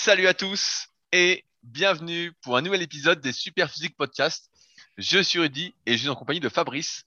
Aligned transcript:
Salut 0.00 0.28
à 0.28 0.32
tous 0.32 0.86
et 1.12 1.44
bienvenue 1.64 2.32
pour 2.44 2.56
un 2.56 2.62
nouvel 2.62 2.82
épisode 2.82 3.20
des 3.20 3.32
Super 3.32 3.68
Physique 3.68 3.96
Podcast. 3.96 4.48
Je 4.96 5.18
suis 5.18 5.40
Rudy 5.40 5.74
et 5.86 5.94
je 5.94 5.98
suis 5.98 6.08
en 6.08 6.14
compagnie 6.14 6.38
de 6.38 6.48
Fabrice. 6.48 7.02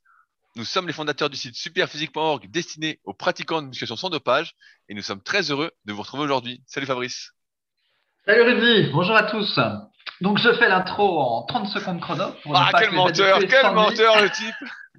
Nous 0.57 0.65
sommes 0.65 0.87
les 0.87 0.93
fondateurs 0.93 1.29
du 1.29 1.37
site 1.37 1.55
superphysique.org 1.55 2.51
destiné 2.51 2.99
aux 3.05 3.13
pratiquants 3.13 3.61
de 3.61 3.67
musculation 3.67 3.95
sans 3.95 4.09
dopage 4.09 4.55
et 4.89 4.93
nous 4.93 5.01
sommes 5.01 5.21
très 5.21 5.51
heureux 5.51 5.71
de 5.85 5.93
vous 5.93 6.01
retrouver 6.01 6.23
aujourd'hui. 6.23 6.61
Salut 6.67 6.85
Fabrice. 6.85 7.31
Salut 8.25 8.41
Rudy, 8.41 8.91
bonjour 8.91 9.15
à 9.15 9.23
tous. 9.23 9.57
Donc 10.19 10.37
je 10.39 10.53
fais 10.55 10.67
l'intro 10.67 11.17
en 11.21 11.45
30 11.45 11.67
secondes 11.69 12.01
chrono. 12.01 12.33
Pour 12.43 12.57
ah, 12.57 12.71
quel 12.77 12.91
menteur, 12.91 13.39
quel 13.39 13.73
menteur 13.73 14.21
le 14.21 14.29
type 14.29 14.69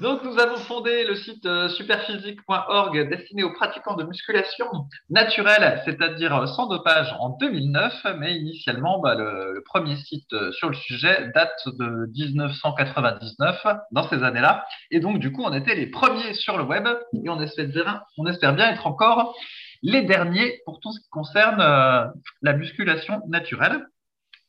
Donc, 0.00 0.24
nous 0.24 0.38
avons 0.38 0.56
fondé 0.56 1.04
le 1.04 1.14
site 1.14 1.44
euh, 1.44 1.68
superphysique.org 1.68 3.10
destiné 3.10 3.42
aux 3.42 3.52
pratiquants 3.52 3.96
de 3.96 4.04
musculation 4.04 4.64
naturelle, 5.10 5.82
c'est-à-dire 5.84 6.34
euh, 6.34 6.46
sans 6.46 6.68
dopage, 6.68 7.14
en 7.20 7.36
2009. 7.38 8.06
Mais 8.18 8.34
initialement, 8.34 8.98
bah, 9.00 9.14
le, 9.14 9.62
premier 9.66 9.96
site 9.96 10.32
euh, 10.32 10.52
sur 10.52 10.70
le 10.70 10.74
sujet 10.74 11.30
date 11.34 11.60
de 11.66 12.10
1999, 12.14 13.66
dans 13.90 14.08
ces 14.08 14.22
années-là. 14.22 14.64
Et 14.90 15.00
donc, 15.00 15.18
du 15.18 15.32
coup, 15.32 15.42
on 15.44 15.52
était 15.52 15.74
les 15.74 15.88
premiers 15.88 16.32
sur 16.32 16.56
le 16.56 16.64
web 16.64 16.88
et 17.22 17.28
on 17.28 17.38
espère 17.38 17.68
bien, 17.68 18.02
on 18.16 18.24
espère 18.24 18.54
bien 18.54 18.70
être 18.70 18.86
encore 18.86 19.34
les 19.82 20.00
derniers 20.00 20.62
pour 20.64 20.80
tout 20.80 20.92
ce 20.92 21.00
qui 21.00 21.10
concerne 21.10 21.60
la 22.40 22.52
musculation 22.54 23.20
naturelle. 23.28 23.84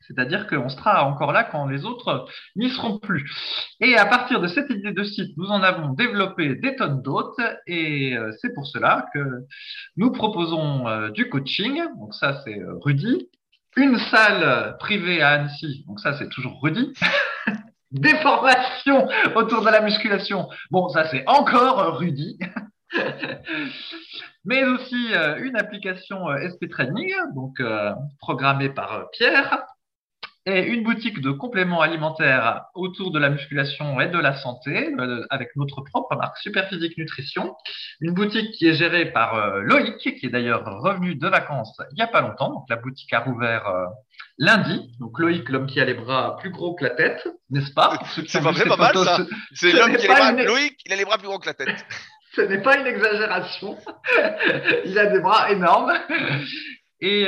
C'est-à-dire 0.07 0.47
qu'on 0.47 0.69
sera 0.69 1.05
encore 1.05 1.31
là 1.31 1.43
quand 1.43 1.65
les 1.67 1.85
autres 1.85 2.27
n'y 2.55 2.69
seront 2.69 2.99
plus. 2.99 3.29
Et 3.79 3.97
à 3.97 4.05
partir 4.05 4.41
de 4.41 4.47
cette 4.47 4.69
idée 4.69 4.91
de 4.91 5.03
site, 5.03 5.37
nous 5.37 5.47
en 5.47 5.61
avons 5.61 5.89
développé 5.89 6.55
des 6.55 6.75
tonnes 6.75 7.01
d'autres 7.01 7.41
et 7.67 8.17
euh, 8.17 8.31
c'est 8.39 8.53
pour 8.53 8.67
cela 8.67 9.05
que 9.13 9.45
nous 9.97 10.11
proposons 10.11 10.87
euh, 10.87 11.09
du 11.09 11.29
coaching. 11.29 11.81
Donc 11.97 12.13
ça, 12.13 12.41
c'est 12.43 12.59
euh, 12.59 12.77
Rudy. 12.81 13.29
Une 13.77 13.97
salle 13.97 14.75
privée 14.79 15.21
à 15.21 15.29
Annecy. 15.29 15.85
Donc 15.87 15.99
ça, 16.01 16.17
c'est 16.17 16.29
toujours 16.29 16.61
Rudy. 16.61 16.93
des 17.91 18.15
formations 18.17 19.07
autour 19.35 19.63
de 19.63 19.69
la 19.69 19.81
musculation. 19.81 20.49
Bon, 20.71 20.89
ça, 20.89 21.07
c'est 21.09 21.23
encore 21.27 21.97
Rudy. 21.97 22.37
mais 24.43 24.65
aussi 24.65 25.13
une 25.39 25.55
application 25.55 26.25
SP 26.35 26.67
Training, 26.69 27.13
donc 27.33 27.61
programmée 28.19 28.69
par 28.69 29.09
Pierre, 29.11 29.63
et 30.47 30.63
une 30.63 30.83
boutique 30.83 31.21
de 31.21 31.29
compléments 31.29 31.81
alimentaires 31.81 32.65
autour 32.73 33.11
de 33.11 33.19
la 33.19 33.29
musculation 33.29 34.01
et 34.01 34.07
de 34.07 34.17
la 34.17 34.35
santé, 34.35 34.91
euh, 34.99 35.23
avec 35.29 35.55
notre 35.55 35.81
propre 35.81 36.15
marque 36.15 36.37
Superphysique 36.39 36.97
Nutrition. 36.97 37.55
Une 37.99 38.13
boutique 38.13 38.51
qui 38.51 38.67
est 38.67 38.73
gérée 38.73 39.11
par 39.11 39.35
euh, 39.35 39.61
Loïc, 39.61 39.97
qui 39.97 40.25
est 40.25 40.29
d'ailleurs 40.29 40.65
revenu 40.65 41.15
de 41.15 41.27
vacances 41.27 41.79
il 41.91 41.95
n'y 41.95 42.01
a 42.01 42.07
pas 42.07 42.21
longtemps. 42.21 42.49
Donc 42.49 42.63
la 42.69 42.75
boutique 42.75 43.13
a 43.13 43.19
rouvert 43.19 43.67
euh, 43.67 43.85
lundi. 44.39 44.91
Donc 44.99 45.19
Loïc, 45.19 45.47
l'homme 45.49 45.67
qui 45.67 45.79
a 45.79 45.85
les 45.85 45.93
bras 45.93 46.37
plus 46.37 46.49
gros 46.49 46.73
que 46.73 46.85
la 46.85 46.91
tête, 46.91 47.27
n'est-ce 47.51 47.71
pas? 47.73 47.99
C'est 48.27 48.41
pas, 48.41 48.51
pas 48.51 48.77
mal 48.77 48.97
ça. 48.97 49.19
C'est 49.53 49.71
l'homme 49.71 49.95
qui 49.95 50.07
a 50.07 50.09
les 50.09 50.19
bras. 50.19 50.31
Loïc, 50.31 50.75
il 50.85 50.93
a 50.93 50.95
les 50.95 51.05
bras 51.05 51.19
plus 51.19 51.27
gros 51.27 51.37
que 51.37 51.47
la 51.47 51.53
tête. 51.53 51.85
Ce 52.35 52.41
n'est 52.41 52.61
pas 52.61 52.77
une 52.77 52.87
exagération. 52.87 53.77
il 54.85 54.97
a 54.97 55.07
des 55.07 55.19
bras 55.19 55.51
énormes. 55.51 55.91
Et 57.01 57.27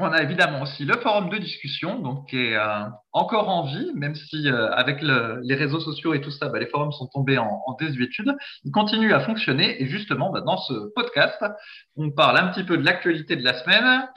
on 0.00 0.12
a 0.12 0.22
évidemment 0.22 0.62
aussi 0.62 0.84
le 0.84 0.94
forum 0.94 1.28
de 1.28 1.38
discussion, 1.38 1.98
donc 1.98 2.28
qui 2.28 2.36
est 2.36 2.56
euh, 2.56 2.84
encore 3.12 3.48
en 3.48 3.66
vie, 3.66 3.90
même 3.94 4.14
si 4.14 4.48
euh, 4.48 4.70
avec 4.72 5.02
les 5.02 5.54
réseaux 5.54 5.80
sociaux 5.80 6.14
et 6.14 6.20
tout 6.20 6.30
ça, 6.30 6.48
bah, 6.48 6.58
les 6.58 6.66
forums 6.66 6.92
sont 6.92 7.06
tombés 7.08 7.38
en, 7.38 7.76
désuétude. 7.78 8.34
Il 8.64 8.72
continue 8.72 9.12
à 9.12 9.20
fonctionner 9.20 9.82
et 9.82 9.86
justement, 9.86 10.30
bah, 10.30 10.40
dans 10.40 10.58
ce 10.58 10.92
podcast, 10.94 11.44
on 11.96 12.10
parle 12.10 12.38
un 12.38 12.48
petit 12.48 12.64
peu 12.64 12.76
de 12.76 12.84
l'actualité 12.84 13.36
de 13.36 13.44
la 13.44 13.54
semaine, 13.54 14.08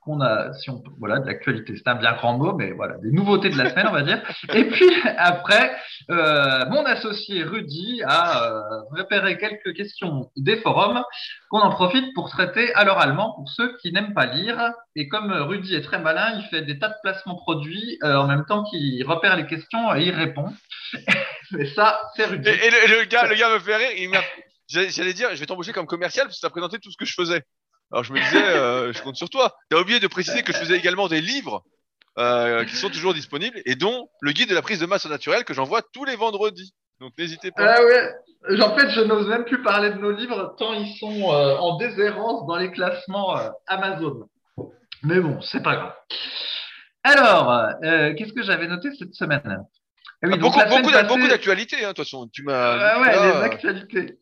qu'on 0.00 0.20
a, 0.20 0.52
si 0.54 0.70
on, 0.70 0.82
voilà, 0.98 1.18
de 1.18 1.26
l'actualité, 1.26 1.74
c'est 1.76 1.88
un 1.88 1.94
bien 1.94 2.12
grand 2.14 2.38
mot, 2.38 2.54
mais 2.54 2.72
voilà, 2.72 2.96
des 2.98 3.10
nouveautés 3.10 3.50
de 3.50 3.58
la 3.58 3.70
semaine, 3.70 3.86
on 3.88 3.92
va 3.92 4.02
dire. 4.02 4.22
Et 4.54 4.64
puis 4.64 4.90
après, 5.18 5.76
euh, 6.10 6.64
mon 6.70 6.84
associé 6.86 7.42
Rudy 7.42 8.02
a 8.06 8.44
euh, 8.44 8.60
repéré 8.96 9.36
quelques 9.36 9.74
questions 9.74 10.30
des 10.36 10.56
forums 10.56 11.02
qu'on 11.50 11.60
en 11.60 11.70
profite 11.70 12.14
pour 12.14 12.30
traiter 12.30 12.72
à 12.74 12.84
l'oralement 12.84 13.34
pour 13.34 13.48
ceux 13.50 13.76
qui 13.78 13.92
n'aiment 13.92 14.14
pas 14.14 14.26
lire. 14.26 14.72
Et 14.96 15.08
comme 15.08 15.30
Rudy 15.32 15.74
est 15.74 15.82
très 15.82 15.98
malin, 15.98 16.38
il 16.38 16.44
fait 16.48 16.62
des 16.62 16.78
tas 16.78 16.88
de 16.88 16.96
placements 17.02 17.36
produits 17.36 17.98
euh, 18.02 18.16
en 18.16 18.26
même 18.26 18.44
temps 18.46 18.64
qu'il 18.64 19.04
repère 19.06 19.36
les 19.36 19.46
questions 19.46 19.94
et 19.94 20.04
il 20.04 20.14
répond. 20.14 20.46
mais 21.52 21.66
ça, 21.66 22.00
c'est 22.16 22.24
Rudy. 22.24 22.48
Et, 22.48 22.70
le, 22.88 23.04
gars, 23.04 23.26
le 23.26 23.34
gars 23.34 23.52
me 23.52 23.58
fait 23.58 23.76
rire. 23.76 23.90
Il 23.98 24.10
J'allais 24.70 25.14
dire, 25.14 25.28
je 25.34 25.40
vais 25.40 25.46
t'embaucher 25.46 25.72
comme 25.72 25.86
commercial 25.86 26.26
parce 26.26 26.36
que 26.36 26.40
tu 26.40 26.46
as 26.46 26.50
présenté 26.50 26.78
tout 26.78 26.92
ce 26.92 26.96
que 26.96 27.04
je 27.04 27.14
faisais. 27.14 27.42
Alors 27.92 28.04
je 28.04 28.12
me 28.12 28.20
disais, 28.20 28.42
euh, 28.42 28.92
je 28.92 29.02
compte 29.02 29.16
sur 29.16 29.30
toi. 29.30 29.54
Tu 29.70 29.76
as 29.76 29.80
oublié 29.80 30.00
de 30.00 30.06
préciser 30.06 30.42
que 30.42 30.52
je 30.52 30.58
faisais 30.58 30.76
également 30.76 31.08
des 31.08 31.20
livres 31.20 31.64
euh, 32.18 32.64
qui 32.64 32.76
sont 32.76 32.88
toujours 32.88 33.14
disponibles 33.14 33.60
et 33.66 33.74
dont 33.74 34.08
le 34.20 34.32
guide 34.32 34.48
de 34.48 34.54
la 34.54 34.62
prise 34.62 34.80
de 34.80 34.86
masse 34.86 35.06
naturelle 35.06 35.44
que 35.44 35.54
j'envoie 35.54 35.82
tous 35.92 36.04
les 36.04 36.16
vendredis. 36.16 36.72
Donc 37.00 37.12
n'hésitez 37.18 37.50
pas. 37.50 37.74
Ah 37.76 37.84
ouais. 37.84 38.60
En 38.62 38.76
fait, 38.76 38.90
je 38.90 39.00
n'ose 39.00 39.28
même 39.28 39.44
plus 39.44 39.62
parler 39.62 39.90
de 39.90 39.98
nos 39.98 40.12
livres 40.12 40.54
tant 40.58 40.72
ils 40.72 40.96
sont 40.98 41.32
euh, 41.32 41.56
en 41.56 41.76
déshérence 41.76 42.46
dans 42.46 42.56
les 42.56 42.70
classements 42.70 43.36
Amazon. 43.66 44.28
Mais 45.02 45.18
bon, 45.20 45.40
c'est 45.40 45.62
pas 45.62 45.76
grave. 45.76 45.94
Alors, 47.02 47.70
qu'est-ce 47.82 48.32
que 48.32 48.42
j'avais 48.42 48.68
noté 48.68 48.90
cette 48.98 49.14
semaine? 49.14 49.64
Ah 50.22 50.26
oui, 50.26 50.34
ah, 50.34 50.36
beaucoup, 50.36 50.58
beaucoup, 51.08 51.28
d'actualités, 51.28 51.76
hein, 51.78 51.88
de 51.88 51.94
toute 51.94 52.04
façon. 52.04 52.28
Tu 52.30 52.42
m'as. 52.42 52.76
Ah 52.78 53.00
ouais, 53.00 53.10
les 53.10 53.42
actualités. 53.42 54.18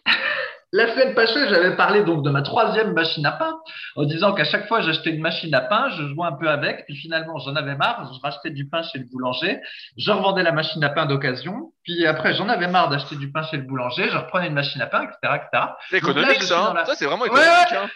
La 0.73 0.93
semaine 0.93 1.15
passée, 1.15 1.49
j'avais 1.49 1.77
parlé 1.77 2.03
donc 2.03 2.23
de 2.23 2.29
ma 2.29 2.43
troisième 2.43 2.93
machine 2.93 3.25
à 3.25 3.33
pain, 3.33 3.59
en 3.97 4.05
disant 4.05 4.35
qu'à 4.35 4.45
chaque 4.45 4.69
fois 4.69 4.83
j'achetais 4.83 5.11
une 5.11 5.23
machine 5.23 5.55
à 5.55 5.63
pain, 5.63 5.89
je 5.97 6.07
jouais 6.09 6.27
un 6.27 6.33
peu 6.33 6.47
avec, 6.47 6.85
puis 6.85 6.95
finalement 6.95 7.39
j'en 7.39 7.57
avais 7.57 7.75
marre, 7.75 8.13
je 8.13 8.21
rachetais 8.21 8.51
du 8.51 8.69
pain 8.69 8.83
chez 8.83 8.99
le 8.99 9.07
boulanger, 9.07 9.61
je 9.97 10.11
revendais 10.11 10.43
la 10.43 10.53
machine 10.53 10.85
à 10.85 10.91
pain 10.91 11.07
d'occasion, 11.07 11.73
puis 11.85 12.07
après 12.07 12.35
j'en 12.35 12.51
avais 12.51 12.69
marre 12.69 12.91
d'acheter 12.91 13.17
du 13.17 13.33
pain 13.33 13.43
chez 13.45 13.57
le 13.57 13.63
boulanger, 13.63 14.11
je 14.11 14.17
reprenais 14.19 14.49
une 14.49 14.55
machine 14.55 14.83
à 14.83 14.87
pain, 14.87 15.05
etc. 15.05 15.37
etc. 15.37 15.65
C'est 15.89 15.99
économique 15.99 16.43
ça, 16.43 16.75
hein. 16.77 16.85
ça 16.85 16.95
c'est 16.97 17.07
vraiment 17.07 17.25
économique. 17.25 17.73
Hein. 17.73 17.89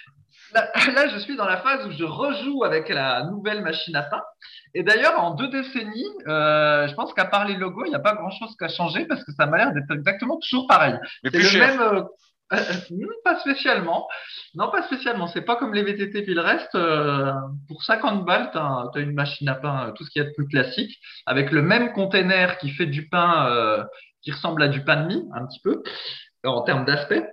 Là, 0.94 1.08
je 1.08 1.18
suis 1.18 1.36
dans 1.36 1.46
la 1.46 1.58
phase 1.58 1.86
où 1.86 1.92
je 1.92 2.04
rejoue 2.04 2.62
avec 2.64 2.88
la 2.90 3.24
nouvelle 3.24 3.62
machine 3.62 3.96
à 3.96 4.02
pain. 4.02 4.20
Et 4.74 4.82
d'ailleurs, 4.82 5.18
en 5.18 5.30
deux 5.34 5.48
décennies, 5.48 6.04
euh, 6.26 6.86
je 6.88 6.94
pense 6.94 7.14
qu'à 7.14 7.24
part 7.24 7.46
les 7.46 7.54
logos, 7.54 7.86
il 7.86 7.88
n'y 7.88 7.94
a 7.94 8.00
pas 8.00 8.14
grand-chose 8.14 8.54
qui 8.58 8.64
a 8.64 8.68
changé 8.68 9.06
parce 9.06 9.24
que 9.24 9.32
ça 9.32 9.46
m'a 9.46 9.58
l'air 9.58 9.72
d'être 9.72 9.90
exactement 9.90 10.38
toujours 10.38 10.66
pareil. 10.66 10.94
Mais 11.24 11.30
plus 11.30 11.42
cher. 11.42 11.68
Même, 11.68 11.80
euh, 11.80 12.02
pas 13.24 13.40
spécialement. 13.40 14.08
Non, 14.54 14.70
pas 14.70 14.82
spécialement. 14.82 15.26
C'est 15.26 15.42
pas 15.42 15.56
comme 15.56 15.74
les 15.74 15.82
VTT 15.82 16.22
puis 16.22 16.34
le 16.34 16.40
reste. 16.40 16.74
Euh, 16.74 17.32
pour 17.68 17.82
50 17.82 18.24
balles, 18.24 18.50
tu 18.52 18.58
as, 18.58 19.00
une 19.00 19.14
machine 19.14 19.48
à 19.48 19.54
pain, 19.54 19.92
tout 19.96 20.04
ce 20.04 20.10
qui 20.10 20.18
est 20.18 20.24
de 20.24 20.32
plus 20.36 20.46
classique, 20.46 20.98
avec 21.26 21.50
le 21.50 21.62
même 21.62 21.92
container 21.92 22.58
qui 22.58 22.70
fait 22.70 22.86
du 22.86 23.08
pain 23.08 23.86
qui 24.22 24.30
ressemble 24.30 24.62
à 24.62 24.68
du 24.68 24.84
pain 24.84 25.02
de 25.02 25.06
mie, 25.08 25.28
un 25.34 25.46
petit 25.46 25.60
peu, 25.60 25.82
en 26.44 26.62
termes 26.62 26.84
d'aspect 26.84 27.26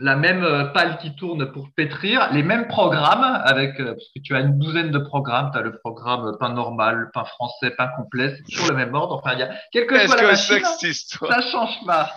la 0.00 0.14
même 0.14 0.44
euh, 0.44 0.66
pale 0.66 0.98
qui 0.98 1.14
tourne 1.16 1.50
pour 1.50 1.70
pétrir, 1.74 2.28
les 2.32 2.44
mêmes 2.44 2.68
programmes 2.68 3.24
avec, 3.44 3.80
euh, 3.80 3.94
parce 3.94 4.08
que 4.14 4.20
tu 4.22 4.34
as 4.34 4.40
une 4.40 4.58
douzaine 4.58 4.90
de 4.90 4.98
programmes, 4.98 5.50
tu 5.52 5.58
as 5.58 5.62
le 5.62 5.76
programme 5.78 6.36
pain 6.38 6.50
normal, 6.50 7.10
pain 7.12 7.24
français, 7.24 7.72
pain 7.76 7.88
complet, 7.96 8.36
c'est 8.36 8.44
toujours 8.44 8.70
le 8.70 8.76
même 8.76 8.94
ordre. 8.94 9.16
Enfin, 9.16 9.34
il 9.34 9.40
y 9.40 9.42
a 9.42 9.50
quelque 9.72 9.98
chose 9.98 10.16
la 10.16 10.22
machine, 10.22 10.62
ça 10.62 11.40
change 11.40 11.84
pas. 11.84 12.10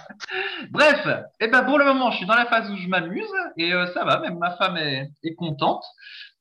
Bref, 0.69 1.07
et 1.39 1.45
eh 1.45 1.47
ben 1.47 1.63
pour 1.63 1.79
le 1.79 1.85
moment, 1.85 2.11
je 2.11 2.17
suis 2.17 2.27
dans 2.27 2.35
la 2.35 2.45
phase 2.45 2.69
où 2.69 2.77
je 2.77 2.87
m'amuse 2.87 3.25
et 3.57 3.73
euh, 3.73 3.87
ça 3.93 4.05
va, 4.05 4.19
même 4.19 4.37
ma 4.37 4.51
femme 4.51 4.77
est, 4.77 5.09
est, 5.23 5.33
contente. 5.33 5.83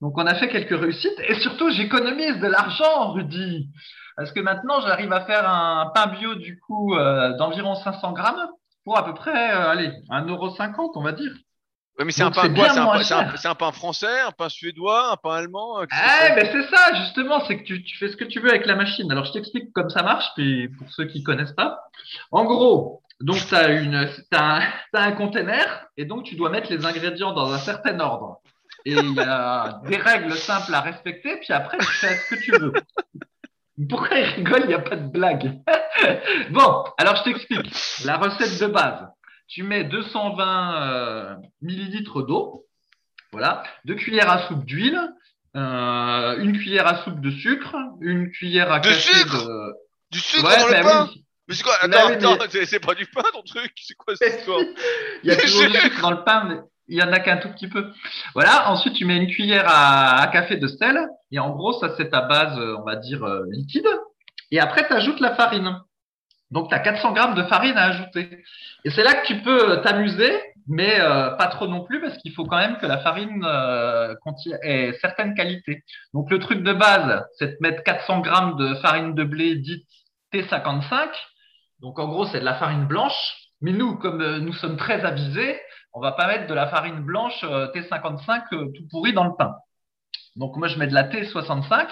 Donc 0.03 0.19
on 0.19 0.27
a 0.27 0.35
fait 0.35 0.49
quelques 0.49 0.79
réussites 0.79 1.21
et 1.27 1.35
surtout 1.37 1.71
j'économise 1.71 2.39
de 2.39 2.49
l'argent, 2.49 3.13
Rudy. 3.13 3.71
Parce 4.17 4.33
que 4.33 4.41
maintenant, 4.41 4.83
j'arrive 4.83 5.13
à 5.15 5.23
faire 5.23 5.49
un 5.49 5.91
pain 5.95 6.09
bio 6.09 6.35
du 6.35 6.59
coup 6.61 6.95
d'environ 7.39 7.75
500 7.75 8.13
grammes 8.13 8.49
pour 8.91 8.99
à 8.99 9.05
peu 9.05 9.15
près, 9.15 9.53
euh, 9.53 9.71
allez, 9.71 9.93
1,50€, 10.11 10.91
on 10.97 11.03
va 11.03 11.13
dire. 11.13 11.31
Oui, 11.97 12.05
mais 12.07 12.11
c'est 12.11 12.25
un 12.25 12.33
pain 12.33 12.53
quoi 12.53 13.05
C'est 13.37 13.47
un, 13.47 13.55
pain 13.55 13.71
français, 13.71 14.21
un 14.27 14.33
pain 14.33 14.49
suédois, 14.49 15.13
un 15.13 15.17
pain 15.17 15.35
allemand 15.37 15.81
Eh, 15.83 16.35
ben 16.35 16.49
c'est 16.51 16.75
ça, 16.75 16.93
justement, 16.95 17.45
c'est 17.47 17.59
que 17.59 17.63
tu, 17.63 17.85
tu, 17.85 17.99
fais 17.99 18.09
ce 18.09 18.17
que 18.17 18.25
tu 18.25 18.41
veux 18.41 18.49
avec 18.49 18.67
la 18.67 18.75
machine. 18.75 19.11
Alors, 19.13 19.27
je 19.27 19.33
t'explique 19.33 19.73
comment 19.73 19.91
ça 19.91 20.03
marche, 20.03 20.27
puis 20.35 20.69
pour 20.71 20.91
ceux 20.91 21.05
qui 21.05 21.23
connaissent 21.23 21.53
pas. 21.53 21.79
En 22.33 22.45
gros, 22.45 23.03
donc, 23.21 23.37
tu 23.47 23.55
as, 23.55 23.69
as, 24.33 24.63
un 24.95 25.13
container, 25.13 25.87
et 25.97 26.05
donc 26.05 26.25
tu 26.25 26.35
dois 26.35 26.51
mettre 26.51 26.73
les 26.73 26.85
ingrédients 26.85 27.33
dans 27.33 27.53
un 27.53 27.59
certain 27.59 28.01
ordre. 28.01 28.41
Et 28.87 28.95
il 28.95 29.15
y 29.15 29.21
a 29.21 29.83
des 29.87 29.99
règles 29.99 30.35
simples 30.35 30.75
à 30.75 30.81
respecter, 30.81 31.37
puis 31.37 31.53
après, 31.53 31.79
tu 31.79 31.87
fais 31.87 32.17
ce 32.17 32.35
que 32.35 32.43
tu 32.43 32.51
veux. 32.59 32.73
Pourquoi 33.89 34.19
il 34.19 34.25
rigole 34.25 34.61
Il 34.65 34.69
n'y 34.69 34.75
a 34.75 34.81
pas 34.81 34.97
de 34.97 35.09
blague. 35.09 35.61
bon, 36.51 36.85
alors 36.99 37.17
je 37.17 37.25
t'explique. 37.25 37.73
La 38.05 38.17
recette 38.17 38.61
de 38.61 38.67
base. 38.67 39.07
Tu 39.49 39.63
mets 39.63 39.85
220 39.85 40.83
euh, 40.83 41.35
millilitres 41.61 42.25
d'eau, 42.25 42.67
voilà, 43.33 43.65
deux 43.85 43.95
cuillères 43.95 44.31
à 44.31 44.47
soupe 44.47 44.65
d'huile, 44.65 45.01
euh, 45.57 46.39
une 46.39 46.57
cuillère 46.57 46.87
à 46.87 47.03
soupe 47.03 47.21
de 47.21 47.31
sucre, 47.31 47.77
une 48.01 48.31
cuillère 48.31 48.71
à 48.71 48.79
de 48.79 48.91
sucre 48.91 49.45
de... 49.45 49.73
Du 50.13 50.21
sucre 50.21 50.43
dans 50.43 50.67
le 50.67 50.83
pain 50.83 51.11
Mais 51.49 51.55
c'est 51.55 51.63
quoi 51.65 51.75
Attends, 51.81 52.35
attends, 52.35 52.47
c'est 52.49 52.79
pas 52.79 52.95
du 52.95 53.07
pain 53.07 53.23
ton 53.33 53.43
truc 53.43 53.73
C'est 53.77 53.97
quoi 53.97 54.15
cette 54.15 54.39
histoire 54.41 54.61
Il 55.25 55.31
y 55.31 55.33
a 55.33 55.37
toujours 55.37 55.67
du 55.69 55.77
sucre 55.77 56.01
dans 56.01 56.13
le 56.13 56.25
pain, 56.25 56.45
mais 56.45 56.57
Il 56.91 56.99
y 56.99 57.03
en 57.03 57.13
a 57.13 57.21
qu'un 57.21 57.37
tout 57.37 57.49
petit 57.49 57.69
peu. 57.69 57.93
Voilà. 58.35 58.69
Ensuite, 58.71 58.95
tu 58.95 59.05
mets 59.05 59.17
une 59.17 59.31
cuillère 59.31 59.65
à, 59.67 60.27
café 60.33 60.57
de 60.57 60.67
sel. 60.67 60.99
Et 61.31 61.39
en 61.39 61.51
gros, 61.51 61.73
ça, 61.75 61.95
c'est 61.97 62.11
ta 62.11 62.23
base, 62.23 62.59
on 62.59 62.83
va 62.83 62.97
dire, 62.97 63.23
euh, 63.25 63.45
liquide. 63.51 63.87
Et 64.51 64.59
après, 64.59 64.87
tu 64.87 64.93
ajoutes 64.93 65.21
la 65.21 65.37
farine. 65.37 65.79
Donc, 66.51 66.69
tu 66.69 66.75
as 66.75 66.81
400 66.81 67.13
grammes 67.13 67.35
de 67.37 67.45
farine 67.45 67.77
à 67.77 67.85
ajouter. 67.85 68.43
Et 68.85 68.91
c'est 68.91 69.05
là 69.05 69.15
que 69.15 69.27
tu 69.27 69.41
peux 69.41 69.81
t'amuser, 69.83 70.33
mais 70.67 71.01
euh, 71.01 71.31
pas 71.31 71.47
trop 71.47 71.69
non 71.69 71.85
plus, 71.85 72.01
parce 72.01 72.17
qu'il 72.19 72.33
faut 72.33 72.45
quand 72.45 72.59
même 72.59 72.77
que 72.79 72.87
la 72.87 72.99
farine 72.99 73.45
euh, 73.45 74.15
ait 74.63 74.93
certaines 75.01 75.35
qualités. 75.35 75.85
Donc, 76.13 76.29
le 76.31 76.41
truc 76.41 76.65
de 76.65 76.73
base, 76.73 77.25
c'est 77.39 77.53
de 77.53 77.57
mettre 77.61 77.85
400 77.85 78.21
grammes 78.21 78.57
de 78.57 78.75
farine 78.77 79.15
de 79.15 79.23
blé 79.23 79.55
dite 79.55 79.87
T55. 80.35 81.09
Donc, 81.81 82.01
en 82.01 82.09
gros, 82.09 82.27
c'est 82.27 82.41
de 82.41 82.45
la 82.45 82.55
farine 82.55 82.87
blanche. 82.87 83.37
Mais 83.61 83.73
nous, 83.73 83.97
comme 83.97 84.21
euh, 84.21 84.41
nous 84.41 84.55
sommes 84.55 84.77
très 84.77 85.05
avisés, 85.05 85.61
on 85.93 86.01
va 86.01 86.13
pas 86.13 86.27
mettre 86.27 86.47
de 86.47 86.55
la 86.55 86.69
farine 86.69 87.01
blanche 87.01 87.45
euh, 87.45 87.69
T55 87.73 88.43
euh, 88.53 88.73
tout 88.75 88.87
pourri 88.91 89.13
dans 89.13 89.25
le 89.25 89.35
pain. 89.37 89.57
Donc 90.37 90.57
moi, 90.57 90.69
je 90.69 90.79
mets 90.79 90.87
de 90.87 90.95
la 90.95 91.05
T65 91.05 91.89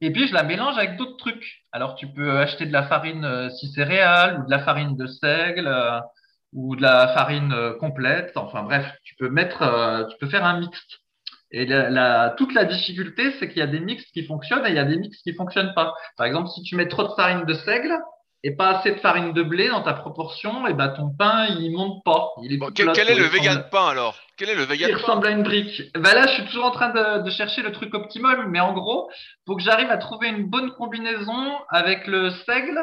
et 0.00 0.12
puis 0.12 0.28
je 0.28 0.34
la 0.34 0.42
mélange 0.42 0.76
avec 0.76 0.96
d'autres 0.96 1.16
trucs. 1.16 1.64
Alors 1.72 1.94
tu 1.94 2.06
peux 2.08 2.38
acheter 2.38 2.66
de 2.66 2.72
la 2.72 2.84
farine 2.84 3.50
si 3.50 3.68
céréales 3.68 4.40
ou 4.40 4.46
de 4.46 4.50
la 4.50 4.60
farine 4.60 4.96
de 4.96 5.06
seigle 5.06 5.72
ou 6.52 6.76
de 6.76 6.82
la 6.82 7.08
farine 7.14 7.74
complète. 7.80 8.32
Enfin 8.36 8.62
bref, 8.62 8.86
tu 9.04 9.14
peux 9.16 9.28
mettre, 9.28 10.06
tu 10.10 10.16
peux 10.18 10.28
faire 10.28 10.44
un 10.44 10.60
mix. 10.60 10.78
Et 11.50 11.66
la, 11.66 12.34
toute 12.36 12.52
la 12.54 12.64
difficulté, 12.64 13.32
c'est 13.38 13.48
qu'il 13.48 13.58
y 13.58 13.62
a 13.62 13.66
des 13.66 13.80
mix 13.80 14.04
qui 14.12 14.24
fonctionnent 14.24 14.66
et 14.66 14.70
il 14.70 14.76
y 14.76 14.80
a 14.80 14.84
des 14.84 14.98
mix 14.98 15.20
qui 15.22 15.32
fonctionnent 15.34 15.74
pas. 15.74 15.94
Par 16.16 16.26
exemple, 16.26 16.48
si 16.50 16.62
tu 16.62 16.76
mets 16.76 16.88
trop 16.88 17.04
de 17.04 17.14
farine 17.14 17.44
de 17.44 17.54
seigle, 17.54 17.96
et 18.44 18.54
pas 18.54 18.78
assez 18.78 18.92
de 18.92 19.00
farine 19.00 19.32
de 19.32 19.42
blé 19.42 19.68
dans 19.68 19.82
ta 19.82 19.94
proportion, 19.94 20.66
et 20.66 20.74
ben 20.74 20.88
ton 20.90 21.10
pain 21.10 21.46
il 21.46 21.72
monte 21.72 22.04
pas. 22.04 22.30
Il 22.42 22.52
est 22.52 22.58
quel, 22.74 23.10
est 23.10 23.14
le 23.14 23.24
vegan 23.24 23.64
pain 23.70 23.88
alors? 23.88 24.16
Quel 24.36 24.50
est 24.50 24.54
le 24.54 24.62
vegan 24.62 24.90
Il 24.90 24.96
ressemble 24.96 25.26
à 25.26 25.30
une 25.30 25.42
brique. 25.42 25.82
Ben 25.94 26.14
là, 26.14 26.26
je 26.28 26.34
suis 26.34 26.44
toujours 26.46 26.66
en 26.66 26.70
train 26.70 26.90
de, 26.90 27.22
de 27.22 27.30
chercher 27.30 27.62
le 27.62 27.72
truc 27.72 27.92
optimal, 27.94 28.48
mais 28.48 28.60
en 28.60 28.72
gros, 28.72 29.10
faut 29.46 29.56
que 29.56 29.62
j'arrive 29.62 29.90
à 29.90 29.96
trouver 29.96 30.28
une 30.28 30.48
bonne 30.48 30.70
combinaison 30.72 31.52
avec 31.70 32.06
le 32.06 32.30
seigle, 32.46 32.80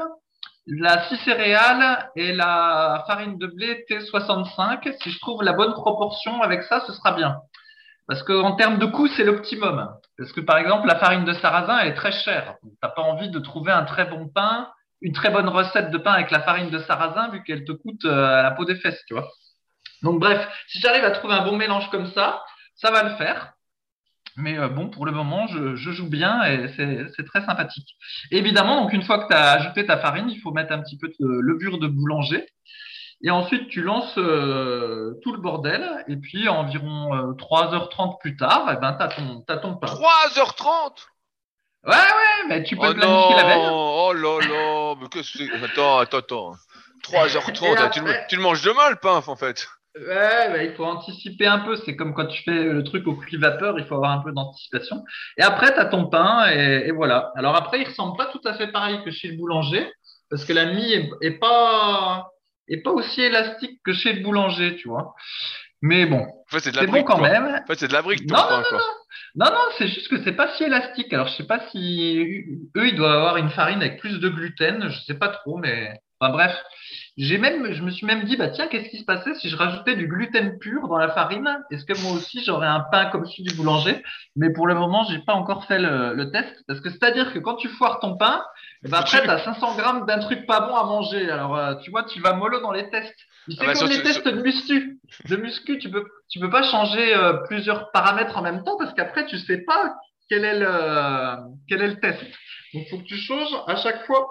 la 0.68 1.08
scie 1.08 1.18
céréale 1.24 2.10
et 2.16 2.34
la 2.34 3.04
farine 3.08 3.38
de 3.38 3.48
blé 3.48 3.86
T65. 3.90 4.96
Si 5.02 5.12
je 5.12 5.20
trouve 5.20 5.42
la 5.44 5.54
bonne 5.54 5.74
proportion 5.74 6.42
avec 6.42 6.64
ça, 6.64 6.84
ce 6.86 6.92
sera 6.92 7.14
bien. 7.14 7.38
Parce 8.08 8.22
qu'en 8.24 8.56
termes 8.56 8.78
de 8.78 8.86
coût, 8.86 9.08
c'est 9.08 9.24
l'optimum. 9.24 9.90
Parce 10.18 10.32
que 10.32 10.42
par 10.42 10.58
exemple, 10.58 10.88
la 10.88 10.98
farine 10.98 11.24
de 11.24 11.34
sarrasin, 11.34 11.80
elle 11.80 11.90
est 11.90 11.96
très 11.96 12.12
chère. 12.12 12.56
Tu 12.62 12.70
n'as 12.84 12.90
pas 12.90 13.02
envie 13.02 13.30
de 13.30 13.40
trouver 13.40 13.72
un 13.72 13.84
très 13.84 14.06
bon 14.06 14.28
pain 14.28 14.70
une 15.02 15.14
très 15.14 15.30
bonne 15.30 15.50
recette 15.50 15.92
de 15.92 15.98
pain 15.98 16.14
avec 16.14 16.32
la 16.32 16.42
farine 16.42 16.70
de 16.70 16.80
sarrasin 16.80 17.30
vu 17.30 17.44
qu'elle 17.44 17.66
te 17.66 17.72
coûte 17.72 18.06
euh, 18.06 18.40
à 18.40 18.44
la 18.44 18.52
peau 18.52 18.66
des 18.66 18.76
fesses, 18.76 19.04
tu 19.08 19.14
vois. 19.14 19.30
Donc 20.02 20.20
bref, 20.20 20.48
si 20.68 20.80
j'arrive 20.80 21.04
à 21.04 21.12
trouver 21.12 21.34
un 21.34 21.44
bon 21.44 21.56
mélange 21.56 21.90
comme 21.90 22.08
ça, 22.08 22.44
ça 22.76 22.92
va 22.92 23.04
le 23.04 23.16
faire. 23.16 23.54
Mais 24.38 24.58
euh, 24.58 24.68
bon, 24.68 24.90
pour 24.90 25.06
le 25.06 25.12
moment, 25.12 25.48
je, 25.48 25.76
joue 25.76 26.10
bien 26.10 26.44
et 26.44 26.68
c'est 26.76 27.26
très 27.26 27.46
sympathique. 27.46 27.96
évidemment, 28.32 28.82
donc 28.82 28.94
une 28.94 29.04
fois 29.04 29.24
que 29.24 29.28
tu 29.28 29.34
as 29.34 29.52
ajouté 29.54 29.86
ta 29.86 29.98
farine, 29.98 30.30
il 30.30 30.40
faut 30.42 30.52
mettre 30.52 30.74
un 30.74 30.82
petit 30.82 30.98
peu 30.98 31.08
de 31.08 31.28
levure 31.28 31.80
de 31.80 31.88
boulanger. 31.88 32.46
Et 33.22 33.32
ensuite, 33.32 33.70
tu 33.70 33.82
lances 33.82 34.18
euh, 34.18 35.14
tout 35.24 35.32
le 35.32 35.40
bordel. 35.40 36.04
Et 36.10 36.18
puis, 36.18 36.50
environ 36.50 37.34
3h30 37.34 38.20
plus 38.20 38.36
tard, 38.36 38.70
eh 38.74 38.76
ben, 38.76 38.94
tu 38.94 39.04
as, 39.04 39.54
as, 39.56 39.58
ton 39.58 39.76
pain. 39.78 39.88
3h30 39.88 41.08
Ouais, 41.86 41.94
ouais, 41.94 42.48
mais 42.48 42.64
tu 42.64 42.76
peux 42.76 42.88
oh 42.90 42.94
planifier 42.94 43.36
la 43.36 43.44
veille. 43.44 43.68
Oh 43.70 44.14
là 44.14 44.40
là, 44.48 44.96
mais 45.00 45.08
qu'est-ce 45.10 45.38
que 45.38 45.46
c'est? 45.46 45.64
Attends, 45.64 46.00
attends, 46.00 46.18
attends. 46.18 46.56
3h30, 47.04 47.92
tu, 47.92 48.00
le, 48.00 48.28
tu, 48.28 48.36
le, 48.38 48.42
manges 48.42 48.64
demain 48.64 48.90
le 48.90 48.96
pain 48.96 49.22
en 49.26 49.36
fait. 49.36 49.68
Ouais, 49.96 50.50
bah, 50.50 50.64
il 50.64 50.74
faut 50.74 50.84
anticiper 50.86 51.46
un 51.46 51.60
peu. 51.60 51.76
C'est 51.76 51.96
comme 51.96 52.14
quand 52.14 52.26
tu 52.26 52.42
fais 52.44 52.64
le 52.64 52.84
truc 52.84 53.08
au 53.08 53.16
cuit 53.16 53.38
vapeur, 53.38 53.78
il 53.78 53.86
faut 53.86 53.96
avoir 53.96 54.12
un 54.12 54.20
peu 54.20 54.32
d'anticipation. 54.32 55.04
Et 55.38 55.44
après, 55.44 55.74
tu 55.74 55.80
as 55.80 55.86
ton 55.86 56.08
pain 56.08 56.52
et, 56.52 56.88
et, 56.88 56.92
voilà. 56.92 57.32
Alors 57.36 57.56
après, 57.56 57.82
il 57.82 57.88
ressemble 57.88 58.18
pas 58.18 58.26
tout 58.26 58.42
à 58.46 58.56
fait 58.56 58.68
pareil 58.68 59.02
que 59.06 59.12
chez 59.12 59.28
le 59.28 59.38
boulanger 59.38 59.88
parce 60.30 60.46
que 60.46 60.54
la 60.54 60.66
mie 60.66 60.92
est, 60.92 61.10
est 61.22 61.40
pas 61.40 62.32
est 62.68 62.82
pas 62.82 62.92
aussi 62.92 63.22
élastique 63.22 63.80
que 63.84 63.94
chez 63.94 64.14
le 64.14 64.24
boulanger, 64.24 64.76
tu 64.76 64.88
vois. 64.88 65.14
Mais 65.82 66.06
bon, 66.06 66.22
en 66.22 66.52
fait, 66.52 66.62
c'est 66.62 66.72
de 66.72 66.78
la 66.78 66.88
brique, 66.88 67.06
bon 67.06 67.14
quand 67.14 67.22
même. 67.22 67.62
En 67.64 67.68
fait, 67.68 67.80
c'est 67.80 67.88
de 67.88 67.94
la 67.94 68.02
brique 68.02 68.26
ton 68.26 68.36
non, 68.36 68.42
pain, 68.42 68.58
non, 68.58 68.64
quoi. 68.70 68.78
Non, 68.80 68.84
non, 69.36 69.48
non, 69.48 69.62
c'est 69.78 69.88
juste 69.88 70.08
que 70.08 70.24
c'est 70.24 70.34
pas 70.34 70.54
si 70.56 70.64
élastique. 70.64 71.12
Alors, 71.14 71.28
je 71.28 71.36
sais 71.36 71.48
pas 71.48 71.60
si 71.72 72.44
eux, 72.76 72.88
ils 72.88 72.96
doivent 72.96 73.18
avoir 73.18 73.38
une 73.38 73.50
farine 73.50 73.82
avec 73.82 74.00
plus 74.00 74.20
de 74.20 74.30
gluten. 74.30 74.90
Je 74.90 75.00
sais 75.06 75.18
pas 75.18 75.30
trop, 75.30 75.58
mais 75.58 76.00
enfin 76.20 76.32
bref. 76.32 76.56
J'ai 77.18 77.38
même, 77.38 77.72
je 77.72 77.82
me 77.82 77.92
suis 77.92 78.06
même 78.06 78.26
dit, 78.26 78.36
bah 78.36 78.50
tiens, 78.50 78.68
qu'est-ce 78.68 78.90
qui 78.90 79.00
se 79.00 79.06
passait 79.06 79.34
si 79.36 79.48
je 79.48 79.56
rajoutais 79.56 79.96
du 79.96 80.06
gluten 80.06 80.60
pur 80.60 80.90
dans 80.90 80.98
la 80.98 81.10
farine? 81.10 81.50
Est-ce 81.72 81.86
que 81.86 81.98
moi 82.02 82.12
aussi 82.12 82.44
j'aurais 82.44 82.68
un 82.68 82.82
pain 82.92 83.06
comme 83.06 83.26
celui 83.26 83.44
du 83.44 83.56
boulanger? 83.56 84.04
Mais 84.36 84.52
pour 84.52 84.68
le 84.68 84.76
moment, 84.76 85.06
j'ai 85.10 85.20
pas 85.20 85.34
encore 85.34 85.66
fait 85.66 85.80
le, 85.80 86.30
test 86.32 86.54
parce 86.68 86.82
que 86.82 86.90
c'est-à-dire 86.90 87.32
que 87.32 87.40
quand 87.40 87.56
tu 87.56 87.70
foires 87.70 88.00
ton 88.02 88.18
pain, 88.18 88.44
bah, 88.84 89.00
après 89.00 89.24
tu 89.24 89.30
as 89.30 89.40
500 89.40 89.78
grammes 89.78 90.06
d'un 90.06 90.20
truc 90.20 90.46
pas 90.46 90.60
bon 90.62 90.76
à 90.76 90.84
manger. 90.84 91.30
Alors 91.30 91.56
euh, 91.56 91.76
tu 91.76 91.90
vois, 91.90 92.04
tu 92.04 92.20
vas 92.20 92.34
mollo 92.34 92.60
dans 92.60 92.74
les 92.74 92.90
tests. 92.90 93.16
C'est 93.48 93.56
ah 93.62 93.68
bah, 93.68 93.74
comme 93.74 93.90
les 93.90 94.04
tests 94.04 94.28
de 94.28 94.42
muscu. 94.42 94.95
De 95.30 95.36
muscu, 95.36 95.78
tu 95.80 95.90
peux, 95.90 96.06
tu 96.30 96.40
peux 96.40 96.50
pas 96.50 96.64
changer 96.64 97.16
euh, 97.16 97.34
plusieurs 97.48 97.92
paramètres 97.92 98.38
en 98.38 98.42
même 98.42 98.64
temps 98.64 98.78
parce 98.78 98.94
qu'après 98.94 99.26
tu 99.26 99.38
sais 99.38 99.60
pas 99.60 99.96
quel 100.30 100.44
est 100.44 100.60
le, 100.60 101.38
quel 101.68 101.82
est 101.82 101.88
le 101.88 102.00
test. 102.00 102.22
Donc 102.74 102.84
il 102.86 102.90
faut 102.90 102.98
que 103.00 103.04
tu 103.04 103.18
changes 103.18 103.56
à 103.68 103.76
chaque 103.76 104.06
fois 104.06 104.28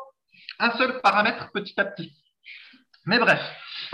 un 0.59 0.71
seul 0.77 1.01
paramètre 1.01 1.51
petit 1.53 1.79
à 1.79 1.85
petit. 1.85 2.13
Mais 3.07 3.19
bref. 3.19 3.41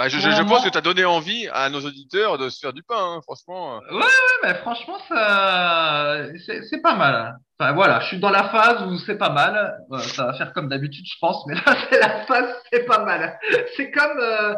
Bah, 0.00 0.08
je, 0.08 0.18
je, 0.18 0.42
pense 0.48 0.64
que 0.64 0.70
tu 0.70 0.78
as 0.78 0.80
donné 0.80 1.04
envie 1.04 1.46
à 1.52 1.68
nos 1.68 1.82
auditeurs 1.82 2.38
de 2.38 2.48
se 2.48 2.58
faire 2.58 2.72
du 2.72 2.82
pain, 2.82 2.96
hein, 2.96 3.20
franchement. 3.22 3.80
Ouais, 3.90 3.98
ouais, 3.98 4.38
mais 4.42 4.54
franchement, 4.54 4.96
ça, 5.06 6.22
c'est 6.70 6.80
pas 6.80 6.94
mal. 6.94 7.36
Enfin, 7.58 7.72
voilà, 7.72 8.00
je 8.00 8.06
suis 8.06 8.18
dans 8.18 8.30
la 8.30 8.48
phase 8.48 8.82
où 8.86 8.96
c'est 9.00 9.18
pas 9.18 9.28
mal. 9.28 9.76
ça 9.98 10.24
va 10.24 10.32
faire 10.32 10.54
comme 10.54 10.70
d'habitude, 10.70 11.04
je 11.06 11.18
pense, 11.20 11.46
mais 11.46 11.54
là, 11.54 11.76
c'est 11.90 12.00
la 12.00 12.24
phase, 12.24 12.48
c'est 12.72 12.86
pas 12.86 13.04
mal. 13.04 13.38
C'est 13.76 13.90
comme, 13.90 14.18
euh, 14.18 14.54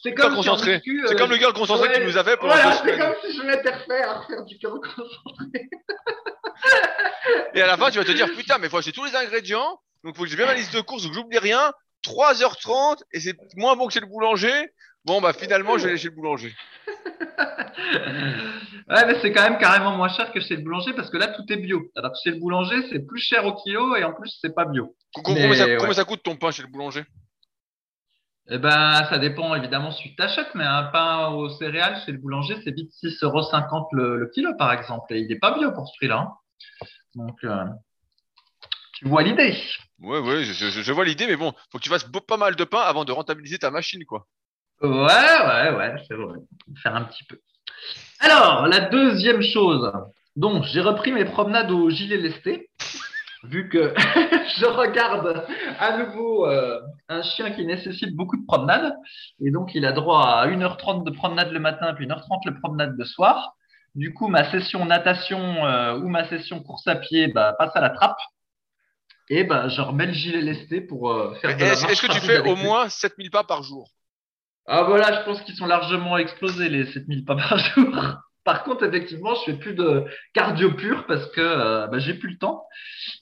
c'est 0.00 0.14
comme, 0.14 0.36
concentré. 0.36 0.80
C'est 1.08 1.18
comme 1.18 1.30
le 1.30 1.38
gars 1.38 1.50
concentré 1.50 1.88
que 1.88 1.98
tu 1.98 2.04
nous 2.04 2.16
avais 2.16 2.36
pendant 2.36 2.54
voilà, 2.54 2.70
C'est 2.74 2.96
comme 2.96 3.14
si 3.26 3.36
je 3.36 3.42
m'étais 3.42 3.72
refait 3.72 4.04
à 4.04 4.20
refaire 4.20 4.44
du 4.44 4.58
curl 4.58 4.78
concentré. 4.78 5.68
Et 7.52 7.62
à 7.62 7.66
la 7.66 7.76
fin, 7.76 7.90
tu 7.90 7.98
vas 7.98 8.04
te 8.04 8.12
dire, 8.12 8.28
putain, 8.36 8.58
mais 8.58 8.68
faut 8.68 8.78
acheter 8.78 8.92
tous 8.92 9.06
les 9.06 9.16
ingrédients. 9.16 9.80
Donc, 10.04 10.14
il 10.14 10.16
faut 10.16 10.22
que 10.22 10.28
j'ai 10.28 10.36
bien 10.36 10.46
ma 10.46 10.54
liste 10.54 10.72
de 10.72 10.80
courses, 10.82 11.02
donc 11.02 11.14
j'oublie 11.14 11.38
rien. 11.38 11.72
3h30 12.04 13.02
et 13.12 13.20
c'est 13.20 13.36
moins 13.56 13.76
bon 13.76 13.86
que 13.86 13.92
chez 13.92 14.00
le 14.00 14.06
boulanger. 14.06 14.72
Bon, 15.04 15.20
bah 15.20 15.32
finalement, 15.32 15.78
je 15.78 15.84
vais 15.84 15.90
aller 15.90 15.98
chez 15.98 16.08
le 16.08 16.14
boulanger. 16.14 16.54
ouais, 18.88 19.06
mais 19.06 19.20
c'est 19.20 19.32
quand 19.32 19.42
même 19.42 19.58
carrément 19.58 19.96
moins 19.96 20.08
cher 20.08 20.32
que 20.32 20.40
chez 20.40 20.56
le 20.56 20.62
boulanger 20.62 20.92
parce 20.92 21.10
que 21.10 21.16
là, 21.16 21.28
tout 21.28 21.44
est 21.50 21.56
bio. 21.56 21.90
Alors 21.96 22.14
chez 22.22 22.30
le 22.30 22.38
boulanger, 22.38 22.76
c'est 22.90 23.00
plus 23.00 23.20
cher 23.20 23.46
au 23.46 23.54
kilo 23.54 23.96
et 23.96 24.04
en 24.04 24.12
plus, 24.12 24.36
c'est 24.40 24.54
pas 24.54 24.64
bio. 24.64 24.94
Combien, 25.24 25.54
ça, 25.92 26.04
coûte 26.04 26.22
ton 26.22 26.36
pain 26.36 26.50
chez 26.50 26.62
le 26.62 26.68
boulanger? 26.68 27.04
Eh 28.50 28.58
ben, 28.58 29.04
ça 29.10 29.18
dépend 29.18 29.54
évidemment 29.54 29.90
si 29.90 30.10
tu 30.10 30.16
t'achètes, 30.16 30.54
mais 30.54 30.64
un 30.64 30.84
pain 30.84 31.28
aux 31.28 31.50
céréales 31.50 32.00
chez 32.04 32.12
le 32.12 32.18
boulanger, 32.18 32.56
c'est 32.64 32.74
vite 32.74 32.90
6,50 33.02 33.24
euros 33.24 33.88
le, 33.92 34.30
kilo, 34.34 34.54
par 34.56 34.72
exemple. 34.72 35.14
Et 35.14 35.20
il 35.20 35.28
n'est 35.28 35.38
pas 35.38 35.52
bio 35.52 35.70
pour 35.72 35.86
ce 35.86 35.96
prix-là. 35.98 36.20
Hein. 36.20 36.32
Donc, 37.14 37.44
euh, 37.44 37.64
tu 38.98 39.06
vois 39.06 39.22
l'idée. 39.22 39.56
Ouais, 40.00 40.18
ouais, 40.18 40.42
je, 40.42 40.92
vois 40.92 41.04
l'idée, 41.04 41.28
mais 41.28 41.36
bon, 41.36 41.52
faut 41.70 41.78
que 41.78 41.84
tu 41.84 41.88
fasses 41.88 42.08
pas 42.26 42.36
mal 42.36 42.56
de 42.56 42.64
pain 42.64 42.80
avant 42.80 43.04
de 43.04 43.12
rentabiliser 43.12 43.56
ta 43.56 43.70
machine, 43.70 44.04
quoi. 44.04 44.26
Ouais, 44.82 44.88
ouais, 44.90 45.76
ouais, 45.76 45.94
c'est 46.08 46.16
vrai. 46.16 46.38
Faire 46.82 46.96
un 46.96 47.04
petit 47.04 47.22
peu. 47.22 47.38
Alors, 48.18 48.66
la 48.66 48.80
deuxième 48.80 49.40
chose. 49.40 49.92
Donc, 50.34 50.64
j'ai 50.64 50.80
repris 50.80 51.12
mes 51.12 51.24
promenades 51.24 51.70
au 51.70 51.88
gilet 51.90 52.16
lesté, 52.16 52.70
vu 53.44 53.68
que 53.68 53.94
je 54.58 54.66
regarde 54.66 55.46
à 55.78 55.98
nouveau 55.98 56.46
euh, 56.46 56.80
un 57.08 57.22
chien 57.22 57.52
qui 57.52 57.64
nécessite 57.64 58.16
beaucoup 58.16 58.36
de 58.36 58.46
promenades. 58.46 58.96
Et 59.40 59.52
donc, 59.52 59.76
il 59.76 59.86
a 59.86 59.92
droit 59.92 60.26
à 60.26 60.48
1h30 60.48 61.04
de 61.04 61.10
promenade 61.12 61.52
le 61.52 61.60
matin, 61.60 61.94
puis 61.94 62.08
1h30 62.08 62.46
de 62.46 62.58
promenade 62.58 62.96
le 62.98 63.04
soir. 63.04 63.54
Du 63.94 64.12
coup, 64.12 64.26
ma 64.26 64.50
session 64.50 64.84
natation 64.84 65.64
euh, 65.66 65.98
ou 65.98 66.08
ma 66.08 66.28
session 66.28 66.60
course 66.64 66.88
à 66.88 66.96
pied 66.96 67.28
bah, 67.28 67.54
passe 67.56 67.76
à 67.76 67.80
la 67.80 67.90
trappe 67.90 68.18
et 69.30 69.44
ben, 69.44 69.68
je 69.68 69.80
remets 69.80 70.06
le 70.06 70.12
gilet 70.12 70.40
lesté 70.40 70.80
pour 70.80 71.10
euh, 71.10 71.34
faire 71.36 71.56
de 71.56 71.62
Est-ce 71.62 72.02
que 72.02 72.12
tu 72.12 72.20
fais 72.20 72.40
au 72.40 72.56
moins 72.56 72.88
7000 72.88 73.30
pas 73.30 73.44
par 73.44 73.62
jour? 73.62 73.90
Ah 74.66 74.82
voilà, 74.82 75.20
je 75.20 75.24
pense 75.24 75.40
qu'ils 75.42 75.56
sont 75.56 75.66
largement 75.66 76.18
explosés 76.18 76.68
les 76.68 76.86
7000 76.86 77.24
pas 77.24 77.36
par 77.36 77.58
jour. 77.74 77.94
Par 78.44 78.64
contre, 78.64 78.84
effectivement, 78.84 79.34
je 79.34 79.52
fais 79.52 79.58
plus 79.58 79.74
de 79.74 80.04
cardio 80.32 80.72
pur 80.72 81.04
parce 81.06 81.26
que 81.32 81.40
euh, 81.40 81.86
bah, 81.86 81.98
j'ai 81.98 82.14
plus 82.14 82.30
le 82.30 82.38
temps. 82.38 82.64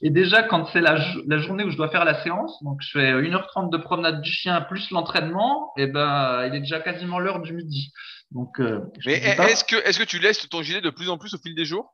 Et 0.00 0.10
déjà, 0.10 0.44
quand 0.44 0.66
c'est 0.72 0.80
la, 0.80 0.98
la, 1.26 1.38
journée 1.38 1.64
où 1.64 1.70
je 1.70 1.76
dois 1.76 1.88
faire 1.88 2.04
la 2.04 2.22
séance, 2.22 2.62
donc 2.62 2.80
je 2.80 2.90
fais 2.90 3.12
1h30 3.12 3.70
de 3.70 3.76
promenade 3.76 4.20
du 4.20 4.30
chien 4.30 4.60
plus 4.60 4.90
l'entraînement, 4.90 5.72
et 5.76 5.88
ben 5.88 6.46
il 6.46 6.54
est 6.54 6.60
déjà 6.60 6.78
quasiment 6.78 7.18
l'heure 7.18 7.40
du 7.40 7.54
midi. 7.54 7.92
Donc, 8.30 8.60
euh, 8.60 8.80
Mais 9.04 9.14
est-ce 9.14 9.64
que, 9.64 9.76
est-ce 9.76 9.98
que 9.98 10.04
tu 10.04 10.18
laisses 10.18 10.48
ton 10.48 10.62
gilet 10.62 10.80
de 10.80 10.90
plus 10.90 11.08
en 11.08 11.18
plus 11.18 11.34
au 11.34 11.38
fil 11.38 11.54
des 11.54 11.64
jours? 11.64 11.92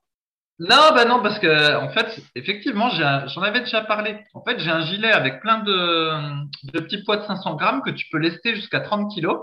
Non, 0.58 0.94
bah 0.94 1.04
non, 1.06 1.22
parce 1.22 1.38
que 1.38 1.76
en 1.76 1.88
fait, 1.90 2.22
effectivement, 2.36 2.88
j'en 2.90 3.42
avais 3.42 3.60
déjà 3.60 3.82
parlé. 3.82 4.16
En 4.34 4.42
fait, 4.44 4.58
j'ai 4.60 4.70
un 4.70 4.82
gilet 4.82 5.10
avec 5.10 5.40
plein 5.40 5.58
de, 5.58 6.10
de, 6.72 6.80
petits 6.80 7.02
poids 7.02 7.16
de 7.16 7.24
500 7.24 7.56
grammes 7.56 7.82
que 7.82 7.90
tu 7.90 8.06
peux 8.10 8.18
lester 8.18 8.54
jusqu'à 8.54 8.80
30 8.80 9.12
kilos. 9.12 9.38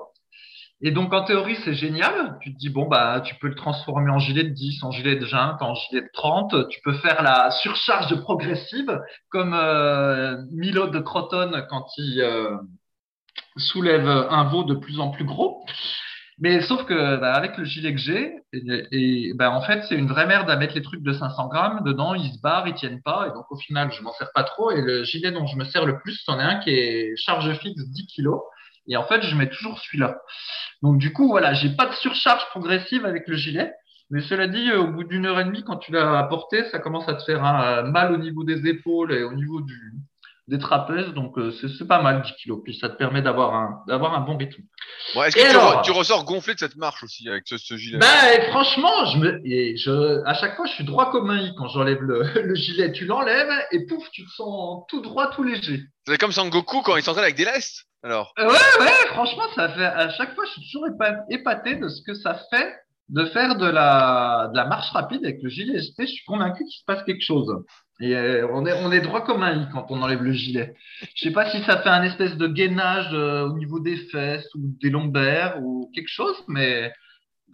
Et 0.81 0.91
donc, 0.91 1.13
en 1.13 1.25
théorie, 1.25 1.57
c'est 1.65 1.73
génial. 1.73 2.37
Tu 2.41 2.53
te 2.53 2.57
dis, 2.57 2.69
bon, 2.69 2.87
bah, 2.87 3.21
tu 3.21 3.35
peux 3.35 3.49
le 3.49 3.55
transformer 3.55 4.11
en 4.11 4.19
gilet 4.19 4.43
de 4.43 4.49
10, 4.49 4.83
en 4.83 4.91
gilet 4.91 5.17
de 5.17 5.25
20, 5.25 5.57
en 5.61 5.75
gilet 5.75 6.01
de 6.01 6.09
30. 6.13 6.69
Tu 6.69 6.79
peux 6.83 6.93
faire 6.93 7.21
la 7.21 7.51
surcharge 7.51 8.15
progressive, 8.21 9.01
comme 9.29 9.53
euh, 9.53 10.37
Milo 10.51 10.87
de 10.87 10.99
Croton 10.99 11.51
quand 11.69 11.85
il 11.97 12.21
euh, 12.21 12.55
soulève 13.57 14.07
un 14.07 14.45
veau 14.45 14.63
de 14.63 14.75
plus 14.75 15.01
en 15.01 15.09
plus 15.09 15.25
gros. 15.25 15.65
Mais 16.41 16.61
sauf 16.61 16.85
que 16.85 17.17
bah, 17.17 17.33
avec 17.33 17.57
le 17.57 17.65
gilet 17.65 17.93
que 17.93 17.99
j'ai, 17.99 18.33
et, 18.53 19.33
bah, 19.35 19.51
en 19.51 19.61
fait, 19.61 19.83
c'est 19.87 19.95
une 19.95 20.07
vraie 20.07 20.25
merde 20.25 20.49
à 20.49 20.55
mettre 20.55 20.75
les 20.75 20.81
trucs 20.81 21.03
de 21.03 21.11
500 21.11 21.47
grammes 21.49 21.83
dedans. 21.83 22.13
Ils 22.15 22.31
se 22.31 22.39
barrent, 22.39 22.67
ils 22.67 22.73
tiennent 22.73 23.01
pas. 23.01 23.27
Et 23.27 23.31
donc, 23.31 23.45
au 23.51 23.57
final, 23.57 23.91
je 23.91 24.01
m'en 24.01 24.13
sers 24.13 24.31
pas 24.33 24.43
trop. 24.43 24.71
Et 24.71 24.81
le 24.81 25.03
gilet 25.03 25.31
dont 25.31 25.45
je 25.47 25.57
me 25.57 25.65
sers 25.65 25.85
le 25.85 25.99
plus, 25.99 26.21
c'en 26.25 26.39
est 26.39 26.43
un 26.43 26.59
qui 26.59 26.71
est 26.71 27.15
charge 27.17 27.51
fixe 27.59 27.81
10 27.81 28.07
kilos. 28.07 28.41
Et 28.87 28.97
en 28.97 29.03
fait, 29.03 29.21
je 29.21 29.35
mets 29.35 29.49
toujours 29.49 29.79
celui-là. 29.79 30.17
Donc, 30.81 30.97
du 30.97 31.11
coup, 31.13 31.27
voilà, 31.27 31.53
j'ai 31.53 31.69
pas 31.69 31.85
de 31.85 31.93
surcharge 31.93 32.45
progressive 32.49 33.05
avec 33.05 33.27
le 33.27 33.35
gilet. 33.35 33.73
Mais 34.09 34.21
cela 34.21 34.47
dit, 34.47 34.71
au 34.71 34.87
bout 34.87 35.03
d'une 35.03 35.25
heure 35.25 35.39
et 35.39 35.45
demie, 35.45 35.63
quand 35.63 35.77
tu 35.77 35.91
l'as 35.91 36.23
porté, 36.23 36.63
ça 36.71 36.79
commence 36.79 37.07
à 37.07 37.13
te 37.13 37.23
faire 37.23 37.43
un 37.43 37.83
mal 37.83 38.11
au 38.11 38.17
niveau 38.17 38.43
des 38.43 38.65
épaules 38.67 39.13
et 39.13 39.23
au 39.23 39.33
niveau 39.33 39.61
du, 39.61 39.93
des 40.49 40.59
trapèzes. 40.59 41.13
Donc, 41.13 41.37
euh, 41.37 41.51
c'est 41.77 41.87
pas 41.87 42.01
mal, 42.01 42.21
10 42.23 42.33
kilos. 42.41 42.59
Puis, 42.63 42.77
ça 42.77 42.89
te 42.89 42.95
permet 42.97 43.21
d'avoir 43.21 43.53
un, 43.55 43.81
d'avoir 43.87 44.13
un 44.15 44.19
bon 44.21 44.35
rythme. 44.37 44.61
Bon, 45.15 45.23
Est-ce 45.23 45.35
que 45.35 45.41
tu, 45.41 45.47
alors 45.47 45.81
re- 45.81 45.85
tu 45.85 45.91
ressors 45.91 46.25
gonflé 46.25 46.53
de 46.55 46.59
cette 46.59 46.75
marche 46.75 47.03
aussi 47.03 47.29
avec 47.29 47.43
ce, 47.47 47.57
ce 47.57 47.77
gilet? 47.77 47.99
Et 48.35 48.41
franchement, 48.51 49.05
je 49.05 49.17
me, 49.19 49.41
et 49.45 49.77
je, 49.77 50.21
à 50.25 50.33
chaque 50.33 50.55
fois, 50.55 50.65
je 50.65 50.73
suis 50.73 50.83
droit 50.83 51.11
comme 51.11 51.29
un 51.29 51.39
i 51.39 51.53
quand 51.57 51.67
j'enlève 51.69 52.01
le, 52.01 52.23
le 52.41 52.55
gilet. 52.55 52.91
Tu 52.91 53.05
l'enlèves 53.05 53.51
et 53.71 53.85
pouf, 53.85 54.03
tu 54.11 54.25
te 54.25 54.29
sens 54.31 54.83
tout 54.89 55.01
droit, 55.01 55.29
tout 55.31 55.43
léger. 55.43 55.81
C'est 56.07 56.17
comme 56.17 56.31
Sangoku 56.31 56.81
quand 56.81 56.95
il 56.97 57.03
s'entraîne 57.03 57.23
avec 57.25 57.35
des 57.35 57.45
lestes. 57.45 57.85
Alors, 58.03 58.33
Euh, 58.39 58.45
Ouais, 58.47 58.53
ouais, 58.81 59.07
franchement, 59.09 59.43
ça 59.55 59.69
fait, 59.69 59.83
à 59.85 60.09
chaque 60.11 60.33
fois, 60.33 60.45
je 60.45 60.51
suis 60.51 60.61
toujours 60.71 60.87
épa- 60.87 61.23
épaté 61.29 61.75
de 61.75 61.87
ce 61.89 62.01
que 62.01 62.13
ça 62.13 62.39
fait 62.49 62.73
de 63.09 63.25
faire 63.25 63.55
de 63.55 63.65
la, 63.65 64.49
de 64.51 64.57
la 64.57 64.65
marche 64.65 64.91
rapide 64.91 65.23
avec 65.23 65.41
le 65.41 65.49
gilet 65.49 65.81
ST. 65.81 65.95
Je 66.01 66.05
suis 66.05 66.25
convaincu 66.25 66.63
qu'il 66.63 66.79
se 66.79 66.85
passe 66.85 67.03
quelque 67.03 67.23
chose. 67.23 67.51
Et 67.99 68.15
euh, 68.15 68.47
on 68.51 68.65
est, 68.65 68.73
on 68.73 68.91
est 68.91 69.01
droit 69.01 69.23
comme 69.25 69.43
un 69.43 69.63
i 69.63 69.67
quand 69.73 69.87
on 69.89 70.01
enlève 70.01 70.23
le 70.23 70.31
gilet. 70.31 70.73
Je 71.15 71.25
sais 71.25 71.33
pas 71.33 71.49
si 71.49 71.61
ça 71.63 71.81
fait 71.81 71.89
un 71.89 72.03
espèce 72.03 72.37
de 72.37 72.47
gainage 72.47 73.09
euh, 73.13 73.47
au 73.47 73.57
niveau 73.57 73.79
des 73.79 73.97
fesses 73.97 74.47
ou 74.55 74.59
des 74.81 74.89
lombaires 74.89 75.61
ou 75.61 75.91
quelque 75.93 76.09
chose, 76.09 76.35
mais 76.47 76.93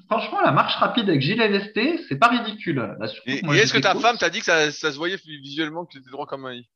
franchement, 0.09 0.41
la 0.41 0.51
marche 0.51 0.75
rapide 0.75 1.09
avec 1.09 1.21
gilet 1.21 1.47
vesté, 1.47 2.00
c'est 2.07 2.19
pas 2.19 2.27
ridicule. 2.27 2.75
Là, 2.75 3.07
et, 3.25 3.41
est-ce 3.57 3.74
que 3.74 3.79
ta 3.79 3.95
femme 3.95 4.17
t'a 4.17 4.29
dit 4.29 4.39
que 4.39 4.45
ça, 4.45 4.71
ça 4.71 4.91
se 4.91 4.97
voyait 4.97 5.17
visuellement 5.25 5.85
que 5.85 5.93
tu 5.93 5.97
étais 6.00 6.12
droit 6.12 6.27
comme 6.27 6.45
un 6.45 6.53
i? 6.53 6.67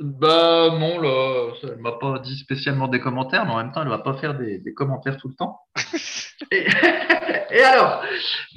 Bah 0.00 0.70
non, 0.72 1.00
là, 1.00 1.52
elle 1.62 1.78
m'a 1.78 1.92
pas 1.92 2.18
dit 2.18 2.36
spécialement 2.36 2.88
des 2.88 3.00
commentaires, 3.00 3.44
mais 3.46 3.52
en 3.52 3.58
même 3.58 3.72
temps, 3.72 3.82
elle 3.82 3.88
va 3.88 3.98
pas 3.98 4.14
faire 4.14 4.36
des, 4.36 4.58
des 4.58 4.74
commentaires 4.74 5.16
tout 5.16 5.28
le 5.28 5.34
temps. 5.34 5.60
Et, 6.50 6.66
et 7.50 7.62
alors, 7.62 8.02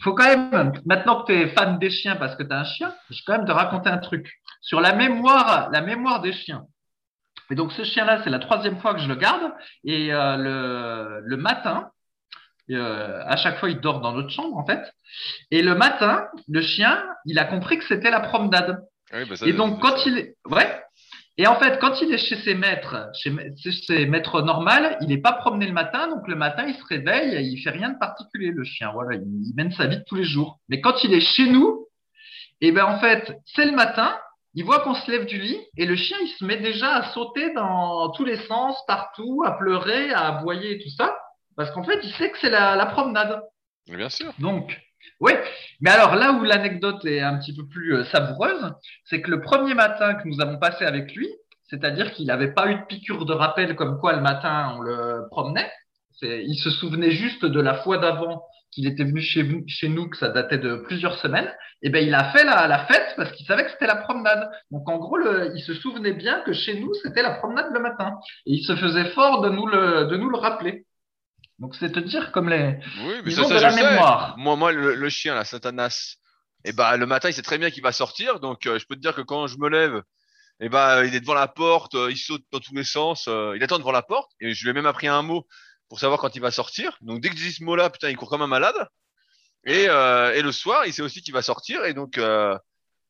faut 0.02 0.14
quand 0.14 0.26
même, 0.26 0.74
maintenant 0.86 1.22
que 1.22 1.32
tu 1.32 1.40
es 1.40 1.48
fan 1.50 1.78
des 1.78 1.92
chiens 1.92 2.16
parce 2.16 2.36
que 2.36 2.44
tu 2.44 2.52
as 2.52 2.60
un 2.60 2.64
chien, 2.64 2.94
j'ai 3.12 3.22
quand 3.26 3.38
même 3.38 3.46
te 3.46 3.52
raconter 3.52 3.90
un 3.90 4.00
truc 4.00 4.30
sur 4.62 4.82
la 4.82 4.94
mémoire, 4.94 5.70
la 5.72 5.82
mémoire 5.82 6.22
des 6.22 6.34
chiens. 6.34 6.66
Et 7.52 7.56
donc 7.56 7.72
ce 7.72 7.84
chien-là, 7.84 8.22
c'est 8.24 8.30
la 8.30 8.40
troisième 8.40 8.80
fois 8.80 8.94
que 8.94 9.00
je 9.00 9.08
le 9.08 9.16
garde, 9.16 9.54
et 9.84 10.14
euh, 10.14 10.38
le, 10.38 11.22
le 11.24 11.38
matin, 11.38 11.92
euh, 12.72 13.22
à 13.26 13.38
chaque 13.38 13.60
fois, 13.60 13.70
il 13.70 13.80
dort 13.80 14.02
dans 14.02 14.12
notre 14.12 14.30
chambre 14.30 14.58
en 14.58 14.66
fait, 14.66 14.82
et 15.52 15.62
le 15.62 15.76
matin, 15.76 16.28
le 16.50 16.62
chien, 16.62 17.02
il 17.26 17.40
a 17.40 17.46
compris 17.46 17.78
que 17.78 17.86
c'était 17.86 18.12
la 18.12 18.20
promenade. 18.20 18.84
Ah 19.12 19.18
oui, 19.20 19.26
bah 19.30 19.38
ça, 19.38 19.46
Et 19.46 19.54
donc, 19.54 19.80
quand 19.82 20.06
il 20.06 20.18
est, 20.18 20.36
ouais. 20.46 20.84
Et 21.40 21.46
en 21.46 21.60
fait, 21.60 21.80
quand 21.80 22.02
il 22.02 22.12
est 22.12 22.18
chez 22.18 22.38
ses 22.38 22.56
maîtres, 22.56 23.10
chez, 23.14 23.32
ses 23.86 24.08
maîtres 24.08 24.42
normal, 24.42 24.98
il 25.02 25.10
n'est 25.10 25.22
pas 25.22 25.34
promené 25.34 25.68
le 25.68 25.74
matin. 25.74 26.08
Donc, 26.08 26.28
le 26.28 26.36
matin, 26.36 26.66
il 26.68 26.76
se 26.76 26.86
réveille 26.86 27.36
et 27.36 27.42
il 27.42 27.62
fait 27.62 27.70
rien 27.70 27.92
de 27.92 28.00
particulier, 28.00 28.52
le 28.52 28.64
chien. 28.64 28.92
Voilà, 28.92 29.16
il, 29.16 29.22
il 29.22 29.54
mène 29.56 29.72
sa 29.72 29.86
vie 29.86 29.98
de 29.98 30.04
tous 30.08 30.16
les 30.16 30.24
jours. 30.24 30.60
Mais 30.68 30.82
quand 30.82 31.04
il 31.04 31.14
est 31.14 31.22
chez 31.22 31.48
nous, 31.48 31.88
et 32.62 32.72
ben, 32.72 32.86
en 32.86 33.00
fait, 33.00 33.38
c'est 33.46 33.66
le 33.66 33.74
matin, 33.74 34.18
il 34.56 34.66
voit 34.66 34.80
qu'on 34.80 34.96
se 34.96 35.12
lève 35.12 35.26
du 35.26 35.38
lit 35.38 35.60
et 35.78 35.86
le 35.86 35.96
chien, 35.96 36.18
il 36.22 36.30
se 36.30 36.44
met 36.44 36.58
déjà 36.58 36.96
à 36.96 37.14
sauter 37.14 37.54
dans 37.54 38.10
tous 38.12 38.26
les 38.26 38.38
sens, 38.48 38.76
partout, 38.88 39.44
à 39.46 39.52
pleurer, 39.52 40.12
à 40.12 40.38
aboyer 40.38 40.72
et 40.72 40.78
tout 40.80 40.90
ça. 40.90 41.16
Parce 41.56 41.70
qu'en 41.72 41.84
fait, 41.84 42.00
il 42.04 42.12
sait 42.14 42.32
que 42.32 42.40
c'est 42.40 42.50
la, 42.50 42.76
la 42.76 42.88
promenade. 42.88 43.44
Bien 43.88 44.10
sûr. 44.10 44.34
Donc, 44.40 44.76
oui. 45.20 45.32
Mais 45.82 45.90
alors 45.90 46.16
là 46.16 46.32
où 46.34 46.44
l'anecdote 46.44 47.04
est 47.06 47.22
un 47.22 47.38
petit 47.38 47.56
peu 47.56 47.68
plus 47.68 47.96
euh, 47.96 48.06
savoureuse, 48.06 48.74
c'est 49.06 49.22
que 49.22 49.32
le 49.32 49.42
premier 49.42 49.74
matin 49.74 50.16
que 50.16 50.28
nous 50.28 50.42
avons 50.42 50.58
passé 50.60 50.86
avec 50.86 51.14
lui, 51.16 51.28
c'est-à-dire 51.70 52.14
qu'il 52.14 52.28
n'avait 52.28 52.54
pas 52.54 52.70
eu 52.72 52.76
de 52.76 52.86
piqûre 52.86 53.26
de 53.26 53.34
rappel 53.34 53.76
comme 53.76 54.00
quoi 54.00 54.14
le 54.14 54.22
matin 54.22 54.74
on 54.78 54.82
le 54.82 55.28
promenait, 55.30 55.70
il 56.22 56.58
se 56.58 56.70
souvenait 56.70 57.12
juste 57.12 57.46
de 57.46 57.62
la 57.62 57.76
fois 57.76 57.98
d'avant 57.98 58.44
qu'il 58.72 58.88
était 58.88 59.04
venu 59.04 59.22
chez, 59.22 59.44
nous, 59.90 60.10
que 60.10 60.18
ça 60.18 60.30
datait 60.30 60.58
de 60.58 60.76
plusieurs 60.76 61.18
semaines, 61.20 61.52
et 61.82 61.90
ben 61.90 62.06
il 62.06 62.14
a 62.14 62.32
fait 62.32 62.44
la, 62.44 62.68
la 62.68 62.86
fête 62.86 63.14
parce 63.16 63.32
qu'il 63.32 63.46
savait 63.46 63.66
que 63.66 63.72
c'était 63.72 63.88
la 63.88 63.96
promenade. 63.96 64.50
Donc 64.72 64.88
en 64.90 64.98
gros, 64.98 65.18
le, 65.18 65.52
il 65.56 65.62
se 65.62 65.74
souvenait 65.74 66.14
bien 66.14 66.42
que 66.42 66.54
chez 66.54 66.80
nous 66.80 66.94
c'était 67.02 67.22
la 67.22 67.36
promenade 67.36 67.72
le 67.74 67.80
matin, 67.80 68.16
et 68.46 68.54
il 68.54 68.64
se 68.64 68.76
faisait 68.76 69.10
fort 69.12 69.42
de 69.42 69.50
nous 69.50 69.68
le, 69.68 70.06
de 70.06 70.18
nous 70.18 70.30
le 70.30 70.38
rappeler. 70.38 70.86
Donc 71.60 71.76
c'est 71.76 71.92
te 71.92 72.00
dire 72.00 72.32
comme 72.32 72.50
les, 72.50 72.78
Oui, 73.04 73.22
mais 73.26 73.32
ça, 73.32 73.44
ça, 73.44 73.54
de 73.56 73.58
je 73.60 73.64
la 73.64 73.72
sais. 73.72 73.84
mémoire. 73.90 74.36
Moi, 74.38 74.56
moi, 74.56 74.72
le, 74.72 74.94
le 74.96 75.10
chien, 75.10 75.34
là, 75.36 75.44
Satanas, 75.44 76.18
et 76.64 76.72
bah, 76.72 76.98
le 76.98 77.06
matin, 77.06 77.30
il 77.30 77.34
sait 77.34 77.42
très 77.42 77.58
bien 77.58 77.72
qu'il 77.72 77.82
va 77.84 77.92
sortir. 77.92 78.40
Donc, 78.40 78.66
euh, 78.68 78.78
je 78.78 78.86
peux 78.86 78.96
te 78.96 79.02
dire 79.02 79.16
que 79.16 79.22
quand 79.22 79.48
je 79.48 79.58
me 79.58 79.70
lève, 79.70 80.02
et 80.60 80.70
bah, 80.70 81.04
il 81.06 81.16
est 81.16 81.20
devant 81.20 81.34
la 81.34 81.48
porte, 81.48 81.96
euh, 81.96 82.12
il 82.12 82.18
saute 82.18 82.44
dans 82.52 82.60
tous 82.60 82.76
les 82.76 82.84
sens, 82.84 83.28
euh, 83.28 83.54
il 83.56 83.64
attend 83.64 83.78
devant 83.80 83.92
la 83.92 84.02
porte. 84.04 84.32
Et 84.40 84.54
je 84.54 84.64
lui 84.64 84.70
ai 84.72 84.74
même 84.74 84.86
appris 84.86 85.08
un 85.08 85.22
mot 85.22 85.48
pour 85.90 86.00
savoir 86.00 86.20
quand 86.20 86.36
il 86.36 86.42
va 86.42 86.52
sortir. 86.52 86.98
Donc, 87.02 87.22
dès 87.22 87.30
que 87.30 87.38
je 87.38 87.44
dis 87.44 87.52
ce 87.54 87.64
mot-là, 87.64 87.90
putain, 87.90 88.10
il 88.10 88.18
court 88.18 88.30
comme 88.30 88.42
un 88.42 88.48
malade. 88.48 88.76
Et, 89.66 89.86
euh, 89.90 90.34
et 90.34 90.42
le 90.42 90.52
soir, 90.52 90.86
il 90.86 90.94
sait 90.94 91.02
aussi 91.02 91.22
qu'il 91.22 91.34
va 91.34 91.42
sortir. 91.42 91.86
Et 91.86 91.94
donc, 91.94 92.18
euh, 92.18 92.58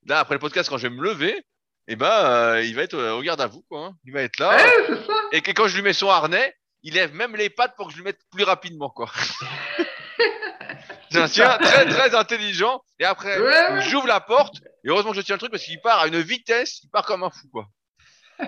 là, 0.06 0.20
après 0.20 0.36
le 0.36 0.39
podcast, 0.39 0.70
quand 0.70 0.77
je 0.77 0.88
vais 0.88 0.94
me 0.96 1.04
lever, 1.04 1.42
et 1.88 1.96
bah, 1.96 2.54
euh, 2.54 2.63
il 2.63 2.75
va 2.75 2.84
être 2.84 2.98
au 2.98 3.22
garde 3.22 3.39
à 3.42 3.48
vous, 3.48 3.63
quoi. 3.70 3.88
hein. 3.88 3.94
Il 4.06 4.13
va 4.13 4.22
être 4.22 4.39
là. 4.39 4.56
Ouais, 4.58 4.96
ça. 5.06 5.13
Et 5.32 5.42
que 5.42 5.51
quand 5.51 5.68
je 5.68 5.75
lui 5.75 5.84
mets 5.84 5.94
son 5.94 6.10
harnais, 6.10 6.54
il 6.84 6.94
lève 6.94 7.14
même 7.14 7.36
les 7.36 7.50
pattes 7.50 7.76
pour 7.76 7.88
que 7.88 7.92
je 7.94 7.98
lui 7.98 8.04
mette 8.04 8.20
plus 8.32 8.44
rapidement, 8.44 8.90
quoi. 8.90 9.10
C'est 11.10 11.20
un 11.22 11.28
chien 11.28 11.58
très 11.60 11.86
très 11.86 12.14
intelligent. 12.16 12.82
Et 13.00 13.06
après, 13.06 13.40
Ouais, 13.40 13.72
ouais. 13.74 13.82
j'ouvre 13.82 14.08
la 14.08 14.20
porte. 14.20 14.56
Et 14.84 14.90
heureusement 14.90 15.12
que 15.12 15.18
je 15.18 15.22
tiens 15.22 15.36
le 15.36 15.40
truc 15.40 15.52
parce 15.52 15.64
qu'il 15.64 15.80
part 15.82 16.02
à 16.02 16.08
une 16.08 16.20
vitesse, 16.20 16.82
il 16.84 16.90
part 16.90 17.06
comme 17.06 17.24
un 17.24 17.30
fou, 17.30 17.48
quoi. 17.52 17.68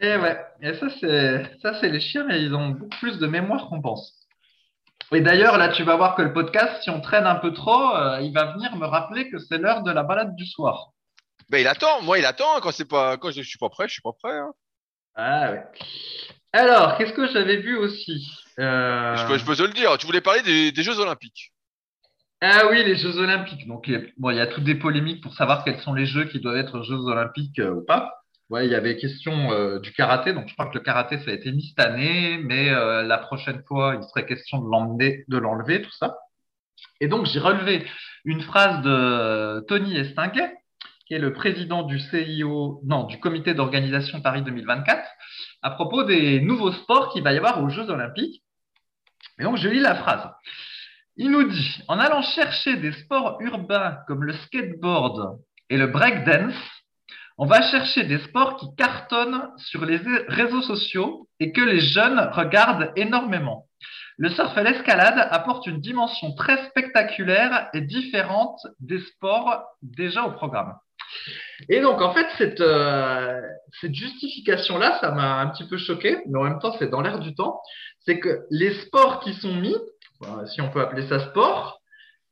Et 0.00 0.16
ouais, 0.16 0.36
et 0.60 0.74
ça 0.74 0.86
c'est 1.00 1.58
ça 1.62 1.78
c'est 1.80 1.88
les 1.88 2.00
chiens, 2.00 2.24
mais 2.26 2.42
ils 2.42 2.52
ont 2.54 2.70
beaucoup 2.70 2.88
plus 2.98 3.18
de 3.18 3.26
mémoire 3.28 3.68
qu'on 3.68 3.80
pense. 3.80 4.12
Et 5.12 5.20
d'ailleurs, 5.20 5.58
là, 5.58 5.68
tu 5.68 5.84
vas 5.84 5.94
voir 5.96 6.16
que 6.16 6.22
le 6.22 6.32
podcast, 6.32 6.82
si 6.82 6.90
on 6.90 7.00
traîne 7.00 7.24
un 7.26 7.36
peu 7.36 7.52
trop, 7.52 7.94
euh, 7.94 8.20
il 8.20 8.32
va 8.32 8.52
venir 8.52 8.74
me 8.76 8.86
rappeler 8.86 9.30
que 9.30 9.38
c'est 9.38 9.58
l'heure 9.58 9.82
de 9.82 9.92
la 9.92 10.02
balade 10.02 10.34
du 10.34 10.44
soir. 10.46 10.88
Ben, 11.50 11.58
il 11.58 11.68
attend. 11.68 12.02
Moi, 12.02 12.18
il 12.18 12.24
attend. 12.26 12.60
Quand 12.60 12.72
c'est 12.72 12.88
pas, 12.88 13.16
quand 13.16 13.30
je 13.30 13.42
suis 13.42 13.58
pas 13.58 13.68
prêt, 13.68 13.86
je 13.86 13.92
suis 13.92 14.02
pas 14.02 14.12
prêt. 14.20 14.36
hein. 14.36 14.50
Ah 15.14 15.52
ouais. 15.52 15.62
Alors, 16.52 16.98
qu'est-ce 16.98 17.12
que 17.12 17.28
j'avais 17.28 17.56
vu 17.58 17.76
aussi 17.76 18.30
Euh, 18.58 19.16
Je, 19.16 19.26
peux, 19.26 19.38
je 19.38 19.44
peux 19.44 19.56
te 19.56 19.62
le 19.62 19.72
dire. 19.72 19.96
Tu 19.98 20.06
voulais 20.06 20.20
parler 20.20 20.42
des, 20.42 20.72
des 20.72 20.82
Jeux 20.82 20.98
Olympiques. 20.98 21.52
Ah 22.40 22.66
oui, 22.70 22.84
les 22.84 22.96
Jeux 22.96 23.16
Olympiques. 23.18 23.66
Donc, 23.66 23.84
il 23.86 23.92
y 23.94 23.96
a- 23.96 24.00
bon, 24.18 24.30
il 24.30 24.36
y 24.36 24.40
a 24.40 24.46
toutes 24.46 24.64
des 24.64 24.74
polémiques 24.74 25.22
pour 25.22 25.34
savoir 25.34 25.64
quels 25.64 25.80
sont 25.80 25.94
les 25.94 26.06
Jeux 26.06 26.24
qui 26.24 26.40
doivent 26.40 26.56
être 26.56 26.82
Jeux 26.82 26.96
Olympiques 27.06 27.58
euh, 27.58 27.70
ou 27.74 27.84
pas. 27.84 28.14
Ouais, 28.50 28.66
il 28.66 28.72
y 28.72 28.74
avait 28.74 28.96
question 28.98 29.52
euh, 29.52 29.78
du 29.78 29.92
karaté. 29.92 30.32
Donc, 30.34 30.48
je 30.48 30.52
crois 30.54 30.66
que 30.66 30.74
le 30.74 30.80
karaté, 30.84 31.18
ça 31.20 31.30
a 31.30 31.34
été 31.34 31.52
mis 31.52 31.68
cette 31.68 31.86
année, 31.86 32.38
mais 32.42 32.68
euh, 32.70 33.02
la 33.02 33.16
prochaine 33.18 33.62
fois, 33.66 33.96
il 33.98 34.06
serait 34.08 34.26
question 34.26 34.58
de 34.58 34.68
l'emmener, 34.70 35.24
de 35.28 35.38
l'enlever, 35.38 35.80
tout 35.80 35.92
ça. 35.92 36.18
Et 37.00 37.08
donc, 37.08 37.26
j'ai 37.26 37.40
relevé 37.40 37.86
une 38.24 38.42
phrase 38.42 38.82
de 38.82 39.64
Tony 39.68 39.96
Estinguet, 39.96 40.52
qui 41.06 41.14
est 41.14 41.18
le 41.18 41.32
président 41.32 41.82
du 41.82 41.98
CIO, 41.98 42.80
non, 42.84 43.04
du 43.04 43.18
comité 43.20 43.54
d'organisation 43.54 44.20
Paris 44.20 44.42
2024, 44.42 45.02
à 45.62 45.70
propos 45.70 46.04
des 46.04 46.40
nouveaux 46.40 46.72
sports 46.72 47.12
qu'il 47.12 47.22
va 47.22 47.32
y 47.32 47.38
avoir 47.38 47.62
aux 47.62 47.68
Jeux 47.68 47.88
Olympiques. 47.88 48.42
Et 49.38 49.44
donc, 49.44 49.56
je 49.56 49.68
lis 49.68 49.80
la 49.80 49.94
phrase. 49.94 50.28
Il 51.16 51.30
nous 51.30 51.44
dit, 51.44 51.82
en 51.88 51.98
allant 51.98 52.22
chercher 52.22 52.76
des 52.76 52.92
sports 52.92 53.38
urbains 53.40 53.98
comme 54.06 54.24
le 54.24 54.32
skateboard 54.32 55.38
et 55.68 55.76
le 55.76 55.86
breakdance, 55.86 56.54
on 57.38 57.46
va 57.46 57.62
chercher 57.70 58.04
des 58.04 58.18
sports 58.18 58.56
qui 58.56 58.66
cartonnent 58.76 59.50
sur 59.56 59.84
les 59.84 60.00
réseaux 60.28 60.62
sociaux 60.62 61.28
et 61.40 61.52
que 61.52 61.60
les 61.60 61.80
jeunes 61.80 62.20
regardent 62.32 62.92
énormément. 62.96 63.66
Le 64.18 64.30
surf 64.30 64.56
et 64.58 64.62
l'escalade 64.62 65.28
apportent 65.30 65.66
une 65.66 65.80
dimension 65.80 66.34
très 66.34 66.68
spectaculaire 66.68 67.68
et 67.72 67.80
différente 67.80 68.60
des 68.80 69.00
sports 69.00 69.64
déjà 69.80 70.24
au 70.24 70.32
programme. 70.32 70.74
Et 71.68 71.80
donc, 71.80 72.00
en 72.00 72.12
fait, 72.14 72.26
cette, 72.38 72.60
euh, 72.60 73.40
cette 73.80 73.94
justification-là, 73.94 74.98
ça 75.00 75.10
m'a 75.12 75.40
un 75.40 75.48
petit 75.48 75.66
peu 75.68 75.78
choqué, 75.78 76.18
mais 76.26 76.38
en 76.38 76.42
même 76.44 76.58
temps, 76.58 76.74
c'est 76.78 76.88
dans 76.90 77.00
l'air 77.00 77.18
du 77.18 77.34
temps. 77.34 77.60
C'est 78.04 78.18
que 78.18 78.42
les 78.50 78.74
sports 78.82 79.20
qui 79.20 79.34
sont 79.34 79.54
mis, 79.54 79.76
euh, 80.24 80.46
si 80.46 80.60
on 80.60 80.70
peut 80.70 80.80
appeler 80.80 81.06
ça 81.08 81.20
sport, 81.30 81.80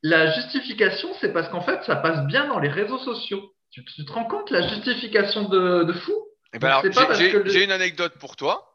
la 0.03 0.33
justification, 0.33 1.09
c'est 1.21 1.33
parce 1.33 1.49
qu'en 1.49 1.61
fait, 1.61 1.83
ça 1.85 1.97
passe 1.97 2.27
bien 2.27 2.49
dans 2.49 2.59
les 2.59 2.71
réseaux 2.71 2.99
sociaux. 2.99 3.53
Tu, 3.71 3.85
tu 3.85 4.05
te 4.05 4.13
rends 4.13 4.25
compte 4.25 4.51
la 4.51 4.67
justification 4.67 5.49
de, 5.49 5.85
de 5.85 5.93
fou? 5.93 6.13
Eh 6.53 6.59
ben 6.59 6.81
j'ai- 7.15 7.31
le- 7.33 7.65
une 7.65 7.71
anecdote 7.71 8.15
pour 8.19 8.35
toi. 8.35 8.67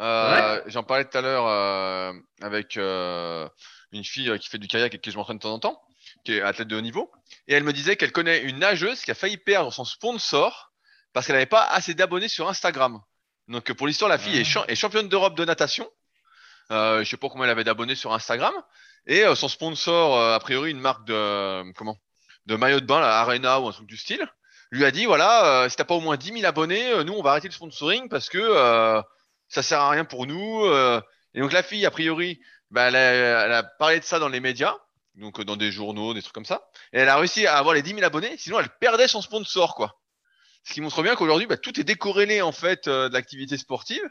Euh, 0.00 0.60
J'en 0.66 0.82
parlais 0.82 1.04
tout 1.04 1.16
à 1.16 1.22
l'heure 1.22 1.46
euh, 1.46 2.12
avec 2.42 2.76
euh, 2.76 3.48
une 3.92 4.04
fille 4.04 4.36
qui 4.40 4.48
fait 4.50 4.58
du 4.58 4.66
kayak 4.66 4.92
et 4.94 4.98
que 4.98 5.10
je 5.10 5.16
m'entraîne 5.16 5.38
de 5.38 5.42
temps 5.42 5.54
en 5.54 5.58
temps, 5.60 5.80
qui 6.24 6.32
est 6.34 6.42
athlète 6.42 6.68
de 6.68 6.76
haut 6.76 6.80
niveau. 6.80 7.10
Et 7.46 7.54
elle 7.54 7.64
me 7.64 7.72
disait 7.72 7.96
qu'elle 7.96 8.12
connaît 8.12 8.40
une 8.42 8.58
nageuse 8.58 9.02
qui 9.02 9.10
a 9.10 9.14
failli 9.14 9.36
perdre 9.36 9.72
son 9.72 9.84
sponsor 9.84 10.72
parce 11.12 11.26
qu'elle 11.26 11.36
n'avait 11.36 11.46
pas 11.46 11.64
assez 11.64 11.94
d'abonnés 11.94 12.28
sur 12.28 12.48
Instagram. 12.48 13.00
Donc 13.48 13.70
pour 13.74 13.86
l'histoire, 13.86 14.08
la 14.08 14.18
fille 14.18 14.38
est, 14.38 14.44
cha- 14.44 14.64
est 14.68 14.74
championne 14.74 15.08
d'Europe 15.08 15.36
de 15.36 15.44
natation. 15.44 15.88
Euh, 16.70 17.04
je 17.04 17.08
sais 17.10 17.16
pas 17.18 17.28
combien 17.28 17.44
elle 17.44 17.50
avait 17.50 17.64
d'abonnés 17.64 17.94
sur 17.94 18.12
Instagram. 18.14 18.54
Et 19.06 19.22
euh, 19.24 19.34
son 19.34 19.48
sponsor, 19.48 20.18
euh, 20.18 20.34
a 20.34 20.40
priori 20.40 20.70
une 20.70 20.80
marque 20.80 21.04
de 21.06 21.70
comment 21.74 21.98
de 22.46 22.56
maillot 22.56 22.80
de 22.80 22.86
bain, 22.86 23.00
la 23.00 23.20
Arena 23.20 23.60
ou 23.60 23.68
un 23.68 23.72
truc 23.72 23.86
du 23.86 23.96
style, 23.96 24.26
lui 24.70 24.84
a 24.84 24.90
dit 24.90 25.04
voilà, 25.06 25.62
euh, 25.64 25.68
si 25.68 25.76
t'as 25.76 25.84
pas 25.84 25.94
au 25.94 26.00
moins 26.00 26.16
10 26.16 26.32
000 26.32 26.44
abonnés, 26.46 26.90
euh, 26.92 27.04
nous 27.04 27.12
on 27.14 27.22
va 27.22 27.30
arrêter 27.32 27.48
le 27.48 27.54
sponsoring 27.54 28.08
parce 28.08 28.28
que 28.28 28.38
euh, 28.38 29.00
ça 29.48 29.62
sert 29.62 29.80
à 29.80 29.90
rien 29.90 30.04
pour 30.04 30.26
nous. 30.26 30.64
euh. 30.64 31.00
Et 31.34 31.40
donc 31.40 31.52
la 31.52 31.62
fille, 31.62 31.84
a 31.86 31.90
priori, 31.90 32.40
bah, 32.70 32.88
elle, 32.88 32.96
a, 32.96 33.44
elle 33.46 33.52
a 33.52 33.62
parlé 33.62 34.00
de 34.00 34.04
ça 34.04 34.18
dans 34.18 34.28
les 34.28 34.40
médias, 34.40 34.74
donc 35.14 35.40
euh, 35.40 35.44
dans 35.44 35.56
des 35.56 35.70
journaux, 35.72 36.14
des 36.14 36.22
trucs 36.22 36.34
comme 36.34 36.44
ça. 36.44 36.68
Et 36.92 36.98
elle 36.98 37.08
a 37.08 37.16
réussi 37.16 37.46
à 37.46 37.56
avoir 37.56 37.74
les 37.74 37.82
10 37.82 37.90
000 37.90 38.02
abonnés, 38.02 38.36
sinon 38.38 38.60
elle 38.60 38.68
perdait 38.80 39.08
son 39.08 39.22
sponsor, 39.22 39.74
quoi. 39.74 40.00
Ce 40.64 40.72
qui 40.72 40.80
montre 40.80 41.02
bien 41.02 41.14
qu'aujourd'hui, 41.14 41.46
bah, 41.46 41.58
tout 41.58 41.78
est 41.78 41.84
décorrélé 41.84 42.40
en 42.40 42.52
fait 42.52 42.88
euh, 42.88 43.08
de 43.08 43.14
l'activité 43.14 43.58
sportive. 43.58 44.02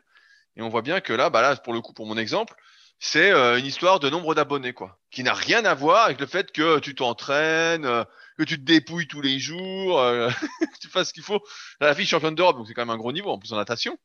Et 0.56 0.62
on 0.62 0.70
voit 0.70 0.84
bien 0.84 1.02
que 1.02 1.14
là, 1.14 1.32
bah 1.32 1.42
là, 1.42 1.56
pour 1.56 1.74
le 1.74 1.82
coup, 1.82 1.94
pour 1.94 2.06
mon 2.06 2.18
exemple, 2.18 2.54
c'est 3.00 3.32
euh, 3.32 3.58
une 3.58 3.66
histoire 3.66 4.00
de 4.00 4.10
nombre 4.10 4.36
d'abonnés, 4.36 4.74
quoi, 4.74 5.00
qui 5.10 5.24
n'a 5.24 5.34
rien 5.34 5.66
à 5.66 5.74
voir 5.74 6.06
avec 6.06 6.20
le 6.20 6.28
fait 6.28 6.52
que 6.52 6.78
tu 6.78 6.94
t'entraînes, 6.94 7.86
euh, 7.86 8.04
que 8.38 8.44
tu 8.44 8.58
te 8.58 8.64
dépouilles 8.64 9.08
tous 9.08 9.22
les 9.22 9.40
jours, 9.40 9.98
que 10.00 10.80
tu 10.80 10.90
fasses 10.90 11.10
ce 11.10 11.14
qu'il 11.14 11.24
faut. 11.24 11.42
La 11.80 11.96
fille 11.96 12.06
championne 12.06 12.36
d'Europe, 12.36 12.58
donc 12.58 12.68
c'est 12.68 12.76
quand 12.76 12.86
même 12.86 12.92
un 12.92 12.98
gros 12.98 13.12
niveau, 13.12 13.32
en 13.32 13.40
plus 13.40 13.52
en 13.52 13.58
natation. 13.58 13.98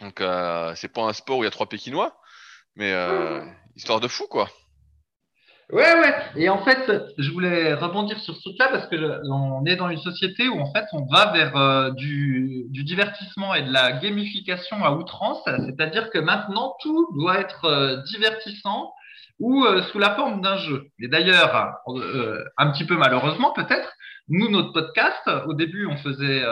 Donc 0.00 0.22
c'est 0.76 0.88
pas 0.88 1.02
un 1.02 1.12
sport 1.12 1.38
où 1.38 1.42
il 1.42 1.46
y 1.46 1.48
a 1.48 1.50
trois 1.50 1.68
Pékinois, 1.68 2.18
mais 2.76 2.92
histoire 3.76 4.00
de 4.00 4.08
fou, 4.08 4.26
quoi. 4.26 4.50
Ouais, 5.72 5.94
ouais. 5.94 6.14
Et 6.36 6.50
en 6.50 6.62
fait, 6.62 6.92
je 7.16 7.30
voulais 7.30 7.72
rebondir 7.72 8.20
sur 8.20 8.36
ce 8.36 8.42
truc-là 8.42 8.68
parce 8.68 8.86
que 8.88 8.96
on 9.30 9.64
est 9.64 9.76
dans 9.76 9.88
une 9.88 9.98
société 9.98 10.46
où 10.46 10.60
en 10.60 10.70
fait 10.70 10.84
on 10.92 11.06
va 11.06 11.32
vers 11.32 11.56
euh, 11.56 11.90
du, 11.92 12.66
divertissement 12.68 13.54
et 13.54 13.62
de 13.62 13.72
la 13.72 13.92
gamification 13.92 14.84
à 14.84 14.92
outrance. 14.92 15.40
C'est-à-dire 15.46 16.10
que 16.10 16.18
maintenant 16.18 16.74
tout 16.82 17.08
doit 17.14 17.40
être 17.40 17.64
euh, 17.64 17.96
divertissant 18.02 18.92
ou 19.40 19.64
euh, 19.64 19.80
sous 19.84 19.98
la 19.98 20.14
forme 20.14 20.42
d'un 20.42 20.58
jeu. 20.58 20.88
Et 21.00 21.08
d'ailleurs, 21.08 21.74
un 22.58 22.70
petit 22.70 22.84
peu 22.84 22.98
malheureusement 22.98 23.54
peut-être, 23.54 23.94
nous 24.28 24.50
notre 24.50 24.72
podcast, 24.74 25.22
au 25.46 25.54
début 25.54 25.86
on 25.86 25.96
faisait 25.96 26.42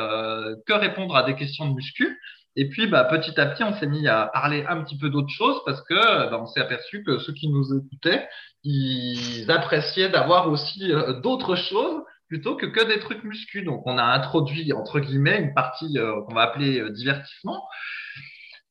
que 0.67 0.73
répondre 0.73 1.15
à 1.15 1.25
des 1.25 1.35
questions 1.35 1.69
de 1.69 1.75
muscu. 1.75 2.19
Et 2.57 2.69
puis, 2.69 2.87
bah, 2.89 3.05
petit 3.05 3.39
à 3.41 3.47
petit, 3.47 3.63
on 3.63 3.75
s'est 3.79 3.87
mis 3.87 4.09
à 4.09 4.31
parler 4.33 4.65
un 4.69 4.83
petit 4.83 4.99
peu 4.99 5.09
d'autres 5.09 5.33
choses 5.33 5.61
parce 5.65 5.83
que 5.83 5.95
bah, 5.95 6.39
on 6.41 6.47
s'est 6.47 6.61
aperçu 6.61 7.05
que 7.05 7.19
ceux 7.19 7.33
qui 7.33 7.49
nous 7.49 7.77
écoutaient, 7.77 8.29
ils 8.65 9.51
appréciaient 9.51 10.09
d'avoir 10.11 10.49
aussi 10.49 10.93
euh, 10.93 11.21
d'autres 11.21 11.57
choses 11.57 12.03
plutôt 12.29 12.57
que 12.57 12.67
que 12.67 12.85
des 12.87 13.01
trucs 13.01 13.25
muscu. 13.25 13.63
Donc, 13.63 13.83
on 13.87 13.99
a 13.99 14.05
introduit, 14.05 14.73
entre 14.73 15.01
guillemets, 15.01 15.41
une 15.41 15.55
partie 15.55 15.99
euh, 15.99 16.23
qu'on 16.23 16.35
va 16.35 16.43
appeler 16.43 16.81
euh, 16.81 16.91
divertissement. 16.91 17.63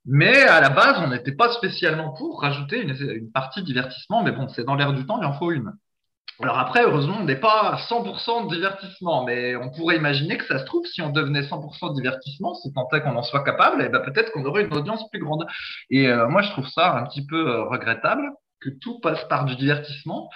Mais 0.06 0.44
à 0.44 0.62
la 0.62 0.70
base, 0.70 0.98
on 1.00 1.10
n'était 1.10 1.36
pas 1.36 1.52
spécialement 1.54 2.14
pour 2.14 2.42
rajouter 2.42 2.82
une 2.82 3.32
partie 3.32 3.64
divertissement. 3.64 4.24
Mais 4.24 4.32
bon, 4.32 4.48
c'est 4.50 4.64
dans 4.64 4.76
l'air 4.76 4.94
du 4.94 5.06
temps, 5.06 5.22
il 5.22 5.26
en 5.26 5.34
faut 5.34 5.52
une. 5.52 5.72
Alors 6.42 6.58
après, 6.58 6.84
heureusement, 6.84 7.18
on 7.20 7.26
n'est 7.26 7.36
pas 7.36 7.74
à 7.74 7.78
100% 7.78 8.48
de 8.48 8.56
divertissement, 8.56 9.26
mais 9.26 9.58
on 9.58 9.70
pourrait 9.72 9.98
imaginer 9.98 10.38
que 10.38 10.46
ça 10.46 10.60
se 10.60 10.64
trouve, 10.64 10.86
si 10.86 11.02
on 11.02 11.10
devenait 11.10 11.42
100% 11.42 11.90
de 11.90 11.96
divertissement, 11.96 12.54
si 12.54 12.72
tant 12.74 12.88
est 12.94 13.02
qu'on 13.02 13.16
en 13.18 13.24
soit 13.24 13.44
capable, 13.44 13.82
et 13.82 13.90
ben 13.90 14.00
peut-être 14.00 14.32
qu'on 14.32 14.46
aurait 14.46 14.64
une 14.64 14.74
audience 14.74 15.10
plus 15.10 15.20
grande. 15.20 15.46
Et 15.90 16.08
euh, 16.08 16.30
moi, 16.30 16.42
je 16.42 16.50
trouve 16.52 16.68
ça 16.70 16.96
un 16.96 17.04
petit 17.06 17.26
peu 17.26 17.50
euh, 17.50 17.64
regrettable 17.66 18.24
que 18.62 18.70
tout 18.70 19.00
passe 19.02 19.24
par 19.28 19.44
du 19.46 19.56
divertissement, 19.58 20.30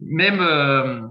même 0.00 0.40
euh, 0.40 1.02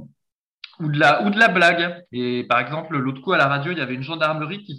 ou 0.79 0.89
de 0.89 0.99
la 0.99 1.23
ou 1.23 1.29
de 1.29 1.39
la 1.39 1.47
blague. 1.47 2.03
Et 2.11 2.45
par 2.49 2.59
exemple, 2.59 2.97
l'autre 2.97 3.21
coup 3.21 3.31
à 3.31 3.37
la 3.37 3.47
radio, 3.47 3.71
il 3.71 3.77
y 3.77 3.81
avait 3.81 3.95
une 3.95 4.03
gendarmerie 4.03 4.63
qui 4.63 4.77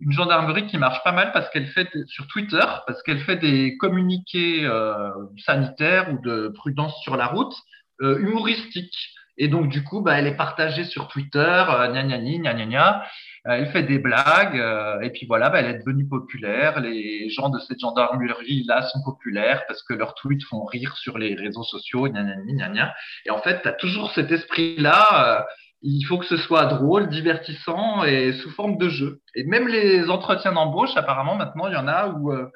une 0.00 0.12
gendarmerie 0.12 0.66
qui 0.66 0.78
marche 0.78 1.02
pas 1.04 1.12
mal 1.12 1.32
parce 1.32 1.50
qu'elle 1.50 1.66
fait 1.66 1.88
sur 2.06 2.26
Twitter, 2.28 2.64
parce 2.86 3.02
qu'elle 3.02 3.20
fait 3.20 3.36
des 3.36 3.76
communiqués 3.76 4.64
euh, 4.64 5.10
sanitaires 5.44 6.10
ou 6.12 6.18
de 6.22 6.48
prudence 6.48 6.98
sur 7.02 7.16
la 7.16 7.26
route 7.26 7.54
euh, 8.02 8.18
humoristique. 8.18 8.94
Et 9.36 9.48
donc, 9.48 9.68
du 9.68 9.82
coup, 9.82 10.00
bah, 10.00 10.18
elle 10.18 10.28
est 10.28 10.36
partagée 10.36 10.84
sur 10.84 11.08
Twitter, 11.08 11.38
euh, 11.68 11.88
gna 11.88 12.04
gna 12.04 12.18
gna 12.18 12.54
gna 12.54 12.66
gna. 12.66 13.04
Euh, 13.46 13.52
elle 13.52 13.66
fait 13.72 13.82
des 13.82 13.98
blagues, 13.98 14.58
euh, 14.58 15.00
et 15.00 15.10
puis 15.10 15.26
voilà, 15.26 15.50
bah, 15.50 15.60
elle 15.60 15.74
est 15.74 15.78
devenue 15.80 16.06
populaire. 16.08 16.80
Les 16.80 17.28
gens 17.30 17.50
de 17.50 17.58
cette 17.58 17.80
gendarmerie-là 17.80 18.82
sont 18.82 19.02
populaires 19.02 19.64
parce 19.66 19.82
que 19.82 19.92
leurs 19.92 20.14
tweets 20.14 20.44
font 20.44 20.64
rire 20.64 20.96
sur 20.96 21.18
les 21.18 21.34
réseaux 21.34 21.64
sociaux, 21.64 22.08
gna 22.08 22.22
gna 22.22 22.36
gna 22.46 22.68
gna. 22.68 22.94
Et 23.26 23.30
en 23.30 23.38
fait, 23.38 23.62
tu 23.62 23.68
as 23.68 23.72
toujours 23.72 24.12
cet 24.12 24.30
esprit-là. 24.30 25.40
Euh, 25.40 25.42
il 25.86 26.02
faut 26.04 26.16
que 26.16 26.24
ce 26.24 26.38
soit 26.38 26.64
drôle, 26.64 27.10
divertissant 27.10 28.04
et 28.04 28.32
sous 28.32 28.50
forme 28.50 28.78
de 28.78 28.88
jeu. 28.88 29.20
Et 29.34 29.44
même 29.44 29.68
les 29.68 30.08
entretiens 30.08 30.52
d'embauche, 30.52 30.96
apparemment, 30.96 31.36
maintenant, 31.36 31.68
il 31.68 31.74
y 31.74 31.76
en 31.76 31.86
a 31.86 32.08
où 32.08 32.32
euh, 32.32 32.50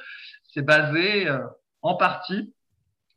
c'est 0.55 0.64
basé 0.64 1.29
euh, 1.29 1.38
en 1.83 1.96
partie 1.96 2.55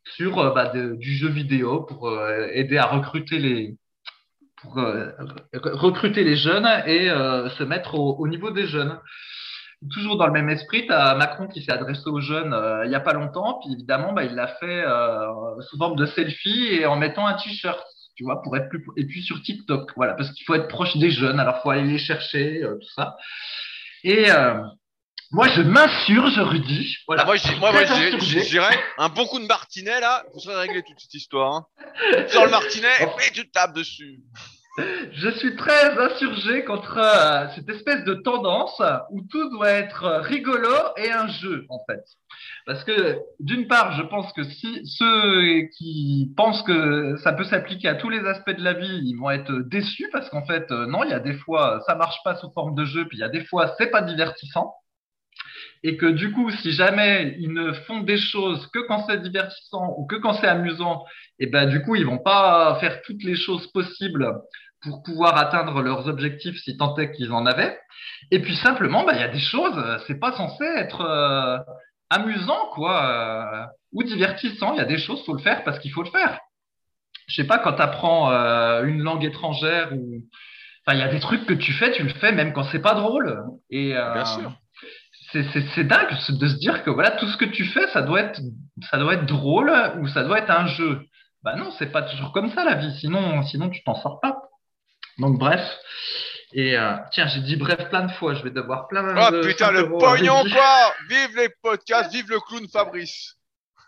sur 0.05 0.39
euh, 0.39 0.53
bah, 0.53 0.71
du 0.73 1.15
jeu 1.15 1.29
vidéo 1.29 1.81
pour 1.81 2.09
euh, 2.09 2.47
aider 2.51 2.77
à 2.77 2.85
recruter 2.85 3.39
les 3.39 3.77
euh, 4.75 5.11
recruter 5.53 6.23
les 6.23 6.35
jeunes 6.35 6.67
et 6.85 7.07
se 7.07 7.63
mettre 7.63 7.95
au, 7.95 8.15
au, 8.17 8.27
niveau 8.27 8.51
des 8.51 8.67
jeunes. 8.67 8.99
Toujours 9.91 10.17
dans 10.17 10.27
le 10.27 10.33
même 10.33 10.49
esprit, 10.49 10.85
tu 10.85 10.93
as 10.93 11.15
Macron 11.15 11.47
qui 11.47 11.63
s'est 11.63 11.71
adressé 11.71 12.07
aux 12.07 12.21
jeunes 12.21 12.55
il 12.83 12.89
n'y 12.89 12.95
a 12.95 12.99
pas 12.99 13.13
longtemps, 13.13 13.59
puis 13.59 13.73
évidemment, 13.73 14.13
bah, 14.13 14.23
il 14.23 14.35
l'a 14.35 14.45
fait 14.45 14.83
sous 15.61 15.77
forme 15.79 15.95
de 15.95 16.05
selfie 16.05 16.75
et 16.75 16.85
en 16.85 16.95
mettant 16.95 17.25
un 17.25 17.33
t-shirt, 17.33 17.83
tu 18.15 18.23
vois, 18.23 18.43
pour 18.43 18.55
être 18.55 18.69
plus 18.69 18.85
et 18.97 19.05
puis 19.07 19.23
sur 19.23 19.41
TikTok, 19.41 19.93
voilà, 19.95 20.13
parce 20.13 20.31
qu'il 20.31 20.45
faut 20.45 20.53
être 20.53 20.67
proche 20.67 20.95
des 20.97 21.09
jeunes, 21.09 21.39
alors 21.39 21.63
faut 21.63 21.71
aller 21.71 21.89
les 21.89 21.97
chercher, 21.97 22.61
tout 22.61 22.89
ça. 22.95 23.17
Et 24.03 24.27
moi, 25.32 25.48
je 25.48 25.62
m'insurge, 25.62 26.38
Rudy. 26.39 26.98
Voilà. 27.08 27.24
Ah, 27.24 27.26
moi, 27.26 27.36
je, 27.38 27.56
moi, 27.60 27.72
moi 27.72 27.86
je 27.86 28.50
dirais 28.50 28.78
un 28.98 29.10
bon 29.10 29.26
coup 29.28 29.39
de 29.39 29.46
martinet, 29.46 30.00
là, 30.02 30.24
vous 30.34 30.39
serez 30.41 30.56
réglé 30.56 30.84
toute 30.84 31.00
cette 31.00 31.13
histoire. 31.13 31.54
Hein. 31.54 31.65
Sur 32.28 32.44
le 32.44 32.52
martinet, 32.52 32.89
oh. 33.02 33.20
et 33.26 33.32
tu 33.32 33.50
tapes 33.50 33.74
dessus. 33.74 34.20
Je 35.13 35.30
suis 35.30 35.56
très 35.56 35.98
insurgé 35.98 36.63
contre 36.63 36.98
euh, 36.98 37.48
cette 37.56 37.70
espèce 37.70 38.04
de 38.06 38.13
tendance 38.13 38.82
où 39.12 39.22
tout 39.30 39.50
doit 39.50 39.70
être 39.70 40.22
rigolo 40.24 40.74
et 40.98 41.12
un 41.12 41.28
jeu, 41.28 41.65
en 41.70 41.80
fait. 41.89 42.04
Parce 42.65 42.84
que, 42.84 43.20
d'une 43.39 43.67
part, 43.67 43.94
je 43.98 44.04
pense 44.04 44.32
que 44.34 44.44
si 44.44 44.82
ceux 44.86 45.67
qui 45.78 46.34
pensent 46.38 46.63
que 46.63 47.17
ça 47.17 47.34
peut 47.34 47.44
s'appliquer 47.44 47.89
à 47.89 47.96
tous 47.96 48.10
les 48.10 48.26
aspects 48.26 48.56
de 48.56 48.63
la 48.63 48.74
vie, 48.74 49.02
ils 49.04 49.15
vont 49.15 49.30
être 49.30 49.52
déçus 49.52 50.10
parce 50.12 50.30
qu'en 50.30 50.46
fait, 50.46 50.72
euh, 50.72 50.86
non, 50.88 51.04
il 51.04 51.10
y 51.10 51.13
a 51.13 51.20
des 51.20 51.34
fois, 51.34 51.82
ça 51.86 51.96
marche 51.96 52.17
pas 52.24 52.36
sous 52.36 52.52
forme 52.52 52.76
de 52.76 52.86
jeu, 52.86 53.06
puis 53.08 53.17
il 53.17 53.22
y 53.22 53.26
a 53.26 53.30
des 53.30 53.46
fois, 53.46 53.76
c'est 53.78 53.91
pas 53.91 54.02
divertissant 54.02 54.74
et 55.84 55.98
que 55.98 56.06
du 56.06 56.32
coup, 56.32 56.50
si 56.52 56.72
jamais 56.72 57.36
ils 57.39 57.54
ne 57.54 57.74
font 57.74 58.02
des 58.02 58.17
choses 58.17 58.67
que 58.67 58.80
quand 58.88 59.06
c'est 59.08 59.22
divertissant 59.22 59.96
ou 59.98 60.06
que 60.06 60.15
quand 60.15 60.34
c'est 60.34 60.48
amusant, 60.48 61.04
et 61.39 61.48
ben 61.48 61.67
du 61.67 61.82
coup, 61.82 61.96
ils 61.96 62.06
vont 62.06 62.20
pas 62.20 62.78
faire 62.80 63.02
toutes 63.02 63.24
les 63.24 63.36
choses 63.36 63.67
possibles 63.72 64.32
pour 64.82 65.04
pouvoir 65.04 65.38
atteindre 65.38 65.82
leurs 65.82 66.08
objectifs 66.08 66.58
si 66.63 66.78
tant 66.78 66.96
est 66.98 67.12
qu'ils 67.12 67.32
en 67.32 67.46
avaient. 67.46 67.78
Et 68.30 68.39
puis 68.39 68.56
simplement, 68.56 69.04
ben, 69.04 69.13
il 69.13 69.20
y 69.20 69.24
a 69.24 69.28
des 69.28 69.39
choses, 69.39 69.80
c'est 70.08 70.20
pas 70.20 70.34
censé 70.34 70.63
être 70.63 71.02
euh, 71.02 71.58
amusant 72.10 72.70
quoi 72.74 73.06
euh, 73.06 73.65
ou 73.94 74.04
divertissant. 74.04 74.74
Il 74.74 74.78
y 74.78 74.82
a 74.82 74.86
des 74.86 74.98
choses, 74.98 75.24
faut 75.26 75.36
le 75.36 75.41
faire 75.41 75.63
parce 75.63 75.80
qu'il 75.80 75.91
faut 75.91 76.04
le 76.04 76.10
faire. 76.10 76.39
Je 77.28 77.36
sais 77.36 77.48
pas 77.48 77.60
quand 77.60 77.74
tu 77.74 77.82
apprends 77.82 78.32
euh, 78.32 78.84
une 78.84 79.02
langue 79.02 79.24
étrangère 79.24 79.94
ou 79.94 80.24
enfin 80.86 80.98
il 80.98 81.00
y 81.00 81.04
a 81.04 81.08
des 81.08 81.20
trucs 81.20 81.46
que 81.46 81.54
tu 81.54 81.74
fais, 81.74 81.91
tu 81.91 82.04
le 82.04 82.10
fais 82.10 82.32
même 82.32 82.54
quand 82.54 82.63
c'est 82.63 82.82
pas 82.82 82.94
drôle. 82.94 83.44
Et 83.70 83.94
Bien 83.94 84.26
sûr 84.26 84.52
c'est 85.32 85.84
dingue 85.84 86.10
de 86.10 86.48
se 86.48 86.56
dire 86.58 86.84
que 86.84 86.89
voilà 86.89 87.12
tout 87.12 87.28
ce 87.28 87.38
que 87.38 87.46
tu 87.46 87.65
fais 87.65 87.88
ça 87.89 88.02
doit 88.02 88.22
être 88.22 88.41
ça 88.89 88.98
doit 88.98 89.13
être 89.13 89.26
drôle 89.26 89.72
ou 90.00 90.08
ça 90.08 90.24
doit 90.24 90.39
être 90.39 90.52
un 90.52 90.67
jeu. 90.67 91.02
Bah 91.44 91.56
non 91.56 91.72
c'est 91.80 91.91
pas 91.91 92.02
toujours 92.04 92.34
comme 92.34 92.52
ça 92.52 92.63
la 92.63 92.76
vie. 92.76 92.94
Sinon 93.00 93.41
sinon 93.44 93.70
tu 93.70 93.84
t'en 93.84 93.96
sors 93.96 94.20
pas. 94.20 94.38
Donc 95.17 95.38
bref. 95.38 95.62
Et 96.54 96.78
euh, 96.78 96.96
tiens 97.12 97.28
j'ai 97.28 97.41
dit 97.41 97.56
bref 97.56 97.89
plein 97.89 98.06
de 98.06 98.12
fois. 98.13 98.34
Je 98.34 98.44
vais 98.44 98.52
devoir 98.52 98.88
plein 98.88 99.06
oh 99.08 99.32
de 99.32 99.41
putain 99.41 99.72
le 99.72 99.89
pognon 99.89 100.44
quoi. 100.44 100.94
Vive 101.10 101.38
les 101.38 101.50
podcasts 101.62 102.12
vive 102.12 102.30
le 102.30 102.39
clown 102.39 102.67
Fabrice. 102.67 103.38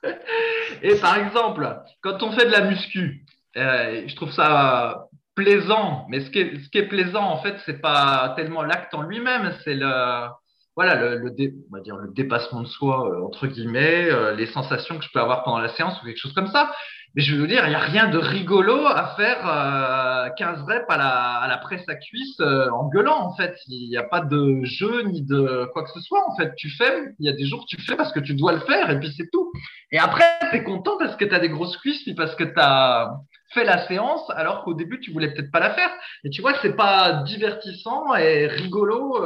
Et 0.81 0.95
par 0.95 1.17
exemple 1.17 1.77
quand 2.01 2.23
on 2.23 2.31
fait 2.31 2.45
de 2.45 2.51
la 2.51 2.61
muscu 2.61 3.25
euh, 3.57 4.03
je 4.07 4.15
trouve 4.15 4.31
ça 4.31 5.07
plaisant. 5.35 6.05
Mais 6.09 6.21
ce 6.21 6.29
qui 6.29 6.39
est, 6.39 6.63
ce 6.63 6.69
qui 6.69 6.77
est 6.77 6.87
plaisant 6.87 7.23
en 7.23 7.41
fait 7.41 7.57
c'est 7.65 7.81
pas 7.81 8.33
tellement 8.37 8.63
l'acte 8.63 8.93
en 8.93 9.01
lui-même 9.01 9.53
c'est 9.63 9.75
le 9.75 10.27
voilà, 10.75 10.95
le, 10.95 11.17
le, 11.17 11.29
on 11.71 11.75
va 11.75 11.81
dire 11.81 11.95
le 11.97 12.11
dépassement 12.13 12.61
de 12.61 12.67
soi, 12.67 13.07
euh, 13.07 13.25
entre 13.25 13.47
guillemets, 13.47 14.09
euh, 14.09 14.33
les 14.33 14.47
sensations 14.47 14.97
que 14.97 15.03
je 15.03 15.09
peux 15.13 15.19
avoir 15.19 15.43
pendant 15.43 15.59
la 15.59 15.69
séance 15.69 16.01
ou 16.01 16.05
quelque 16.05 16.19
chose 16.19 16.33
comme 16.33 16.47
ça. 16.47 16.71
Mais 17.15 17.21
je 17.21 17.35
veux 17.35 17.45
dire, 17.45 17.63
il 17.65 17.69
n'y 17.69 17.75
a 17.75 17.79
rien 17.79 18.09
de 18.09 18.17
rigolo 18.17 18.87
à 18.87 19.13
faire 19.15 19.47
euh, 19.47 20.29
15 20.35 20.63
reps 20.63 20.85
à 20.89 20.97
la, 20.97 21.09
à 21.09 21.47
la 21.47 21.57
presse 21.57 21.87
à 21.87 21.93
cuisse 21.93 22.39
euh, 22.39 22.71
en 22.71 22.89
gueulant, 22.89 23.19
en 23.19 23.35
fait. 23.35 23.55
Il 23.67 23.87
n'y 23.87 23.97
a 23.97 24.03
pas 24.03 24.21
de 24.21 24.63
jeu 24.63 25.03
ni 25.03 25.21
de 25.21 25.69
quoi 25.73 25.83
que 25.83 25.91
ce 25.91 26.01
soit, 26.01 26.27
en 26.27 26.35
fait. 26.35 26.55
Tu 26.55 26.71
fais, 26.71 27.13
il 27.19 27.27
y 27.27 27.29
a 27.29 27.33
des 27.33 27.45
jours 27.45 27.65
tu 27.67 27.79
fais 27.79 27.95
parce 27.95 28.11
que 28.11 28.19
tu 28.19 28.33
dois 28.33 28.53
le 28.53 28.61
faire 28.61 28.89
et 28.89 28.99
puis 28.99 29.13
c'est 29.15 29.29
tout. 29.31 29.51
Et 29.91 29.99
après, 29.99 30.25
tu 30.49 30.57
es 30.57 30.63
content 30.63 30.97
parce 30.97 31.15
que 31.15 31.25
tu 31.25 31.35
as 31.35 31.39
des 31.39 31.49
grosses 31.49 31.77
cuisses 31.77 32.01
puis 32.01 32.15
parce 32.15 32.33
que 32.35 32.45
tu 32.45 32.57
as 32.57 33.11
fait 33.53 33.63
la 33.63 33.85
séance 33.87 34.27
alors 34.31 34.63
qu'au 34.63 34.73
début, 34.73 34.99
tu 34.99 35.11
voulais 35.11 35.31
peut-être 35.31 35.51
pas 35.51 35.59
la 35.59 35.75
faire. 35.75 35.91
Et 36.23 36.31
tu 36.31 36.41
vois, 36.41 36.55
c'est 36.63 36.75
pas 36.75 37.21
divertissant 37.27 38.15
et 38.15 38.47
rigolo 38.47 39.23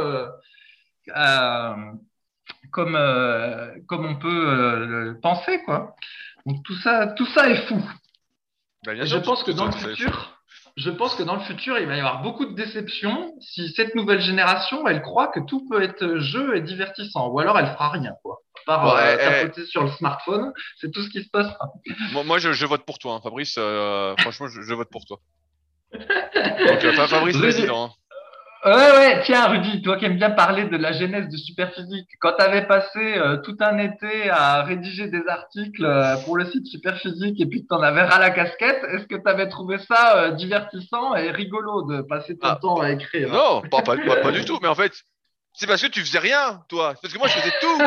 comme, 2.72 2.96
euh, 2.96 3.76
comme 3.88 4.06
on 4.06 4.15
peut 4.15 4.50
euh, 4.50 4.86
le 5.13 5.20
penser, 5.20 5.62
quoi. 5.63 5.96
Donc 6.46 6.63
tout 6.63 6.76
ça, 6.78 7.08
tout 7.08 7.26
ça 7.28 7.50
est 7.50 7.67
fou. 7.67 7.82
Bah, 8.86 8.93
bien 8.93 9.06
je 9.06 9.17
pense 9.17 9.43
que 9.43 9.52
dans 9.52 9.65
le 9.65 9.72
futur, 9.72 10.39
je 10.78 10.89
pense 10.89 11.15
que 11.15 11.24
dans 11.24 11.36
le 11.36 11.41
futur, 11.41 11.78
il 11.80 11.88
va 11.88 11.96
y 11.96 12.00
avoir 12.00 12.22
beaucoup 12.22 12.46
de 12.46 12.54
déceptions 12.54 13.34
si 13.41 13.70
cette 13.70 13.96
nouvelle 13.96 14.22
génération, 14.22 14.88
elle 14.88 15.02
croit 15.02 15.28
que 15.28 15.39
tout 15.39 15.67
peut 15.67 15.82
être 15.82 16.17
jeu 16.20 16.56
et 16.56 16.62
divertissant, 16.62 17.28
ou 17.30 17.39
alors 17.39 17.58
elle 17.60 17.67
fera 17.67 17.89
rien, 17.89 18.13
quoi. 18.24 18.38
Ouais, 18.67 18.74
euh, 18.76 19.17
eh, 19.20 19.24
tapoter 19.24 19.65
sur 19.65 19.84
le 19.84 19.91
smartphone, 19.91 20.52
c'est 20.80 20.91
tout 20.91 21.02
ce 21.02 21.10
qui 21.10 21.24
se 21.24 21.30
passera. 21.30 21.72
Moi, 22.12 22.24
moi, 22.26 22.38
je, 22.38 22.52
je 22.52 22.65
vote 22.65 22.86
pour 22.86 23.00
toi, 23.00 23.13
hein, 23.13 23.22
Fabrice. 23.24 23.56
euh, 23.58 24.13
franchement, 24.17 24.48
je, 24.48 24.62
je 24.62 24.74
vote 24.74 24.89
pour 24.89 25.06
toi. 25.06 25.20
Donc, 25.93 26.84
euh, 26.84 26.91
Fa- 26.93 27.08
Fabrice, 27.08 27.38
président. 27.38 27.93
Hein. 28.63 28.72
Ouais, 28.72 28.98
ouais, 28.98 29.22
tiens, 29.26 29.48
Rudy, 29.48 29.82
toi 29.82 29.98
qui 29.98 30.06
aimes 30.06 30.17
bien 30.17 30.32
parler 30.32 30.65
de 30.65 30.78
la 30.78 30.91
genèse 30.91 31.30
de 31.30 31.38
Superphysique, 31.38 32.08
quand 32.20 32.34
tu 32.38 32.43
avais 32.43 32.65
passé 32.67 33.00
euh, 33.17 33.38
tout 33.38 33.56
un 33.60 33.78
été 33.78 34.30
à 34.30 34.63
rédiger 34.63 35.08
des 35.08 35.22
articles 35.28 35.86
euh, 35.86 36.15
pour 36.26 36.38
le 36.38 36.46
site 36.46 36.65
Superphysique 36.67 37.39
et 37.39 37.46
puis 37.46 37.63
que 37.63 37.67
tu 37.67 37.74
en 37.76 37.82
avais 37.82 38.04
ras 38.04 38.20
la 38.20 38.30
casquette, 38.32 38.82
est-ce 38.91 39.06
que 39.06 39.15
tu 39.15 39.28
avais 39.30 39.48
trouvé 39.50 39.78
ça 39.80 40.17
euh, 40.17 40.32
divertissant 40.32 41.15
et 41.15 41.32
rigolo 41.32 41.84
de 41.84 42.02
passer 42.02 42.38
ton 42.38 42.48
Ah, 42.48 42.58
temps 42.62 42.80
à 42.82 42.91
écrire 42.91 43.30
Non, 43.30 43.62
pas, 43.70 43.82
pas, 43.82 43.96
pas, 43.98 44.15
pas 44.17 44.32
du 44.32 44.43
tout. 44.46 44.60
Mais 44.62 44.67
en 44.67 44.76
fait, 44.76 44.93
c'est 45.54 45.67
parce 45.67 45.82
que 45.82 45.88
tu 45.88 46.02
faisais 46.02 46.20
rien, 46.20 46.62
toi. 46.70 46.93
Parce 47.02 47.13
que 47.13 47.20
moi, 47.20 47.28
je 47.28 47.34
faisais 47.39 47.54
tout. 47.62 47.78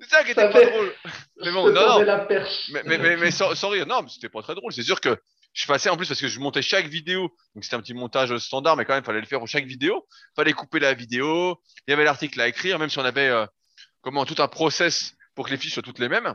C'est 0.00 0.10
ça 0.10 0.24
qui 0.24 0.30
était 0.32 0.40
Ça 0.42 0.48
pas 0.48 0.58
fait- 0.60 0.70
drôle. 0.70 0.92
Mais 1.44 1.50
bon, 1.52 1.70
non, 1.72 1.98
non. 1.98 2.02
la 2.02 2.18
perche. 2.18 2.70
Mais, 2.72 2.82
mais, 2.86 2.98
mais, 2.98 3.16
mais 3.16 3.30
sans, 3.30 3.54
sans 3.54 3.68
rire, 3.70 3.86
non, 3.86 4.02
mais 4.02 4.08
c'était 4.08 4.28
pas 4.28 4.42
très 4.42 4.54
drôle. 4.54 4.72
C'est 4.72 4.82
sûr 4.82 5.00
que 5.00 5.16
je 5.52 5.66
passais 5.66 5.90
en 5.90 5.96
plus 5.96 6.08
parce 6.08 6.20
que 6.20 6.28
je 6.28 6.40
montais 6.40 6.62
chaque 6.62 6.86
vidéo. 6.86 7.34
Donc 7.54 7.64
c'était 7.64 7.76
un 7.76 7.80
petit 7.80 7.94
montage 7.94 8.36
standard, 8.38 8.76
mais 8.76 8.84
quand 8.84 8.94
même, 8.94 9.04
fallait 9.04 9.20
le 9.20 9.26
faire 9.26 9.38
pour 9.38 9.48
chaque 9.48 9.66
vidéo. 9.66 10.06
Fallait 10.34 10.52
couper 10.52 10.78
la 10.78 10.94
vidéo. 10.94 11.60
Il 11.86 11.90
y 11.90 11.94
avait 11.94 12.04
l'article 12.04 12.40
à 12.40 12.48
écrire, 12.48 12.78
même 12.78 12.88
si 12.88 12.98
on 12.98 13.04
avait 13.04 13.28
euh, 13.28 13.46
comment 14.00 14.24
tout 14.24 14.40
un 14.42 14.48
process 14.48 15.14
pour 15.34 15.46
que 15.46 15.50
les 15.50 15.56
fiches 15.56 15.74
soient 15.74 15.82
toutes 15.82 15.98
les 15.98 16.08
mêmes. 16.08 16.34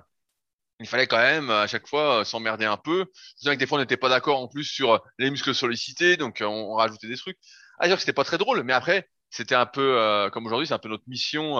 Il 0.80 0.88
fallait 0.88 1.08
quand 1.08 1.18
même 1.18 1.50
à 1.50 1.66
chaque 1.68 1.88
fois 1.88 2.20
euh, 2.20 2.24
s'emmerder 2.24 2.66
un 2.66 2.78
peu. 2.78 3.06
Je 3.40 3.50
sais 3.50 3.56
que 3.56 3.60
des 3.60 3.66
fois 3.66 3.78
on 3.80 3.82
n'était 3.82 3.98
pas 3.98 4.10
d'accord 4.10 4.40
en 4.40 4.48
plus 4.48 4.64
sur 4.64 4.94
euh, 4.94 5.00
les 5.18 5.32
muscles 5.32 5.56
sollicités, 5.56 6.18
donc 6.18 6.42
euh, 6.42 6.46
on, 6.46 6.76
rajoutait 6.76 7.08
des 7.08 7.18
trucs. 7.18 7.38
À 7.80 7.88
dire 7.88 7.96
que 7.96 8.02
c'était 8.02 8.14
pas 8.14 8.24
très 8.24 8.38
drôle, 8.38 8.64
mais 8.64 8.74
après 8.74 9.10
c'était 9.30 9.56
un 9.56 9.66
peu 9.66 10.30
comme 10.32 10.46
aujourd'hui, 10.46 10.68
c'est 10.68 10.74
un 10.74 10.80
peu 10.80 10.90
notre 10.90 11.04
mission, 11.08 11.60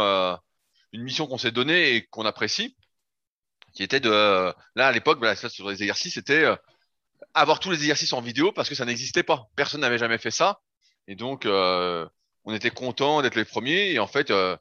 une 0.94 1.04
mission 1.04 1.28
qu'on 1.28 1.38
s'est 1.38 1.52
donnée 1.52 1.96
et 1.96 2.06
qu'on 2.08 2.26
apprécie 2.26 2.78
qui 3.74 3.84
était 3.84 4.00
de 4.00 4.10
là 4.10 4.88
à 4.88 4.92
l'époque 4.94 5.20
voilà, 5.20 5.36
ça, 5.36 5.50
sur 5.50 5.70
les 5.70 5.84
exercices 5.84 6.14
c'était 6.14 6.46
avoir 7.38 7.60
tous 7.60 7.72
les 7.72 7.78
exercices 7.78 8.14
en 8.14 8.22
vidéo 8.22 8.52
parce 8.52 8.70
que 8.70 8.76
ça 8.76 8.86
n'existait 8.86 9.24
pas. 9.24 9.48
Personne 9.56 9.82
n'avait 9.82 9.98
jamais 9.98 10.18
fait 10.18 10.32
ça. 10.32 10.60
Et 11.08 11.16
donc 11.16 11.46
euh, 11.46 12.06
on 12.46 12.54
était 12.54 12.72
content 12.72 13.22
d'être 13.22 13.36
les 13.36 13.46
premiers. 13.46 13.92
Et 13.92 14.00
en 14.00 14.08
fait 14.08 14.32
euh, 14.32 14.56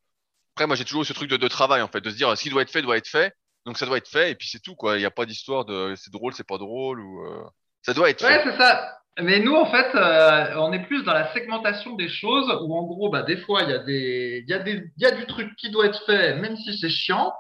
après 0.55 0.67
moi 0.67 0.77
j'ai 0.77 0.85
toujours 0.85 1.03
eu 1.03 1.07
ce 1.07 1.13
truc 1.13 1.31
de, 1.31 1.37
de 1.37 1.49
travail 1.49 1.83
en 1.83 1.89
fait 1.89 2.01
de 2.01 2.11
se 2.11 2.17
dire 2.17 2.37
ce 2.37 2.43
qui 2.43 2.51
doit 2.51 2.63
être 2.63 2.71
fait 2.71 2.83
doit 2.83 2.97
être 2.97 3.09
fait. 3.09 3.35
Donc 3.67 3.79
ça 3.79 3.87
doit 3.87 3.99
être 3.99 4.09
fait. 4.09 4.31
Et 4.33 4.35
puis 4.35 4.49
c'est 4.49 4.61
tout 4.61 4.75
quoi. 4.77 4.97
Il 4.97 5.01
n'y 5.01 5.07
a 5.07 5.11
pas 5.11 5.27
d'histoire 5.27 5.65
de 5.65 5.95
c'est 5.97 6.13
drôle 6.13 6.35
c'est 6.35 6.47
pas 6.47 6.59
drôle 6.59 7.01
ou 7.01 7.25
euh, 7.27 7.45
ça 7.83 7.95
doit 7.95 8.11
être 8.11 8.23
Ouais, 8.23 8.43
fait. 8.43 8.51
c'est 8.51 8.57
ça. 8.59 8.99
Mais 9.19 9.41
nous, 9.41 9.55
en 9.55 9.65
fait, 9.71 9.95
euh, 9.95 10.55
on 10.57 10.73
est 10.75 10.85
plus 10.85 11.03
dans 11.05 11.15
la 11.15 11.33
segmentation 11.33 11.95
des 11.97 12.09
choses 12.09 12.47
où, 12.63 12.77
en 12.77 12.83
gros, 12.85 13.09
bah, 13.09 13.23
des 13.23 13.39
fois, 13.39 13.63
il 13.63 13.71
y 13.71 13.73
a 13.73 13.79
des, 13.79 14.45
il 14.47 14.51
y 14.51 14.53
a 14.53 14.59
des, 14.59 14.85
il 14.99 15.03
y 15.03 15.07
a 15.07 15.11
du 15.13 15.25
truc 15.27 15.57
qui 15.57 15.71
doit 15.71 15.87
être 15.87 16.05
fait, 16.05 16.35
même 16.37 16.55
si 16.59 16.77
c'est 16.77 16.91
chiant. 16.91 17.33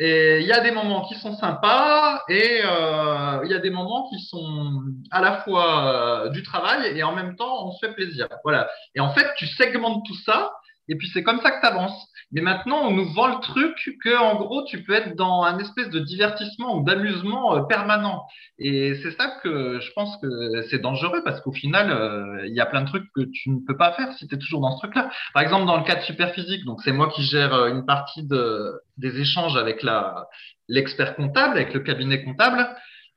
Et 0.00 0.40
il 0.40 0.46
y 0.46 0.52
a 0.52 0.60
des 0.60 0.72
moments 0.72 1.06
qui 1.06 1.14
sont 1.14 1.36
sympas 1.36 2.22
et 2.28 2.60
euh, 2.64 3.40
il 3.44 3.50
y 3.50 3.54
a 3.54 3.60
des 3.60 3.70
moments 3.70 4.08
qui 4.08 4.18
sont 4.18 4.82
à 5.12 5.20
la 5.20 5.38
fois 5.42 6.24
euh, 6.26 6.28
du 6.30 6.42
travail 6.42 6.98
et 6.98 7.02
en 7.04 7.14
même 7.14 7.36
temps, 7.36 7.68
on 7.68 7.72
se 7.72 7.86
fait 7.86 7.92
plaisir. 7.92 8.26
Voilà. 8.42 8.68
Et 8.96 9.00
en 9.00 9.10
fait, 9.10 9.26
tu 9.36 9.46
segmentes 9.46 10.04
tout 10.04 10.16
ça 10.26 10.50
et 10.88 10.96
puis 10.96 11.08
c'est 11.12 11.22
comme 11.22 11.40
ça 11.40 11.50
que 11.50 11.60
tu 11.60 11.66
avances. 11.66 12.08
Mais 12.32 12.40
maintenant, 12.40 12.80
on 12.82 12.90
nous 12.90 13.12
vend 13.12 13.28
le 13.28 13.40
truc 13.40 13.74
que, 14.02 14.18
en 14.18 14.34
gros, 14.36 14.64
tu 14.64 14.82
peux 14.82 14.92
être 14.92 15.14
dans 15.14 15.42
un 15.44 15.58
espèce 15.58 15.88
de 15.90 16.00
divertissement 16.00 16.76
ou 16.76 16.84
d'amusement 16.84 17.54
euh, 17.54 17.62
permanent. 17.62 18.24
Et 18.58 18.94
c'est 19.02 19.12
ça 19.12 19.36
que 19.42 19.78
je 19.80 19.92
pense 19.92 20.16
que 20.20 20.62
c'est 20.70 20.80
dangereux 20.80 21.22
parce 21.24 21.40
qu'au 21.40 21.52
final, 21.52 21.90
euh, 21.90 22.46
il 22.46 22.54
y 22.54 22.60
a 22.60 22.66
plein 22.66 22.82
de 22.82 22.88
trucs 22.88 23.06
que 23.14 23.22
tu 23.22 23.50
ne 23.50 23.60
peux 23.64 23.76
pas 23.76 23.92
faire 23.92 24.12
si 24.14 24.26
tu 24.26 24.34
es 24.34 24.38
toujours 24.38 24.60
dans 24.60 24.72
ce 24.72 24.78
truc-là. 24.78 25.10
Par 25.32 25.42
exemple, 25.42 25.66
dans 25.66 25.76
le 25.76 25.84
cas 25.84 25.94
de 25.94 26.02
Superphysique, 26.02 26.64
donc 26.64 26.80
c'est 26.82 26.92
moi 26.92 27.08
qui 27.08 27.22
gère 27.22 27.54
euh, 27.54 27.68
une 27.68 27.86
partie 27.86 28.26
de, 28.26 28.72
des 28.96 29.20
échanges 29.20 29.56
avec 29.56 29.84
l'expert 30.68 31.14
comptable, 31.14 31.56
avec 31.56 31.72
le 31.72 31.80
cabinet 31.80 32.24
comptable. 32.24 32.66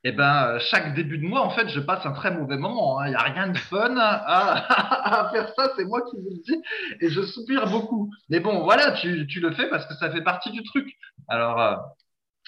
Et 0.03 0.11
ben, 0.11 0.47
euh, 0.47 0.59
chaque 0.59 0.93
début 0.93 1.17
de 1.17 1.25
mois, 1.25 1.41
en 1.41 1.49
fait, 1.49 1.67
je 1.69 1.79
passe 1.79 2.05
un 2.05 2.11
très 2.11 2.31
mauvais 2.31 2.57
moment. 2.57 2.99
hein. 2.99 3.07
Il 3.07 3.09
n'y 3.09 3.15
a 3.15 3.23
rien 3.23 3.47
de 3.49 3.57
fun 3.57 3.95
à, 3.97 5.29
faire 5.33 5.49
ça, 5.55 5.71
c'est 5.75 5.85
moi 5.85 6.01
qui 6.09 6.17
vous 6.17 6.29
le 6.29 6.41
dis. 6.43 6.61
Et 7.01 7.09
je 7.09 7.21
soupire 7.21 7.67
beaucoup. 7.67 8.09
Mais 8.29 8.39
bon, 8.39 8.63
voilà, 8.63 8.91
tu, 8.93 9.27
tu 9.27 9.39
le 9.39 9.51
fais 9.53 9.69
parce 9.69 9.85
que 9.87 9.95
ça 9.95 10.11
fait 10.11 10.21
partie 10.23 10.51
du 10.51 10.63
truc. 10.63 10.87
Alors, 11.27 11.59
euh, 11.59 11.75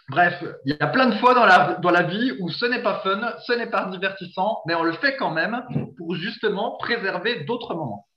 Bref, 0.10 0.44
il 0.66 0.74
y 0.74 0.78
a 0.84 0.88
plein 0.88 1.08
de 1.08 1.16
fois 1.18 1.36
dans 1.36 1.46
la, 1.46 1.76
dans 1.76 1.92
la 1.92 2.02
vie 2.02 2.34
où 2.40 2.50
ce 2.50 2.66
n'est 2.66 2.82
pas 2.82 3.00
fun, 3.02 3.32
ce 3.46 3.54
n'est 3.54 3.70
pas 3.70 3.86
divertissant, 3.86 4.62
mais 4.66 4.74
on 4.74 4.82
le 4.82 4.94
fait 4.94 5.16
quand 5.18 5.30
même 5.30 5.64
pour 5.98 6.16
justement 6.16 6.78
préserver 6.78 7.44
d'autres 7.44 7.76
moments. 7.76 8.08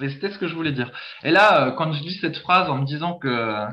Et 0.00 0.10
c'était 0.10 0.30
ce 0.30 0.38
que 0.38 0.46
je 0.46 0.54
voulais 0.54 0.70
dire. 0.70 0.92
Et 1.24 1.32
là, 1.32 1.66
euh, 1.66 1.70
quand 1.72 1.92
je 1.92 2.00
dis 2.02 2.14
cette 2.20 2.36
phrase 2.36 2.70
en 2.70 2.76
me 2.78 2.84
disant 2.84 3.18
que 3.18 3.66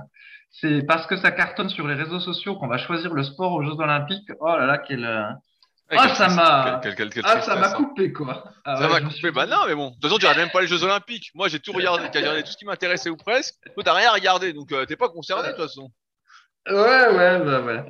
c'est 0.61 0.85
parce 0.85 1.05
que 1.07 1.17
ça 1.17 1.31
cartonne 1.31 1.69
sur 1.69 1.87
les 1.87 1.95
réseaux 1.95 2.19
sociaux 2.19 2.55
qu'on 2.55 2.67
va 2.67 2.77
choisir 2.77 3.13
le 3.13 3.23
sport 3.23 3.53
aux 3.53 3.63
Jeux 3.63 3.79
Olympiques, 3.79 4.29
oh 4.39 4.47
là 4.57 4.65
là, 4.65 4.77
quel, 4.77 5.03
euh, 5.05 5.23
Ouais, 5.91 5.97
Ah, 5.99 6.15
ça 6.15 6.29
m'a- 6.29 6.79
quelle 6.81 7.11
ah, 7.23 7.41
ça 7.41 7.55
m'a 7.55 7.67
hein. 7.69 7.73
coupé 7.73 8.11
quoi. 8.11 8.43
Ah 8.65 8.75
Ça 8.77 8.87
ouais, 8.87 8.93
m'a 8.93 9.01
coupé. 9.01 9.13
suis- 9.17 9.31
Bah 9.31 9.45
non, 9.45 9.67
mais 9.67 9.75
bon. 9.75 9.89
De 9.89 9.93
toute 9.93 10.01
façon, 10.01 10.17
tu 10.17 10.25
regardes 10.25 10.39
même 10.39 10.49
pas 10.49 10.61
les 10.61 10.67
Jeux 10.67 10.83
Olympiques. 10.83 11.29
Moi, 11.35 11.47
j'ai 11.47 11.59
tout 11.59 11.71
regardé, 11.73 12.05
j'ai 12.11 12.19
regardé 12.21 12.41
tout 12.43 12.49
ce 12.51 12.57
qui 12.57 12.65
m'intéressait 12.65 13.11
ou 13.11 13.17
presque. 13.17 13.53
Toi, 13.75 13.83
t'as 13.83 13.93
rien 13.93 14.11
regardé, 14.11 14.51
donc 14.51 14.71
euh, 14.71 14.85
t'es 14.87 14.95
pas 14.95 15.09
concerné 15.09 15.43
de 15.43 15.53
toute 15.53 15.61
façon. 15.61 15.91
Ouais, 16.67 16.75
ouais, 16.75 17.39
bah 17.45 17.61
ouais. 17.61 17.83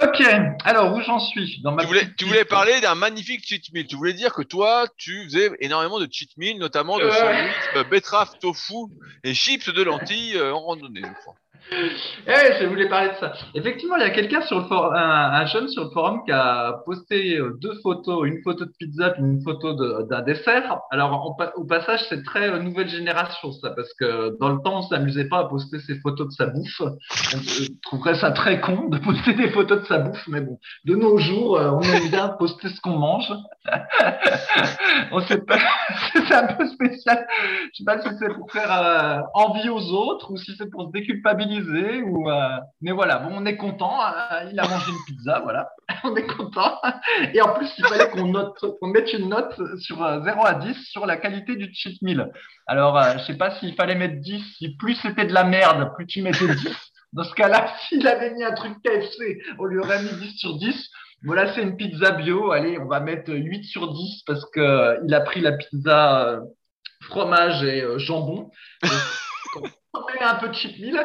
Ok, 0.00 0.22
alors 0.64 0.94
où 0.94 1.00
j'en 1.00 1.18
suis 1.18 1.60
dans 1.62 1.72
ma 1.72 1.82
Tu 1.82 1.88
voulais, 1.88 2.06
tu 2.16 2.24
voulais 2.26 2.44
parler 2.44 2.80
d'un 2.80 2.94
magnifique 2.94 3.44
cheat 3.46 3.72
meal. 3.72 3.86
Tu 3.86 3.96
voulais 3.96 4.12
dire 4.12 4.32
que 4.34 4.42
toi, 4.42 4.86
tu 4.96 5.24
faisais 5.24 5.50
énormément 5.60 5.98
de 5.98 6.06
cheat 6.10 6.36
meal, 6.36 6.58
notamment 6.58 6.98
de 6.98 7.06
Ouais. 7.06 7.10
sandwich, 7.10 7.54
euh, 7.76 7.84
betterave, 7.84 8.38
tofu 8.38 8.74
et 9.24 9.34
chips 9.34 9.70
de 9.70 9.82
lentilles 9.82 10.36
euh, 10.36 10.52
en 10.54 10.60
randonnée, 10.60 11.02
je 11.02 11.20
crois. 11.22 11.34
Eh, 11.70 12.60
je 12.60 12.66
voulais 12.66 12.88
parler 12.88 13.10
de 13.10 13.14
ça. 13.16 13.32
Effectivement, 13.54 13.96
il 13.96 14.02
y 14.02 14.06
a 14.06 14.10
quelqu'un 14.10 14.40
sur 14.42 14.58
le 14.58 14.64
forum, 14.64 14.94
un, 14.94 15.32
un 15.32 15.46
jeune 15.46 15.68
sur 15.68 15.84
le 15.84 15.90
forum 15.90 16.22
qui 16.24 16.32
a 16.32 16.80
posté 16.84 17.36
euh, 17.36 17.58
deux 17.60 17.74
photos, 17.82 18.26
une 18.26 18.42
photo 18.42 18.64
de 18.64 18.72
pizza 18.78 19.10
puis 19.10 19.22
une 19.22 19.42
photo 19.42 19.74
d'un 20.04 20.22
dessert. 20.22 20.80
Alors, 20.90 21.36
au 21.56 21.64
passage, 21.64 22.00
c'est 22.08 22.22
très 22.24 22.48
euh, 22.48 22.58
nouvelle 22.58 22.88
génération 22.88 23.52
ça, 23.52 23.70
parce 23.70 23.92
que 23.94 24.36
dans 24.40 24.48
le 24.48 24.60
temps, 24.62 24.78
on 24.78 24.82
s'amusait 24.82 25.28
pas 25.28 25.40
à 25.40 25.44
poster 25.44 25.78
ses 25.80 25.98
photos 26.00 26.28
de 26.28 26.32
sa 26.32 26.46
bouffe. 26.46 26.80
On 26.80 27.38
trouverait 27.82 28.14
ça 28.14 28.30
très 28.30 28.60
con 28.60 28.88
de 28.88 28.98
poster 28.98 29.34
des 29.34 29.50
photos 29.50 29.82
de 29.82 29.86
sa 29.86 29.98
bouffe, 29.98 30.26
mais 30.28 30.40
bon, 30.40 30.58
de 30.86 30.94
nos 30.94 31.18
jours, 31.18 31.58
euh, 31.58 31.70
on 31.70 31.82
aime 31.82 32.08
bien 32.08 32.28
poster 32.28 32.68
ce 32.68 32.80
qu'on 32.80 32.98
mange. 32.98 33.30
on 35.12 35.20
sait 35.20 35.38
pas, 35.38 35.58
c'est 36.14 36.34
un 36.34 36.46
peu 36.46 36.66
spécial. 36.66 37.26
Je 37.72 37.78
sais 37.78 37.84
pas 37.84 38.00
si 38.00 38.08
c'est 38.18 38.34
pour 38.34 38.50
faire 38.50 39.24
envie 39.34 39.68
aux 39.68 39.92
autres 39.92 40.30
ou 40.30 40.36
si 40.36 40.54
c'est 40.56 40.70
pour 40.70 40.86
se 40.86 40.92
déculpabiliser 40.92 41.57
ou 41.60 42.30
euh, 42.30 42.48
mais 42.80 42.92
voilà. 42.92 43.18
Bon 43.18 43.30
on 43.32 43.46
est 43.46 43.56
content 43.56 44.00
euh, 44.02 44.50
il 44.50 44.58
a 44.58 44.68
mangé 44.68 44.90
une 44.90 45.04
pizza 45.06 45.40
voilà. 45.44 45.68
On 46.04 46.14
est 46.16 46.26
content. 46.26 46.80
Et 47.34 47.40
en 47.40 47.54
plus 47.54 47.70
il 47.78 47.86
fallait 47.86 48.10
qu'on 48.10 48.26
note 48.26 48.58
qu'on 48.80 48.88
mette 48.88 49.12
une 49.12 49.28
note 49.28 49.54
sur 49.80 50.02
euh, 50.02 50.20
0 50.22 50.44
à 50.44 50.54
10 50.54 50.74
sur 50.90 51.06
la 51.06 51.16
qualité 51.16 51.56
du 51.56 51.72
cheat 51.72 52.00
meal. 52.02 52.30
Alors 52.66 52.98
euh, 52.98 53.14
je 53.18 53.24
sais 53.24 53.36
pas 53.36 53.52
s'il 53.58 53.74
fallait 53.74 53.94
mettre 53.94 54.20
10 54.20 54.42
si 54.58 54.76
plus 54.76 54.94
c'était 54.96 55.26
de 55.26 55.34
la 55.34 55.44
merde 55.44 55.90
plus 55.96 56.06
tu 56.06 56.22
mettais 56.22 56.46
10 56.46 56.76
dans 57.12 57.24
ce 57.24 57.34
cas-là 57.34 57.72
s'il 57.88 58.06
avait 58.06 58.34
mis 58.34 58.44
un 58.44 58.52
truc 58.52 58.74
KFC 58.82 59.38
on 59.58 59.64
lui 59.64 59.78
aurait 59.78 60.02
mis 60.02 60.12
10 60.20 60.36
sur 60.36 60.58
10 60.58 60.90
voilà, 61.24 61.52
c'est 61.52 61.62
une 61.62 61.76
pizza 61.76 62.12
bio. 62.12 62.52
Allez, 62.52 62.78
on 62.78 62.86
va 62.86 63.00
mettre 63.00 63.32
8 63.34 63.64
sur 63.64 63.92
10 63.92 64.22
parce 64.26 64.44
que 64.50 64.60
euh, 64.60 65.12
a 65.12 65.20
pris 65.20 65.40
la 65.40 65.52
pizza 65.52 66.28
euh, 66.28 66.40
fromage 67.02 67.64
et 67.64 67.82
euh, 67.82 67.98
jambon. 67.98 68.50
on 69.98 70.12
met 70.12 70.22
un 70.22 70.34
peu 70.36 70.48
de 70.48 70.54
cheat 70.54 70.78
meal, 70.78 70.98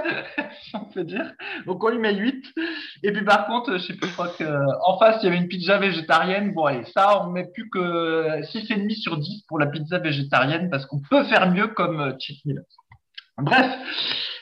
on 0.74 0.86
peut 0.86 1.04
dire. 1.04 1.32
Donc 1.66 1.84
on 1.84 1.90
lui 1.90 2.00
met 2.00 2.16
8. 2.16 2.46
Et 3.04 3.12
puis 3.12 3.26
par 3.26 3.48
contre, 3.48 3.74
je 3.74 3.78
sais 3.80 3.94
plus, 3.94 4.08
je 4.08 4.14
crois 4.14 4.30
que 4.30 4.44
euh, 4.44 4.66
en 4.86 4.98
face, 4.98 5.18
il 5.22 5.26
y 5.26 5.28
avait 5.28 5.38
une 5.38 5.48
pizza 5.48 5.78
végétarienne. 5.78 6.54
Bon, 6.54 6.66
allez, 6.66 6.86
ça, 6.94 7.22
on 7.22 7.32
met 7.32 7.50
plus 7.54 7.70
que 7.70 8.42
6,5 8.42 9.02
sur 9.02 9.18
10 9.18 9.46
pour 9.48 9.60
la 9.60 9.68
pizza 9.68 10.00
végétarienne 10.00 10.70
parce 10.70 10.86
qu'on 10.86 11.02
peut 11.02 11.24
faire 11.26 11.52
mieux 11.52 11.68
comme 11.68 12.00
euh, 12.00 12.14
cheat 12.20 12.46
meal. 12.46 12.64
Bref, 13.38 13.66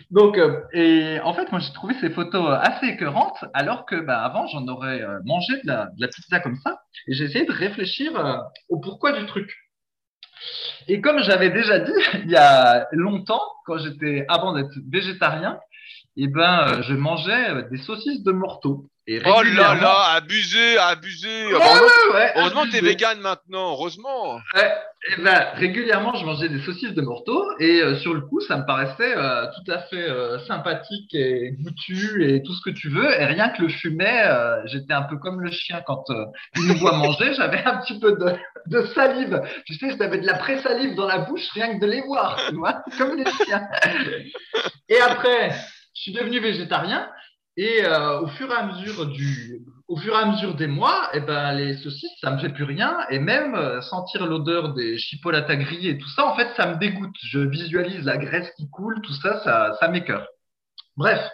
donc, 0.10 0.38
euh, 0.38 0.62
et 0.74 1.20
en 1.22 1.34
fait, 1.34 1.50
moi, 1.52 1.62
j'ai 1.62 1.72
trouvé 1.72 1.94
ces 2.02 2.10
photos 2.10 2.58
assez 2.62 2.88
écœurantes, 2.88 3.46
alors 3.54 3.86
que 3.86 3.96
bah, 3.96 4.22
avant, 4.22 4.46
j'en 4.48 4.68
aurais 4.68 5.02
euh, 5.02 5.20
mangé 5.24 5.54
de 5.64 5.68
la, 5.68 5.86
de 5.86 6.02
la 6.02 6.10
pizza 6.10 6.42
comme 6.42 6.58
ça, 6.58 6.82
et 7.08 7.14
j'ai 7.14 7.24
essayé 7.24 7.46
de 7.46 7.52
réfléchir 7.54 8.18
euh, 8.18 8.38
au 8.68 8.80
pourquoi 8.80 9.14
du 9.18 9.26
truc. 9.26 9.56
Et 10.88 11.02
comme 11.02 11.20
j'avais 11.20 11.50
déjà 11.50 11.80
dit 11.80 11.92
il 12.24 12.30
y 12.30 12.36
a 12.36 12.88
longtemps, 12.92 13.42
quand 13.66 13.78
j'étais 13.78 14.26
avant 14.28 14.54
d'être 14.54 14.74
végétarien, 14.90 15.60
eh 16.18 16.28
ben, 16.28 16.68
euh, 16.68 16.82
je 16.82 16.94
mangeais 16.94 17.50
euh, 17.50 17.62
des 17.70 17.78
saucisses 17.78 18.24
de 18.24 18.32
morteau. 18.32 18.88
Et 19.08 19.20
Oh 19.26 19.42
là 19.42 19.74
là, 19.76 20.14
abusé, 20.16 20.78
abusé. 20.78 21.48
Ouais, 21.48 21.54
heureusement 21.54 22.14
ouais, 22.14 22.14
ouais, 22.14 22.32
heureusement 22.36 22.64
que 22.66 22.72
t'es 22.72 22.82
vegan 22.82 23.20
maintenant, 23.20 23.72
heureusement. 23.72 24.40
Eh 24.56 25.22
ben, 25.22 25.48
régulièrement, 25.56 26.14
je 26.14 26.24
mangeais 26.24 26.50
des 26.50 26.62
saucisses 26.62 26.94
de 26.94 27.02
morteau 27.02 27.44
et 27.60 27.82
euh, 27.82 27.98
sur 27.98 28.14
le 28.14 28.22
coup, 28.22 28.40
ça 28.42 28.58
me 28.58 28.66
paraissait 28.68 29.18
euh, 29.18 29.48
tout 29.48 29.72
à 29.72 29.80
fait 29.80 30.08
euh, 30.08 30.38
sympathique 30.46 31.12
et 31.16 31.54
goûtu 31.60 32.24
et 32.24 32.44
tout 32.44 32.54
ce 32.54 32.62
que 32.62 32.70
tu 32.70 32.90
veux. 32.90 33.10
Et 33.20 33.26
rien 33.26 33.50
que 33.50 33.64
le 33.64 33.70
fumet, 33.70 34.24
euh, 34.28 34.62
j'étais 34.68 34.94
un 34.94 35.02
peu 35.02 35.18
comme 35.18 35.42
le 35.42 35.50
chien 35.50 35.82
quand 35.88 36.04
il 36.58 36.68
nous 36.68 36.78
voit 36.78 36.96
manger. 36.96 37.34
J'avais 37.36 37.64
un 37.66 37.78
petit 37.78 38.00
peu 38.00 38.12
de, 38.12 38.36
de 38.68 38.86
salive. 38.94 39.42
Tu 39.66 39.74
sais, 39.74 39.96
j'avais 39.98 40.20
de 40.20 40.28
la 40.28 40.36
pré-salive 40.36 40.94
dans 40.94 41.08
la 41.08 41.18
bouche 41.18 41.50
rien 41.54 41.74
que 41.74 41.82
de 41.82 41.88
les 41.88 42.02
voir, 42.02 42.40
tu 42.48 42.56
vois, 42.56 42.84
comme 43.00 43.18
les 43.18 43.26
chiens. 43.26 43.68
Et 44.88 45.00
après, 45.02 45.52
je 46.02 46.10
suis 46.10 46.14
devenu 46.14 46.40
végétarien 46.40 47.08
et 47.58 47.86
euh, 47.86 48.22
au 49.86 50.00
fur 50.00 50.10
et 50.10 50.16
à 50.16 50.26
mesure 50.26 50.56
des 50.56 50.66
mois, 50.66 51.12
eh 51.14 51.20
ben, 51.20 51.54
les 51.54 51.78
saucisses, 51.78 52.18
ça 52.20 52.32
me 52.32 52.40
fait 52.40 52.50
plus 52.50 52.64
rien. 52.64 52.98
Et 53.12 53.20
même 53.20 53.54
euh, 53.54 53.82
sentir 53.82 54.26
l'odeur 54.26 54.74
des 54.74 54.98
chipolatas 54.98 55.58
grillés 55.58 55.92
et 55.92 55.98
tout 56.00 56.10
ça, 56.10 56.26
en 56.26 56.36
fait, 56.36 56.48
ça 56.56 56.66
me 56.74 56.80
dégoûte. 56.80 57.16
Je 57.24 57.40
visualise 57.40 58.04
la 58.04 58.18
graisse 58.18 58.50
qui 58.58 58.68
coule, 58.72 59.00
tout 59.02 59.14
ça, 59.14 59.44
ça, 59.44 59.74
ça 59.80 59.88
m'écœure. 59.90 60.26
Bref. 61.02 61.30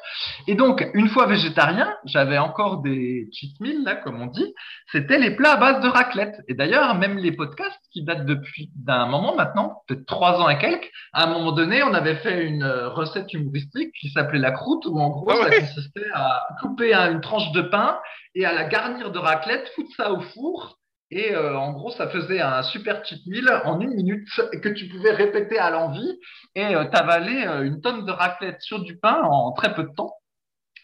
Et 0.48 0.56
donc, 0.56 0.86
une 0.94 1.10
fois 1.10 1.26
végétarien, 1.26 1.94
j'avais 2.06 2.38
encore 2.38 2.82
des 2.82 3.28
cheat 3.34 3.60
meals, 3.60 3.84
là, 3.84 3.96
comme 3.96 4.22
on 4.22 4.28
dit. 4.28 4.54
C'était 4.94 5.18
les 5.18 5.32
plats 5.36 5.54
à 5.54 5.58
base 5.58 5.82
de 5.84 5.90
raclette. 5.90 6.36
Et 6.48 6.54
d'ailleurs, 6.54 6.96
même 6.96 7.18
les 7.18 7.34
podcasts 7.34 7.82
qui 7.92 8.04
datent 8.06 8.26
depuis 8.26 8.72
d'un 8.76 9.08
moment 9.08 9.36
maintenant, 9.36 9.82
peut-être 9.88 10.06
trois 10.06 10.40
ans 10.42 10.48
et 10.48 10.58
quelques, 10.58 10.90
à 11.12 11.26
un 11.26 11.28
moment 11.28 11.52
donné, 11.52 11.84
on 11.84 11.94
avait 11.94 12.16
fait 12.16 12.46
une 12.46 12.64
euh, 12.64 12.88
recette 12.90 13.34
humoristique 13.34 13.92
qui 14.00 14.10
s'appelait 14.10 14.40
la 14.40 14.52
croûte, 14.52 14.86
où 14.86 14.98
en 15.00 15.10
gros, 15.10 15.30
Ah 15.30 15.50
ça 15.50 15.60
consistait 15.60 16.10
à 16.14 16.48
couper 16.62 16.94
un- 16.94 17.12
une 17.12 17.22
tranche 17.22 17.52
de 17.52 17.62
pain 17.62 18.00
et 18.36 18.46
à 18.46 18.54
la 18.54 18.64
garnir 18.64 19.12
de 19.12 19.20
raclette, 19.20 19.70
foutre 19.76 19.90
ça 19.98 20.12
au 20.14 20.22
four. 20.22 20.77
Et 21.10 21.34
euh, 21.34 21.58
en 21.58 21.72
gros, 21.72 21.92
ça 21.92 22.10
faisait 22.10 22.42
un 22.42 22.64
super 22.64 23.06
cheat 23.06 23.26
meal 23.28 23.50
en 23.64 23.80
une 23.80 23.94
minute 23.94 24.28
que 24.62 24.70
tu 24.70 24.90
pouvais 24.90 25.12
répéter 25.12 25.58
à 25.58 25.70
l'envie 25.70 26.20
et 26.56 26.76
euh, 26.76 26.86
t'avaler 26.86 27.46
euh, 27.46 27.64
une 27.64 27.82
tonne 27.82 28.06
de 28.06 28.12
raclette 28.12 28.62
sur 28.62 28.82
du 28.82 28.98
pain 28.98 29.22
en 29.24 29.54
très 29.54 29.74
peu 29.74 29.84
de 29.84 29.94
temps. 29.96 30.14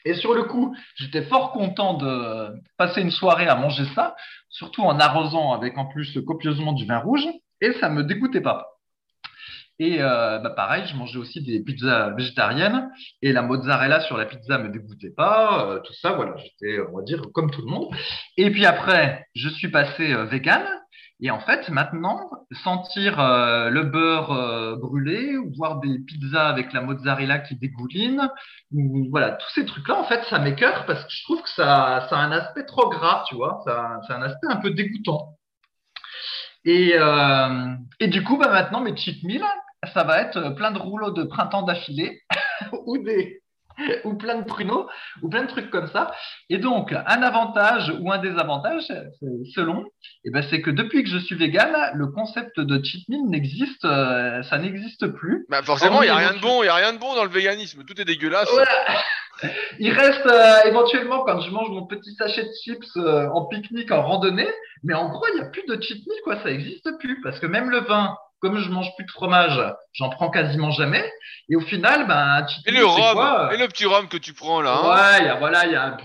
Et 0.05 0.13
sur 0.13 0.33
le 0.33 0.43
coup, 0.43 0.75
j'étais 0.95 1.23
fort 1.23 1.51
content 1.51 1.95
de 1.95 2.53
passer 2.77 3.01
une 3.01 3.12
soirée 3.12 3.47
à 3.47 3.55
manger 3.55 3.86
ça, 3.95 4.15
surtout 4.49 4.81
en 4.81 4.99
arrosant 4.99 5.53
avec 5.53 5.77
en 5.77 5.86
plus 5.86 6.17
copieusement 6.25 6.73
du 6.73 6.86
vin 6.86 6.99
rouge, 6.99 7.27
et 7.62 7.73
ça 7.73 7.89
me 7.89 8.03
dégoûtait 8.03 8.41
pas. 8.41 8.72
Et 9.84 10.02
euh, 10.02 10.39
bah 10.39 10.52
pareil, 10.52 10.86
je 10.88 10.96
mangeais 10.96 11.17
aussi 11.17 11.41
des 11.41 11.60
pizzas 11.62 12.12
végétariennes 12.12 12.89
et 13.22 13.34
la 13.34 13.41
mozzarella 13.41 14.00
sur 14.00 14.15
la 14.15 14.26
pizza 14.26 14.58
me 14.58 14.69
dégoûtait 14.69 15.10
pas, 15.10 15.67
euh, 15.67 15.80
tout 15.82 15.91
ça, 15.91 16.13
voilà, 16.13 16.38
j'étais, 16.38 16.80
on 16.89 16.96
va 16.96 17.04
dire, 17.04 17.22
comme 17.34 17.52
tout 17.52 17.60
le 17.60 17.67
monde. 17.69 17.93
Et 18.38 18.50
puis 18.50 18.65
après, 18.65 19.28
je 19.36 19.50
suis 19.50 19.67
passé 19.67 20.13
euh, 20.13 20.24
vegan. 20.24 20.63
Et 21.19 21.32
en 21.32 21.41
fait, 21.41 21.67
maintenant, 21.67 22.30
sentir 22.63 23.19
euh, 23.19 23.69
le 23.69 23.84
beurre 23.84 24.78
brûlé 24.78 25.36
ou 25.36 25.52
voir 25.54 25.82
des 25.82 26.00
pizzas 26.00 26.48
avec 26.48 26.72
la 26.72 26.80
mozzarella 26.80 27.39
qui 27.39 27.58
dégouline, 27.58 28.30
ou 28.72 29.08
voilà, 29.10 29.32
tous 29.32 29.50
ces 29.54 29.65
trucs-là, 29.65 30.00
en 30.00 30.06
fait, 30.06 30.24
ça 30.30 30.39
m'écœure 30.39 30.86
parce 30.86 31.04
que 31.04 31.12
je 31.12 31.24
trouve 31.24 31.41
que 31.41 31.50
ça, 31.50 32.08
ça 32.10 32.17
a 32.17 32.22
un 32.22 32.32
aspect 32.32 32.65
trop 32.65 32.89
gras, 32.89 33.26
tu 33.28 33.36
vois, 33.36 33.62
ça, 33.65 34.00
c'est 34.08 34.13
un 34.13 34.22
aspect 34.22 34.48
un 34.50 34.62
peu 34.62 34.72
dégoûtant. 34.72 35.36
Et, 36.65 36.96
et 38.00 38.08
du 38.08 38.24
coup, 38.24 38.38
bah 38.38 38.50
maintenant, 38.50 38.82
mes 38.82 38.96
cheat 38.96 39.24
meals, 39.24 39.43
ça 39.93 40.04
va 40.04 40.22
être 40.22 40.50
plein 40.56 40.72
de 40.72 40.80
rouleaux 40.80 41.12
de 41.12 41.24
printemps 41.24 41.63
d'affilée 41.63 42.22
ou 42.86 42.98
des 42.98 43.41
ou 44.04 44.13
plein 44.13 44.36
de 44.36 44.46
pruneaux 44.46 44.88
ou 45.24 45.30
plein 45.30 45.41
de 45.43 45.48
trucs 45.48 45.72
comme 45.72 45.88
ça. 45.88 46.13
Et 46.50 46.60
donc, 46.60 46.93
un 46.93 47.24
avantage 47.24 47.91
ou 48.02 48.12
un 48.12 48.19
désavantage, 48.19 48.84
c'est- 48.88 49.52
selon, 49.56 49.84
eh 50.26 50.30
ben, 50.30 50.43
c'est 50.48 50.62
que 50.62 50.69
depuis 50.69 51.04
que 51.04 51.10
je 51.10 51.17
suis 51.17 51.34
vegan, 51.36 51.72
le 51.96 52.06
concept 52.08 52.60
de 52.60 52.84
cheat 52.84 53.10
meal 53.10 53.26
n'existe, 53.26 53.84
euh, 53.86 54.43
ça 54.43 54.60
n'existe 54.60 55.08
plus. 55.08 55.48
Bah 55.50 55.63
forcément, 55.63 56.04
il 56.04 56.06
y 56.08 56.10
a 56.10 56.15
rien 56.15 56.34
de 56.34 56.39
bon, 56.39 56.62
il 56.62 56.67
y 56.67 56.69
a 56.69 56.76
rien 56.76 56.93
de 56.93 57.00
bon 57.00 57.15
dans 57.15 57.24
le 57.24 57.32
véganisme. 57.32 57.84
Tout 57.84 58.00
est 58.00 58.06
dégueulasse. 58.06 58.48
Voilà. 58.52 58.69
Il 59.80 59.91
reste 59.91 60.26
euh, 60.28 60.67
éventuellement 60.67 61.24
quand 61.26 61.39
je 61.41 61.50
mange 61.50 61.69
mon 61.69 61.88
petit 61.88 62.13
sachet 62.13 62.43
de 62.43 62.52
chips 62.63 62.96
euh, 62.98 63.28
en 63.34 63.46
pique-nique, 63.48 63.91
en 63.91 64.04
randonnée, 64.04 64.48
mais 64.84 64.93
en 64.93 65.10
gros, 65.10 65.26
il 65.34 65.41
n'y 65.41 65.41
a 65.41 65.50
plus 65.50 65.63
de 65.67 65.82
cheat 65.82 66.06
meal, 66.08 66.17
quoi, 66.24 66.38
ça 66.43 66.46
n'existe 66.52 66.88
plus. 67.00 67.19
Parce 67.22 67.39
que 67.39 67.48
même 67.48 67.72
le 67.72 67.80
vin, 67.80 68.15
comme 68.43 68.60
je 68.60 68.69
mange 68.69 68.93
plus 68.97 69.06
de 69.06 69.12
fromage, 69.12 69.58
j'en 69.93 70.10
prends 70.10 70.29
quasiment 70.29 70.69
jamais. 70.69 71.10
Et 71.47 71.56
au 71.56 71.62
final, 71.62 72.08
ben, 72.08 72.41
un 72.43 72.45
cheat 72.45 72.67
Et 72.67 72.71
le 72.71 72.79
c'est 72.79 72.84
rhum, 72.84 73.13
quoi 73.13 73.47
euh, 73.47 73.51
et 73.51 73.58
le 73.58 73.67
petit 73.69 73.86
rhum 73.86 74.10
que 74.10 74.17
tu 74.17 74.34
prends 74.34 74.62
là. 74.62 74.82
hein. 74.84 74.89
Ouais, 74.89 75.19
il 75.21 75.25
y 75.27 75.29
a, 75.29 75.36
voilà, 75.36 75.65
il 75.65 75.71
y 75.71 75.75
a 75.75 75.95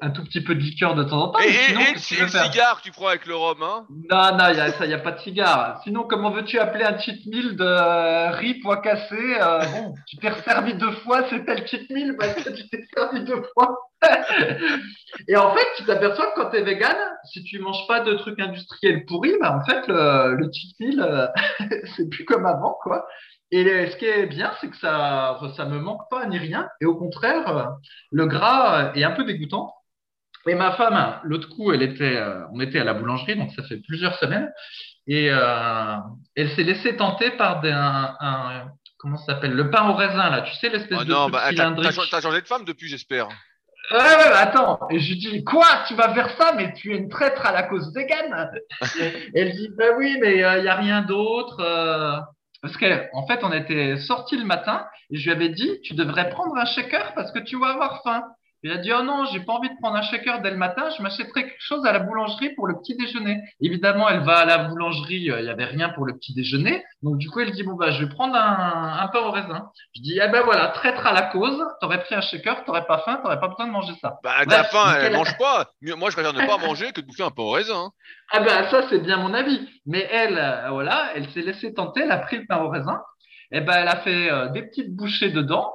un, 0.00 0.10
tout 0.10 0.22
petit 0.22 0.40
peu 0.40 0.54
de 0.54 0.60
liqueur 0.60 0.94
de 0.94 1.02
temps 1.02 1.24
en 1.24 1.28
temps. 1.30 1.40
Et, 1.40 1.50
tu 1.96 2.14
le, 2.20 2.28
cigare 2.28 2.78
que 2.78 2.84
tu 2.84 2.92
prends 2.92 3.08
avec 3.08 3.26
le 3.26 3.34
rhum, 3.34 3.60
hein. 3.64 3.86
Non, 4.08 4.36
non, 4.36 4.50
il 4.50 4.58
y 4.58 4.60
a, 4.60 4.70
ça, 4.70 4.84
il 4.84 4.88
n'y 4.88 4.94
a 4.94 4.98
pas 4.98 5.10
de 5.10 5.18
cigare. 5.18 5.80
Sinon, 5.82 6.04
comment 6.04 6.30
veux-tu 6.30 6.60
appeler 6.60 6.84
un 6.84 6.96
cheat 7.00 7.26
meal 7.26 7.56
de 7.56 7.64
euh, 7.64 8.30
riz, 8.30 8.60
pois 8.62 8.80
cassé 8.80 9.16
euh, 9.40 9.64
Bon, 9.72 9.94
tu 10.06 10.18
t'es 10.18 10.30
servi 10.44 10.74
deux 10.74 10.92
fois, 11.04 11.28
c'était 11.30 11.56
le 11.56 11.66
cheat 11.66 11.90
meal 11.90 12.14
parce 12.16 12.34
que 12.34 12.50
tu 12.50 12.68
t'es 12.68 12.84
servi 12.94 13.24
deux 13.24 13.42
fois. 13.54 13.76
Et 15.28 15.36
en 15.36 15.54
fait, 15.54 15.66
tu 15.76 15.84
t'aperçois 15.84 16.26
que 16.32 16.40
quand 16.40 16.50
tu 16.50 16.56
es 16.56 16.62
vegan, 16.62 16.96
si 17.32 17.44
tu 17.44 17.58
manges 17.58 17.86
pas 17.86 18.00
de 18.00 18.14
trucs 18.14 18.40
industriels 18.40 19.04
pourris, 19.04 19.34
bah, 19.40 19.56
en 19.56 19.64
fait, 19.64 19.86
le, 19.86 20.34
le 20.36 20.50
cheat 20.52 20.78
meal, 20.80 21.30
c'est 21.96 22.08
plus 22.08 22.24
comme 22.24 22.46
avant, 22.46 22.76
quoi. 22.82 23.06
Et 23.50 23.64
ce 23.90 23.96
qui 23.96 24.06
est 24.06 24.26
bien, 24.26 24.50
c'est 24.60 24.68
que 24.70 24.76
ça, 24.78 25.38
ça 25.56 25.66
me 25.66 25.78
manque 25.78 26.08
pas 26.10 26.24
ni 26.26 26.38
rien. 26.38 26.68
Et 26.80 26.86
au 26.86 26.94
contraire, 26.96 27.56
euh, 27.56 27.64
le 28.10 28.26
gras 28.26 28.92
est 28.94 29.04
un 29.04 29.10
peu 29.10 29.24
dégoûtant. 29.24 29.74
Et 30.46 30.54
ma 30.54 30.72
femme, 30.72 31.20
l'autre 31.24 31.48
coup, 31.50 31.72
elle 31.72 31.82
était, 31.82 32.16
euh, 32.16 32.44
on 32.52 32.60
était 32.60 32.80
à 32.80 32.84
la 32.84 32.94
boulangerie, 32.94 33.36
donc 33.36 33.52
ça 33.52 33.62
fait 33.62 33.76
plusieurs 33.86 34.16
semaines, 34.18 34.50
et 35.06 35.28
euh, 35.30 35.96
elle 36.34 36.50
s'est 36.50 36.64
laissée 36.64 36.96
tenter 36.96 37.30
par 37.32 37.60
des, 37.60 37.70
un, 37.70 38.16
un- 38.18 38.68
comment 38.98 39.18
ça 39.18 39.34
s'appelle, 39.34 39.52
le 39.52 39.70
pain 39.70 39.88
au 39.88 39.92
raisin 39.94 40.30
là, 40.30 40.42
tu 40.42 40.52
sais 40.54 40.68
l'espèce 40.68 40.98
Oh 41.00 41.04
de 41.04 41.10
non, 41.10 41.28
bah, 41.28 41.42
t'as 42.10 42.20
changé 42.20 42.40
de 42.40 42.46
femme 42.48 42.64
depuis, 42.64 42.88
j'espère. 42.88 43.28
Ouais, 43.90 43.98
ouais, 43.98 44.32
attends. 44.36 44.78
Et 44.90 44.98
je 45.00 45.10
lui 45.12 45.18
dis, 45.18 45.44
quoi, 45.44 45.66
tu 45.86 45.94
vas 45.94 46.14
faire 46.14 46.30
ça, 46.38 46.52
mais 46.56 46.72
tu 46.72 46.94
es 46.94 46.96
une 46.98 47.08
traître 47.08 47.44
à 47.44 47.52
la 47.52 47.64
cause 47.64 47.92
végane. 47.94 48.50
Et 49.34 49.40
elle 49.40 49.52
dit, 49.52 49.68
bah 49.76 49.86
oui, 49.98 50.16
mais 50.20 50.32
il 50.36 50.62
n'y 50.62 50.68
a 50.68 50.76
rien 50.76 51.02
d'autre. 51.02 51.60
euh. 51.60 52.18
Parce 52.62 52.76
qu'en 52.76 53.00
en 53.14 53.26
fait, 53.26 53.40
on 53.42 53.52
était 53.52 53.96
sortis 53.98 54.36
le 54.36 54.44
matin 54.44 54.86
et 55.10 55.16
je 55.18 55.24
lui 55.24 55.32
avais 55.32 55.48
dit, 55.48 55.80
tu 55.82 55.94
devrais 55.94 56.30
prendre 56.30 56.56
un 56.56 56.64
shaker 56.64 57.12
parce 57.14 57.32
que 57.32 57.40
tu 57.40 57.58
vas 57.58 57.70
avoir 57.70 58.02
faim. 58.04 58.22
Elle 58.64 58.72
a 58.72 58.78
dit, 58.78 58.92
oh 58.92 59.02
non, 59.02 59.24
j'ai 59.32 59.40
pas 59.40 59.54
envie 59.54 59.68
de 59.70 59.74
prendre 59.80 59.96
un 59.96 60.02
shaker 60.02 60.40
dès 60.40 60.50
le 60.50 60.56
matin, 60.56 60.88
je 60.96 61.02
m'achèterai 61.02 61.42
quelque 61.44 61.56
chose 61.60 61.84
à 61.84 61.92
la 61.92 61.98
boulangerie 61.98 62.50
pour 62.54 62.66
le 62.68 62.78
petit 62.78 62.96
déjeuner. 62.96 63.40
Évidemment, 63.60 64.08
elle 64.08 64.20
va 64.20 64.38
à 64.38 64.44
la 64.44 64.58
boulangerie, 64.58 65.30
euh, 65.30 65.40
il 65.40 65.46
y 65.46 65.50
avait 65.50 65.64
rien 65.64 65.88
pour 65.90 66.06
le 66.06 66.14
petit 66.14 66.32
déjeuner. 66.34 66.84
Donc, 67.02 67.18
du 67.18 67.28
coup, 67.28 67.40
elle 67.40 67.50
dit, 67.50 67.64
bon, 67.64 67.74
bah, 67.74 67.90
je 67.90 68.04
vais 68.04 68.08
prendre 68.08 68.36
un, 68.36 68.98
un 69.00 69.08
pain 69.08 69.18
au 69.20 69.30
raisin. 69.32 69.68
Je 69.96 70.00
dis, 70.02 70.20
eh 70.22 70.28
ben 70.28 70.42
voilà, 70.44 70.68
traître 70.68 71.04
à 71.06 71.12
la 71.12 71.22
cause, 71.22 71.60
t'aurais 71.80 72.00
pris 72.02 72.14
un 72.14 72.20
shaker, 72.20 72.64
t'aurais 72.64 72.86
pas 72.86 72.98
faim, 72.98 73.18
t'aurais 73.22 73.40
pas 73.40 73.48
besoin 73.48 73.66
de 73.66 73.72
manger 73.72 73.94
ça. 74.00 74.18
Bah, 74.22 74.30
ta 74.40 74.44
Bref, 74.46 74.70
faim, 74.70 74.94
elle 75.00 75.12
mange 75.14 75.36
pas. 75.38 75.66
Moi, 75.96 76.10
je 76.10 76.14
préfère 76.14 76.32
ne 76.32 76.46
pas 76.46 76.58
manger 76.58 76.92
que 76.92 77.00
de 77.00 77.06
bouffer 77.06 77.24
un 77.24 77.30
pain 77.30 77.42
au 77.42 77.50
raisin. 77.50 77.74
hein. 77.86 77.90
Ah 78.32 78.40
ben 78.40 78.64
ça 78.70 78.82
c'est 78.88 79.00
bien 79.00 79.16
mon 79.18 79.34
avis. 79.34 79.68
Mais 79.86 80.08
elle, 80.10 80.38
euh, 80.38 80.70
voilà, 80.70 81.10
elle 81.14 81.28
s'est 81.30 81.42
laissée 81.42 81.74
tenter, 81.74 82.02
elle 82.04 82.12
a 82.12 82.18
pris 82.18 82.38
le 82.38 82.46
pain 82.46 82.58
au 82.62 82.68
raisin. 82.70 83.00
Et 83.50 83.60
ben 83.60 83.74
elle 83.74 83.88
a 83.88 83.96
fait 83.96 84.30
euh, 84.30 84.48
des 84.48 84.62
petites 84.62 84.94
bouchées 84.96 85.30
dedans. 85.30 85.70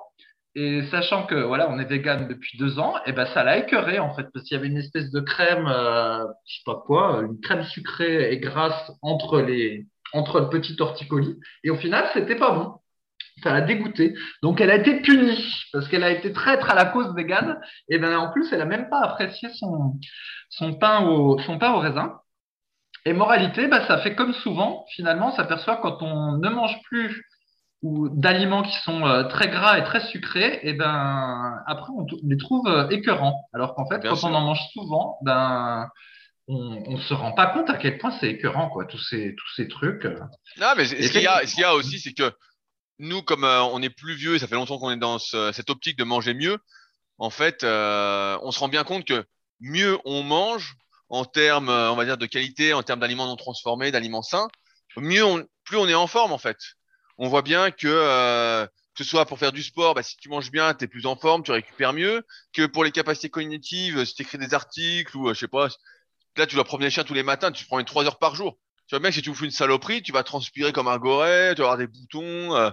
Et 0.59 0.81
sachant 0.89 1.27
que 1.27 1.35
voilà, 1.35 1.69
on 1.69 1.77
est 1.77 1.85
vegan 1.85 2.27
depuis 2.27 2.57
deux 2.57 2.79
ans, 2.79 2.95
et 3.05 3.11
ben 3.11 3.27
ça 3.27 3.43
l'a 3.43 3.59
écœuré 3.59 3.99
en 3.99 4.15
fait 4.15 4.25
parce 4.33 4.43
qu'il 4.43 4.57
y 4.57 4.59
avait 4.59 4.69
une 4.69 4.77
espèce 4.77 5.11
de 5.11 5.19
crème, 5.19 5.67
euh, 5.67 6.25
je 6.47 6.55
sais 6.55 6.63
pas 6.65 6.81
quoi, 6.83 7.21
une 7.21 7.39
crème 7.41 7.63
sucrée 7.63 8.31
et 8.33 8.39
grasse 8.39 8.91
entre 9.03 9.39
les 9.39 9.85
entre 10.13 10.39
le 10.39 10.49
petit 10.49 10.75
torticolis. 10.75 11.37
Et 11.63 11.69
au 11.69 11.75
final, 11.77 12.09
c'était 12.13 12.35
pas 12.35 12.51
bon. 12.53 12.73
Ça 13.43 13.53
l'a 13.53 13.61
dégoûté. 13.61 14.15
Donc 14.41 14.59
elle 14.59 14.71
a 14.71 14.77
été 14.77 14.99
punie 15.01 15.63
parce 15.73 15.87
qu'elle 15.89 16.03
a 16.03 16.09
été 16.09 16.33
traître 16.33 16.71
à 16.71 16.75
la 16.75 16.85
cause 16.85 17.13
végane. 17.15 17.61
Et 17.87 17.99
ben 17.99 18.17
en 18.17 18.31
plus, 18.31 18.51
elle 18.51 18.61
a 18.61 18.65
même 18.65 18.89
pas 18.89 19.01
apprécié 19.01 19.49
son 19.53 19.99
son 20.49 20.73
pain 20.73 21.05
au 21.05 21.37
son 21.41 21.59
pain 21.59 21.73
au 21.73 21.79
raisin. 21.79 22.19
Et 23.05 23.13
moralité, 23.13 23.67
bah, 23.67 23.87
ça 23.87 23.99
fait 23.99 24.15
comme 24.15 24.33
souvent, 24.33 24.85
finalement, 24.95 25.29
on 25.29 25.35
s'aperçoit 25.35 25.77
quand 25.77 26.01
on 26.01 26.37
ne 26.39 26.49
mange 26.49 26.81
plus 26.89 27.26
ou 27.83 28.09
d'aliments 28.09 28.63
qui 28.63 28.75
sont 28.83 29.05
euh, 29.05 29.23
très 29.23 29.49
gras 29.49 29.77
et 29.77 29.83
très 29.83 30.01
sucrés, 30.07 30.59
et 30.63 30.73
ben 30.73 31.59
après 31.67 31.91
on, 31.95 32.05
les 32.27 32.37
trouve 32.37 32.67
euh, 32.67 32.89
écœurants. 32.89 33.47
Alors 33.53 33.75
qu'en 33.75 33.87
fait, 33.87 33.99
Bien 33.99 34.09
quand 34.09 34.15
sûr. 34.15 34.29
on 34.29 34.33
en 34.33 34.41
mange 34.41 34.61
souvent, 34.73 35.17
ben 35.21 35.87
on, 36.47 36.83
on 36.87 36.97
se 36.97 37.13
rend 37.13 37.33
pas 37.33 37.47
compte 37.47 37.69
à 37.69 37.77
quel 37.77 37.97
point 37.97 38.11
c'est 38.19 38.29
écœurant, 38.29 38.69
quoi, 38.69 38.85
tous 38.85 38.97
ces 38.99 39.35
tous 39.35 39.53
ces 39.55 39.67
trucs. 39.67 40.05
Non, 40.59 40.67
mais 40.75 40.85
ce 40.85 40.95
qu'il 41.11 41.21
y 41.21 41.27
a, 41.27 41.43
y 41.43 41.65
aussi, 41.75 41.99
c'est 41.99 42.13
que 42.13 42.31
nous, 42.99 43.21
comme 43.21 43.43
euh, 43.43 43.61
on 43.63 43.81
est 43.81 43.89
plus 43.89 44.15
vieux, 44.15 44.39
ça 44.39 44.47
fait 44.47 44.55
longtemps 44.55 44.79
qu'on 44.79 44.91
est 44.91 44.97
dans 44.97 45.19
ce- 45.19 45.51
cette 45.51 45.69
optique 45.69 45.97
de 45.97 46.03
manger 46.03 46.33
mieux, 46.33 46.57
en 47.19 47.29
fait, 47.29 47.63
euh, 47.63 48.37
on 48.43 48.51
se 48.51 48.59
rend 48.59 48.69
bien 48.69 48.83
compte 48.83 49.05
que 49.05 49.25
mieux 49.59 49.99
on 50.05 50.23
mange 50.23 50.75
en 51.09 51.25
termes, 51.25 51.69
on 51.69 51.95
va 51.95 52.05
dire, 52.05 52.17
de 52.17 52.25
qualité, 52.25 52.73
en 52.73 52.83
termes 52.83 52.99
d'aliments 52.99 53.27
non 53.27 53.35
transformés, 53.35 53.91
d'aliments 53.91 54.23
sains, 54.23 54.47
mieux 54.97 55.23
on, 55.23 55.45
plus 55.63 55.77
on 55.77 55.87
est 55.87 55.93
en 55.95 56.07
forme, 56.07 56.31
en 56.31 56.37
fait. 56.37 56.57
On 57.17 57.27
voit 57.29 57.41
bien 57.41 57.71
que, 57.71 57.87
euh, 57.87 58.65
que 58.95 59.03
ce 59.03 59.09
soit 59.09 59.25
pour 59.25 59.39
faire 59.39 59.51
du 59.51 59.63
sport, 59.63 59.93
bah, 59.95 60.03
si 60.03 60.17
tu 60.17 60.29
manges 60.29 60.51
bien, 60.51 60.73
tu 60.73 60.85
es 60.85 60.87
plus 60.87 61.05
en 61.05 61.15
forme, 61.15 61.43
tu 61.43 61.51
récupères 61.51 61.93
mieux, 61.93 62.23
que 62.53 62.65
pour 62.65 62.83
les 62.83 62.91
capacités 62.91 63.29
cognitives, 63.29 64.03
si 64.05 64.15
tu 64.15 64.23
écris 64.23 64.37
des 64.37 64.53
articles 64.53 65.15
ou, 65.17 65.29
euh, 65.29 65.33
je 65.33 65.39
sais 65.39 65.47
pas, 65.47 65.67
là, 66.37 66.47
tu 66.47 66.55
dois 66.55 66.63
promener 66.65 66.87
les 66.87 66.91
chiens 66.91 67.03
tous 67.03 67.13
les 67.13 67.23
matins, 67.23 67.51
tu 67.51 67.63
te 67.63 67.67
promènes 67.67 67.85
trois 67.85 68.05
heures 68.05 68.19
par 68.19 68.35
jour. 68.35 68.57
Tu 68.87 68.95
vois 68.95 68.99
bien 68.99 69.09
que 69.09 69.15
si 69.15 69.21
tu 69.21 69.29
bouffes 69.29 69.41
une 69.41 69.51
saloperie, 69.51 70.01
tu 70.03 70.11
vas 70.11 70.23
transpirer 70.23 70.71
comme 70.73 70.87
un 70.87 70.97
goret, 70.97 71.55
tu 71.55 71.61
vas 71.61 71.67
avoir 71.69 71.77
des 71.77 71.87
boutons. 71.87 72.55
euh, 72.55 72.69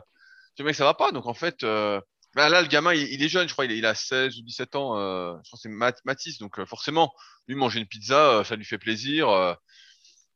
tu 0.57 0.63
vois 0.63 0.67
bien 0.69 0.73
que 0.73 0.77
ça 0.79 0.85
va 0.85 0.95
pas. 0.95 1.13
Donc 1.13 1.27
en 1.27 1.35
fait, 1.35 1.65
euh, 1.65 2.01
bah, 2.35 2.49
là, 2.49 2.63
le 2.63 2.69
gamin, 2.69 2.95
il, 2.95 3.23
est 3.23 3.29
jeune, 3.29 3.49
je 3.49 3.53
crois, 3.55 3.65
il, 3.67 3.73
il 3.73 3.87
a 3.87 3.95
16 3.95 4.39
ou 4.39 4.43
17 4.43 4.77
ans. 4.77 4.99
euh, 4.99 5.33
je 5.45 5.49
crois 5.51 5.57
que 5.59 5.63
c'est 5.63 5.69
Mat- 5.69 6.01
Mathis. 6.05 6.39
Donc 6.39 6.59
euh, 6.61 6.67
forcément, 6.67 7.13
lui, 7.49 7.57
manger 7.57 7.81
une 7.81 7.87
pizza, 7.87 8.39
euh, 8.41 8.45
ça 8.45 8.57
lui 8.57 8.65
fait 8.65 8.79
plaisir. 8.79 9.29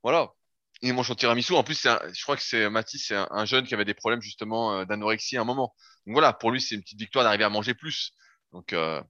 voilà. 0.02 0.32
Il 0.82 0.94
mange 0.94 1.08
son 1.08 1.14
tiramisu. 1.14 1.54
En 1.54 1.64
plus, 1.64 1.84
un- 1.86 2.00
je 2.12 2.22
crois 2.22 2.36
que 2.36 2.42
c'est 2.42 2.68
Mathis, 2.70 3.06
c'est 3.08 3.16
un, 3.16 3.26
un 3.30 3.44
jeune 3.44 3.66
qui 3.66 3.74
avait 3.74 3.84
des 3.84 3.94
problèmes 3.94 4.22
justement 4.22 4.74
euh, 4.80 4.84
d'anorexie 4.84 5.36
à 5.36 5.40
un 5.42 5.44
moment. 5.44 5.74
Donc 6.06 6.14
voilà, 6.14 6.32
pour 6.32 6.50
lui, 6.50 6.60
c'est 6.60 6.74
une 6.76 6.82
petite 6.82 6.98
victoire 7.00 7.24
d'arriver 7.24 7.44
à 7.44 7.48
manger 7.50 7.74
plus. 7.74 8.12
Donc, 8.52 8.72
euh, 8.72 9.02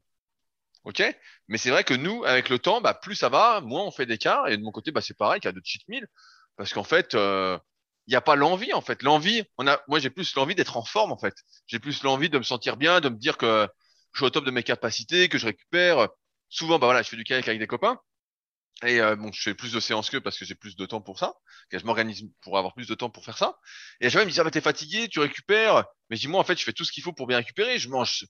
ok. 0.85 1.02
Mais 1.48 1.59
c'est 1.59 1.70
vrai 1.70 1.85
que 1.85 1.94
nous, 1.94 2.24
avec 2.24 2.48
le 2.48 2.59
temps, 2.59 2.81
bah, 2.81 2.94
plus 2.94 3.14
ça 3.16 3.28
va, 3.28 3.61
moins 3.61 3.83
on 3.85 3.90
fait 3.90 4.07
d'écart. 4.07 4.48
Et 4.48 4.57
de 4.57 4.62
mon 4.62 4.72
côté, 4.72 4.90
bah, 4.92 5.00
c'est 5.02 5.16
pareil, 5.16 5.40
qu'il 5.40 5.48
y 5.48 5.50
a 5.50 5.52
de 5.52 5.61
cheat 5.64 5.83
meal. 5.88 6.07
Parce 6.57 6.72
qu'en 6.72 6.85
fait, 6.85 7.14
euh, 7.14 7.59
il 8.07 8.11
n'y 8.12 8.16
a 8.16 8.20
pas 8.20 8.37
l'envie, 8.37 8.72
en 8.72 8.81
fait. 8.81 9.02
L'envie, 9.02 9.44
on 9.59 9.66
a, 9.66 9.81
moi, 9.88 9.98
j'ai 10.00 10.11
plus 10.11 10.35
l'envie 10.35 10.54
d'être 10.54 10.76
en 10.76 10.85
forme, 10.85 11.12
en 11.12 11.18
fait. 11.18 11.35
J'ai 11.66 11.78
plus 11.78 12.02
l'envie 12.02 12.31
de 12.31 12.38
me 12.38 12.42
sentir 12.44 12.76
bien, 12.76 13.00
de 13.00 13.09
me 13.11 13.16
dire 13.18 13.37
que 13.38 13.68
je 14.12 14.18
suis 14.20 14.26
au 14.26 14.31
top 14.31 14.44
de 14.44 14.50
mes 14.50 14.62
capacités, 14.62 15.28
que 15.28 15.38
je 15.38 15.46
récupère. 15.46 16.09
Souvent, 16.48 16.78
bah 16.78 16.87
voilà, 16.87 17.02
je 17.02 17.09
fais 17.11 17.16
du 17.16 17.24
kayak 17.24 17.46
avec 17.48 17.61
des 17.61 17.66
copains. 17.66 18.00
Et 18.85 19.01
euh, 19.01 19.17
bon, 19.17 19.33
je 19.33 19.43
fais 19.43 19.55
plus 19.55 19.73
de 19.73 19.81
séances 19.81 20.09
qu'eux 20.09 20.21
parce 20.21 20.38
que 20.38 20.45
j'ai 20.45 20.55
plus 20.55 20.77
de 20.77 20.87
temps 20.87 21.01
pour 21.01 21.19
ça. 21.19 21.35
Que 21.71 21.79
je 21.79 21.85
m'organise 21.85 22.25
pour 22.43 22.59
avoir 22.59 22.75
plus 22.75 22.87
de 22.87 22.95
temps 22.95 23.11
pour 23.11 23.25
faire 23.25 23.37
ça. 23.37 23.59
Et 24.01 24.07
à 24.07 24.11
chaque 24.11 24.25
me 24.25 24.31
disent, 24.31 24.41
ah, 24.41 24.45
bah, 24.45 24.51
t'es 24.51 24.61
fatigué, 24.61 25.09
tu 25.09 25.19
récupères. 25.19 25.85
Mais 26.11 26.17
je 26.17 26.23
dis, 26.23 26.29
moi, 26.29 26.41
en 26.41 26.45
fait, 26.45 26.59
je 26.59 26.64
fais 26.64 26.73
tout 26.73 26.85
ce 26.85 26.93
qu'il 26.93 27.03
faut 27.03 27.12
pour 27.12 27.27
bien 27.27 27.38
récupérer. 27.38 27.79
Je 27.79 27.88
mange 27.88 28.25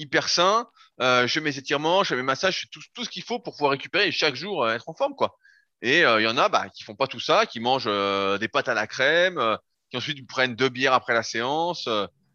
hyper 0.00 0.28
sain, 0.28 0.66
euh, 1.00 1.26
je 1.26 1.32
fais 1.32 1.40
mes 1.40 1.58
étirements, 1.58 2.02
je 2.02 2.10
fais 2.10 2.16
mes 2.16 2.22
massages, 2.22 2.54
je 2.54 2.60
fais 2.60 2.68
tout, 2.72 2.80
tout 2.94 3.04
ce 3.04 3.10
qu'il 3.10 3.22
faut 3.22 3.38
pour 3.38 3.54
pouvoir 3.54 3.72
récupérer 3.72 4.08
et 4.08 4.12
chaque 4.12 4.34
jour 4.34 4.64
euh, 4.64 4.74
être 4.74 4.88
en 4.88 4.94
forme, 4.94 5.14
quoi. 5.14 5.36
Et 5.82 6.04
euh, 6.04 6.20
il 6.20 6.24
y 6.24 6.28
en 6.28 6.38
a 6.38 6.48
bah, 6.48 6.68
qui 6.74 6.82
font 6.84 6.94
pas 6.94 7.06
tout 7.06 7.20
ça, 7.20 7.46
qui 7.46 7.60
mangent 7.60 7.84
euh, 7.86 8.38
des 8.38 8.48
pâtes 8.48 8.68
à 8.68 8.74
la 8.74 8.86
crème, 8.86 9.58
qui 9.90 9.96
ensuite 9.96 10.26
prennent 10.26 10.54
deux 10.54 10.68
bières 10.68 10.94
après 10.94 11.14
la 11.14 11.22
séance. 11.22 11.88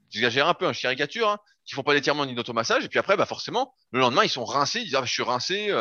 J'exagère 0.09 0.47
un 0.47 0.53
peu, 0.53 0.67
hein, 0.67 0.73
je 0.73 0.81
caricature, 0.81 1.29
hein, 1.29 1.39
qui 1.65 1.73
font 1.73 1.83
pas 1.83 1.93
d'étirement 1.93 2.25
ni 2.25 2.35
d'automassage. 2.35 2.85
Et 2.85 2.89
puis 2.89 2.99
après, 2.99 3.17
bah, 3.17 3.25
forcément, 3.25 3.73
le 3.91 3.99
lendemain, 3.99 4.23
ils 4.23 4.29
sont 4.29 4.45
rincés, 4.45 4.79
ils 4.79 4.85
disent, 4.85 4.95
ah, 4.95 5.01
bah, 5.01 5.07
je 5.07 5.13
suis 5.13 5.23
rincé, 5.23 5.71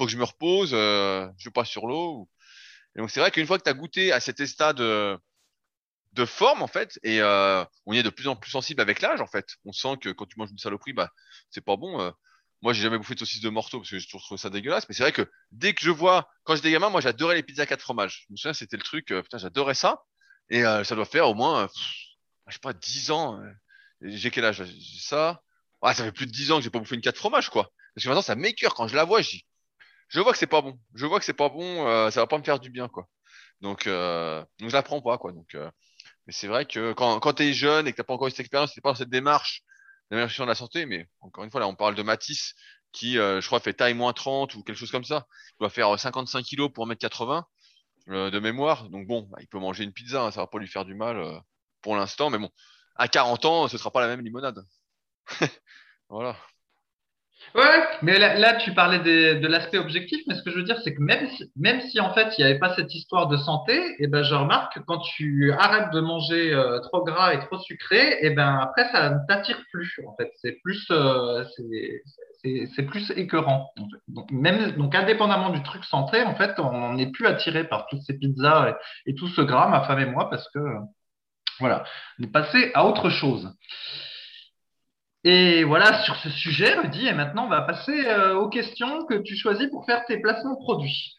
faut 0.00 0.06
que 0.06 0.12
je 0.12 0.16
me 0.16 0.24
repose, 0.24 0.70
euh, 0.72 1.28
je 1.36 1.50
passe 1.50 1.68
sur 1.68 1.86
l'eau. 1.86 2.26
Et 2.96 3.00
donc 3.00 3.10
c'est 3.10 3.20
vrai 3.20 3.30
qu'une 3.30 3.46
fois 3.46 3.58
que 3.58 3.64
tu 3.64 3.68
as 3.68 3.74
goûté 3.74 4.12
à 4.12 4.20
cet 4.20 4.40
état 4.40 4.72
de, 4.72 5.18
forme 6.24 6.62
en 6.62 6.66
fait, 6.66 6.98
et 7.02 7.20
euh, 7.20 7.62
on 7.84 7.92
y 7.92 7.98
est 7.98 8.02
de 8.02 8.08
plus 8.08 8.26
en 8.26 8.34
plus 8.34 8.50
sensible 8.50 8.80
avec 8.80 9.02
l'âge 9.02 9.20
en 9.20 9.26
fait. 9.26 9.46
On 9.66 9.72
sent 9.72 9.98
que 10.00 10.08
quand 10.08 10.24
tu 10.24 10.38
manges 10.38 10.52
une 10.52 10.58
saloperie, 10.58 10.94
bah 10.94 11.10
c'est 11.50 11.60
pas 11.60 11.76
bon. 11.76 12.00
euh. 12.00 12.10
Moi 12.62 12.72
j'ai 12.72 12.82
jamais 12.82 12.96
bouffé 12.96 13.14
de 13.14 13.18
saucisse 13.18 13.42
de 13.42 13.50
morteau 13.50 13.78
parce 13.78 13.90
que 13.90 13.98
j'ai 13.98 14.06
toujours 14.06 14.22
trouvé 14.22 14.38
ça 14.38 14.48
dégueulasse. 14.48 14.88
Mais 14.88 14.94
c'est 14.94 15.02
vrai 15.02 15.12
que 15.12 15.30
dès 15.50 15.74
que 15.74 15.82
je 15.82 15.90
vois, 15.90 16.30
quand 16.44 16.56
j'étais 16.56 16.70
gamin, 16.70 16.88
moi 16.88 17.02
j'adorais 17.02 17.34
les 17.34 17.42
pizzas 17.42 17.66
quatre 17.66 17.82
fromages. 17.82 18.24
Je 18.28 18.32
me 18.32 18.36
souviens 18.38 18.54
c'était 18.54 18.78
le 18.78 18.82
truc, 18.82 19.10
euh, 19.12 19.22
putain 19.22 19.36
j'adorais 19.36 19.74
ça. 19.74 20.02
Et 20.48 20.62
ça 20.62 20.94
doit 20.96 21.04
faire 21.04 21.28
au 21.28 21.34
moins, 21.34 21.68
pff, 21.68 21.84
je 22.48 22.54
sais 22.54 22.58
pas, 22.60 22.72
10 22.72 23.10
ans. 23.12 23.40
J'ai 24.00 24.30
quel 24.30 24.44
âge? 24.46 24.64
J'ai 24.64 25.00
ça. 25.00 25.42
Ouais, 25.82 25.94
ça 25.94 26.04
fait 26.04 26.12
plus 26.12 26.26
de 26.26 26.32
10 26.32 26.50
ans 26.52 26.56
que 26.58 26.64
j'ai 26.64 26.70
pas 26.70 26.78
bouffé 26.80 26.96
une 26.96 27.02
quatre 27.02 27.18
fromages 27.18 27.50
quoi. 27.50 27.70
Parce 27.94 28.04
que 28.04 28.08
maintenant 28.08 28.22
ça 28.22 28.34
m'écœure 28.34 28.74
quand 28.74 28.88
je 28.88 28.96
la 28.96 29.04
vois. 29.04 29.22
Je 29.22 29.38
je 30.10 30.20
vois 30.20 30.32
que 30.32 30.38
c'est 30.38 30.48
pas 30.48 30.62
bon. 30.62 30.78
Je 30.94 31.06
vois 31.06 31.20
que 31.20 31.26
c'est 31.26 31.34
pas 31.34 31.50
bon. 31.50 31.86
euh, 31.88 32.10
ça 32.12 32.20
va 32.22 32.28
pas 32.28 32.38
me 32.38 32.44
faire 32.44 32.60
du 32.60 32.70
bien 32.70 32.88
quoi. 32.88 33.08
Donc, 33.62 33.86
euh, 33.88 34.44
donc 34.60 34.70
je 34.70 34.74
la 34.76 34.82
prends 34.84 35.02
pas 35.02 35.18
quoi. 35.18 35.32
Donc, 35.32 35.54
euh, 35.56 35.70
mais 36.26 36.32
c'est 36.32 36.48
vrai 36.48 36.66
que 36.66 36.92
quand, 36.94 37.20
quand 37.20 37.34
tu 37.34 37.44
es 37.44 37.52
jeune 37.52 37.86
et 37.88 37.92
que 37.92 37.96
tu 37.98 38.04
pas 38.04 38.14
encore 38.14 38.28
eu 38.28 38.30
cette 38.30 38.40
expérience, 38.40 38.72
tu 38.72 38.80
pas 38.80 38.90
dans 38.90 38.96
cette 38.96 39.10
démarche 39.10 39.62
d'amélioration 40.10 40.44
de 40.44 40.48
la 40.50 40.54
santé, 40.54 40.86
mais 40.86 41.08
encore 41.20 41.44
une 41.44 41.50
fois, 41.50 41.60
là, 41.60 41.68
on 41.68 41.74
parle 41.76 41.94
de 41.94 42.02
Matisse 42.02 42.54
qui, 42.92 43.18
euh, 43.18 43.40
je 43.40 43.46
crois, 43.46 43.60
fait 43.60 43.74
taille 43.74 43.94
moins 43.94 44.12
30 44.12 44.54
ou 44.54 44.62
quelque 44.64 44.76
chose 44.78 44.90
comme 44.90 45.04
ça. 45.04 45.26
Il 45.54 45.56
doit 45.60 45.70
faire 45.70 45.94
euh, 45.94 45.98
55 45.98 46.42
kilos 46.44 46.70
pour 46.72 46.86
1m80 46.88 47.44
euh, 48.10 48.30
de 48.30 48.38
mémoire. 48.40 48.88
Donc 48.90 49.06
bon, 49.06 49.22
bah, 49.30 49.38
il 49.40 49.48
peut 49.48 49.58
manger 49.58 49.84
une 49.84 49.92
pizza, 49.92 50.22
hein, 50.24 50.30
ça 50.32 50.40
va 50.40 50.46
pas 50.46 50.58
lui 50.58 50.68
faire 50.68 50.84
du 50.84 50.94
mal 50.94 51.18
euh, 51.18 51.38
pour 51.82 51.96
l'instant. 51.96 52.30
Mais 52.30 52.38
bon, 52.38 52.50
à 52.96 53.08
40 53.08 53.44
ans, 53.44 53.68
ce 53.68 53.78
sera 53.78 53.90
pas 53.92 54.00
la 54.00 54.08
même 54.08 54.24
limonade. 54.24 54.64
voilà. 56.08 56.36
Ouais, 57.54 57.82
mais 58.02 58.18
là, 58.18 58.54
tu 58.56 58.72
parlais 58.74 59.00
des- 59.00 59.34
de 59.34 59.48
l'aspect 59.48 59.78
objectif, 59.78 60.20
mais 60.28 60.34
ce 60.34 60.42
que 60.42 60.50
je 60.50 60.56
veux 60.56 60.62
dire, 60.62 60.78
c'est 60.84 60.94
que 60.94 61.00
même 61.02 61.26
si, 61.30 61.50
même 61.56 61.80
si 61.80 61.98
en 62.00 62.12
fait 62.14 62.32
il 62.38 62.44
n'y 62.44 62.50
avait 62.50 62.60
pas 62.60 62.74
cette 62.76 62.94
histoire 62.94 63.26
de 63.28 63.36
santé, 63.36 63.80
et 63.98 64.06
ben 64.06 64.22
je 64.22 64.34
remarque 64.34 64.74
que 64.74 64.80
quand 64.80 64.98
tu 65.00 65.52
arrêtes 65.58 65.90
de 65.92 66.00
manger 66.00 66.52
euh, 66.52 66.78
trop 66.80 67.02
gras 67.02 67.32
et 67.34 67.40
trop 67.40 67.58
sucré, 67.58 68.18
et 68.20 68.30
ben 68.30 68.58
après 68.62 68.84
ça 68.92 69.10
ne 69.10 69.16
t'attire 69.26 69.60
plus. 69.72 69.98
En 70.06 70.14
fait, 70.16 70.30
c'est 70.36 70.60
plus, 70.62 70.86
euh, 70.92 71.44
c'est, 72.42 72.82
plus 72.84 73.10
écœurant. 73.16 73.72
en 73.78 73.88
fait. 73.90 73.98
Donc 74.08 74.30
même, 74.30 74.72
donc 74.72 74.94
indépendamment 74.94 75.50
du 75.50 75.62
truc 75.62 75.84
santé, 75.84 76.22
en 76.22 76.34
fait, 76.36 76.58
on 76.60 76.94
n'est 76.94 77.10
plus 77.10 77.26
attiré 77.26 77.64
par 77.64 77.86
toutes 77.86 78.02
ces 78.02 78.16
pizzas 78.18 78.76
et 79.06 79.14
tout 79.14 79.28
ce 79.28 79.40
gras, 79.40 79.68
ma 79.68 79.82
femme 79.82 79.98
et 80.00 80.06
moi, 80.06 80.30
parce 80.30 80.48
que 80.52 80.60
voilà, 81.58 81.84
on 82.18 82.24
est 82.24 82.32
passé 82.32 82.70
à 82.74 82.86
autre 82.86 83.10
chose. 83.10 83.50
Et 85.24 85.64
voilà 85.64 86.02
sur 86.02 86.16
ce 86.16 86.30
sujet, 86.30 86.74
Rudy, 86.78 87.06
et 87.06 87.12
maintenant 87.12 87.44
on 87.44 87.50
va 87.50 87.60
passer 87.62 88.06
euh, 88.06 88.34
aux 88.36 88.48
questions 88.48 89.04
que 89.04 89.14
tu 89.14 89.36
choisis 89.36 89.68
pour 89.70 89.84
faire 89.84 90.04
tes 90.06 90.18
placements 90.18 90.56
produits. 90.56 91.14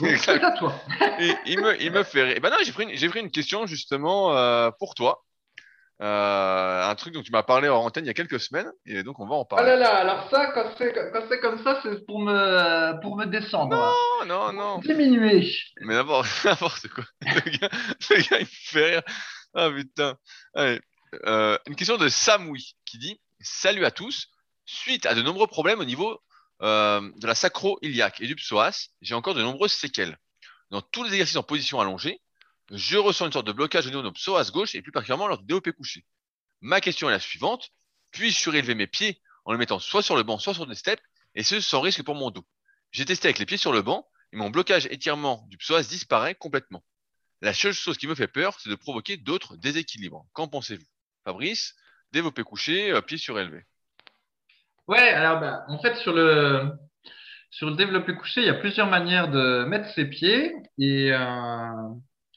Donc 0.00 0.10
c'est 0.16 0.42
à 0.42 0.50
toi. 0.52 0.74
Il 1.46 1.60
me, 1.60 1.80
il 1.82 1.90
me 1.92 2.02
fait 2.04 2.22
rire. 2.22 2.38
Ben 2.42 2.50
non, 2.50 2.56
j'ai 2.64 2.72
pris 2.72 2.84
une, 2.84 3.10
pris 3.10 3.20
une 3.20 3.30
question 3.30 3.66
justement 3.66 4.36
euh, 4.36 4.70
pour 4.78 4.94
toi. 4.94 5.22
Euh, 6.02 6.90
un 6.90 6.94
truc 6.96 7.14
dont 7.14 7.22
tu 7.22 7.30
m'as 7.30 7.44
parlé 7.44 7.68
en 7.68 7.76
antenne 7.84 8.04
il 8.04 8.08
y 8.08 8.10
a 8.10 8.14
quelques 8.14 8.40
semaines, 8.40 8.70
et 8.84 9.04
donc 9.04 9.20
on 9.20 9.26
va 9.28 9.36
en 9.36 9.42
Ah 9.42 9.56
parler. 9.56 9.70
là 9.70 9.76
là, 9.76 9.96
alors 9.98 10.28
ça, 10.28 10.46
quand 10.52 10.72
c'est 10.76 11.40
comme 11.40 11.62
ça, 11.62 11.78
c'est 11.84 12.04
pour 12.06 12.18
me 12.20 13.00
pour 13.00 13.16
me 13.16 13.26
descendre. 13.26 13.76
Oh 14.20 14.24
non, 14.26 14.52
non. 14.52 14.78
diminuer. 14.78 15.48
Mais 15.82 15.94
d'abord, 15.94 16.24
n'importe 16.44 16.88
quoi? 16.88 17.04
Le 17.22 17.50
gars, 17.58 17.68
le 18.10 18.16
gars, 18.28 18.38
il 18.38 18.40
me 18.40 18.48
fait 18.50 18.90
rire. 18.90 19.02
Ah 19.54 19.70
putain. 19.70 20.16
Allez. 20.54 20.80
Une 21.68 21.76
question 21.76 21.96
de 21.96 22.08
Samoui 22.08 22.74
qui 22.84 22.98
dit 22.98 23.20
Salut 23.46 23.84
à 23.84 23.90
tous. 23.90 24.30
Suite 24.64 25.04
à 25.04 25.14
de 25.14 25.20
nombreux 25.20 25.46
problèmes 25.46 25.78
au 25.78 25.84
niveau 25.84 26.18
euh, 26.62 27.12
de 27.16 27.26
la 27.26 27.34
sacro-iliaque 27.34 28.22
et 28.22 28.26
du 28.26 28.36
psoas, 28.36 28.88
j'ai 29.02 29.12
encore 29.12 29.34
de 29.34 29.42
nombreuses 29.42 29.74
séquelles. 29.74 30.18
Dans 30.70 30.80
tous 30.80 31.04
les 31.04 31.10
exercices 31.10 31.36
en 31.36 31.42
position 31.42 31.78
allongée, 31.78 32.22
je 32.70 32.96
ressens 32.96 33.26
une 33.26 33.32
sorte 33.32 33.46
de 33.46 33.52
blocage 33.52 33.84
au 33.84 33.90
niveau 33.90 34.00
de 34.00 34.06
mon 34.06 34.14
psoas 34.14 34.50
gauche 34.50 34.74
et 34.74 34.80
plus 34.80 34.92
particulièrement 34.92 35.26
lors 35.26 35.36
du 35.36 35.44
développé 35.44 35.72
couché. 35.72 36.06
Ma 36.62 36.80
question 36.80 37.10
est 37.10 37.12
la 37.12 37.20
suivante 37.20 37.70
puis-je 38.12 38.38
surélever 38.38 38.74
mes 38.74 38.86
pieds 38.86 39.20
en 39.44 39.52
les 39.52 39.58
mettant 39.58 39.78
soit 39.78 40.02
sur 40.02 40.16
le 40.16 40.22
banc, 40.22 40.38
soit 40.38 40.54
sur 40.54 40.66
des 40.66 40.74
steps, 40.74 41.02
et 41.34 41.42
ce 41.42 41.60
sans 41.60 41.82
risque 41.82 42.02
pour 42.02 42.14
mon 42.14 42.30
dos? 42.30 42.46
J'ai 42.92 43.04
testé 43.04 43.28
avec 43.28 43.38
les 43.38 43.44
pieds 43.44 43.58
sur 43.58 43.74
le 43.74 43.82
banc 43.82 44.08
et 44.32 44.36
mon 44.36 44.48
blocage 44.48 44.86
étirement 44.86 45.44
du 45.50 45.58
psoas 45.58 45.82
disparaît 45.82 46.34
complètement. 46.34 46.82
La 47.42 47.52
seule 47.52 47.74
chose 47.74 47.98
qui 47.98 48.06
me 48.06 48.14
fait 48.14 48.28
peur, 48.28 48.58
c'est 48.58 48.70
de 48.70 48.74
provoquer 48.74 49.18
d'autres 49.18 49.58
déséquilibres. 49.58 50.24
Qu'en 50.32 50.48
pensez-vous? 50.48 50.86
Fabrice, 51.24 51.74
développé 52.14 52.42
couché, 52.42 52.92
euh, 52.92 53.02
pieds 53.02 53.18
surélevés. 53.18 53.64
Ouais, 54.88 55.08
alors 55.10 55.40
bah, 55.40 55.64
en 55.68 55.78
fait 55.78 55.96
sur 55.96 56.14
le 56.14 56.70
sur 57.50 57.68
le 57.70 57.76
développé 57.76 58.14
couché, 58.14 58.40
il 58.40 58.46
y 58.46 58.50
a 58.50 58.54
plusieurs 58.54 58.88
manières 58.88 59.28
de 59.28 59.64
mettre 59.64 59.88
ses 59.90 60.06
pieds 60.06 60.52
et 60.78 61.12
euh, 61.12 61.18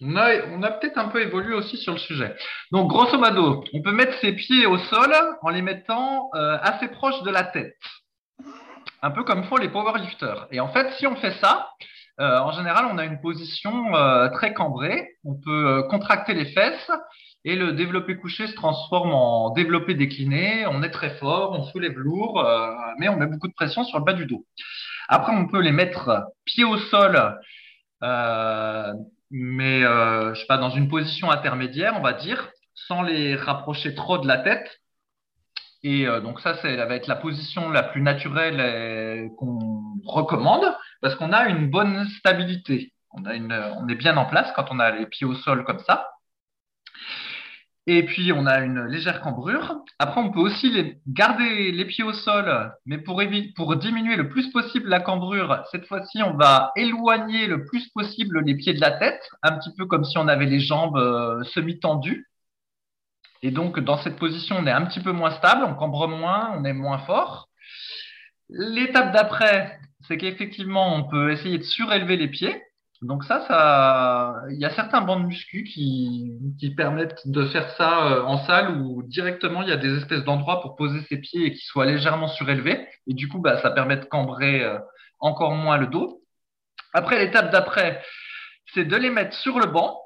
on 0.02 0.16
a 0.16 0.46
on 0.52 0.64
a 0.64 0.72
peut-être 0.72 0.98
un 0.98 1.10
peu 1.10 1.22
évolué 1.22 1.54
aussi 1.54 1.78
sur 1.78 1.94
le 1.94 2.00
sujet. 2.00 2.36
Donc 2.72 2.90
grosso 2.90 3.18
modo, 3.18 3.64
on 3.74 3.82
peut 3.82 3.92
mettre 3.92 4.18
ses 4.20 4.34
pieds 4.34 4.66
au 4.66 4.78
sol 4.78 5.14
en 5.42 5.50
les 5.50 5.62
mettant 5.62 6.30
euh, 6.36 6.58
assez 6.62 6.88
proches 6.88 7.22
de 7.24 7.32
la 7.32 7.44
tête, 7.44 7.78
un 9.02 9.12
peu 9.12 9.24
comme 9.24 9.44
font 9.46 9.58
les 9.58 9.70
powerlifters. 9.70 10.48
Et 10.52 10.60
en 10.60 10.70
fait, 10.70 10.92
si 10.98 11.08
on 11.08 11.16
fait 11.16 11.36
ça, 11.42 11.70
euh, 12.20 12.40
en 12.40 12.52
général, 12.52 12.88
on 12.92 12.98
a 12.98 13.06
une 13.06 13.22
position 13.22 13.96
euh, 13.96 14.30
très 14.30 14.54
cambrée. 14.54 15.10
On 15.24 15.36
peut 15.36 15.68
euh, 15.68 15.84
contracter 15.84 16.34
les 16.34 16.46
fesses 16.46 16.92
et 17.46 17.56
le 17.56 17.74
développé 17.74 18.18
couché 18.18 18.48
se 18.48 18.56
transforme 18.56 19.12
en 19.14 19.52
développé 19.52 19.94
décliné. 19.94 20.66
On 20.68 20.82
est 20.82 20.90
très 20.90 21.12
fort, 21.18 21.52
on 21.52 21.64
soulève 21.64 21.98
lourd, 21.98 22.44
mais 22.98 23.08
on 23.08 23.18
met 23.18 23.28
beaucoup 23.28 23.48
de 23.48 23.54
pression 23.54 23.84
sur 23.84 24.00
le 24.00 24.04
bas 24.04 24.14
du 24.14 24.26
dos. 24.26 24.46
Après, 25.08 25.32
on 25.32 25.48
peut 25.48 25.62
les 25.62 25.72
mettre 25.72 26.26
pieds 26.44 26.66
au 26.66 26.78
sol, 26.78 27.40
mais 28.02 29.82
je 29.82 30.34
sais 30.36 30.48
pas 30.48 30.58
dans 30.58 30.72
une 30.72 30.90
position 30.90 31.32
intermédiaire, 31.32 31.94
on 31.96 32.02
va 32.02 32.14
dire, 32.14 32.50
sans 32.74 33.02
les 33.02 33.36
rapprocher 33.36 33.96
trop 33.96 34.18
de 34.18 34.28
la 34.28 34.40
tête. 34.40 34.82
Et 35.88 36.06
euh, 36.06 36.20
donc 36.20 36.42
ça, 36.42 36.58
ça 36.58 36.86
va 36.86 36.96
être 36.96 37.08
la 37.08 37.16
position 37.16 37.70
la 37.70 37.82
plus 37.82 38.02
naturelle 38.02 38.60
euh, 38.60 39.30
qu'on 39.38 40.02
recommande 40.06 40.66
parce 41.02 41.16
qu'on 41.16 41.32
a 41.32 41.48
une 41.48 41.70
bonne 41.70 42.06
stabilité. 42.20 42.92
Une, 43.16 43.54
on 43.78 43.88
est 43.88 43.96
bien 43.96 44.18
en 44.18 44.26
place 44.26 44.52
quand 44.54 44.66
on 44.70 44.80
a 44.80 44.92
les 44.92 45.06
pieds 45.06 45.26
au 45.26 45.34
sol 45.34 45.64
comme 45.64 45.80
ça. 45.80 46.10
Et 47.90 48.04
puis, 48.04 48.34
on 48.34 48.46
a 48.46 48.60
une 48.60 48.84
légère 48.88 49.22
cambrure. 49.22 49.80
Après, 49.98 50.20
on 50.20 50.30
peut 50.30 50.42
aussi 50.42 50.70
garder 51.08 51.72
les 51.72 51.86
pieds 51.86 52.04
au 52.04 52.12
sol, 52.12 52.74
mais 52.86 52.98
pour, 52.98 53.24
pour 53.56 53.76
diminuer 53.78 54.18
le 54.18 54.28
plus 54.28 54.52
possible 54.52 54.90
la 54.90 55.00
cambrure, 55.00 55.64
cette 55.72 55.86
fois-ci, 55.86 56.22
on 56.22 56.34
va 56.34 56.74
éloigner 56.76 57.48
le 57.48 57.64
plus 57.64 57.88
possible 57.92 58.44
les 58.44 58.56
pieds 58.56 58.74
de 58.74 58.82
la 58.82 58.92
tête, 58.92 59.22
un 59.42 59.58
petit 59.58 59.74
peu 59.78 59.86
comme 59.86 60.04
si 60.04 60.18
on 60.18 60.28
avait 60.28 60.48
les 60.48 60.60
jambes 60.60 60.98
euh, 60.98 61.42
semi-tendues. 61.46 62.27
Et 63.44 63.52
donc, 63.52 63.80
dans 63.80 63.98
cette 63.98 64.18
position, 64.18 64.58
on 64.60 64.68
est 64.68 64.72
un 64.72 64.86
petit 64.86 65.02
peu 65.02 65.12
moins 65.12 65.32
stable, 65.32 65.64
on 65.64 65.76
cambre 65.76 66.08
moins, 66.08 66.54
on 66.58 66.64
est 66.66 66.74
moins 66.74 67.00
fort. 67.00 67.50
L'étape 68.50 69.14
d'après, 69.14 69.80
c'est 70.08 70.18
qu'effectivement, 70.18 70.96
on 70.96 71.04
peut 71.04 71.32
essayer 71.32 71.58
de 71.58 71.64
surélever 71.64 72.18
les 72.18 72.30
pieds. 72.30 72.62
Donc 73.04 73.24
ça, 73.26 73.46
ça, 73.48 74.42
il 74.50 74.58
y 74.58 74.66
a 74.66 74.72
certains 74.72 75.02
bancs 75.02 75.22
de 75.22 75.28
muscu 75.28 75.64
qui, 75.64 76.32
qui 76.60 76.74
permettent 76.74 77.28
de 77.28 77.46
faire 77.46 77.70
ça 77.78 78.08
euh, 78.08 78.24
en 78.24 78.44
salle 78.48 78.82
où 78.82 79.04
directement 79.04 79.62
il 79.62 79.70
y 79.70 79.72
a 79.72 79.78
des 79.78 79.96
espèces 79.98 80.24
d'endroits 80.24 80.62
pour 80.62 80.76
poser 80.76 81.02
ses 81.04 81.18
pieds 81.18 81.46
et 81.46 81.54
qui 81.54 81.64
soient 81.64 81.86
légèrement 81.86 82.28
surélevés. 82.28 82.88
Et 83.06 83.14
du 83.14 83.28
coup, 83.28 83.40
bah, 83.40 83.62
ça 83.62 83.70
permet 83.70 83.98
de 83.98 84.06
cambrer 84.06 84.64
euh, 84.64 84.80
encore 85.20 85.52
moins 85.52 85.78
le 85.78 85.88
dos. 85.88 86.24
Après, 86.94 87.20
l'étape 87.20 87.52
d'après, 87.52 88.02
c'est 88.74 88.86
de 88.86 88.96
les 88.96 89.12
mettre 89.12 89.36
sur 89.36 89.60
le 89.60 89.68
banc. 89.68 90.02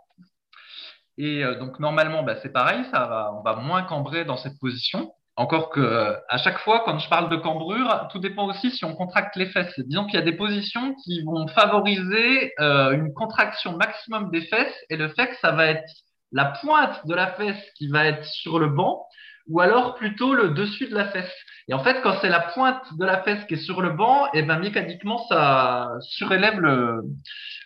Et 1.18 1.44
euh, 1.44 1.60
donc 1.60 1.80
normalement, 1.80 2.24
bah, 2.24 2.36
c'est 2.42 2.52
pareil, 2.54 2.84
ça 2.92 3.06
va, 3.06 3.34
on 3.38 3.44
va 3.44 3.56
moins 3.56 3.84
cambrer 3.84 4.26
dans 4.26 4.38
cette 4.38 4.60
position. 4.60 5.12
Encore 5.38 5.70
que 5.70 6.18
à 6.30 6.38
chaque 6.38 6.60
fois, 6.60 6.84
quand 6.86 7.00
je 7.00 7.10
parle 7.10 7.30
de 7.30 7.38
cambrure, 7.38 8.08
tout 8.12 8.20
dépend 8.20 8.48
aussi 8.48 8.70
si 8.70 8.84
on 8.84 8.94
contracte 8.94 9.36
les 9.38 9.46
fesses. 9.48 9.74
Disons 9.80 10.06
qu'il 10.06 10.16
y 10.16 10.22
a 10.22 10.26
des 10.26 10.36
positions 10.36 10.94
qui 11.04 11.24
vont 11.24 11.48
favoriser 11.48 12.54
euh, 12.60 12.92
une 12.92 13.14
contraction 13.14 13.78
maximum 13.78 14.30
des 14.30 14.42
fesses 14.42 14.76
et 14.90 14.98
le 14.98 15.08
fait 15.10 15.28
que 15.28 15.38
ça 15.42 15.52
va 15.52 15.68
être 15.68 15.90
la 16.34 16.46
pointe 16.46 17.08
de 17.08 17.16
la 17.16 17.28
fesse 17.28 17.64
qui 17.78 17.88
va 17.88 18.06
être 18.06 18.26
sur 18.26 18.60
le 18.60 18.68
banc 18.68 19.06
ou 19.48 19.60
alors 19.60 19.96
plutôt 19.96 20.34
le 20.34 20.50
dessus 20.50 20.88
de 20.88 20.96
la 20.96 21.10
fesse. 21.10 21.32
Et 21.68 21.74
en 21.74 21.84
fait, 21.84 22.02
quand 22.02 22.16
c'est 22.22 22.30
la 22.30 22.40
pointe 22.40 22.84
de 22.98 23.06
la 23.06 23.24
fesse 23.24 23.44
qui 23.46 23.56
est 23.56 23.66
sur 23.66 23.82
le 23.82 23.92
banc, 23.92 24.26
et 24.28 24.40
eh 24.40 24.44
ben 24.44 24.60
mécaniquement 24.60 25.26
ça 25.28 25.90
surélève 26.02 26.60
le, 26.60 27.02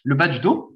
le 0.03 0.15
bas 0.15 0.27
du 0.27 0.39
dos. 0.39 0.74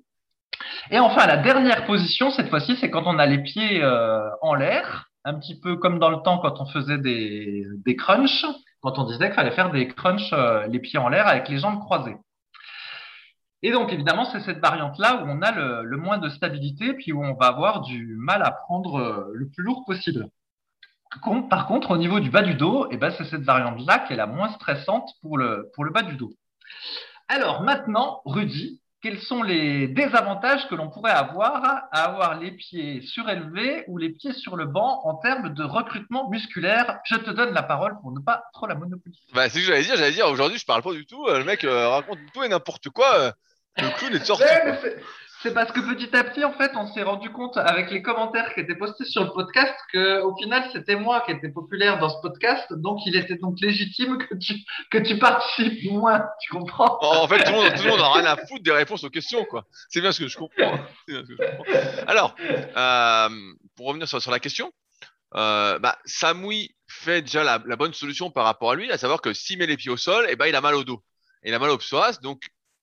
Et 0.91 0.99
enfin, 0.99 1.27
la 1.27 1.37
dernière 1.37 1.85
position 1.85 2.31
cette 2.31 2.49
fois-ci, 2.49 2.75
c'est 2.77 2.89
quand 2.89 3.03
on 3.05 3.19
a 3.19 3.25
les 3.25 3.39
pieds 3.39 3.83
euh, 3.83 4.29
en 4.41 4.53
l'air 4.53 5.09
un 5.25 5.33
petit 5.35 5.59
peu 5.59 5.75
comme 5.75 5.99
dans 5.99 6.09
le 6.09 6.21
temps 6.23 6.39
quand 6.39 6.59
on 6.61 6.65
faisait 6.65 6.97
des, 6.97 7.65
des 7.85 7.95
crunchs, 7.95 8.45
quand 8.81 8.97
on 8.97 9.03
disait 9.03 9.27
qu'il 9.27 9.35
fallait 9.35 9.51
faire 9.51 9.71
des 9.71 9.87
crunchs 9.87 10.33
euh, 10.33 10.67
les 10.67 10.79
pieds 10.79 10.99
en 10.99 11.09
l'air 11.09 11.27
avec 11.27 11.49
les 11.49 11.59
jambes 11.59 11.79
croisées. 11.79 12.17
Et 13.61 13.71
donc, 13.71 13.91
évidemment, 13.91 14.25
c'est 14.25 14.39
cette 14.39 14.59
variante-là 14.59 15.21
où 15.21 15.27
on 15.27 15.41
a 15.41 15.51
le, 15.51 15.97
moins 15.97 16.17
de 16.17 16.29
stabilité, 16.29 16.93
puis 16.93 17.11
où 17.11 17.23
on 17.23 17.33
va 17.33 17.47
avoir 17.47 17.81
du 17.81 18.15
mal 18.17 18.41
à 18.41 18.51
prendre 18.51 18.99
euh, 18.99 19.31
le 19.33 19.49
plus 19.49 19.63
lourd 19.63 19.83
possible. 19.85 20.29
Par 21.49 21.67
contre, 21.67 21.91
au 21.91 21.97
niveau 21.97 22.19
du 22.19 22.29
bas 22.29 22.43
du 22.43 22.53
dos, 22.53 22.87
eh 22.91 22.97
ben, 22.97 23.11
c'est 23.17 23.25
cette 23.25 23.41
variante-là 23.41 23.99
qui 23.99 24.13
est 24.13 24.15
la 24.15 24.27
moins 24.27 24.49
stressante 24.49 25.09
pour 25.21 25.37
le, 25.37 25.69
pour 25.73 25.83
le 25.83 25.91
bas 25.91 26.03
du 26.03 26.15
dos. 26.15 26.31
Alors 27.27 27.61
maintenant, 27.61 28.21
Rudy, 28.25 28.78
quels 29.01 29.19
sont 29.19 29.43
les 29.43 29.87
désavantages 29.87 30.67
que 30.67 30.75
l'on 30.75 30.89
pourrait 30.89 31.11
avoir 31.11 31.63
à 31.65 32.03
avoir 32.03 32.37
les 32.37 32.51
pieds 32.51 33.01
surélevés 33.01 33.85
ou 33.87 33.97
les 33.97 34.09
pieds 34.09 34.33
sur 34.33 34.57
le 34.57 34.65
banc 34.65 35.01
en 35.05 35.15
termes 35.15 35.53
de 35.53 35.63
recrutement 35.63 36.29
musculaire? 36.29 36.99
Je 37.05 37.15
te 37.15 37.29
donne 37.29 37.53
la 37.53 37.63
parole 37.63 37.97
pour 38.01 38.11
ne 38.11 38.19
pas 38.19 38.43
trop 38.53 38.67
la 38.67 38.75
monopoliser. 38.75 39.21
Bah, 39.33 39.49
c'est 39.49 39.59
ce 39.59 39.67
que 39.67 39.71
j'allais 39.71 39.83
dire. 39.83 39.95
J'allais 39.95 40.11
dire 40.11 40.27
aujourd'hui, 40.27 40.57
je 40.57 40.65
parle 40.65 40.81
pas 40.81 40.93
du 40.93 41.05
tout. 41.05 41.25
Euh, 41.27 41.39
le 41.39 41.45
mec 41.45 41.63
euh, 41.63 41.87
raconte 41.87 42.19
tout 42.33 42.43
et 42.43 42.49
n'importe 42.49 42.89
quoi. 42.89 43.15
Euh, 43.15 43.31
le 43.77 43.89
clown 43.97 44.13
est 44.13 44.25
sorti. 44.25 44.43
C'est 45.41 45.53
parce 45.53 45.71
que 45.71 45.79
petit 45.79 46.13
à 46.17 46.25
petit, 46.25 46.43
en 46.43 46.51
fait, 46.51 46.71
on 46.75 46.91
s'est 46.93 47.01
rendu 47.01 47.29
compte 47.29 47.55
avec 47.55 47.91
les 47.91 48.01
commentaires 48.01 48.53
qui 48.53 48.59
étaient 48.59 48.75
postés 48.75 49.05
sur 49.05 49.23
le 49.23 49.31
podcast 49.31 49.73
que, 49.93 50.21
au 50.21 50.35
final, 50.35 50.69
c'était 50.73 50.97
moi 50.97 51.21
qui 51.25 51.31
étais 51.31 51.47
populaire 51.47 51.97
dans 51.97 52.09
ce 52.09 52.19
podcast, 52.21 52.65
donc 52.73 52.99
il 53.05 53.15
était 53.15 53.35
donc 53.35 53.55
légitime 53.61 54.17
que 54.17 54.35
tu 54.35 54.55
que 54.91 54.97
tu 54.97 55.17
participes 55.17 55.91
moins. 55.91 56.25
Tu 56.41 56.51
comprends? 56.51 56.99
En 57.01 57.27
fait, 57.29 57.41
tout 57.43 57.51
le 57.53 57.57
monde, 57.57 57.73
tout 57.73 57.83
le 57.83 57.89
monde 57.89 58.01
a 58.01 58.11
rien 58.11 58.25
à 58.25 58.35
foutre 58.35 58.63
des 58.63 58.71
réponses 58.71 59.05
aux 59.05 59.09
questions, 59.09 59.45
quoi. 59.45 59.65
C'est 59.89 60.01
bien 60.01 60.11
ce 60.11 60.19
que 60.19 60.27
je 60.27 60.37
comprends. 60.37 60.77
Alors, 62.07 62.35
euh, 62.75 63.29
pour 63.77 63.87
revenir 63.87 64.09
sur, 64.09 64.31
la 64.31 64.39
question, 64.39 64.73
euh, 65.35 65.79
bah, 65.79 65.97
Samoui 66.03 66.75
fait 66.87 67.21
déjà 67.21 67.45
la, 67.45 67.75
bonne 67.77 67.93
solution 67.93 68.29
par 68.29 68.43
rapport 68.43 68.71
à 68.71 68.75
lui, 68.75 68.91
à 68.91 68.97
savoir 68.97 69.21
que 69.21 69.31
s'il 69.31 69.57
met 69.57 69.67
les 69.67 69.77
pieds 69.77 69.91
au 69.91 69.97
sol, 69.97 70.25
et 70.25 70.33
eh 70.33 70.35
ben, 70.35 70.47
il 70.47 70.55
a 70.55 70.61
mal 70.61 70.75
au 70.75 70.83
dos. 70.83 71.01
Il 71.43 71.53
a 71.53 71.59
mal 71.59 71.69
au 71.69 71.77
psoas, 71.77 72.19
donc 72.21 72.41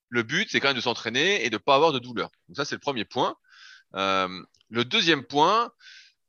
le 0.08 0.22
but, 0.22 0.48
c'est 0.50 0.60
quand 0.60 0.68
même 0.68 0.76
de 0.76 0.82
s'entraîner 0.82 1.44
et 1.44 1.50
de 1.50 1.56
ne 1.56 1.58
pas 1.58 1.74
avoir 1.74 1.92
de 1.92 1.98
douleur. 1.98 2.30
Donc 2.48 2.56
ça, 2.56 2.64
c'est 2.64 2.74
le 2.74 2.80
premier 2.80 3.04
point. 3.04 3.36
Euh, 3.94 4.42
le 4.70 4.84
deuxième 4.84 5.24
point, 5.24 5.72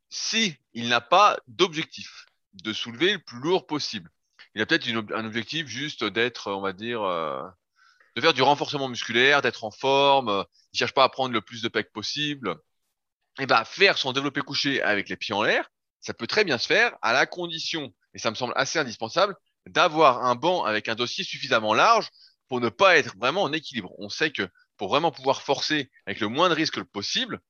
si 0.10 0.56
il 0.74 0.90
n'a 0.90 1.02
pas 1.02 1.38
d'objectif 1.48 2.26
de 2.54 2.74
soulever 2.74 3.14
le 3.14 3.20
plus 3.20 3.40
lourd 3.40 3.68
possible, 3.68 4.10
il 4.56 4.62
a 4.62 4.66
peut-être 4.66 4.88
un 5.14 5.26
objectif 5.26 5.68
juste 5.68 6.04
d'être, 6.04 6.52
on 6.52 6.62
va 6.62 6.74
dire, 6.74 7.04
euh, 7.04 7.44
de 8.16 8.22
faire 8.22 8.34
du 8.34 8.42
renforcement 8.42 8.88
musculaire, 8.88 9.42
d'être 9.42 9.64
en 9.64 9.72
forme, 9.72 10.30
euh, 10.30 10.44
il 10.74 10.80
cherche 10.80 10.94
pas 10.94 11.04
à 11.04 11.10
prendre 11.10 11.34
le 11.34 11.42
plus 11.42 11.62
de 11.62 11.68
pecs 11.68 11.92
possible. 11.92 12.58
Et 13.40 13.44
eh 13.44 13.46
ben, 13.46 13.64
faire 13.66 14.00
son 14.00 14.14
développé 14.14 14.42
couché 14.42 14.82
avec 14.82 15.10
les 15.10 15.16
pieds 15.16 15.36
en 15.36 15.44
l'air, 15.44 15.70
ça 16.02 16.16
peut 16.16 16.26
très 16.26 16.44
bien 16.44 16.58
se 16.58 16.66
faire 16.66 16.98
à 17.04 17.14
la 17.14 17.28
condition, 17.28 17.94
et 18.16 18.18
ça 18.18 18.32
me 18.32 18.36
semble 18.36 18.54
assez 18.56 18.80
indispensable, 18.80 19.36
d'avoir 19.68 20.26
un 20.26 20.34
banc 20.34 20.64
avec 20.64 20.90
un 20.90 20.96
dossier 20.96 21.24
suffisamment 21.24 21.76
large 21.76 22.10
pour 22.48 22.62
ne 22.62 22.70
pas 22.70 22.98
être 22.98 23.16
vraiment 23.18 23.44
en 23.44 23.54
équilibre. 23.54 23.94
On 23.98 24.10
sait 24.10 24.32
que 24.32 24.48
pour 24.78 24.90
vraiment 24.90 25.12
pouvoir 25.12 25.42
forcer 25.42 25.92
avec 26.06 26.20
le 26.20 26.28
moins 26.28 26.50
de 26.50 26.54
risque 26.54 26.82
possible, 26.84 27.42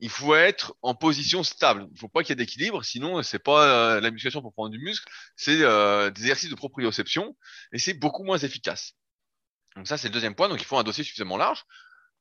il 0.00 0.10
faut 0.10 0.34
être 0.34 0.74
en 0.82 0.94
position 0.94 1.42
stable. 1.42 1.86
Il 1.90 1.94
ne 1.94 1.98
faut 1.98 2.08
pas 2.08 2.22
qu'il 2.22 2.30
y 2.30 2.32
ait 2.34 2.36
d'équilibre, 2.36 2.84
sinon 2.84 3.22
c'est 3.22 3.38
pas 3.38 3.96
euh, 3.96 4.00
la 4.00 4.10
musculation 4.10 4.42
pour 4.42 4.52
prendre 4.52 4.70
du 4.70 4.78
muscle, 4.78 5.10
c'est 5.36 5.62
euh, 5.62 6.10
des 6.10 6.22
exercices 6.22 6.50
de 6.50 6.54
proprioception 6.54 7.36
et 7.72 7.78
c'est 7.78 7.94
beaucoup 7.94 8.22
moins 8.22 8.38
efficace. 8.38 8.92
Donc 9.74 9.88
ça 9.88 9.96
c'est 9.96 10.08
le 10.08 10.12
deuxième 10.12 10.34
point. 10.34 10.48
Donc 10.48 10.60
il 10.60 10.66
faut 10.66 10.78
un 10.78 10.84
dossier 10.84 11.04
suffisamment 11.04 11.36
large. 11.36 11.64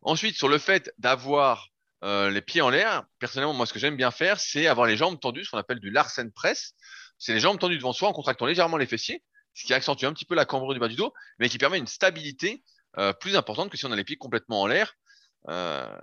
Ensuite 0.02 0.36
sur 0.36 0.48
le 0.48 0.58
fait 0.58 0.94
d'avoir 1.00 1.68
euh, 2.04 2.30
les 2.30 2.42
pieds 2.42 2.62
en 2.62 2.70
l'air, 2.70 3.04
personnellement 3.20 3.54
moi 3.54 3.66
ce 3.66 3.74
que 3.74 3.80
j'aime 3.80 3.98
bien 3.98 4.12
faire, 4.12 4.40
c'est 4.40 4.68
avoir 4.68 4.88
les 4.88 4.96
jambes 4.96 5.20
tendues, 5.20 5.44
ce 5.44 5.52
qu'on 5.52 5.58
appelle 5.58 5.80
du 5.80 5.92
Larsen 5.92 6.32
press. 6.32 6.74
C'est 7.18 7.34
les 7.34 7.40
jambes 7.40 7.60
tendues 7.60 7.78
devant 7.78 7.94
soi 7.94 8.10
en 8.10 8.14
contractant 8.14 8.46
légèrement 8.46 8.78
les 8.78 8.86
fessiers 8.86 9.24
ce 9.56 9.66
qui 9.66 9.74
accentue 9.74 10.06
un 10.06 10.14
petit 10.14 10.26
peu 10.26 10.36
la 10.36 10.46
cambrure 10.46 10.74
du 10.74 10.80
bas 10.80 10.88
du 10.88 10.96
dos, 10.96 11.14
mais 11.40 11.50
qui 11.50 11.58
permet 11.58 11.80
une 11.80 11.88
stabilité 11.88 12.62
euh, 12.98 13.14
plus 13.14 13.36
importante 13.36 13.70
que 13.70 13.78
si 13.78 13.86
on 13.86 13.92
a 13.92 13.96
les 13.96 14.04
pieds 14.04 14.18
complètement 14.18 14.62
en 14.62 14.68
l'air. 14.68 14.94
Euh, 15.50 15.98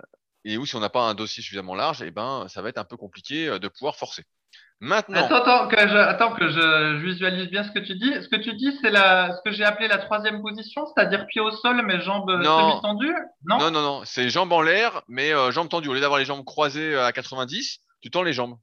et 0.45 0.57
où 0.57 0.65
si 0.65 0.75
on 0.75 0.79
n'a 0.79 0.89
pas 0.89 1.03
un 1.03 1.13
dossier 1.13 1.41
suffisamment 1.41 1.75
large, 1.75 2.01
eh 2.01 2.11
ben, 2.11 2.47
ça 2.49 2.61
va 2.61 2.69
être 2.69 2.77
un 2.77 2.83
peu 2.83 2.97
compliqué 2.97 3.47
euh, 3.47 3.59
de 3.59 3.67
pouvoir 3.67 3.95
forcer. 3.95 4.23
Maintenant. 4.79 5.25
Attends, 5.25 5.35
attends, 5.35 5.67
que 5.69 5.87
je, 5.87 5.95
attends, 5.95 6.33
que 6.33 6.49
je, 6.49 6.97
visualise 6.97 7.49
bien 7.49 7.63
ce 7.63 7.71
que 7.71 7.79
tu 7.79 7.95
dis. 7.95 8.11
Ce 8.21 8.27
que 8.27 8.35
tu 8.35 8.53
dis, 8.55 8.77
c'est 8.81 8.89
la, 8.89 9.33
ce 9.37 9.41
que 9.45 9.55
j'ai 9.55 9.63
appelé 9.63 9.87
la 9.87 9.99
troisième 9.99 10.41
position, 10.41 10.85
c'est-à-dire 10.87 11.25
pied 11.27 11.39
au 11.39 11.51
sol, 11.51 11.81
mais 11.85 12.01
jambes 12.01 12.29
semi-tendues 12.29 13.15
non, 13.45 13.59
non, 13.59 13.71
non, 13.71 13.81
non. 13.81 14.01
C'est 14.03 14.29
jambes 14.29 14.51
en 14.51 14.61
l'air, 14.61 15.01
mais 15.07 15.31
jambes 15.51 15.69
tendues. 15.69 15.87
Au 15.87 15.93
lieu 15.93 16.01
d'avoir 16.01 16.19
les 16.19 16.25
jambes 16.25 16.43
croisées 16.43 16.97
à 16.97 17.13
90, 17.13 17.79
tu 18.01 18.11
tends 18.11 18.23
les 18.23 18.33
jambes. 18.33 18.57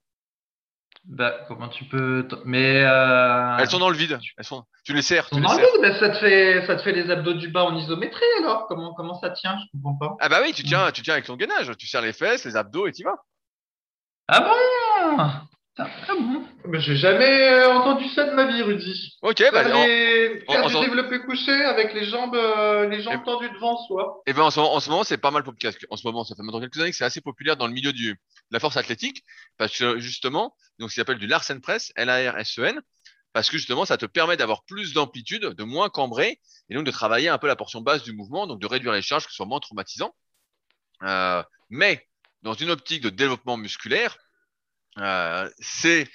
Bah, 1.12 1.34
comment 1.48 1.68
tu 1.68 1.84
peux. 1.86 2.26
Mais. 2.44 2.84
Euh... 2.84 3.56
Elles 3.58 3.68
sont 3.68 3.80
dans 3.80 3.90
le 3.90 3.96
vide. 3.96 4.20
Elles 4.38 4.44
sont... 4.44 4.64
Tu 4.84 4.92
les 4.92 5.02
serres. 5.02 5.28
Tu 5.28 5.34
les 5.34 5.42
dans 5.42 5.54
le 5.54 5.58
vide, 5.58 5.80
mais 5.80 5.98
ça 5.98 6.10
te, 6.10 6.18
fait, 6.18 6.64
ça 6.68 6.76
te 6.76 6.82
fait 6.82 6.92
les 6.92 7.10
abdos 7.10 7.34
du 7.34 7.48
bas 7.48 7.64
en 7.64 7.76
isométrie 7.76 8.22
alors? 8.38 8.68
Comment, 8.68 8.94
comment 8.94 9.18
ça 9.18 9.30
tient? 9.30 9.58
Je 9.58 9.64
comprends 9.72 9.96
pas. 9.96 10.16
Ah, 10.20 10.28
bah 10.28 10.38
oui, 10.40 10.52
tu 10.52 10.62
tiens, 10.62 10.92
tu 10.92 11.02
tiens 11.02 11.14
avec 11.14 11.26
ton 11.26 11.34
gainage. 11.34 11.76
Tu 11.76 11.88
serres 11.88 12.02
les 12.02 12.12
fesses, 12.12 12.44
les 12.44 12.56
abdos 12.56 12.86
et 12.86 12.92
tu 12.92 13.02
vas. 13.02 13.16
Ah 14.28 14.40
bon? 14.40 15.56
Ah 15.78 15.88
bon 16.08 16.44
Mais 16.66 16.80
j'ai 16.80 16.96
jamais 16.96 17.48
euh, 17.48 17.72
entendu 17.72 18.08
ça 18.10 18.24
de 18.24 18.34
ma 18.34 18.46
vie, 18.46 18.62
Rudy. 18.62 19.16
Ok, 19.22 19.42
bah 19.52 19.62
les... 19.62 20.44
Faire 20.48 20.66
du 20.66 20.80
développé 20.80 21.20
couché 21.20 21.52
avec 21.52 21.94
les 21.94 22.04
jambes, 22.04 22.34
euh, 22.34 22.88
les 22.88 23.02
jambes 23.02 23.24
tendues 23.24 23.50
devant 23.50 23.76
soi. 23.86 24.22
Et 24.26 24.30
eh 24.30 24.32
ben 24.32 24.42
en 24.42 24.50
ce, 24.50 24.60
en 24.60 24.80
ce 24.80 24.90
moment, 24.90 25.04
c'est 25.04 25.18
pas 25.18 25.30
mal 25.30 25.42
populaire. 25.42 25.72
En 25.90 25.96
ce 25.96 26.06
moment, 26.06 26.24
ça 26.24 26.34
fait 26.34 26.42
maintenant 26.42 26.60
quelques 26.60 26.78
années 26.78 26.90
que 26.90 26.96
c'est 26.96 27.04
assez 27.04 27.20
populaire 27.20 27.56
dans 27.56 27.66
le 27.66 27.72
milieu 27.72 27.92
du, 27.92 28.12
de 28.12 28.18
la 28.50 28.60
force 28.60 28.76
athlétique, 28.76 29.24
parce 29.56 29.76
que 29.76 29.98
justement, 29.98 30.54
donc 30.78 30.90
qui 30.90 30.96
s'appelle 30.96 31.18
du 31.18 31.26
Larsen 31.26 31.60
Press, 31.60 31.92
L-A-R-S-E-N, 31.96 32.80
parce 33.32 33.48
que 33.48 33.56
justement, 33.56 33.84
ça 33.84 33.96
te 33.96 34.06
permet 34.06 34.36
d'avoir 34.36 34.64
plus 34.64 34.92
d'amplitude, 34.92 35.44
de 35.44 35.64
moins 35.64 35.88
cambrer, 35.88 36.40
et 36.68 36.74
donc 36.74 36.84
de 36.84 36.90
travailler 36.90 37.28
un 37.28 37.38
peu 37.38 37.46
la 37.46 37.56
portion 37.56 37.80
basse 37.80 38.02
du 38.02 38.12
mouvement, 38.12 38.46
donc 38.46 38.60
de 38.60 38.66
réduire 38.66 38.92
les 38.92 39.02
charges, 39.02 39.24
que 39.24 39.30
ce 39.30 39.36
soit 39.36 39.46
moins 39.46 39.60
traumatisant. 39.60 40.14
Euh, 41.04 41.42
mais 41.70 42.06
dans 42.42 42.54
une 42.54 42.70
optique 42.70 43.02
de 43.02 43.10
développement 43.10 43.56
musculaire, 43.56 44.18
euh, 45.00 45.48
c'est 45.58 46.08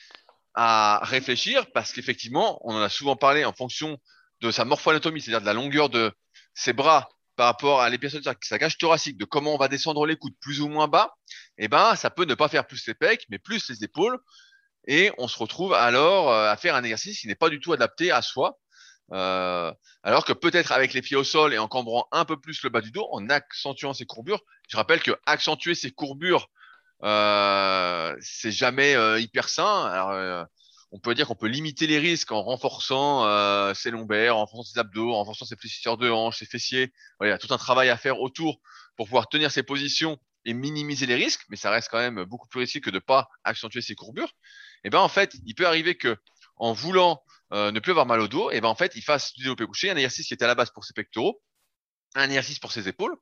à 0.54 1.02
réfléchir 1.04 1.72
parce 1.74 1.92
qu'effectivement, 1.92 2.60
on 2.64 2.76
en 2.76 2.82
a 2.82 2.90
souvent 2.90 3.16
parlé 3.16 3.44
en 3.44 3.54
fonction 3.54 3.98
de 4.42 4.52
sa 4.52 4.66
morphoanatomie, 4.66 5.22
c'est-à-dire 5.22 5.42
de 5.42 5.46
la 5.46 5.54
longueur 5.54 5.90
de 5.90 6.14
ses 6.54 6.74
bras 6.74 7.10
par 7.36 7.48
rapport 7.48 7.82
à 7.82 7.90
l'épaisseur 7.90 8.22
de 8.22 8.38
sa 8.42 8.60
cage 8.60 8.78
thoracique, 8.78 9.18
de 9.18 9.26
comment 9.26 9.54
on 9.54 9.58
va 9.58 9.68
descendre 9.68 10.06
les 10.06 10.16
coudes 10.16 10.36
plus 10.40 10.62
ou 10.62 10.70
moins 10.70 10.88
bas, 10.88 11.14
eh 11.58 11.68
ben, 11.68 11.96
ça 11.96 12.10
peut 12.10 12.24
ne 12.24 12.34
pas 12.34 12.48
faire 12.48 12.66
plus 12.66 12.88
les 12.88 12.94
pecs, 12.94 13.26
mais 13.30 13.40
plus 13.40 13.70
les 13.70 13.84
épaules. 13.84 14.18
Et 14.88 15.12
on 15.18 15.28
se 15.28 15.38
retrouve 15.38 15.74
alors 15.74 16.32
euh, 16.32 16.50
à 16.50 16.56
faire 16.56 16.76
un 16.76 16.84
exercice 16.84 17.20
qui 17.20 17.28
n'est 17.28 17.36
pas 17.36 17.50
du 17.50 17.60
tout 17.60 17.74
adapté 17.74 18.12
à 18.12 18.22
soi. 18.22 18.58
Euh, 19.12 19.72
alors 20.04 20.26
que 20.26 20.34
peut-être 20.34 20.72
avec 20.72 20.94
les 20.94 21.02
pieds 21.02 21.18
au 21.18 21.24
sol 21.24 21.54
et 21.54 21.58
en 21.58 21.68
cambrant 21.68 22.08
un 22.12 22.26
peu 22.26 22.40
plus 22.40 22.64
le 22.64 22.70
bas 22.70 22.82
du 22.82 22.92
dos, 22.92 23.08
en 23.12 23.30
accentuant 23.30 23.94
ses 23.94 24.06
courbures, 24.06 24.42
je 24.70 24.78
rappelle 24.78 25.02
que 25.02 25.12
accentuer 25.26 25.76
ses 25.76 25.92
courbures 25.92 26.48
euh, 27.06 28.16
c'est 28.20 28.52
jamais 28.52 28.96
euh, 28.96 29.20
hyper 29.20 29.50
sain. 29.50 29.86
Alors, 29.86 30.12
euh, 30.12 30.44
on 30.92 31.00
peut 31.00 31.14
dire 31.14 31.28
qu'on 31.28 31.36
peut 31.36 31.48
limiter 31.48 31.88
les 31.88 32.00
risques 32.00 32.32
en 32.32 32.42
renforçant 32.42 33.26
euh, 33.26 33.74
ses 33.74 33.92
lombaires, 33.92 34.38
en 34.38 34.46
renforçant 34.46 34.74
ses 34.74 34.80
abdos, 34.80 35.12
en 35.12 35.20
renforçant 35.20 35.46
ses 35.46 35.56
fléchisseurs 35.56 35.98
de 35.98 36.10
hanches, 36.10 36.40
ses 36.40 36.46
fessiers. 36.46 36.94
Il 37.22 37.28
y 37.28 37.32
a 37.32 37.38
tout 37.38 37.54
un 37.54 37.58
travail 37.58 37.90
à 37.90 37.98
faire 37.98 38.20
autour 38.20 38.60
pour 38.96 39.08
pouvoir 39.08 39.28
tenir 39.28 39.52
ses 39.52 39.64
positions 39.64 40.18
et 40.46 40.54
minimiser 40.54 41.06
les 41.06 41.16
risques, 41.16 41.42
mais 41.50 41.58
ça 41.58 41.70
reste 41.70 41.90
quand 41.90 41.98
même 41.98 42.24
beaucoup 42.24 42.48
plus 42.48 42.62
risqué 42.62 42.80
que 42.80 42.92
de 42.92 43.00
pas 43.00 43.28
accentuer 43.44 43.82
ses 43.82 43.96
courbures. 43.96 44.32
Et 44.84 44.90
ben 44.90 45.00
en 45.00 45.10
fait, 45.10 45.36
il 45.46 45.56
peut 45.56 45.68
arriver 45.68 45.96
que 45.98 46.18
en 46.58 46.72
voulant 46.72 47.22
euh, 47.52 47.72
ne 47.72 47.80
plus 47.80 47.92
avoir 47.92 48.06
mal 48.06 48.22
au 48.22 48.28
dos, 48.28 48.52
et 48.52 48.62
ben 48.62 48.70
en 48.70 48.76
fait, 48.76 48.94
il 48.96 49.02
fasse 49.02 49.34
du 49.34 49.44
développé 49.44 49.66
couché, 49.66 49.90
un 49.90 49.96
exercice 49.96 50.28
qui 50.28 50.34
était 50.34 50.46
à 50.46 50.48
la 50.48 50.56
base 50.56 50.72
pour 50.72 50.86
ses 50.86 50.94
pectoraux, 50.94 51.42
un 52.14 52.26
exercice 52.26 52.60
pour 52.60 52.72
ses 52.72 52.88
épaules, 52.88 53.16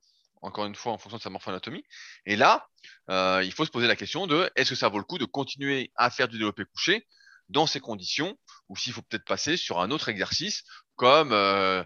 encore 0.44 0.66
une 0.66 0.74
fois 0.74 0.92
en 0.92 0.98
fonction 0.98 1.16
de 1.16 1.22
sa 1.22 1.30
morphoanatomie. 1.30 1.84
Et 2.26 2.36
là, 2.36 2.68
euh, 3.10 3.42
il 3.44 3.52
faut 3.52 3.64
se 3.64 3.70
poser 3.70 3.86
la 3.86 3.96
question 3.96 4.26
de 4.26 4.50
est-ce 4.56 4.70
que 4.70 4.76
ça 4.76 4.88
vaut 4.88 4.98
le 4.98 5.04
coup 5.04 5.18
de 5.18 5.24
continuer 5.24 5.90
à 5.96 6.10
faire 6.10 6.28
du 6.28 6.38
développé 6.38 6.64
couché 6.64 7.06
dans 7.48 7.66
ces 7.66 7.80
conditions, 7.80 8.38
ou 8.68 8.76
s'il 8.76 8.92
faut 8.92 9.02
peut-être 9.02 9.24
passer 9.24 9.56
sur 9.56 9.80
un 9.80 9.90
autre 9.90 10.08
exercice, 10.08 10.62
comme 10.96 11.32
euh, 11.32 11.82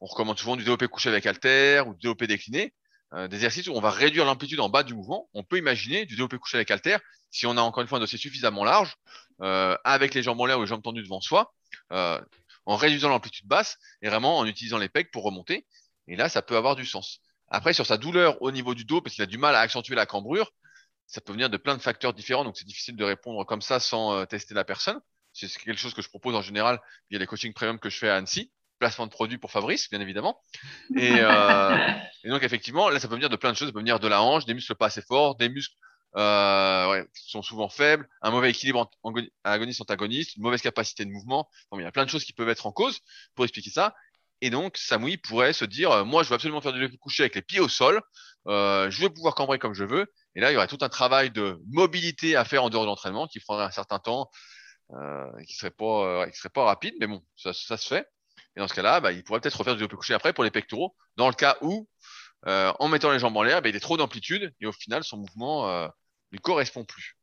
on 0.00 0.06
recommande 0.06 0.38
souvent 0.38 0.56
du 0.56 0.64
développé 0.64 0.88
couché 0.88 1.08
avec 1.08 1.26
halter 1.26 1.82
ou 1.86 1.94
du 1.94 2.00
développé 2.00 2.26
décliné, 2.26 2.74
euh, 3.14 3.28
des 3.28 3.36
exercices 3.36 3.68
où 3.68 3.72
on 3.72 3.80
va 3.80 3.90
réduire 3.90 4.24
l'amplitude 4.24 4.60
en 4.60 4.68
bas 4.68 4.82
du 4.82 4.94
mouvement. 4.94 5.28
On 5.34 5.44
peut 5.44 5.58
imaginer 5.58 6.04
du 6.06 6.14
développé 6.14 6.38
couché 6.38 6.56
avec 6.56 6.70
halter 6.70 6.96
si 7.30 7.46
on 7.46 7.56
a 7.56 7.62
encore 7.62 7.82
une 7.82 7.88
fois 7.88 7.98
un 7.98 8.00
dossier 8.00 8.18
suffisamment 8.18 8.64
large, 8.64 8.94
euh, 9.40 9.76
avec 9.84 10.12
les 10.12 10.22
jambes 10.22 10.40
en 10.40 10.46
l'air 10.46 10.58
ou 10.58 10.62
les 10.62 10.66
jambes 10.66 10.82
tendues 10.82 11.02
devant 11.02 11.20
soi, 11.20 11.54
en 11.90 12.76
réduisant 12.76 13.08
l'amplitude 13.08 13.46
basse 13.46 13.78
et 14.02 14.08
vraiment 14.08 14.38
en 14.38 14.46
utilisant 14.46 14.78
les 14.78 14.90
pecs 14.90 15.10
pour 15.10 15.24
remonter. 15.24 15.66
Et 16.08 16.16
là, 16.16 16.28
ça 16.28 16.42
peut 16.42 16.56
avoir 16.56 16.76
du 16.76 16.84
sens. 16.84 17.20
Après, 17.54 17.74
sur 17.74 17.84
sa 17.84 17.98
douleur 17.98 18.40
au 18.40 18.50
niveau 18.50 18.74
du 18.74 18.86
dos, 18.86 19.02
parce 19.02 19.14
qu'il 19.14 19.22
a 19.22 19.26
du 19.26 19.36
mal 19.36 19.54
à 19.54 19.60
accentuer 19.60 19.94
la 19.94 20.06
cambrure, 20.06 20.50
ça 21.06 21.20
peut 21.20 21.32
venir 21.32 21.50
de 21.50 21.58
plein 21.58 21.76
de 21.76 21.82
facteurs 21.82 22.14
différents, 22.14 22.44
donc 22.44 22.56
c'est 22.56 22.64
difficile 22.64 22.96
de 22.96 23.04
répondre 23.04 23.44
comme 23.44 23.60
ça 23.60 23.78
sans 23.78 24.14
euh, 24.14 24.24
tester 24.24 24.54
la 24.54 24.64
personne. 24.64 24.98
C'est 25.34 25.48
quelque 25.58 25.78
chose 25.78 25.92
que 25.92 26.00
je 26.00 26.08
propose 26.08 26.34
en 26.34 26.40
général 26.40 26.80
via 27.10 27.18
les 27.18 27.26
coachings 27.26 27.52
premium 27.52 27.78
que 27.78 27.90
je 27.90 27.98
fais 27.98 28.08
à 28.08 28.16
Annecy, 28.16 28.50
placement 28.78 29.06
de 29.06 29.12
produits 29.12 29.36
pour 29.36 29.50
Fabrice, 29.50 29.90
bien 29.90 30.00
évidemment. 30.00 30.40
Et, 30.96 31.12
euh, 31.20 31.76
et 32.24 32.30
donc 32.30 32.42
effectivement, 32.42 32.88
là, 32.88 32.98
ça 32.98 33.06
peut 33.06 33.14
venir 33.14 33.28
de 33.28 33.36
plein 33.36 33.52
de 33.52 33.56
choses. 33.56 33.68
Ça 33.68 33.72
peut 33.72 33.80
venir 33.80 34.00
de 34.00 34.08
la 34.08 34.22
hanche, 34.22 34.46
des 34.46 34.54
muscles 34.54 34.74
pas 34.74 34.86
assez 34.86 35.02
forts, 35.02 35.36
des 35.36 35.50
muscles 35.50 35.76
euh, 36.16 36.90
ouais, 36.90 37.06
qui 37.14 37.30
sont 37.30 37.42
souvent 37.42 37.68
faibles, 37.68 38.08
un 38.22 38.30
mauvais 38.30 38.50
équilibre 38.50 38.90
agoniste-antagoniste, 39.44 40.36
une 40.36 40.42
mauvaise 40.42 40.62
capacité 40.62 41.04
de 41.04 41.10
mouvement. 41.10 41.48
Bon, 41.70 41.78
il 41.78 41.82
y 41.82 41.86
a 41.86 41.92
plein 41.92 42.04
de 42.04 42.10
choses 42.10 42.24
qui 42.24 42.32
peuvent 42.32 42.48
être 42.48 42.66
en 42.66 42.72
cause 42.72 43.00
pour 43.34 43.44
expliquer 43.44 43.70
ça. 43.70 43.94
Et 44.42 44.50
donc, 44.50 44.76
Samui 44.76 45.16
pourrait 45.16 45.54
se 45.54 45.64
dire, 45.64 45.90
euh, 45.90 46.04
moi, 46.04 46.22
je 46.22 46.28
veux 46.28 46.34
absolument 46.34 46.60
faire 46.60 46.72
du 46.74 46.98
couché 46.98 47.22
avec 47.22 47.34
les 47.34 47.42
pieds 47.42 47.60
au 47.60 47.68
sol. 47.68 48.02
Euh, 48.48 48.90
je 48.90 49.00
veux 49.00 49.08
pouvoir 49.08 49.34
cambrer 49.34 49.58
comme 49.58 49.72
je 49.72 49.84
veux. 49.84 50.12
Et 50.34 50.40
là, 50.40 50.50
il 50.50 50.54
y 50.54 50.56
aurait 50.56 50.66
tout 50.66 50.78
un 50.82 50.88
travail 50.88 51.30
de 51.30 51.58
mobilité 51.70 52.36
à 52.36 52.44
faire 52.44 52.64
en 52.64 52.68
dehors 52.68 52.82
de 52.82 52.88
l'entraînement 52.88 53.26
qui 53.26 53.40
prendrait 53.40 53.64
un 53.64 53.70
certain 53.70 54.00
temps, 54.00 54.30
euh, 54.92 55.30
qui 55.46 55.54
serait 55.54 55.70
pas, 55.70 56.24
euh, 56.24 56.30
serait 56.34 56.50
pas 56.50 56.64
rapide, 56.64 56.94
mais 57.00 57.06
bon, 57.06 57.22
ça, 57.36 57.52
ça 57.52 57.76
se 57.76 57.86
fait. 57.86 58.06
Et 58.56 58.60
dans 58.60 58.68
ce 58.68 58.74
cas-là, 58.74 59.00
bah, 59.00 59.12
il 59.12 59.24
pourrait 59.24 59.40
peut-être 59.40 59.56
refaire 59.56 59.74
du 59.74 59.78
développé 59.78 59.96
couché 59.96 60.14
après 60.14 60.32
pour 60.32 60.44
les 60.44 60.50
pectoraux, 60.50 60.94
dans 61.16 61.28
le 61.28 61.34
cas 61.34 61.56
où, 61.62 61.88
euh, 62.46 62.72
en 62.80 62.88
mettant 62.88 63.12
les 63.12 63.18
jambes 63.18 63.36
en 63.36 63.42
l'air, 63.42 63.62
bah, 63.62 63.68
il 63.68 63.76
a 63.76 63.80
trop 63.80 63.96
d'amplitude 63.96 64.52
et 64.60 64.66
au 64.66 64.72
final, 64.72 65.04
son 65.04 65.18
mouvement 65.18 65.68
euh, 65.68 65.88
lui 66.32 66.40
correspond 66.40 66.84
plus. 66.84 67.16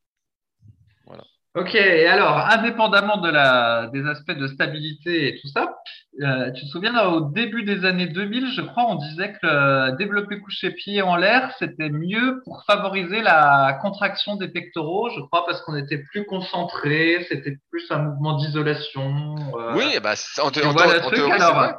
Voilà. 1.06 1.24
Ok, 1.56 1.74
et 1.74 2.06
alors, 2.06 2.38
indépendamment 2.38 3.16
de 3.16 3.28
la, 3.28 3.88
des 3.92 4.06
aspects 4.06 4.30
de 4.38 4.46
stabilité 4.46 5.26
et 5.34 5.40
tout 5.40 5.48
ça, 5.48 5.74
euh, 6.22 6.52
tu 6.52 6.62
te 6.64 6.66
souviens, 6.68 6.96
au 7.08 7.22
début 7.22 7.64
des 7.64 7.84
années 7.84 8.06
2000, 8.06 8.52
je 8.54 8.60
crois, 8.60 8.84
on 8.86 8.94
disait 8.94 9.32
que 9.32 9.38
le 9.42 9.96
développer 9.96 10.38
couché 10.38 10.70
pied 10.70 11.02
en 11.02 11.16
l'air, 11.16 11.52
c'était 11.58 11.90
mieux 11.90 12.40
pour 12.44 12.62
favoriser 12.68 13.20
la 13.20 13.76
contraction 13.82 14.36
des 14.36 14.46
pectoraux, 14.46 15.10
je 15.10 15.20
crois, 15.22 15.44
parce 15.44 15.60
qu'on 15.62 15.74
était 15.74 15.98
plus 15.98 16.24
concentré, 16.24 17.26
c'était 17.28 17.56
plus 17.72 17.84
un 17.90 17.98
mouvement 17.98 18.36
d'isolation. 18.36 19.34
euh, 19.58 19.74
Oui, 19.74 19.98
bah, 20.00 20.14
en, 20.40 20.46
en 20.46 20.50
théorie, 20.52 20.76
c'est 21.10 21.42
alors, 21.42 21.54
vrai. 21.56 21.74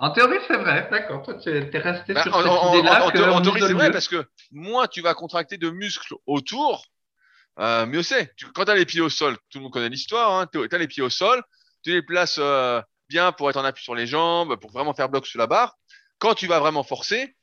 En 0.00 0.10
théorie, 0.10 0.38
c'est 0.48 0.56
vrai, 0.56 0.88
d'accord. 0.90 1.22
Toi, 1.22 1.34
tu 1.34 1.48
es 1.48 1.60
resté 1.78 2.12
Bah, 2.12 2.22
sur 2.22 2.34
cette 2.34 2.50
idée-là 2.74 3.06
en- 3.06 3.10
théorie, 3.12 3.60
c'est 3.60 3.72
vrai 3.72 3.92
parce 3.92 4.08
que 4.08 4.26
moins 4.50 4.88
tu 4.88 5.00
vas 5.00 5.14
contracter 5.14 5.58
de 5.58 5.70
muscles 5.70 6.14
autour, 6.26 6.86
euh, 7.60 7.86
mieux 7.86 8.02
c'est. 8.02 8.34
Quand 8.54 8.64
tu 8.64 8.70
as 8.70 8.74
les 8.74 8.86
pieds 8.86 9.00
au 9.00 9.08
sol, 9.08 9.36
tout 9.50 9.58
le 9.58 9.62
monde 9.62 9.72
connaît 9.72 9.88
l'histoire, 9.88 10.32
hein, 10.32 10.48
tu 10.52 10.58
as 10.70 10.78
les 10.78 10.88
pieds 10.88 11.02
au 11.02 11.10
sol, 11.10 11.42
tu 11.82 11.92
les 11.92 12.02
places 12.02 12.36
euh, 12.38 12.80
bien 13.08 13.32
pour 13.32 13.50
être 13.50 13.56
en 13.56 13.64
appui 13.64 13.82
sur 13.82 13.94
les 13.94 14.06
jambes, 14.06 14.56
pour 14.56 14.72
vraiment 14.72 14.94
faire 14.94 15.08
bloc 15.08 15.26
sur 15.26 15.38
la 15.38 15.46
barre. 15.46 15.76
Quand 16.18 16.34
tu 16.34 16.46
vas 16.46 16.58
vraiment 16.58 16.82
forcer, 16.82 17.36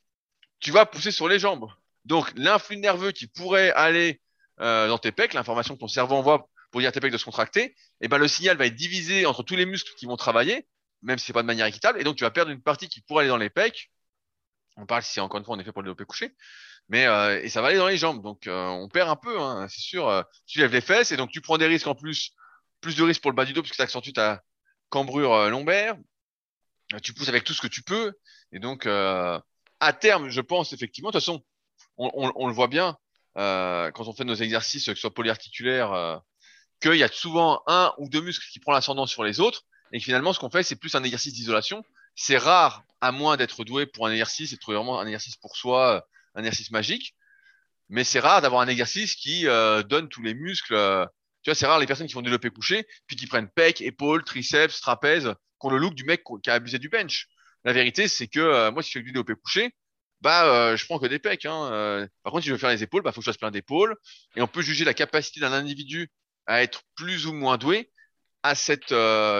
tu 0.59 0.71
vas 0.71 0.85
pousser 0.85 1.11
sur 1.11 1.27
les 1.27 1.39
jambes. 1.39 1.67
Donc 2.05 2.31
l'influx 2.35 2.77
nerveux 2.77 3.11
qui 3.11 3.27
pourrait 3.27 3.71
aller 3.71 4.21
euh, 4.59 4.87
dans 4.87 4.97
tes 4.97 5.11
pecs, 5.11 5.33
l'information 5.33 5.75
que 5.75 5.79
ton 5.79 5.87
cerveau 5.87 6.15
envoie 6.15 6.49
pour 6.71 6.81
dire 6.81 6.89
à 6.89 6.91
tes 6.91 6.99
pecs 6.99 7.11
de 7.11 7.17
se 7.17 7.25
contracter, 7.25 7.75
et 7.99 8.07
ben 8.07 8.17
le 8.17 8.27
signal 8.27 8.57
va 8.57 8.65
être 8.65 8.75
divisé 8.75 9.25
entre 9.25 9.43
tous 9.43 9.55
les 9.55 9.65
muscles 9.65 9.91
qui 9.97 10.05
vont 10.05 10.15
travailler, 10.15 10.67
même 11.01 11.17
si 11.17 11.25
c'est 11.25 11.33
pas 11.33 11.41
de 11.41 11.47
manière 11.47 11.65
équitable, 11.65 11.99
et 11.99 12.03
donc 12.03 12.15
tu 12.15 12.23
vas 12.23 12.31
perdre 12.31 12.51
une 12.51 12.61
partie 12.61 12.87
qui 12.87 13.01
pourrait 13.01 13.23
aller 13.23 13.29
dans 13.29 13.37
les 13.37 13.49
pecs. 13.49 13.91
On 14.77 14.85
parle 14.85 15.03
si 15.03 15.13
c'est 15.13 15.19
encore 15.19 15.39
une 15.39 15.45
fois 15.45 15.55
on 15.55 15.59
est 15.59 15.63
fait 15.63 15.73
pour 15.73 15.81
le 15.81 15.87
développé 15.87 16.05
couché, 16.05 16.33
mais 16.91 17.07
euh, 17.07 17.41
et 17.43 17.49
ça 17.49 17.61
va 17.61 17.69
aller 17.69 17.77
dans 17.77 17.87
les 17.87 17.97
jambes, 17.97 18.21
donc 18.21 18.47
euh, 18.47 18.67
on 18.67 18.87
perd 18.89 19.09
un 19.09 19.15
peu, 19.15 19.39
hein, 19.41 19.67
c'est 19.69 19.81
sûr. 19.81 20.07
euh, 20.09 20.21
tu 20.45 20.59
lèves 20.59 20.73
les 20.73 20.81
fesses 20.81 21.11
et 21.11 21.17
donc 21.17 21.31
tu 21.31 21.41
prends 21.41 21.57
des 21.57 21.67
risques 21.67 21.87
en 21.87 21.95
plus, 21.95 22.33
plus 22.81 22.95
de 22.95 23.03
risques 23.03 23.21
pour 23.21 23.31
le 23.31 23.35
bas 23.35 23.45
du 23.45 23.53
dos 23.53 23.61
puisque 23.63 23.75
ça 23.77 23.83
accentue 23.83 24.11
ta 24.13 24.41
cambrure 24.89 25.33
euh, 25.33 25.49
lombaire. 25.49 25.95
Euh, 26.93 26.99
Tu 26.99 27.13
pousses 27.13 27.29
avec 27.29 27.43
tout 27.43 27.53
ce 27.53 27.61
que 27.61 27.67
tu 27.67 27.83
peux, 27.83 28.13
et 28.51 28.59
donc 28.59 28.85
à 28.85 29.93
terme, 29.93 30.29
je 30.29 30.41
pense 30.41 30.73
effectivement, 30.73 31.09
de 31.09 31.13
toute 31.17 31.21
façon, 31.25 31.43
on, 31.97 32.11
on- 32.13 32.31
on 32.35 32.47
le 32.47 32.53
voit 32.53 32.67
bien 32.67 32.97
quand 33.35 34.07
on 34.07 34.13
fait 34.13 34.25
nos 34.25 34.35
exercices, 34.35 34.85
que 34.85 34.93
ce 34.95 35.01
soit 35.01 35.13
polyarticulaires, 35.13 35.93
euh, 35.93 36.17
qu'il 36.81 36.95
y 36.95 37.03
a 37.03 37.07
souvent 37.07 37.61
un 37.67 37.93
ou 37.97 38.09
deux 38.09 38.21
muscles 38.21 38.45
qui 38.51 38.59
prend 38.59 38.73
l'ascendant 38.73 39.05
sur 39.05 39.23
les 39.23 39.39
autres, 39.39 39.61
et 39.93 39.99
que 39.99 40.03
finalement, 40.03 40.33
ce 40.33 40.39
qu'on 40.39 40.49
fait, 40.49 40.63
c'est 40.63 40.75
plus 40.75 40.95
un 40.95 41.03
exercice 41.03 41.33
d'isolation. 41.33 41.83
C'est 42.15 42.37
rare, 42.37 42.83
à 42.99 43.11
moins 43.11 43.37
d'être 43.37 43.63
doué 43.63 43.85
pour 43.85 44.05
un 44.07 44.11
exercice, 44.11 44.51
et 44.51 44.55
de 44.55 44.59
trouver 44.59 44.77
vraiment 44.77 44.99
un 44.99 45.05
exercice 45.05 45.37
pour 45.37 45.55
soi, 45.55 46.05
un 46.35 46.41
exercice 46.41 46.71
magique. 46.71 47.15
Mais 47.89 48.03
c'est 48.03 48.19
rare 48.19 48.41
d'avoir 48.41 48.61
un 48.61 48.67
exercice 48.67 49.15
qui 49.15 49.47
euh, 49.47 49.83
donne 49.83 50.09
tous 50.09 50.21
les 50.21 50.33
muscles. 50.33 50.73
euh, 50.73 51.05
tu 51.43 51.49
vois, 51.49 51.55
c'est 51.55 51.65
rare 51.65 51.79
les 51.79 51.87
personnes 51.87 52.07
qui 52.07 52.13
font 52.13 52.21
du 52.21 52.25
développé 52.25 52.49
couché, 52.49 52.87
puis 53.07 53.15
qui 53.15 53.27
prennent 53.27 53.49
pec, 53.49 53.81
épaules, 53.81 54.23
triceps, 54.23 54.79
trapèze, 54.79 55.33
qui 55.59 55.67
ont 55.67 55.69
le 55.69 55.77
look 55.77 55.95
du 55.95 56.03
mec 56.03 56.23
qui 56.43 56.49
a 56.49 56.53
abusé 56.53 56.79
du 56.79 56.89
bench. 56.89 57.27
La 57.63 57.73
vérité, 57.73 58.07
c'est 58.07 58.27
que 58.27 58.39
euh, 58.39 58.71
moi, 58.71 58.83
si 58.83 58.91
je 58.91 58.99
fais 58.99 59.03
du 59.03 59.11
développé 59.11 59.33
couché, 59.35 59.75
bah, 60.21 60.75
je 60.75 60.85
prends 60.85 60.99
que 60.99 61.07
des 61.07 61.17
pecs. 61.17 61.45
Hein. 61.45 62.07
par 62.23 62.31
contre, 62.31 62.43
si 62.43 62.49
je 62.49 62.53
veux 62.53 62.59
faire 62.59 62.69
les 62.69 62.83
épaules, 62.83 63.01
bah, 63.01 63.11
faut 63.11 63.21
que 63.21 63.25
je 63.25 63.31
fasse 63.31 63.37
plein 63.37 63.49
d'épaules. 63.49 63.95
Et 64.35 64.41
on 64.43 64.47
peut 64.47 64.61
juger 64.61 64.85
la 64.85 64.93
capacité 64.93 65.39
d'un 65.39 65.51
individu 65.51 66.11
à 66.45 66.61
être 66.61 66.83
plus 66.95 67.25
ou 67.25 67.33
moins 67.33 67.57
doué 67.57 67.91
à 68.43 68.53
cette 68.53 68.93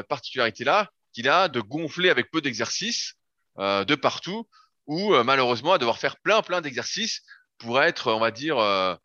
particularité-là 0.09 0.89
qu'il 1.13 1.29
a 1.29 1.49
de 1.49 1.61
gonfler 1.61 2.09
avec 2.09 2.31
peu 2.31 2.41
d'exercices 2.41 3.15
euh, 3.59 3.83
de 3.83 3.95
partout, 3.95 4.47
ou 4.88 5.13
euh, 5.13 5.23
malheureusement 5.23 5.73
à 5.73 5.77
devoir 5.77 5.97
faire 5.97 6.17
plein 6.19 6.41
plein 6.41 6.61
d'exercices 6.61 7.21
pour 7.57 7.82
être, 7.82 8.11
on 8.11 8.19
va 8.19 8.32
dire, 8.32 8.57
euh, 8.57 8.95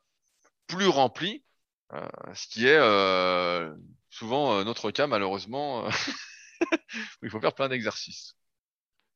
plus 0.67 0.89
rempli, 0.89 1.45
euh, 1.93 2.01
ce 2.35 2.47
qui 2.49 2.67
est 2.67 2.81
souvent 4.11 4.65
notre 4.65 4.91
cas 4.91 5.07
malheureusement, 5.07 5.87
il 7.23 7.31
faut 7.31 7.41
faire 7.41 7.55
plein 7.55 7.69
d'exercices. 7.69 8.35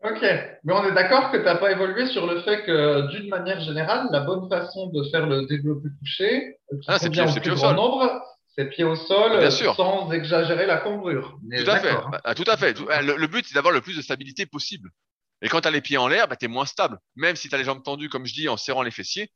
Ok, 0.02 0.22
mais 0.64 0.72
on 0.72 0.84
est 0.86 0.92
d'accord 0.94 1.30
que 1.30 1.36
tu 1.36 1.42
n'as 1.44 1.56
pas 1.56 1.72
évolué 1.72 2.06
sur 2.06 2.26
le 2.26 2.40
fait 2.40 2.64
que, 2.64 3.10
d'une 3.10 3.28
manière 3.28 3.60
générale, 3.60 4.08
la 4.10 4.20
bonne 4.20 4.48
façon 4.48 4.86
de 4.88 5.04
faire 5.10 5.26
le 5.26 5.44
développé 5.46 5.88
couché, 5.98 6.56
Ah, 6.86 6.98
c'est 6.98 7.10
pied- 7.10 7.22
au 7.22 7.26
c'est 7.26 7.34
plus 7.34 7.40
pied 7.42 7.50
au 7.50 7.54
grand 7.56 7.68
sol. 7.68 7.76
nombre, 7.76 8.22
c'est 8.56 8.64
pied 8.70 8.84
au 8.84 8.96
sol, 8.96 9.38
Bien 9.38 9.50
sûr. 9.50 9.74
sans 9.76 10.10
exagérer 10.10 10.64
la 10.64 10.78
cambrure. 10.78 11.38
On 11.46 11.50
est 11.54 11.64
Tout 11.64 11.70
à 11.70 11.80
fait, 11.80 11.90
hein. 11.90 12.10
Bah, 12.24 12.34
tout 12.34 12.44
à 12.46 12.56
fait. 12.56 12.72
Tout- 12.72 12.86
Le, 12.88 13.16
le 13.16 13.26
but 13.26 13.44
c'est 13.46 13.54
d'avoir 13.54 13.74
le 13.74 13.82
plus 13.82 13.94
de 13.94 14.00
stabilité 14.00 14.46
possible. 14.46 14.88
Et 15.42 15.48
quand 15.48 15.62
tu 15.62 15.68
as 15.68 15.70
les 15.70 15.80
pieds 15.80 15.96
en 15.96 16.08
l'air, 16.08 16.28
bah, 16.28 16.36
tu 16.36 16.44
es 16.46 16.48
moins 16.48 16.66
stable. 16.66 16.98
Même 17.16 17.36
si 17.36 17.48
tu 17.48 17.54
as 17.54 17.58
les 17.58 17.64
jambes 17.64 17.82
tendues, 17.82 18.08
comme 18.08 18.26
je 18.26 18.34
dis, 18.34 18.48
en 18.48 18.56
serrant 18.56 18.82
les 18.82 18.90
fessiers, 18.90 19.30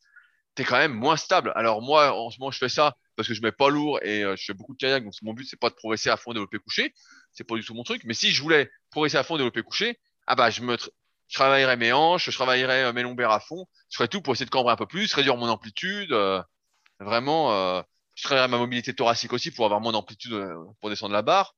tu 0.56 0.62
es 0.62 0.64
quand 0.64 0.76
même 0.78 0.92
moins 0.92 1.16
stable. 1.16 1.52
Alors 1.56 1.82
moi, 1.82 2.12
en 2.18 2.30
ce 2.30 2.38
moment, 2.38 2.50
je 2.50 2.58
fais 2.58 2.68
ça 2.68 2.96
parce 3.16 3.28
que 3.28 3.34
je 3.34 3.42
mets 3.42 3.52
pas 3.52 3.68
lourd 3.70 3.98
et 4.02 4.22
euh, 4.22 4.36
je 4.36 4.44
fais 4.44 4.54
beaucoup 4.54 4.74
de 4.74 4.78
kayak. 4.78 5.04
Donc 5.04 5.14
mon 5.22 5.32
but, 5.32 5.46
c'est 5.48 5.58
pas 5.58 5.70
de 5.70 5.74
progresser 5.74 6.10
à 6.10 6.16
fond 6.16 6.32
développé 6.32 6.58
couché. 6.58 6.94
C'est 7.32 7.44
pas 7.44 7.54
du 7.56 7.64
tout 7.64 7.74
mon 7.74 7.84
truc. 7.84 8.02
Mais 8.04 8.14
si 8.14 8.30
je 8.30 8.42
voulais 8.42 8.70
progresser 8.90 9.16
à 9.16 9.24
fond 9.24 9.36
développé 9.36 9.62
couché, 9.62 9.98
ah 10.26 10.34
bah 10.36 10.50
je 10.50 10.62
me 10.62 10.76
travaillerais 11.32 11.76
mes 11.76 11.92
hanches, 11.92 12.30
je 12.30 12.36
travaillerais 12.36 12.84
euh, 12.84 12.92
mes 12.92 13.02
lombaires 13.02 13.30
à 13.30 13.40
fond. 13.40 13.66
Je 13.90 13.96
ferais 13.96 14.08
tout 14.08 14.20
pour 14.22 14.34
essayer 14.34 14.46
de 14.46 14.50
cambrer 14.50 14.72
un 14.72 14.76
peu 14.76 14.86
plus, 14.86 15.12
réduire 15.14 15.36
mon 15.36 15.48
amplitude. 15.48 16.12
euh, 16.12 16.42
vraiment, 17.00 17.82
je 18.14 18.22
travaillerais 18.22 18.48
ma 18.48 18.58
mobilité 18.58 18.94
thoracique 18.94 19.32
aussi 19.32 19.50
pour 19.50 19.64
avoir 19.64 19.80
moins 19.80 19.92
d'amplitude 19.92 20.32
pour 20.80 20.90
descendre 20.90 21.12
la 21.12 21.22
barre. 21.22 21.54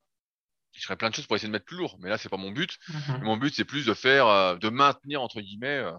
Je 0.78 0.84
ferais 0.84 0.96
plein 0.96 1.10
de 1.10 1.14
choses 1.14 1.26
pour 1.26 1.36
essayer 1.36 1.48
de 1.48 1.52
mettre 1.52 1.64
plus 1.64 1.76
lourd. 1.76 1.96
Mais 2.00 2.08
là, 2.08 2.18
c'est 2.18 2.28
pas 2.28 2.36
mon 2.36 2.50
but. 2.50 2.78
Mhm. 2.88 3.22
Mon 3.22 3.36
but, 3.36 3.54
c'est 3.54 3.64
plus 3.64 3.86
de 3.86 3.94
faire, 3.94 4.26
euh, 4.28 4.56
de 4.56 4.68
maintenir 4.68 5.22
entre 5.22 5.40
guillemets 5.40 5.78
euh, 5.78 5.92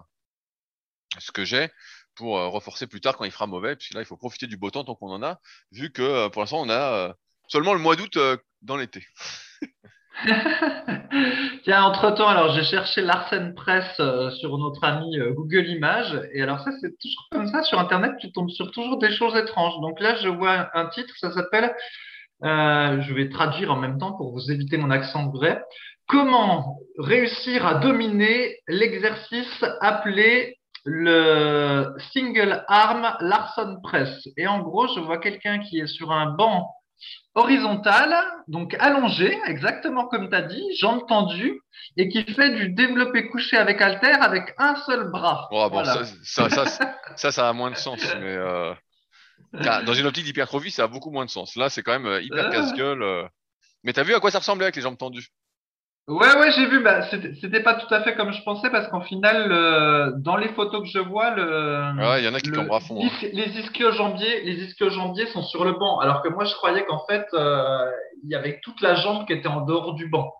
ce 1.18 1.32
que 1.32 1.44
j'ai 1.44 1.68
pour 2.14 2.38
euh, 2.38 2.48
renforcer 2.48 2.86
plus 2.86 3.00
tard 3.00 3.16
quand 3.16 3.24
il 3.24 3.30
fera 3.30 3.46
mauvais. 3.46 3.76
Puisque 3.76 3.94
là, 3.94 4.00
il 4.00 4.06
faut 4.06 4.16
profiter 4.16 4.46
du 4.46 4.56
beau 4.56 4.70
temps 4.70 4.84
tant 4.84 4.94
qu'on 4.94 5.10
en 5.10 5.22
a, 5.22 5.40
vu 5.72 5.90
que 5.90 6.28
pour 6.28 6.42
l'instant, 6.42 6.60
on 6.60 6.70
a 6.70 7.14
seulement 7.48 7.74
le 7.74 7.80
mois 7.80 7.96
d'août 7.96 8.18
dans 8.62 8.76
l'été. 8.76 9.06
Tiens, 11.64 11.82
entre-temps, 11.84 12.28
alors 12.28 12.52
j'ai 12.54 12.64
cherché 12.64 13.02
Larsen 13.02 13.54
Press 13.54 13.86
euh, 14.00 14.30
sur 14.30 14.56
notre 14.58 14.82
ami 14.84 15.18
euh, 15.18 15.32
Google 15.32 15.66
Images. 15.66 16.20
Et 16.32 16.42
alors 16.42 16.60
ça, 16.60 16.70
c'est 16.80 16.98
toujours 16.98 17.28
comme 17.30 17.46
ça. 17.48 17.62
Sur 17.62 17.78
Internet, 17.78 18.12
tu 18.20 18.32
tombes 18.32 18.50
sur 18.50 18.70
toujours 18.70 18.98
des 18.98 19.12
choses 19.12 19.36
étranges. 19.36 19.80
Donc 19.80 20.00
là, 20.00 20.16
je 20.16 20.28
vois 20.28 20.70
un 20.74 20.86
titre, 20.86 21.14
ça 21.18 21.32
s'appelle, 21.32 21.74
euh, 22.44 23.00
je 23.00 23.14
vais 23.14 23.28
traduire 23.28 23.72
en 23.72 23.76
même 23.76 23.98
temps 23.98 24.12
pour 24.12 24.32
vous 24.32 24.50
éviter 24.50 24.76
mon 24.76 24.90
accent 24.90 25.30
vrai. 25.30 25.62
Comment 26.06 26.78
réussir 26.98 27.66
à 27.66 27.74
dominer 27.74 28.56
l'exercice 28.68 29.64
appelé 29.80 30.58
le 30.84 31.94
single 32.12 32.64
arm 32.68 33.16
Larson 33.20 33.78
Press? 33.82 34.28
Et 34.36 34.46
en 34.46 34.60
gros, 34.60 34.86
je 34.94 35.00
vois 35.00 35.18
quelqu'un 35.18 35.58
qui 35.58 35.80
est 35.80 35.86
sur 35.86 36.12
un 36.12 36.30
banc 36.30 36.70
horizontal, 37.34 38.14
donc 38.48 38.74
allongé, 38.80 39.38
exactement 39.46 40.06
comme 40.06 40.28
tu 40.28 40.34
as 40.34 40.42
dit, 40.42 40.64
jambes 40.76 41.06
tendues, 41.06 41.60
et 41.96 42.08
qui 42.08 42.24
fait 42.24 42.50
du 42.50 42.70
développé 42.70 43.28
couché 43.28 43.56
avec 43.56 43.80
halter 43.80 44.10
avec 44.10 44.54
un 44.58 44.76
seul 44.76 45.10
bras. 45.10 45.48
bon, 45.50 45.84
ça, 45.84 46.04
ça, 46.48 46.66
ça, 47.16 47.32
ça, 47.32 47.48
a 47.48 47.52
moins 47.52 47.70
de 47.70 47.76
sens, 47.76 48.00
mais 48.20 48.34
euh, 48.34 48.72
dans 49.52 49.94
une 49.94 50.06
optique 50.06 50.24
d'hypertrophie, 50.24 50.70
ça 50.70 50.84
a 50.84 50.86
beaucoup 50.86 51.10
moins 51.10 51.24
de 51.24 51.30
sens. 51.30 51.56
Là, 51.56 51.70
c'est 51.70 51.82
quand 51.82 51.92
même 51.92 52.06
euh, 52.06 52.22
hyper 52.22 52.50
casse-gueule. 52.50 53.02
Euh. 53.02 53.24
Mais 53.84 53.92
tu 53.92 54.00
as 54.00 54.02
vu 54.02 54.14
à 54.14 54.20
quoi 54.20 54.30
ça 54.30 54.38
ressemblait 54.38 54.64
avec 54.64 54.76
les 54.76 54.82
jambes 54.82 54.98
tendues? 54.98 55.28
Ouais, 56.08 56.34
ouais, 56.38 56.50
j'ai 56.52 56.66
vu. 56.66 56.82
Bah, 56.82 57.02
c'était 57.10 57.62
pas 57.62 57.74
tout 57.74 57.92
à 57.92 58.02
fait 58.02 58.14
comme 58.14 58.32
je 58.32 58.42
pensais 58.42 58.70
parce 58.70 58.88
qu'en 58.88 59.02
final, 59.02 60.14
dans 60.22 60.36
les 60.36 60.48
photos 60.48 60.82
que 60.82 60.88
je 60.88 60.98
vois, 61.00 61.34
le. 61.34 61.92
Ouais, 61.98 62.22
il 62.22 62.24
y 62.24 62.28
en 62.28 62.34
a 62.34 62.40
qui 62.40 62.50
tombent 62.50 62.72
à 62.72 62.80
fond. 62.80 63.04
Hein. 63.04 63.28
Les 63.34 63.58
ischio-jambiers, 63.58 64.42
les 64.42 64.64
ischio-jambiers 64.64 65.26
sont 65.26 65.42
sur 65.42 65.64
le 65.64 65.72
banc, 65.72 65.98
alors 65.98 66.22
que 66.22 66.28
moi, 66.28 66.46
je 66.46 66.54
croyais 66.54 66.84
qu'en 66.86 67.04
fait, 67.06 67.26
euh, 67.34 67.90
il 68.24 68.30
y 68.30 68.34
avait 68.34 68.58
toute 68.62 68.80
la 68.80 68.94
jambe 68.94 69.26
qui 69.26 69.34
était 69.34 69.48
en 69.48 69.60
dehors 69.60 69.94
du 69.94 70.08
banc. 70.08 70.32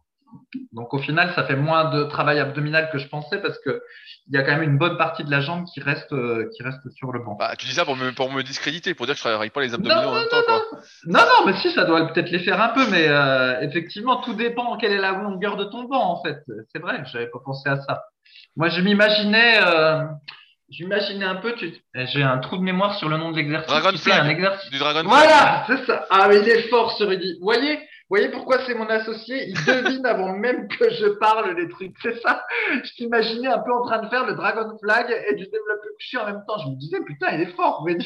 Donc 0.73 0.95
au 0.95 0.99
final, 0.99 1.33
ça 1.35 1.45
fait 1.45 1.57
moins 1.57 1.91
de 1.91 2.05
travail 2.05 2.39
abdominal 2.39 2.91
que 2.91 2.99
je 2.99 3.09
pensais 3.09 3.39
parce 3.39 3.59
que 3.59 3.83
il 4.29 4.35
y 4.35 4.39
a 4.39 4.43
quand 4.43 4.53
même 4.53 4.63
une 4.63 4.79
bonne 4.79 4.97
partie 4.97 5.25
de 5.25 5.31
la 5.31 5.41
jambe 5.41 5.65
qui 5.65 5.81
reste 5.81 6.13
euh, 6.13 6.49
qui 6.57 6.63
reste 6.63 6.89
sur 6.91 7.13
le 7.13 7.21
banc. 7.21 7.37
Bah, 7.39 7.55
tu 7.57 7.67
dis 7.67 7.73
ça 7.73 7.85
pour 7.85 7.97
me, 7.97 8.13
pour 8.13 8.31
me 8.33 8.43
discréditer, 8.43 8.95
pour 8.95 9.07
dire 9.07 9.15
que 9.15 9.21
je 9.21 9.25
travaille 9.25 9.51
pas 9.51 9.61
les 9.61 9.75
abdominaux 9.75 10.09
en 10.09 10.15
même 10.15 10.29
temps. 10.29 10.43
Quoi. 10.47 10.81
Non, 11.07 11.21
non, 11.21 11.47
mais 11.47 11.55
si, 11.59 11.71
ça 11.73 11.85
doit 11.85 12.07
peut-être 12.13 12.31
les 12.31 12.41
faire 12.41 12.61
un 12.61 12.69
peu, 12.69 12.89
mais 12.91 13.09
euh, 13.09 13.61
effectivement, 13.61 14.17
tout 14.17 14.35
dépend 14.35 14.77
quelle 14.77 14.93
est 14.93 14.99
la 14.99 15.13
longueur 15.13 15.57
de 15.57 15.65
ton 15.65 15.85
banc 15.85 16.13
en 16.13 16.23
fait. 16.23 16.39
C'est 16.73 16.81
vrai, 16.81 17.03
j'avais 17.13 17.29
pas 17.29 17.41
pensé 17.45 17.69
à 17.69 17.81
ça. 17.81 18.05
Moi, 18.57 18.69
je 18.69 18.81
m'imaginais. 18.81 19.61
Euh, 19.63 20.05
J'imaginais 20.71 21.25
un 21.25 21.37
peu, 21.37 21.55
tu... 21.55 21.75
j'ai 21.95 22.23
un 22.23 22.37
trou 22.39 22.59
de 22.59 22.63
mémoire 22.63 22.99
sur 22.99 23.09
le 23.09 23.17
nom 23.17 23.31
de 23.31 23.37
l'exercice. 23.37 23.69
Dragon 23.69 23.97
Flag. 23.97 24.21
Un 24.21 24.29
exercice... 24.29 24.71
Du 24.71 24.79
Dragon 24.79 25.03
Voilà, 25.03 25.65
c'est 25.67 25.87
ça. 25.87 26.05
Ah, 26.11 26.27
mais 26.29 26.41
il 26.41 26.49
est 26.49 26.69
fort, 26.69 26.93
ce 26.99 27.05
Rudy. 27.05 27.39
Vous 27.39 27.45
voyez, 27.45 27.79
voyez 28.09 28.31
pourquoi 28.31 28.65
c'est 28.67 28.75
mon 28.75 28.87
associé? 28.87 29.49
Il 29.49 29.55
devine 29.65 30.07
avant 30.07 30.33
même 30.33 30.69
que 30.69 30.91
je 30.91 31.07
parle 31.19 31.55
des 31.57 31.69
trucs. 31.69 31.95
C'est 32.03 32.21
ça? 32.21 32.45
Je 32.73 32.91
t'imaginais 32.95 33.49
un 33.49 33.59
peu 33.59 33.73
en 33.73 33.83
train 33.83 33.99
de 33.99 34.09
faire 34.09 34.25
le 34.27 34.35
Dragon 34.35 34.77
Flag 34.83 35.11
et 35.11 35.35
du 35.35 35.45
développeur 35.45 35.93
couché 35.97 36.17
en 36.19 36.27
même 36.27 36.43
temps. 36.47 36.59
Je 36.59 36.69
me 36.71 36.77
disais, 36.77 37.01
putain, 37.05 37.33
il 37.33 37.43
est 37.43 37.55
fort, 37.55 37.87
Il 37.89 37.99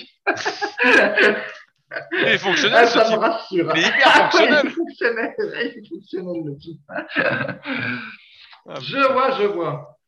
est 2.25 2.39
fonctionnel, 2.39 2.85
ah, 2.85 2.87
ça 2.87 3.11
me 3.11 3.17
rassure. 3.17 3.73
Il 3.75 3.83
est 3.83 3.89
hyper 3.89 4.13
fonctionnel. 4.31 4.63
il 4.65 4.67
est 4.67 5.89
fonctionnel, 5.89 6.43
le 6.47 6.57
type. 6.59 6.81
Ah, 8.69 8.75
je 8.81 9.13
vois, 9.13 9.33
je 9.33 9.45
vois. 9.45 9.99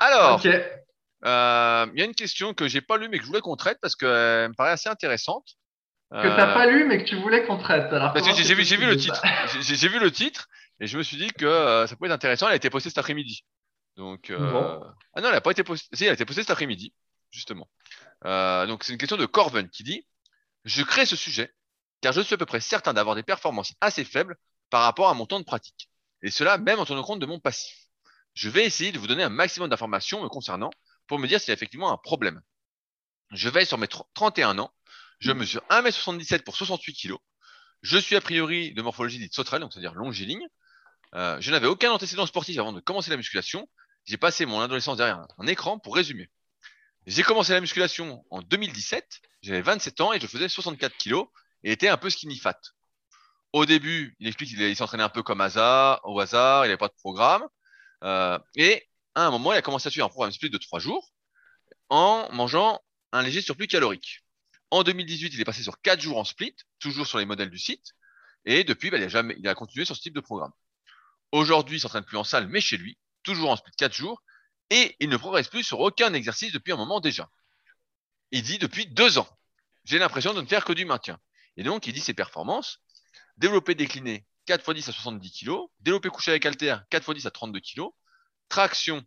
Alors, 0.00 0.40
euh, 0.44 1.86
il 1.94 1.98
y 1.98 2.02
a 2.02 2.04
une 2.04 2.14
question 2.14 2.54
que 2.54 2.68
j'ai 2.68 2.80
pas 2.80 2.96
lue 2.96 3.08
mais 3.08 3.18
que 3.18 3.24
je 3.24 3.28
voulais 3.28 3.40
qu'on 3.40 3.56
traite 3.56 3.78
parce 3.80 3.96
qu'elle 3.96 4.48
me 4.48 4.54
paraît 4.54 4.72
assez 4.72 4.88
intéressante. 4.88 5.54
Que 6.12 6.20
tu 6.20 6.26
n'as 6.28 6.54
pas 6.54 6.66
lu, 6.66 6.86
mais 6.86 7.02
que 7.02 7.08
tu 7.08 7.16
voulais 7.16 7.44
qu'on 7.44 7.58
traite. 7.58 7.90
j'ai 8.24 8.54
vu, 8.54 8.62
vu 8.62 8.86
le 8.86 8.96
titre. 8.96 9.20
J'ai 9.60 9.88
vu 9.88 9.98
le 9.98 10.12
titre 10.12 10.48
et 10.80 10.86
je 10.86 10.96
me 10.96 11.02
suis 11.02 11.16
dit 11.16 11.28
que 11.28 11.44
euh, 11.44 11.86
ça 11.86 11.96
pouvait 11.96 12.08
être 12.08 12.14
intéressant. 12.14 12.46
Elle 12.46 12.52
a 12.52 12.56
été 12.56 12.70
postée 12.70 12.88
cet 12.88 12.98
après-midi. 12.98 13.44
Donc, 13.96 14.30
euh... 14.30 14.78
ah 15.14 15.20
non, 15.20 15.28
elle 15.28 15.34
n'a 15.34 15.40
pas 15.40 15.50
été 15.50 15.64
postée. 15.64 15.88
Si, 15.96 16.04
elle 16.04 16.10
a 16.10 16.14
été 16.14 16.24
postée 16.24 16.42
cet 16.42 16.50
après-midi, 16.50 16.92
justement. 17.30 17.68
Euh, 18.26 18.66
donc, 18.66 18.84
c'est 18.84 18.92
une 18.92 18.98
question 18.98 19.16
de 19.16 19.26
Corven 19.26 19.68
qui 19.68 19.82
dit 19.82 20.06
Je 20.64 20.82
crée 20.82 21.06
ce 21.06 21.16
sujet 21.16 21.52
car 22.04 22.12
je 22.12 22.20
suis 22.20 22.34
à 22.34 22.36
peu 22.36 22.44
près 22.44 22.60
certain 22.60 22.92
d'avoir 22.92 23.16
des 23.16 23.22
performances 23.22 23.72
assez 23.80 24.04
faibles 24.04 24.36
par 24.68 24.82
rapport 24.82 25.08
à 25.08 25.14
mon 25.14 25.24
temps 25.24 25.40
de 25.40 25.44
pratique. 25.44 25.88
Et 26.20 26.30
cela 26.30 26.58
même 26.58 26.78
en 26.78 26.84
tenant 26.84 27.02
compte 27.02 27.18
de 27.18 27.24
mon 27.24 27.40
passif. 27.40 27.88
Je 28.34 28.50
vais 28.50 28.66
essayer 28.66 28.92
de 28.92 28.98
vous 28.98 29.06
donner 29.06 29.22
un 29.22 29.30
maximum 29.30 29.70
d'informations 29.70 30.22
me 30.22 30.28
concernant 30.28 30.68
pour 31.06 31.18
me 31.18 31.26
dire 31.26 31.40
s'il 31.40 31.48
y 31.48 31.52
a 31.52 31.54
effectivement 31.54 31.90
un 31.90 31.96
problème. 31.96 32.42
Je 33.30 33.48
vais 33.48 33.64
sur 33.64 33.78
mes 33.78 33.88
31 33.88 34.58
ans 34.58 34.73
je 35.24 35.32
mesure 35.32 35.62
1m77 35.70 36.42
pour 36.42 36.54
68 36.54 36.94
kg. 36.94 37.14
Je 37.80 37.96
suis 37.96 38.14
a 38.14 38.20
priori 38.20 38.74
de 38.74 38.82
morphologie 38.82 39.18
dite 39.18 39.34
sauterelle, 39.34 39.62
donc 39.62 39.72
c'est-à-dire 39.72 39.94
longiligne. 39.94 40.46
Euh, 41.14 41.40
je 41.40 41.50
n'avais 41.50 41.66
aucun 41.66 41.90
antécédent 41.92 42.26
sportif 42.26 42.58
avant 42.58 42.74
de 42.74 42.80
commencer 42.80 43.10
la 43.10 43.16
musculation. 43.16 43.66
J'ai 44.04 44.18
passé 44.18 44.44
mon 44.44 44.60
adolescence 44.60 44.98
derrière 44.98 45.26
un 45.38 45.46
écran 45.46 45.78
pour 45.78 45.94
résumer. 45.94 46.28
J'ai 47.06 47.22
commencé 47.22 47.54
la 47.54 47.62
musculation 47.62 48.22
en 48.30 48.42
2017, 48.42 49.22
j'avais 49.40 49.62
27 49.62 50.00
ans 50.02 50.12
et 50.12 50.20
je 50.20 50.26
faisais 50.26 50.48
64 50.48 50.94
kg 50.98 51.22
et 51.62 51.72
était 51.72 51.88
un 51.88 51.96
peu 51.96 52.10
skinny 52.10 52.36
fat. 52.36 52.60
Au 53.54 53.64
début, 53.64 54.16
il 54.18 54.26
explique 54.26 54.50
qu'il 54.50 54.76
s'entraînait 54.76 55.04
un 55.04 55.08
peu 55.08 55.22
comme 55.22 55.40
hasard, 55.40 56.00
au 56.04 56.20
hasard, 56.20 56.66
il 56.66 56.68
n'avait 56.68 56.76
pas 56.76 56.88
de 56.88 56.94
programme. 56.98 57.46
Euh, 58.02 58.38
et 58.56 58.86
à 59.14 59.26
un 59.26 59.30
moment, 59.30 59.54
il 59.54 59.56
a 59.56 59.62
commencé 59.62 59.86
à 59.86 59.90
suivre 59.90 60.06
un 60.06 60.10
programme 60.10 60.32
split 60.32 60.50
de 60.50 60.58
3 60.58 60.80
jours 60.80 61.12
en 61.88 62.28
mangeant 62.32 62.80
un 63.12 63.22
léger 63.22 63.40
surplus 63.40 63.68
calorique. 63.68 64.23
En 64.74 64.82
2018, 64.82 65.34
il 65.34 65.40
est 65.40 65.44
passé 65.44 65.62
sur 65.62 65.80
4 65.82 66.00
jours 66.00 66.18
en 66.18 66.24
split, 66.24 66.56
toujours 66.80 67.06
sur 67.06 67.18
les 67.18 67.26
modèles 67.26 67.48
du 67.48 67.60
site. 67.60 67.94
Et 68.44 68.64
depuis, 68.64 68.90
bah, 68.90 68.96
il, 68.96 69.04
a 69.04 69.08
jamais, 69.08 69.36
continué 69.54 69.84
sur 69.84 69.94
ce 69.94 70.00
type 70.00 70.14
de 70.14 70.20
programme. 70.20 70.50
Aujourd'hui, 71.30 71.76
il 71.76 71.80
s'entraîne 71.80 72.02
plus 72.02 72.16
en 72.16 72.24
salle, 72.24 72.48
mais 72.48 72.60
chez 72.60 72.76
lui, 72.76 72.98
toujours 73.22 73.50
en 73.50 73.56
split 73.56 73.70
4 73.78 73.94
jours. 73.94 74.20
Et 74.70 74.96
il 74.98 75.10
ne 75.10 75.16
progresse 75.16 75.46
plus 75.46 75.62
sur 75.62 75.78
aucun 75.78 76.12
exercice 76.12 76.50
depuis 76.50 76.72
un 76.72 76.76
moment 76.76 76.98
déjà. 76.98 77.30
Il 78.32 78.42
dit 78.42 78.58
depuis 78.58 78.88
2 78.88 79.18
ans. 79.18 79.28
J'ai 79.84 80.00
l'impression 80.00 80.34
de 80.34 80.40
ne 80.40 80.46
faire 80.48 80.64
que 80.64 80.72
du 80.72 80.84
maintien. 80.84 81.20
Et 81.56 81.62
donc, 81.62 81.86
il 81.86 81.92
dit 81.92 82.00
ses 82.00 82.12
performances. 82.12 82.80
Développer 83.36 83.76
décliné 83.76 84.26
4 84.46 84.68
x 84.68 84.74
10 84.74 84.88
à 84.88 84.92
70 84.92 85.30
kg. 85.30 85.52
Développer 85.78 86.08
couché 86.08 86.32
avec 86.32 86.44
halter 86.46 86.74
4 86.90 87.10
x 87.10 87.14
10 87.14 87.26
à 87.26 87.30
32 87.30 87.60
kg. 87.60 87.82
Traction 88.48 89.04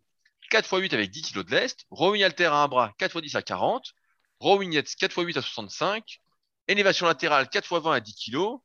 4 0.48 0.64
x 0.64 0.80
8 0.80 0.94
avec 0.94 1.10
10 1.10 1.30
kg 1.30 1.44
de 1.44 1.50
lest. 1.50 1.84
Rowing 1.90 2.22
halter 2.22 2.46
à 2.46 2.62
un 2.62 2.68
bras 2.68 2.94
4 2.96 3.16
x 3.16 3.22
10 3.22 3.36
à 3.36 3.42
40 3.42 3.92
Rowinette 4.40 4.88
4x8 4.88 5.38
à 5.38 5.42
65, 5.42 6.20
élévation 6.68 7.06
latérale 7.06 7.46
4x20 7.46 7.94
à 7.94 8.00
10 8.00 8.14
kg, 8.14 8.58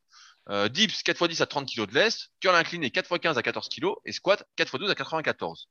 euh, 0.50 0.70
dips 0.70 1.04
4x10 1.04 1.42
à 1.42 1.46
30 1.46 1.70
kg 1.70 1.88
de 1.88 1.94
lest, 1.94 2.32
curl 2.40 2.56
incliné 2.56 2.90
4x15 2.90 3.38
à 3.38 3.44
14 3.44 3.70
kg 3.70 3.94
et 4.06 4.12
squat 4.12 4.44
4x12 4.58 4.90
à 4.90 4.96
94. 4.96 5.70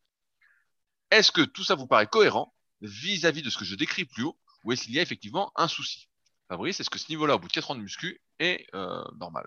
Est-ce 1.10 1.30
que 1.30 1.42
tout 1.42 1.62
ça 1.62 1.74
vous 1.74 1.86
paraît 1.86 2.06
cohérent 2.06 2.54
vis-à-vis 2.80 3.42
de 3.42 3.50
ce 3.50 3.58
que 3.58 3.64
je 3.64 3.74
décris 3.74 4.04
plus 4.04 4.24
haut 4.24 4.38
ou 4.64 4.72
est-ce 4.72 4.84
qu'il 4.84 4.94
y 4.94 4.98
a 4.98 5.02
effectivement 5.02 5.52
un 5.56 5.68
souci? 5.68 6.08
Fabrice, 6.48 6.80
est-ce 6.80 6.90
que 6.90 6.98
ce 6.98 7.08
niveau-là, 7.08 7.36
au 7.36 7.38
bout 7.38 7.48
de 7.48 7.52
4 7.52 7.70
ans 7.70 7.74
de 7.74 7.80
muscu, 7.80 8.20
est 8.38 8.66
euh, 8.74 9.04
normal? 9.18 9.46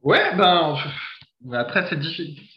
Ouais, 0.00 0.34
ben, 0.36 0.76
après, 1.52 1.86
c'est. 1.88 1.98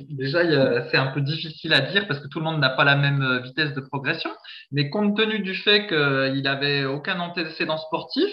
Déjà, 0.10 0.90
c'est 0.90 0.98
un 0.98 1.08
peu 1.08 1.22
difficile 1.22 1.74
à 1.74 1.82
dire 1.82 2.08
parce 2.08 2.20
que 2.20 2.28
tout 2.28 2.40
le 2.40 2.46
monde 2.46 2.60
n'a 2.60 2.70
pas 2.70 2.84
la 2.84 2.96
même 2.96 3.22
euh, 3.22 3.40
vitesse 3.40 3.74
de 3.74 3.82
progression. 3.82 4.32
Mais 4.72 4.90
compte 4.90 5.16
tenu 5.16 5.40
du 5.40 5.54
fait 5.54 5.88
qu'il 5.88 6.48
avait 6.48 6.86
aucun 6.86 7.20
antécédent 7.20 7.78
sportif, 7.78 8.32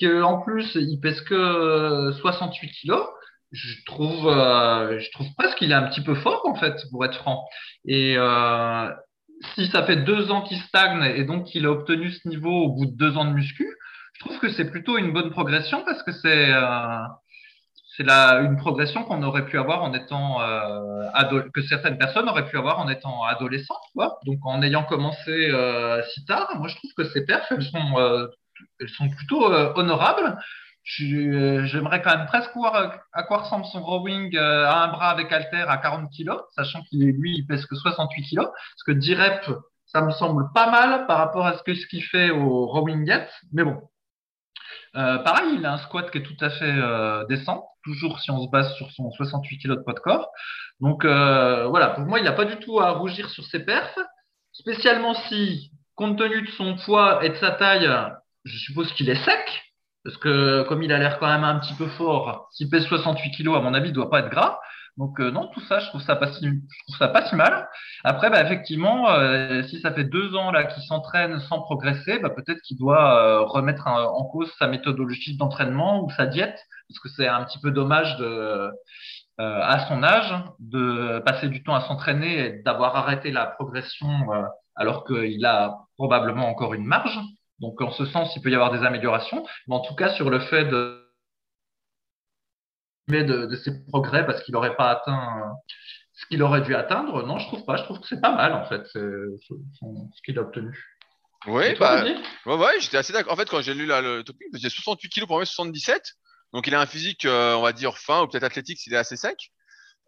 qu'en 0.00 0.40
plus, 0.42 0.74
il 0.74 0.98
pèse 1.00 1.20
que 1.22 2.12
68 2.20 2.66
euh, 2.66 2.70
kilos, 2.80 3.06
je 3.52 3.84
trouve, 3.86 4.28
euh, 4.28 4.98
je 4.98 5.10
trouve 5.12 5.28
presque 5.36 5.58
qu'il 5.58 5.70
est 5.70 5.74
un 5.74 5.88
petit 5.88 6.02
peu 6.02 6.14
fort, 6.14 6.42
en 6.46 6.54
fait, 6.54 6.76
pour 6.90 7.04
être 7.04 7.16
franc. 7.16 7.44
Et 7.86 8.14
euh, 8.16 8.90
si 9.54 9.66
ça 9.68 9.84
fait 9.84 9.96
deux 9.96 10.30
ans 10.30 10.42
qu'il 10.42 10.58
stagne 10.58 11.02
et 11.16 11.24
donc 11.24 11.46
qu'il 11.46 11.66
a 11.66 11.70
obtenu 11.70 12.10
ce 12.10 12.28
niveau 12.28 12.50
au 12.50 12.68
bout 12.70 12.86
de 12.86 12.96
deux 12.96 13.16
ans 13.16 13.24
de 13.24 13.32
muscu, 13.32 13.66
je 14.14 14.20
trouve 14.20 14.38
que 14.40 14.50
c'est 14.50 14.70
plutôt 14.70 14.98
une 14.98 15.12
bonne 15.12 15.30
progression 15.30 15.84
parce 15.84 16.02
que 16.02 16.12
c'est 16.12 16.52
euh, 16.52 16.98
c'est 17.98 18.08
une 18.08 18.56
progression 18.56 19.02
qu'on 19.02 19.22
aurait 19.24 19.44
pu 19.44 19.58
avoir 19.58 19.82
en 19.82 19.92
étant 19.92 20.40
euh, 20.40 21.42
que 21.52 21.62
certaines 21.62 21.98
personnes 21.98 22.28
auraient 22.28 22.48
pu 22.48 22.56
avoir 22.56 22.78
en 22.78 22.88
étant 22.88 23.24
adolescentes, 23.24 23.76
quoi. 23.92 24.20
Donc 24.24 24.38
en 24.44 24.62
ayant 24.62 24.84
commencé 24.84 25.50
euh, 25.50 26.00
si 26.14 26.24
tard, 26.24 26.48
moi 26.56 26.68
je 26.68 26.76
trouve 26.76 26.92
que 26.96 27.04
ces 27.10 27.24
perfs 27.24 27.50
elles 27.50 27.64
sont 27.64 27.98
euh, 27.98 28.28
elles 28.80 28.88
sont 28.90 29.08
plutôt 29.08 29.52
euh, 29.52 29.72
honorables. 29.74 30.38
J'aimerais 30.84 32.00
quand 32.00 32.16
même 32.16 32.26
presque 32.26 32.54
voir 32.54 33.00
à 33.12 33.22
quoi 33.24 33.38
ressemble 33.38 33.66
son 33.66 33.82
rowing 33.82 34.34
à 34.38 34.84
un 34.84 34.88
bras 34.88 35.10
avec 35.10 35.30
halter 35.30 35.64
à 35.68 35.76
40 35.76 36.08
kg, 36.16 36.30
sachant 36.54 36.82
qu'il 36.84 37.04
lui 37.10 37.42
pèse 37.42 37.66
que 37.66 37.74
68 37.74 38.22
kg, 38.30 38.44
parce 38.44 38.82
que 38.86 38.92
10 38.92 39.14
reps 39.14 39.50
ça 39.84 40.02
me 40.02 40.10
semble 40.12 40.44
pas 40.54 40.70
mal 40.70 41.06
par 41.06 41.18
rapport 41.18 41.46
à 41.46 41.58
ce 41.58 41.74
ce 41.74 41.86
qu'il 41.88 42.04
fait 42.04 42.30
au 42.30 42.66
rowing 42.66 43.06
get, 43.06 43.28
mais 43.52 43.64
bon, 43.64 43.82
euh, 44.96 45.18
pareil, 45.18 45.54
il 45.54 45.66
a 45.66 45.74
un 45.74 45.78
squat 45.78 46.10
qui 46.10 46.18
est 46.18 46.22
tout 46.22 46.36
à 46.40 46.50
fait 46.50 46.64
euh, 46.64 47.24
décent, 47.26 47.68
toujours 47.84 48.20
si 48.20 48.30
on 48.30 48.44
se 48.44 48.50
base 48.50 48.74
sur 48.74 48.90
son 48.92 49.10
68 49.10 49.58
kg 49.58 49.68
de 49.70 49.82
poids 49.82 49.94
de 49.94 50.00
corps. 50.00 50.30
Donc 50.80 51.04
euh, 51.04 51.66
voilà, 51.66 51.90
pour 51.90 52.04
moi, 52.04 52.18
il 52.18 52.24
n'a 52.24 52.32
pas 52.32 52.44
du 52.44 52.56
tout 52.56 52.80
à 52.80 52.90
rougir 52.90 53.28
sur 53.30 53.44
ses 53.44 53.64
perfs, 53.64 53.98
spécialement 54.52 55.14
si, 55.14 55.72
compte 55.94 56.18
tenu 56.18 56.42
de 56.42 56.50
son 56.52 56.76
poids 56.76 57.24
et 57.24 57.30
de 57.30 57.36
sa 57.36 57.52
taille, 57.52 57.90
je 58.44 58.56
suppose 58.58 58.92
qu'il 58.92 59.10
est 59.10 59.24
sec. 59.24 59.62
Parce 60.04 60.16
que 60.16 60.62
comme 60.68 60.82
il 60.82 60.92
a 60.92 60.98
l'air 60.98 61.18
quand 61.18 61.26
même 61.26 61.44
un 61.44 61.58
petit 61.58 61.74
peu 61.74 61.86
fort, 61.88 62.48
s'il 62.52 62.70
pèse 62.70 62.84
68 62.84 63.30
kilos, 63.32 63.56
à 63.56 63.60
mon 63.60 63.74
avis, 63.74 63.90
il 63.90 63.92
doit 63.92 64.10
pas 64.10 64.20
être 64.20 64.30
gras. 64.30 64.58
Donc 64.98 65.20
euh, 65.20 65.30
non, 65.30 65.46
tout 65.54 65.60
ça, 65.60 65.78
je 65.78 65.86
trouve 65.88 66.02
ça 66.02 66.16
pas 66.16 66.32
si, 66.32 66.44
pas 66.98 67.24
si 67.26 67.36
mal. 67.36 67.68
Après, 68.02 68.30
bah, 68.30 68.42
effectivement, 68.42 69.08
euh, 69.10 69.62
si 69.62 69.80
ça 69.80 69.92
fait 69.92 70.04
deux 70.04 70.34
ans 70.34 70.50
là 70.50 70.64
qu'il 70.64 70.82
s'entraîne 70.82 71.38
sans 71.40 71.60
progresser, 71.60 72.18
bah, 72.18 72.30
peut-être 72.30 72.60
qu'il 72.62 72.76
doit 72.76 73.22
euh, 73.22 73.40
remettre 73.42 73.86
en 73.86 74.24
cause 74.24 74.52
sa 74.58 74.66
méthodologie 74.66 75.36
d'entraînement 75.36 76.02
ou 76.04 76.10
sa 76.10 76.26
diète, 76.26 76.58
parce 76.88 76.98
que 76.98 77.08
c'est 77.10 77.28
un 77.28 77.44
petit 77.44 77.60
peu 77.60 77.70
dommage 77.70 78.16
à 79.38 79.86
son 79.86 80.02
âge 80.02 80.34
de 80.58 81.20
passer 81.24 81.48
du 81.48 81.62
temps 81.62 81.76
à 81.76 81.82
s'entraîner 81.82 82.38
et 82.38 82.62
d'avoir 82.64 82.96
arrêté 82.96 83.30
la 83.30 83.46
progression 83.46 84.08
alors 84.74 85.04
qu'il 85.04 85.44
a 85.46 85.78
probablement 85.96 86.48
encore 86.48 86.74
une 86.74 86.84
marge. 86.84 87.20
Donc 87.60 87.80
en 87.80 87.90
ce 87.90 88.06
sens, 88.06 88.34
il 88.36 88.42
peut 88.42 88.50
y 88.50 88.54
avoir 88.54 88.72
des 88.72 88.84
améliorations, 88.86 89.46
mais 89.66 89.74
en 89.74 89.80
tout 89.80 89.94
cas 89.94 90.14
sur 90.14 90.30
le 90.30 90.40
fait 90.40 90.64
de 90.64 91.04
de, 93.08 93.56
ses 93.56 93.84
progrès 93.86 94.26
parce 94.26 94.42
qu'il 94.42 94.52
n'aurait 94.52 94.76
pas 94.76 94.90
atteint 94.90 95.56
ce 96.12 96.26
qu'il 96.26 96.42
aurait 96.42 96.60
dû 96.60 96.74
atteindre, 96.74 97.22
non, 97.24 97.38
je 97.38 97.46
trouve 97.46 97.64
pas. 97.64 97.76
Je 97.76 97.84
trouve 97.84 98.00
que 98.00 98.06
c'est 98.06 98.20
pas 98.20 98.34
mal 98.34 98.52
en 98.52 98.66
fait 98.66 98.84
ce, 98.86 99.36
qu'il 100.24 100.38
a 100.38 100.42
obtenu. 100.42 100.76
Oui, 101.46 101.74
bah, 101.78 102.02
ouais, 102.02 102.54
ouais 102.56 102.80
j'étais 102.80 102.96
assez 102.96 103.12
d'accord. 103.12 103.32
En 103.32 103.36
fait, 103.36 103.48
quand 103.48 103.62
j'ai 103.62 103.72
lu 103.72 103.86
le 103.86 104.22
topic, 104.22 104.48
il 104.52 104.58
faisait 104.58 104.68
68 104.68 105.08
kg 105.08 105.26
pour 105.26 105.38
77. 105.38 106.14
Donc, 106.52 106.66
il 106.66 106.74
a 106.74 106.80
un 106.80 106.86
physique, 106.86 107.24
euh, 107.24 107.54
on 107.54 107.62
va 107.62 107.72
dire, 107.72 107.98
fin 107.98 108.22
ou 108.22 108.26
peut-être 108.26 108.44
athlétique 108.44 108.78
s'il 108.78 108.94
est 108.94 108.98
assez 108.98 109.16
sec. 109.16 109.52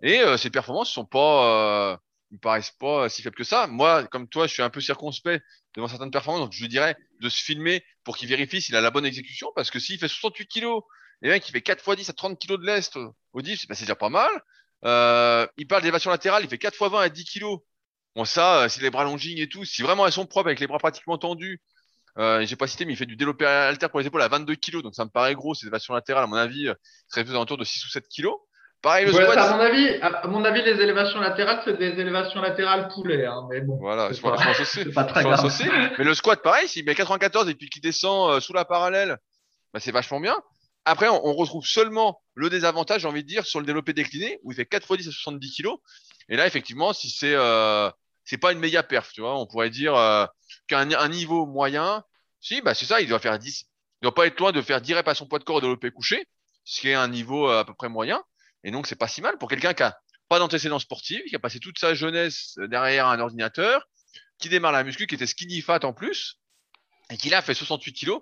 Et 0.03 0.20
euh, 0.20 0.36
ses 0.36 0.51
performances 0.51 0.90
sont 0.90 1.05
pas, 1.05 1.92
euh, 1.92 1.96
me 2.30 2.38
paraissent 2.38 2.72
pas 2.72 3.08
si 3.08 3.22
faibles 3.22 3.36
que 3.36 3.44
ça. 3.44 3.66
Moi, 3.66 4.06
comme 4.08 4.28
toi, 4.28 4.46
je 4.46 4.52
suis 4.52 4.62
un 4.62 4.70
peu 4.70 4.80
circonspect 4.80 5.44
devant 5.76 5.88
certaines 5.88 6.10
performances, 6.10 6.42
donc 6.42 6.52
je 6.52 6.60
lui 6.62 6.68
dirais 6.68 6.96
de 7.20 7.28
se 7.28 7.42
filmer 7.42 7.84
pour 8.04 8.16
qu'il 8.16 8.28
vérifie 8.28 8.60
s'il 8.60 8.76
a 8.76 8.80
la 8.80 8.90
bonne 8.90 9.06
exécution, 9.06 9.48
parce 9.54 9.70
que 9.70 9.78
s'il 9.78 9.98
fait 9.98 10.08
68 10.08 10.46
kilos, 10.46 10.82
et 11.22 11.28
mec 11.28 11.42
qui 11.42 11.52
fait 11.52 11.60
4 11.60 11.86
x 11.86 11.96
10 11.96 12.10
à 12.10 12.12
30 12.12 12.38
kilos 12.38 12.58
de 12.58 12.64
lest 12.64 12.98
au 13.32 13.42
diff, 13.42 13.66
c'est 13.68 13.80
déjà 13.80 13.94
pas 13.94 14.08
mal. 14.08 14.30
Euh, 14.84 15.46
il 15.58 15.66
parle 15.66 15.82
d'élévation 15.82 16.10
latérale, 16.10 16.42
il 16.44 16.48
fait 16.48 16.58
4 16.58 16.74
x 16.74 16.90
20 16.90 17.00
à 17.00 17.08
10 17.08 17.24
kilos. 17.24 17.60
Bon, 18.16 18.24
ça, 18.24 18.62
euh, 18.62 18.68
c'est 18.68 18.80
les 18.80 18.90
bras 18.90 19.04
longing 19.04 19.38
et 19.38 19.48
tout. 19.48 19.64
Si 19.64 19.82
vraiment 19.82 20.06
elles 20.06 20.12
sont 20.12 20.26
propres 20.26 20.48
avec 20.48 20.60
les 20.60 20.66
bras 20.66 20.78
pratiquement 20.78 21.18
tendus, 21.18 21.60
euh, 22.18 22.44
j'ai 22.44 22.56
pas 22.56 22.66
cité, 22.66 22.84
mais 22.84 22.94
il 22.94 22.96
fait 22.96 23.06
du 23.06 23.16
développé 23.16 23.44
alter 23.46 23.88
pour 23.88 24.00
les 24.00 24.06
épaules 24.06 24.22
à 24.22 24.28
22 24.28 24.54
kilos, 24.56 24.82
donc 24.82 24.94
ça 24.94 25.04
me 25.04 25.10
paraît 25.10 25.34
gros. 25.34 25.54
Ces 25.54 25.66
élévations 25.66 25.94
latérales, 25.94 26.24
à 26.24 26.26
mon 26.26 26.36
avis, 26.36 26.68
euh, 26.68 26.74
serait 27.08 27.24
plus 27.24 27.36
autour 27.36 27.56
de 27.56 27.64
6 27.64 27.84
ou 27.86 27.88
7 27.88 28.08
kilos. 28.08 28.36
Pareil, 28.82 29.06
le 29.06 29.12
squat. 29.12 29.36
À 29.36 29.56
mon 29.56 29.60
avis, 29.60 29.88
à 30.00 30.26
mon 30.28 30.44
avis, 30.44 30.62
les 30.62 30.80
élévations 30.80 31.20
latérales, 31.20 31.60
c'est 31.64 31.76
des 31.76 32.00
élévations 32.00 32.40
latérales 32.40 32.88
poulet, 32.88 33.26
hein, 33.26 33.46
mais 33.50 33.60
bon. 33.60 33.76
Voilà, 33.78 34.10
je, 34.12 34.20
pense 34.20 34.60
aussi. 34.60 34.84
pas 34.86 35.04
très 35.04 35.22
grave. 35.22 35.44
Aussi. 35.44 35.64
Mais 35.98 36.04
le 36.04 36.14
squat, 36.14 36.40
pareil, 36.42 36.66
s'il 36.66 36.84
met 36.84 36.94
94 36.94 37.48
et 37.48 37.54
puis 37.54 37.68
qu'il 37.68 37.82
descend 37.82 38.40
sous 38.40 38.54
la 38.54 38.64
parallèle, 38.64 39.18
bah, 39.74 39.80
c'est 39.80 39.92
vachement 39.92 40.20
bien. 40.20 40.36
Après, 40.84 41.08
on, 41.08 41.34
retrouve 41.34 41.66
seulement 41.66 42.22
le 42.34 42.48
désavantage, 42.48 43.02
j'ai 43.02 43.08
envie 43.08 43.22
de 43.22 43.28
dire, 43.28 43.44
sur 43.44 43.60
le 43.60 43.66
développé 43.66 43.92
décliné, 43.92 44.40
où 44.42 44.52
il 44.52 44.54
fait 44.54 44.64
4 44.64 44.94
x 44.94 45.04
10 45.04 45.08
à 45.08 45.12
70 45.12 45.56
kg. 45.56 45.68
Et 46.28 46.36
là, 46.36 46.46
effectivement, 46.46 46.92
si 46.92 47.10
c'est 47.10 47.34
euh, 47.34 47.90
c'est 48.24 48.38
pas 48.38 48.52
une 48.52 48.60
méga 48.60 48.82
perf, 48.82 49.12
tu 49.12 49.20
vois, 49.20 49.38
on 49.38 49.46
pourrait 49.46 49.70
dire 49.70 49.94
euh, 49.94 50.24
qu'un 50.68 50.90
un 50.92 51.08
niveau 51.08 51.46
moyen, 51.46 52.02
si, 52.40 52.62
bah 52.62 52.74
c'est 52.74 52.86
ça, 52.86 53.00
il 53.00 53.08
doit 53.08 53.18
faire 53.18 53.38
10. 53.38 53.66
Il 54.00 54.04
doit 54.04 54.14
pas 54.14 54.26
être 54.26 54.38
loin 54.40 54.52
de 54.52 54.62
faire 54.62 54.80
10 54.80 54.94
reps 54.94 55.08
à 55.08 55.14
son 55.14 55.26
poids 55.26 55.38
de 55.38 55.44
corps 55.44 55.56
au 55.56 55.60
développé 55.60 55.90
couché, 55.90 56.26
ce 56.64 56.80
qui 56.80 56.88
est 56.88 56.94
un 56.94 57.08
niveau 57.08 57.48
euh, 57.50 57.60
à 57.60 57.64
peu 57.64 57.74
près 57.74 57.88
moyen. 57.88 58.22
Et 58.64 58.70
donc, 58.70 58.86
c'est 58.86 58.96
pas 58.96 59.08
si 59.08 59.20
mal 59.20 59.38
pour 59.38 59.48
quelqu'un 59.48 59.74
qui 59.74 59.82
a 59.82 59.98
pas 60.28 60.38
d'antécédents 60.38 60.78
sportifs, 60.78 61.24
qui 61.24 61.36
a 61.36 61.38
passé 61.38 61.58
toute 61.58 61.78
sa 61.78 61.94
jeunesse 61.94 62.54
derrière 62.68 63.08
un 63.08 63.18
ordinateur, 63.18 63.88
qui 64.38 64.48
démarre 64.48 64.72
la 64.72 64.84
muscu, 64.84 65.06
qui 65.06 65.14
était 65.14 65.26
skinny 65.26 65.61
fat 65.61 65.80
en 65.84 65.92
plus, 65.92 66.38
et 67.11 67.16
qui 67.16 67.28
là 67.28 67.42
fait 67.42 67.54
68 67.54 67.92
kg. 67.92 68.12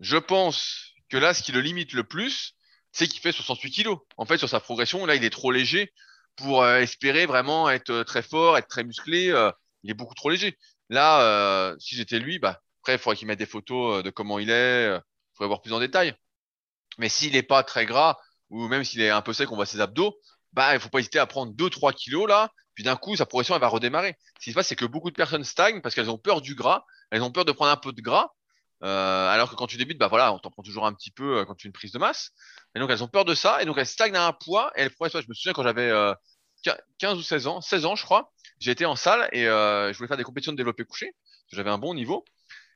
Je 0.00 0.16
pense 0.16 0.92
que 1.08 1.16
là, 1.16 1.34
ce 1.34 1.42
qui 1.42 1.52
le 1.52 1.60
limite 1.60 1.92
le 1.92 2.04
plus, 2.04 2.54
c'est 2.92 3.08
qu'il 3.08 3.20
fait 3.20 3.32
68 3.32 3.70
kilos. 3.70 3.98
En 4.16 4.24
fait, 4.24 4.38
sur 4.38 4.48
sa 4.48 4.60
progression, 4.60 5.04
là, 5.06 5.14
il 5.14 5.24
est 5.24 5.30
trop 5.30 5.52
léger 5.52 5.92
pour 6.36 6.62
euh, 6.62 6.78
espérer 6.78 7.26
vraiment 7.26 7.68
être 7.68 7.90
euh, 7.90 8.04
très 8.04 8.22
fort, 8.22 8.56
être 8.56 8.68
très 8.68 8.84
musclé. 8.84 9.28
Euh, 9.30 9.50
il 9.82 9.90
est 9.90 9.94
beaucoup 9.94 10.14
trop 10.14 10.30
léger. 10.30 10.58
Là, 10.88 11.74
si 11.78 11.96
j'étais 11.96 12.18
lui, 12.18 12.38
bah, 12.38 12.62
après, 12.80 12.94
il 12.94 12.98
faudrait 12.98 13.16
qu'il 13.16 13.26
mette 13.26 13.38
des 13.38 13.46
photos 13.46 14.02
de 14.02 14.10
comment 14.10 14.38
il 14.38 14.50
est. 14.50 14.86
Il 14.86 15.00
faudrait 15.34 15.48
voir 15.48 15.60
plus 15.60 15.72
en 15.72 15.80
détail. 15.80 16.14
Mais 16.98 17.08
s'il 17.08 17.32
n'est 17.32 17.42
pas 17.42 17.62
très 17.64 17.86
gras, 17.86 18.16
ou 18.50 18.68
même 18.68 18.84
s'il 18.84 19.00
est 19.00 19.10
un 19.10 19.22
peu 19.22 19.32
sec, 19.32 19.50
on 19.50 19.56
voit 19.56 19.66
ses 19.66 19.80
abdos, 19.80 20.18
bah, 20.52 20.74
il 20.74 20.80
faut 20.80 20.88
pas 20.88 21.00
hésiter 21.00 21.18
à 21.18 21.26
prendre 21.26 21.52
2-3 21.52 21.92
kilos 21.94 22.28
là. 22.28 22.50
Puis 22.74 22.84
d'un 22.84 22.96
coup, 22.96 23.16
sa 23.16 23.24
progression, 23.24 23.54
elle 23.54 23.60
va 23.60 23.68
redémarrer. 23.68 24.16
Ce 24.38 24.44
qui 24.44 24.50
se 24.50 24.54
passe, 24.54 24.68
c'est 24.68 24.76
que 24.76 24.84
beaucoup 24.84 25.10
de 25.10 25.16
personnes 25.16 25.44
stagnent 25.44 25.80
parce 25.80 25.94
qu'elles 25.94 26.10
ont 26.10 26.18
peur 26.18 26.42
du 26.42 26.54
gras. 26.54 26.84
Elles 27.10 27.22
ont 27.22 27.30
peur 27.32 27.46
de 27.46 27.52
prendre 27.52 27.70
un 27.70 27.76
peu 27.76 27.92
de 27.92 28.02
gras. 28.02 28.28
Euh, 28.82 29.28
alors 29.28 29.50
que 29.50 29.54
quand 29.54 29.66
tu 29.66 29.78
débutes, 29.78 29.98
bah 29.98 30.08
voilà, 30.08 30.34
on 30.34 30.38
t'en 30.38 30.50
prend 30.50 30.62
toujours 30.62 30.86
un 30.86 30.92
petit 30.92 31.10
peu 31.10 31.38
euh, 31.38 31.44
quand 31.46 31.54
tu 31.54 31.62
fais 31.62 31.68
une 31.68 31.72
prise 31.72 31.92
de 31.92 31.98
masse. 31.98 32.32
Et 32.74 32.78
donc 32.78 32.90
elles 32.90 33.02
ont 33.02 33.08
peur 33.08 33.24
de 33.24 33.34
ça, 33.34 33.62
et 33.62 33.64
donc 33.64 33.78
elles 33.78 33.86
stagnent 33.86 34.16
à 34.16 34.26
un 34.26 34.32
poids, 34.32 34.70
et 34.76 34.82
elles 34.82 34.90
progressent. 34.90 35.22
Je 35.22 35.28
me 35.28 35.34
souviens 35.34 35.54
quand 35.54 35.62
j'avais 35.62 35.88
euh, 35.88 36.12
15 36.98 37.18
ou 37.18 37.22
16 37.22 37.46
ans, 37.46 37.60
16 37.60 37.86
ans 37.86 37.96
je 37.96 38.04
crois, 38.04 38.32
été 38.64 38.84
en 38.84 38.96
salle 38.96 39.28
et 39.32 39.46
euh, 39.46 39.92
je 39.92 39.98
voulais 39.98 40.08
faire 40.08 40.16
des 40.16 40.24
compétitions 40.24 40.52
de 40.52 40.56
développé 40.56 40.84
couché, 40.84 41.14
j'avais 41.52 41.70
un 41.70 41.78
bon 41.78 41.94
niveau, 41.94 42.24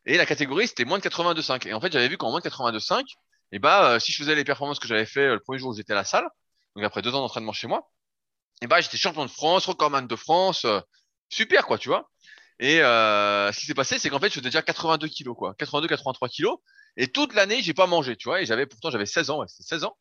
et 0.07 0.16
la 0.16 0.27
catégorie 0.27 0.68
c'était 0.68 0.85
moins 0.85 0.99
de 0.99 1.03
82,5. 1.03 1.68
Et 1.68 1.75
en 1.75 1.81
fait 1.81 1.93
j'avais 1.93 2.09
vu 2.09 2.16
qu'en 2.16 2.31
moins 2.31 2.41
de 2.41 2.49
82,5, 2.49 3.05
et 3.53 3.59
bah 3.59 3.92
euh, 3.92 3.98
si 3.98 4.12
je 4.12 4.18
faisais 4.18 4.34
les 4.34 4.44
performances 4.44 4.78
que 4.78 4.88
j'avais 4.88 5.07
fait 5.07 5.28
le 5.28 5.40
premier 5.40 5.59
jour 5.59 5.70
où 5.70 5.76
j'étais 5.76 5.92
à 5.92 5.96
la 5.96 6.05
salle, 6.05 6.28
donc 6.76 6.84
après 6.84 7.03
deux 7.03 7.14
ans 7.14 7.20
d'entraînement 7.20 7.53
chez 7.53 7.66
moi, 7.66 7.90
et 8.62 8.66
bah 8.66 8.80
j'étais 8.80 8.96
champion 8.96 9.24
de 9.24 9.30
France, 9.30 9.66
recordman 9.66 10.07
de 10.07 10.16
France, 10.16 10.66
super 11.30 11.66
quoi, 11.66 11.78
tu 11.78 11.88
vois. 11.88 12.11
Et 12.61 12.82
euh, 12.82 13.51
ce 13.53 13.59
qui 13.59 13.66
s'est 13.66 13.74
passé, 13.74 13.98
c'est 13.98 14.11
qu'en 14.11 14.20
fait, 14.20 14.28
je 14.28 14.34
faisais 14.34 14.42
déjà 14.42 14.61
82 14.61 15.09
kilos, 15.09 15.34
quoi. 15.36 15.55
82, 15.55 15.88
83 15.88 16.28
kilos. 16.28 16.59
Et 16.98 17.09
toute 17.09 17.34
l'année, 17.34 17.62
j'ai 17.62 17.72
pas 17.72 17.86
mangé, 17.86 18.16
tu 18.16 18.28
vois. 18.28 18.42
Et 18.42 18.46
j'avais, 18.46 18.66
pourtant, 18.66 18.90
j'avais 18.90 19.07
16 19.07 19.30
ans, 19.30 19.40
ouais, 19.40 19.46
16 19.48 19.84
ans. 19.84 19.96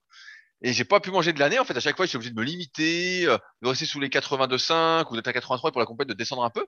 Et 0.62 0.74
j'ai 0.74 0.84
pas 0.84 1.00
pu 1.00 1.10
manger 1.10 1.32
de 1.32 1.40
l'année. 1.40 1.58
En 1.58 1.64
fait, 1.64 1.78
à 1.78 1.80
chaque 1.80 1.96
fois, 1.96 2.06
j'étais 2.06 2.18
obligé 2.18 2.32
de 2.32 2.38
me 2.38 2.44
limiter, 2.44 3.26
euh, 3.28 3.38
de 3.62 3.70
rester 3.70 3.86
sous 3.86 4.02
les 4.02 4.10
82,5 4.10 5.10
ou 5.10 5.16
d'être 5.16 5.28
à 5.28 5.34
83 5.34 5.72
pour 5.72 5.80
la 5.80 5.86
compète, 5.86 6.10
de 6.10 6.14
descendre 6.14 6.44
un 6.44 6.50
peu. 6.50 6.66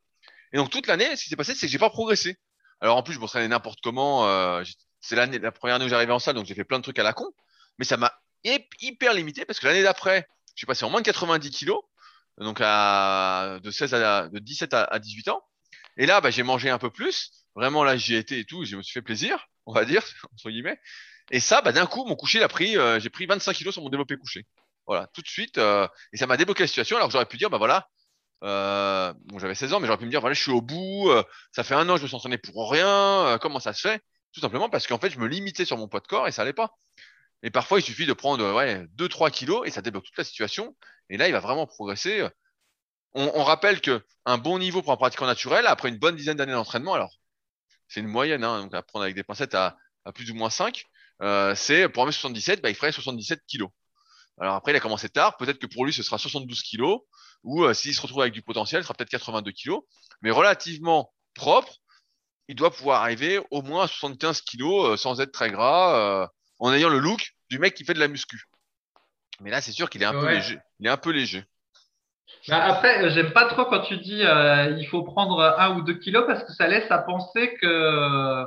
Et 0.54 0.58
donc, 0.58 0.70
toute 0.70 0.88
l'année, 0.88 1.14
ce 1.18 1.24
qui 1.24 1.30
s'est 1.30 1.36
passé, 1.36 1.54
c'est 1.56 1.66
que 1.66 1.72
j'ai 1.72 1.80
pas 1.80 1.90
progressé. 1.90 2.38
Alors, 2.80 2.96
en 2.96 3.04
plus, 3.04 3.14
je 3.14 3.20
m'entraînais 3.20 3.50
n'importe 3.50 3.80
comment. 3.84 4.28
Euh, 4.28 4.64
c'est 5.02 5.16
la 5.16 5.52
première 5.52 5.76
année 5.76 5.86
où 5.86 5.90
j'arrivais 5.90 6.14
en 6.14 6.20
salle, 6.20 6.36
donc 6.36 6.46
j'ai 6.46 6.56
fait 6.56 6.64
plein 6.64 6.78
de 6.78 6.84
trucs 6.84 7.00
à 7.00 7.04
la 7.04 7.14
con. 7.14 7.30
Mais 7.80 7.86
ça 7.86 7.98
m'a 7.98 8.14
hyper 8.44 9.14
limité 9.14 9.46
parce 9.46 9.60
que 9.60 9.68
l'année 9.68 9.84
d'après, 9.84 10.28
je 10.56 10.60
suis 10.60 10.68
passé 10.68 10.86
en 10.86 10.90
moins 10.90 11.02
de 11.02 11.06
90 11.06 11.50
kilos. 11.52 11.82
Donc, 12.38 12.60
à, 12.62 13.60
de 13.62 13.72
16 13.72 13.94
à, 13.94 14.30
de 14.30 14.40
17 14.40 14.74
à 14.74 15.00
18 15.00 15.28
ans. 15.30 15.44
Et 15.98 16.06
là, 16.06 16.22
bah, 16.22 16.32
j'ai 16.32 16.44
mangé 16.44 16.70
un 16.70 16.78
peu 16.78 16.90
plus. 16.90 17.32
Vraiment, 17.56 17.84
là, 17.84 17.98
j'y 17.98 18.16
ai 18.16 18.18
été 18.18 18.40
et 18.40 18.46
tout. 18.46 18.64
Je 18.64 18.78
me 18.78 18.82
suis 18.82 18.94
fait 18.94 19.02
plaisir, 19.02 19.48
on 19.66 19.74
va 19.74 19.86
dire, 19.86 20.04
entre 20.34 20.50
guillemets. 20.50 20.80
Et 21.32 21.40
ça, 21.40 21.62
bah, 21.62 21.72
d'un 21.72 21.86
coup, 21.86 22.06
mon 22.06 22.16
coucher, 22.16 22.40
il 22.40 22.44
a 22.44 22.48
pris, 22.48 22.78
euh, 22.78 23.00
j'ai 23.00 23.10
pris 23.10 23.26
25 23.26 23.54
kilos 23.54 23.74
sur 23.74 23.84
mon 23.84 23.90
développé 23.90 24.18
couché. 24.18 24.46
Voilà, 24.88 25.08
tout 25.14 25.22
de 25.22 25.28
suite. 25.28 25.58
Euh, 25.58 25.88
et 26.14 26.18
ça 26.18 26.28
m'a 26.28 26.38
débloqué 26.38 26.64
la 26.64 26.68
situation. 26.68 26.98
Alors 26.98 27.12
j'aurais 27.12 27.26
pu 27.26 27.38
dire, 27.38 27.50
bah 27.50 27.58
voilà, 27.58 27.88
euh, 28.44 29.14
bon, 29.26 29.40
j'avais 29.40 29.56
16 29.56 29.74
ans, 29.74 29.80
mais 29.80 29.88
j'aurais 29.88 30.00
pu 30.00 30.06
me 30.06 30.10
dire, 30.10 30.22
voilà, 30.22 30.34
je 30.34 30.42
suis 30.42 30.52
au 30.52 30.62
bout. 30.62 31.10
ça 31.52 31.64
fait 31.64 31.76
un 31.76 31.88
an, 31.90 31.98
je 31.98 32.04
me 32.04 32.08
suis 32.08 32.16
entraîné 32.16 32.38
pour 32.38 32.72
rien. 32.72 33.38
comment 33.42 33.60
ça 33.60 33.74
se 33.74 33.88
fait? 33.88 34.02
Tout 34.34 34.40
simplement 34.40 34.70
parce 34.70 34.88
qu'en 34.88 34.98
fait, 34.98 35.10
je 35.10 35.20
me 35.20 35.28
limitais 35.28 35.66
sur 35.66 35.78
mon 35.78 35.88
poids 35.88 36.00
de 36.00 36.08
corps 36.08 36.28
et 36.28 36.32
ça 36.32 36.42
allait 36.44 36.54
pas. 36.54 36.78
Et 37.44 37.50
parfois, 37.50 37.80
il 37.80 37.84
suffit 37.84 38.06
de 38.06 38.14
prendre 38.14 38.54
ouais, 38.54 38.86
2-3 38.98 39.32
kilos 39.32 39.68
et 39.68 39.72
ça 39.72 39.82
débloque 39.82 40.06
toute 40.06 40.18
la 40.18 40.24
situation. 40.24 40.76
Et 41.10 41.18
là, 41.18 41.28
il 41.28 41.32
va 41.32 41.40
vraiment 41.40 41.66
progresser 41.66 42.28
on, 43.14 43.44
rappelle 43.44 43.82
que 43.82 44.04
un 44.26 44.38
bon 44.38 44.60
niveau 44.60 44.82
pour 44.82 44.94
un 44.94 44.98
pratiquant 44.98 45.26
naturel, 45.26 45.68
après 45.68 45.90
une 45.90 45.98
bonne 45.98 46.16
dizaine 46.16 46.38
d'années 46.38 46.54
d'entraînement, 46.54 46.94
alors 46.94 47.18
c'est 47.88 48.00
une 48.00 48.08
moyenne, 48.08 48.44
hein, 48.44 48.64
donc 48.64 48.74
à 48.74 48.82
prendre 48.82 49.04
avec 49.04 49.16
des 49.16 49.24
pincettes 49.24 49.56
à, 49.56 49.78
plus 50.16 50.32
ou 50.32 50.36
moins 50.36 50.50
5, 50.50 50.86
euh, 51.22 51.54
c'est 51.56 51.90
pour 51.90 52.04
un 52.04 52.06
mètre 52.08 52.18
77, 52.18 52.62
bah, 52.62 52.70
il 52.70 52.76
ferait 52.76 52.92
77 52.92 53.42
kilos. 53.46 53.70
Alors 54.40 54.56
après, 54.56 54.72
il 54.72 54.76
a 54.76 54.80
commencé 54.80 55.10
tard, 55.10 55.38
peut-être 55.38 55.60
que 55.60 55.68
pour 55.68 55.86
lui, 55.86 55.94
ce 55.94 56.04
sera 56.04 56.18
72 56.18 56.62
kilos, 56.64 57.02
ou 57.44 57.64
euh, 57.64 57.74
s'il 57.74 57.94
se 57.94 58.02
retrouve 58.02 58.22
avec 58.22 58.34
du 58.34 58.42
potentiel, 58.42 58.82
ce 58.82 58.88
sera 58.88 58.94
peut-être 58.94 59.10
82 59.10 59.52
kilos, 59.52 59.84
mais 60.22 60.32
relativement 60.32 61.14
propre, 61.34 61.81
il 62.52 62.56
doit 62.56 62.70
pouvoir 62.70 63.02
arriver 63.02 63.40
au 63.50 63.62
moins 63.62 63.86
à 63.86 63.88
75 63.88 64.42
kilos 64.42 64.90
euh, 64.90 64.98
sans 64.98 65.22
être 65.22 65.32
très 65.32 65.50
gras, 65.50 66.30
en 66.60 66.74
ayant 66.74 66.90
le 66.90 67.00
look 67.00 67.34
du 67.50 67.60
mec 67.60 67.74
qui 67.74 67.86
fait 67.86 67.94
de 67.94 68.00
la 68.00 68.10
muscu. 68.10 68.44
Mais 69.40 69.50
là, 69.50 69.62
c'est 69.62 69.72
sûr 69.72 69.90
qu'il 69.90 70.04
est 70.04 70.06
un 70.06 70.14
peu 70.14 70.30
léger. 70.30 70.60
Il 70.80 70.88
est 70.88 70.90
un 70.90 70.98
peu 70.98 71.12
léger. 71.12 71.46
Bah, 72.48 72.64
après, 72.64 73.10
j'aime 73.12 73.32
pas 73.32 73.46
trop 73.46 73.66
quand 73.66 73.82
tu 73.82 73.98
dis 73.98 74.24
euh, 74.24 74.76
il 74.78 74.86
faut 74.88 75.04
prendre 75.04 75.42
un 75.42 75.78
ou 75.78 75.82
deux 75.82 75.94
kilos 75.94 76.26
parce 76.28 76.44
que 76.44 76.54
ça 76.54 76.68
laisse 76.68 76.90
à 76.92 77.00
penser 77.00 77.56
que 77.62 78.46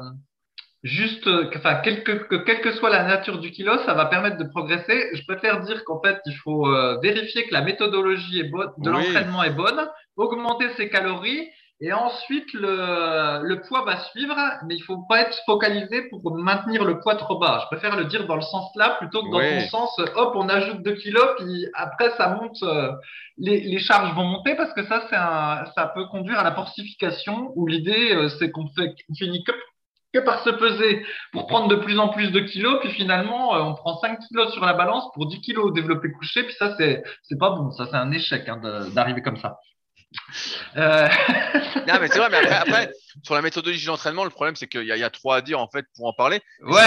juste, 0.83 1.29
enfin, 1.57 1.77
quelle 1.77 2.05
que, 2.05 2.13
que, 2.13 2.37
quelle 2.37 2.61
que 2.61 2.73
soit 2.73 2.91
la 2.91 3.05
nature 3.05 3.39
du 3.39 3.51
kilo, 3.51 3.79
ça 3.87 3.95
va 3.95 4.05
permettre 4.05 4.37
de 4.37 4.45
progresser. 4.45 5.11
Je 5.15 5.25
préfère 5.27 5.61
dire 5.61 5.83
qu'en 5.85 6.01
fait, 6.03 6.21
il 6.27 6.37
faut 6.37 6.69
euh, 6.69 6.99
vérifier 7.03 7.47
que 7.47 7.55
la 7.55 7.63
méthodologie 7.63 8.41
est 8.41 8.51
bonne, 8.51 8.71
de 8.79 8.91
l'entraînement 8.91 9.43
est 9.43 9.55
bonne, 9.55 9.89
augmenter 10.17 10.69
ses 10.77 10.91
calories 10.91 11.49
et 11.81 11.93
ensuite, 11.93 12.53
le, 12.53 13.43
le, 13.43 13.61
poids 13.61 13.85
va 13.85 13.99
suivre, 14.05 14.37
mais 14.67 14.77
il 14.77 14.83
faut 14.83 15.05
pas 15.09 15.23
être 15.23 15.37
focalisé 15.45 16.09
pour 16.09 16.37
maintenir 16.37 16.85
le 16.85 17.01
poids 17.01 17.17
trop 17.17 17.39
bas. 17.39 17.63
Je 17.63 17.77
préfère 17.77 17.97
le 17.97 18.05
dire 18.05 18.27
dans 18.27 18.37
le 18.37 18.43
sens 18.43 18.71
là 18.77 18.97
plutôt 18.99 19.25
que 19.25 19.31
dans 19.31 19.41
le 19.41 19.61
sens, 19.69 19.99
hop, 20.15 20.33
on 20.37 20.49
ajoute 20.49 20.83
2 20.83 20.95
kilos, 20.95 21.27
puis 21.39 21.67
après 21.75 22.11
ça 22.17 22.29
monte, 22.29 22.63
euh, 22.63 22.93
les, 23.39 23.61
les, 23.61 23.79
charges 23.81 24.15
vont 24.15 24.25
monter 24.25 24.55
parce 24.55 24.73
que 24.73 24.85
ça, 24.85 25.05
c'est 25.11 25.17
un, 25.17 25.65
ça 25.75 25.89
peut 25.89 26.07
conduire 26.07 26.39
à 26.39 26.45
la 26.45 26.53
porcification 26.53 27.53
où 27.57 27.67
l'idée, 27.67 28.15
euh, 28.15 28.29
c'est 28.29 28.53
qu'on 28.53 28.69
fait, 28.69 28.95
finit 29.17 29.43
que 29.43 29.53
que 30.13 30.21
par 30.21 30.45
se 30.45 30.51
peser 30.51 31.05
pour 31.33 31.49
prendre 31.49 31.67
de 31.67 31.75
plus 31.75 31.99
en 31.99 32.09
plus 32.09 32.31
de 32.31 32.39
kilos, 32.39 32.79
puis 32.81 32.91
finalement, 32.91 33.57
euh, 33.57 33.63
on 33.63 33.75
prend 33.75 33.99
5 33.99 34.21
kilos 34.21 34.53
sur 34.53 34.65
la 34.65 34.73
balance 34.73 35.11
pour 35.13 35.27
10 35.27 35.41
kilos 35.41 35.67
au 35.67 35.71
développé 35.73 36.13
couché, 36.13 36.45
puis 36.45 36.55
ça, 36.55 36.77
c'est, 36.79 37.03
c'est 37.23 37.37
pas 37.37 37.51
bon, 37.51 37.73
ça, 37.73 37.87
c'est 37.91 37.97
un 37.97 38.13
échec 38.13 38.49
hein, 38.49 38.61
d'arriver 38.95 39.23
comme 39.23 39.39
ça. 39.39 39.59
Euh... 40.77 41.09
non, 41.87 42.01
mais 42.01 42.09
c'est 42.09 42.19
vrai, 42.19 42.29
mais 42.29 42.39
après, 42.39 42.55
après, 42.57 42.93
sur 43.23 43.35
la 43.35 43.43
méthodologie 43.43 43.87
d'entraînement, 43.87 44.25
le 44.25 44.31
problème, 44.31 44.57
c'est 44.57 44.67
qu'il 44.67 44.83
y, 44.83 44.87
y, 44.87 45.05
a 45.05 45.11
trop 45.11 45.31
à 45.31 45.41
dire, 45.41 45.61
en 45.61 45.69
fait, 45.69 45.87
pour 45.95 46.07
en 46.07 46.13
parler. 46.13 46.41
Ouais. 46.63 46.83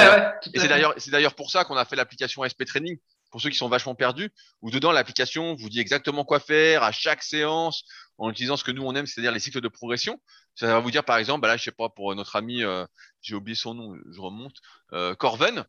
Et 0.53 0.59
c'est 0.59 0.67
d'ailleurs, 0.67 0.93
c'est 0.97 1.11
d'ailleurs 1.11 1.36
pour 1.36 1.49
ça 1.49 1.63
qu'on 1.63 1.78
a 1.78 1.86
fait 1.86 1.95
l'application 1.95 2.43
SP 2.43 2.65
Training, 2.65 2.97
pour 3.32 3.41
ceux 3.41 3.49
qui 3.49 3.57
sont 3.57 3.69
vachement 3.69 3.95
perdus, 3.95 4.30
où 4.61 4.71
dedans, 4.71 4.91
l'application 4.91 5.55
vous 5.55 5.69
dit 5.69 5.80
exactement 5.80 6.25
quoi 6.25 6.39
faire 6.39 6.84
à 6.84 6.91
chaque 6.91 7.23
séance, 7.23 7.86
en 8.17 8.30
utilisant 8.30 8.57
ce 8.57 8.63
que 8.63 8.71
nous, 8.71 8.84
on 8.84 8.95
aime, 8.95 9.05
c'est-à-dire 9.05 9.32
les 9.32 9.39
cycles 9.39 9.61
de 9.61 9.67
progression. 9.67 10.19
Ça 10.55 10.67
va 10.67 10.80
vous 10.80 10.91
dire, 10.91 11.03
par 11.03 11.17
exemple, 11.17 11.41
bah 11.41 11.47
là, 11.47 11.57
je 11.57 11.63
sais 11.63 11.71
pas, 11.71 11.89
pour 11.89 12.13
notre 12.15 12.36
ami, 12.36 12.63
euh, 12.63 12.86
j'ai 13.21 13.36
oublié 13.36 13.55
son 13.55 13.73
nom, 13.73 13.95
je 14.11 14.19
remonte, 14.19 14.55
euh, 14.93 15.15
Corven, 15.15 15.65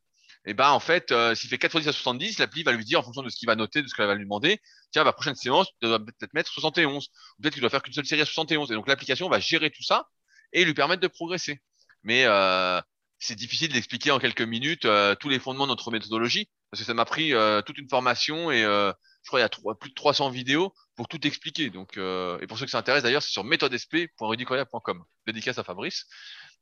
et 0.48 0.54
ben 0.54 0.70
en 0.70 0.80
fait, 0.80 1.12
euh, 1.12 1.34
s'il 1.34 1.50
fait 1.50 1.58
90 1.58 1.88
à 1.88 1.92
70, 1.92 2.38
l'appli 2.38 2.62
va 2.62 2.72
lui 2.72 2.82
dire 2.82 3.00
en 3.00 3.02
fonction 3.02 3.22
de 3.22 3.28
ce 3.28 3.36
qu'il 3.36 3.46
va 3.46 3.54
noter, 3.54 3.82
de 3.82 3.86
ce 3.86 3.94
qu'elle 3.94 4.06
va 4.06 4.14
lui 4.14 4.24
demander, 4.24 4.62
tiens, 4.92 5.04
bah 5.04 5.12
prochaine 5.12 5.34
séance, 5.34 5.68
tu 5.78 5.86
dois 5.86 5.98
peut-être 5.98 6.32
mettre 6.32 6.50
71, 6.50 7.06
ou 7.38 7.42
peut-être 7.42 7.52
qu'il 7.52 7.60
doit 7.60 7.68
faire 7.68 7.82
qu'une 7.82 7.92
seule 7.92 8.06
série 8.06 8.22
à 8.22 8.24
71. 8.24 8.72
Et 8.72 8.74
donc 8.74 8.88
l'application 8.88 9.28
va 9.28 9.40
gérer 9.40 9.70
tout 9.70 9.82
ça 9.82 10.08
et 10.54 10.64
lui 10.64 10.72
permettre 10.72 11.02
de 11.02 11.06
progresser. 11.06 11.60
Mais 12.02 12.24
euh, 12.24 12.80
c'est 13.18 13.34
difficile 13.34 13.74
d'expliquer 13.74 14.10
en 14.10 14.18
quelques 14.18 14.40
minutes 14.40 14.86
euh, 14.86 15.14
tous 15.16 15.28
les 15.28 15.38
fondements 15.38 15.66
de 15.66 15.72
notre 15.72 15.90
méthodologie, 15.90 16.48
parce 16.70 16.80
que 16.80 16.86
ça 16.86 16.94
m'a 16.94 17.04
pris 17.04 17.34
toute 17.66 17.76
une 17.76 17.88
formation 17.90 18.50
et 18.50 18.62
je 18.62 18.94
crois 19.26 19.40
il 19.40 19.42
y 19.42 19.44
a 19.44 19.50
trois, 19.50 19.78
plus 19.78 19.90
de 19.90 19.94
300 19.94 20.30
vidéos 20.30 20.72
pour 20.96 21.08
tout 21.08 21.26
expliquer. 21.26 21.68
Donc, 21.68 21.98
et 21.98 22.46
pour 22.46 22.58
ceux 22.58 22.64
qui 22.64 22.70
s'intéressent 22.70 23.04
d'ailleurs, 23.04 23.22
c'est 23.22 23.32
sur 23.32 23.44
méthodesp.rudicoya.com. 23.44 25.04
Dédicace 25.26 25.58
à 25.58 25.64
Fabrice. 25.64 26.06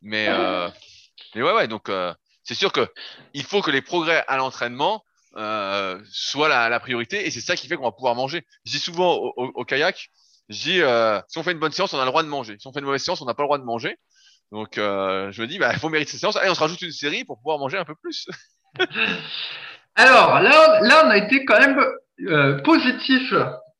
Mais, 0.02 0.26
mais 1.36 1.42
ouais, 1.42 1.52
ouais, 1.52 1.68
donc 1.68 1.88
c'est 2.46 2.54
sûr 2.54 2.72
que 2.72 2.88
il 3.34 3.44
faut 3.44 3.60
que 3.60 3.70
les 3.70 3.82
progrès 3.82 4.24
à 4.28 4.36
l'entraînement 4.36 5.04
euh, 5.36 6.00
soient 6.10 6.48
la, 6.48 6.80
priorité 6.80 7.26
et 7.26 7.30
c'est 7.30 7.40
ça 7.40 7.56
qui 7.56 7.66
fait 7.66 7.76
qu'on 7.76 7.82
va 7.82 7.92
pouvoir 7.92 8.14
manger. 8.14 8.46
Je 8.64 8.72
dis 8.72 8.78
souvent 8.78 9.14
au 9.16 9.64
kayak, 9.64 10.10
je 10.48 10.62
dis 10.62 10.80
euh, 10.80 11.20
si 11.28 11.38
on 11.38 11.42
fait 11.42 11.52
une 11.52 11.58
bonne 11.58 11.72
séance, 11.72 11.92
on 11.92 11.98
a 11.98 12.04
le 12.04 12.10
droit 12.10 12.22
de 12.22 12.28
manger. 12.28 12.56
Si 12.58 12.66
on 12.66 12.72
fait 12.72 12.78
une 12.78 12.86
mauvaise 12.86 13.02
séance, 13.02 13.20
on 13.20 13.24
n'a 13.24 13.34
pas 13.34 13.42
le 13.42 13.48
droit 13.48 13.58
de 13.58 13.64
manger. 13.64 13.98
Donc 14.52 14.78
euh, 14.78 15.32
je 15.32 15.42
me 15.42 15.48
dis, 15.48 15.58
bah, 15.58 15.70
il 15.72 15.78
faut 15.78 15.88
mériter 15.88 16.12
cette 16.12 16.20
séance. 16.20 16.36
Allez, 16.36 16.50
on 16.50 16.54
se 16.54 16.60
rajoute 16.60 16.80
une 16.82 16.92
série 16.92 17.24
pour 17.24 17.38
pouvoir 17.38 17.58
manger 17.58 17.78
un 17.78 17.84
peu 17.84 17.96
plus. 17.96 18.28
Alors 19.96 20.40
là, 20.40 20.80
là, 20.82 21.02
on 21.06 21.10
a 21.10 21.16
été 21.16 21.44
quand 21.44 21.58
même 21.58 21.84
euh, 22.28 22.62
positif 22.62 23.32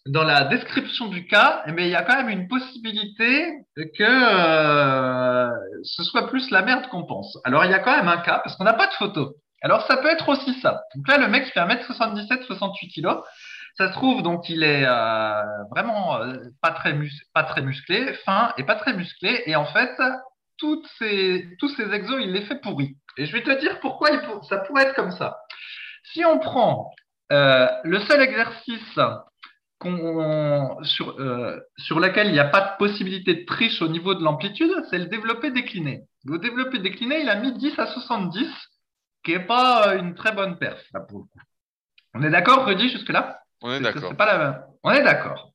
dans 0.09 0.25
la 0.25 0.45
description 0.45 1.09
du 1.09 1.27
cas, 1.27 1.63
mais 1.67 1.87
il 1.87 1.91
y 1.91 1.97
a 1.97 2.03
quand 2.03 2.17
même 2.17 2.29
une 2.29 2.49
possibilité 2.49 3.53
que 3.77 4.03
euh, 4.03 5.51
ce 5.83 6.05
soit 6.05 6.29
plus 6.29 6.51
la 6.51 6.63
merde 6.63 6.87
qu'on 6.89 7.05
pense. 7.05 7.39
Alors 7.45 7.65
il 7.65 7.71
y 7.71 7.75
a 7.75 7.79
quand 7.81 7.97
même 7.97 8.09
un 8.09 8.19
cas, 8.19 8.41
parce 8.43 8.57
qu'on 8.57 8.65
n'a 8.65 8.75
pas 8.75 8.87
de 8.87 8.95
photo. 8.95 9.35
Alors 9.63 9.87
ça 9.87 9.97
peut 9.97 10.09
être 10.09 10.29
aussi 10.29 10.55
ça. 10.61 10.83
Donc 10.95 11.09
là, 11.09 11.19
le 11.19 11.29
mec 11.29 11.47
fait 11.47 11.61
1m77, 11.61 12.45
68 12.47 12.89
kg. 12.95 13.17
Ça 13.77 13.89
se 13.89 13.93
trouve, 13.93 14.23
donc 14.23 14.49
il 14.49 14.63
est 14.63 14.87
euh, 14.87 15.43
vraiment 15.71 16.21
euh, 16.21 16.35
pas, 16.63 16.71
très 16.71 16.95
mus 16.95 17.13
pas 17.35 17.43
très 17.43 17.61
musclé, 17.61 18.15
fin 18.25 18.53
et 18.57 18.65
pas 18.65 18.77
très 18.77 18.95
musclé. 18.95 19.43
Et 19.47 19.55
en 19.55 19.67
fait, 19.67 19.91
toutes 20.59 20.87
ces, 20.99 21.47
tous 21.59 21.69
ces 21.71 21.93
exos, 21.93 22.19
il 22.21 22.33
les 22.33 22.43
fait 22.43 22.61
pourris. 22.61 22.97
Et 23.19 23.27
je 23.27 23.33
vais 23.33 23.43
te 23.43 23.61
dire 23.61 23.81
pourquoi 23.81 24.11
il 24.11 24.21
ça 24.49 24.59
pourrait 24.59 24.85
être 24.85 24.95
comme 24.95 25.11
ça. 25.11 25.39
Si 26.13 26.25
on 26.25 26.39
prend 26.39 26.91
euh, 27.33 27.69
le 27.83 27.99
seul 28.01 28.23
exercice 28.23 28.99
sur, 29.83 31.21
euh, 31.21 31.61
sur 31.77 32.01
laquelle 32.01 32.29
il 32.29 32.33
n'y 32.33 32.39
a 32.39 32.49
pas 32.49 32.61
de 32.61 32.77
possibilité 32.79 33.35
de 33.35 33.45
triche 33.45 33.83
au 33.83 33.89
niveau 33.89 34.15
de 34.15 34.23
l'amplitude, 34.23 34.73
c'est 34.91 34.99
le 34.99 35.07
développé 35.07 35.51
décliné. 35.51 36.05
Le 36.25 36.39
développé 36.39 36.79
décliné, 36.79 37.21
il 37.21 37.29
a 37.29 37.37
mis 37.37 37.53
10 37.53 37.79
à 37.79 37.87
70, 37.87 38.49
qui 39.23 39.33
n'est 39.33 39.47
pas 39.47 39.95
une 39.97 40.15
très 40.15 40.33
bonne 40.33 40.59
perf, 40.59 40.83
là, 40.93 41.01
pour 41.01 41.19
le 41.19 41.25
coup. 41.25 41.41
On 42.15 42.23
est 42.23 42.31
d'accord, 42.31 42.65
Rudy, 42.65 42.89
jusque-là? 42.89 43.41
On 43.63 43.73
est 43.73 43.81
d'accord. 43.81 44.15
La... 44.19 44.67
On 44.83 44.91
est 44.91 45.03
d'accord. 45.03 45.53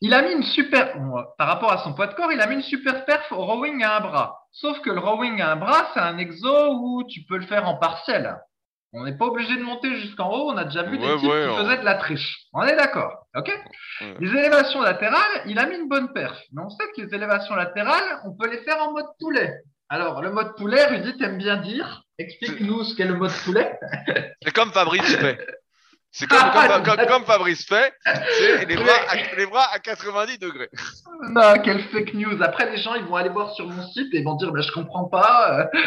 Il 0.00 0.14
a 0.14 0.22
mis 0.22 0.32
une 0.32 0.42
super, 0.42 0.96
par 1.38 1.46
rapport 1.46 1.72
à 1.72 1.78
son 1.78 1.94
poids 1.94 2.08
de 2.08 2.14
corps, 2.14 2.32
il 2.32 2.40
a 2.40 2.46
mis 2.46 2.56
une 2.56 2.62
super 2.62 3.04
perf 3.04 3.30
au 3.32 3.44
rowing 3.44 3.82
à 3.82 3.96
un 3.96 4.00
bras. 4.00 4.46
Sauf 4.50 4.80
que 4.80 4.90
le 4.90 4.98
rowing 4.98 5.40
à 5.40 5.52
un 5.52 5.56
bras, 5.56 5.90
c'est 5.94 6.00
un 6.00 6.18
exo 6.18 6.74
où 6.74 7.04
tu 7.04 7.22
peux 7.24 7.38
le 7.38 7.46
faire 7.46 7.68
en 7.68 7.76
partiel. 7.76 8.36
On 8.94 9.04
n'est 9.04 9.16
pas 9.16 9.24
obligé 9.26 9.56
de 9.56 9.62
monter 9.62 9.94
jusqu'en 10.00 10.30
haut. 10.30 10.50
On 10.52 10.56
a 10.56 10.64
déjà 10.64 10.82
vu 10.82 10.98
des 10.98 11.06
types 11.16 11.28
ouais, 11.30 11.44
qui 11.44 11.48
on- 11.50 11.56
faisaient 11.56 11.78
de 11.78 11.84
la 11.84 11.94
triche. 11.94 12.40
On 12.52 12.62
est 12.62 12.76
d'accord. 12.76 13.26
OK 13.34 13.50
Ouais. 14.00 14.14
Les 14.20 14.28
élévations 14.30 14.80
latérales, 14.82 15.42
il 15.46 15.58
a 15.58 15.66
mis 15.66 15.76
une 15.76 15.88
bonne 15.88 16.12
perf. 16.12 16.36
Mais 16.52 16.62
on 16.62 16.68
sait 16.70 16.84
que 16.96 17.02
les 17.02 17.14
élévations 17.14 17.54
latérales, 17.54 18.20
on 18.24 18.32
peut 18.36 18.50
les 18.50 18.58
faire 18.64 18.82
en 18.82 18.92
mode 18.92 19.06
poulet. 19.20 19.60
Alors, 19.88 20.20
le 20.22 20.30
mode 20.30 20.56
poulet, 20.56 20.84
Rudy, 20.86 21.16
t'aimes 21.18 21.38
bien 21.38 21.56
dire? 21.58 22.02
Explique-nous 22.18 22.82
ce 22.84 22.96
qu'est 22.96 23.04
le 23.04 23.14
mode 23.14 23.32
poulet. 23.44 23.78
C'est 24.42 24.52
comme 24.52 24.72
Fabrice 24.72 25.16
fait. 25.16 25.38
C'est 26.14 26.26
comme, 26.28 26.38
comme, 26.52 26.82
comme, 26.84 27.06
comme 27.06 27.24
Fabrice 27.24 27.64
fait, 27.66 27.94
c'est 28.04 28.66
les 28.66 28.76
bras, 28.76 28.92
à, 29.08 29.34
les 29.34 29.46
bras 29.46 29.66
à 29.72 29.78
90 29.78 30.38
degrés. 30.38 30.68
Non, 31.30 31.54
quelle 31.64 31.82
fake 31.84 32.12
news. 32.12 32.42
Après, 32.42 32.70
les 32.70 32.76
gens, 32.76 32.94
ils 32.96 33.04
vont 33.04 33.16
aller 33.16 33.30
voir 33.30 33.54
sur 33.54 33.66
mon 33.66 33.82
site 33.88 34.12
et 34.12 34.18
ils 34.18 34.24
vont 34.24 34.34
dire, 34.34 34.52
bah, 34.52 34.60
je 34.60 34.70
comprends 34.72 35.04
pas. 35.06 35.58
euh. 35.74 35.78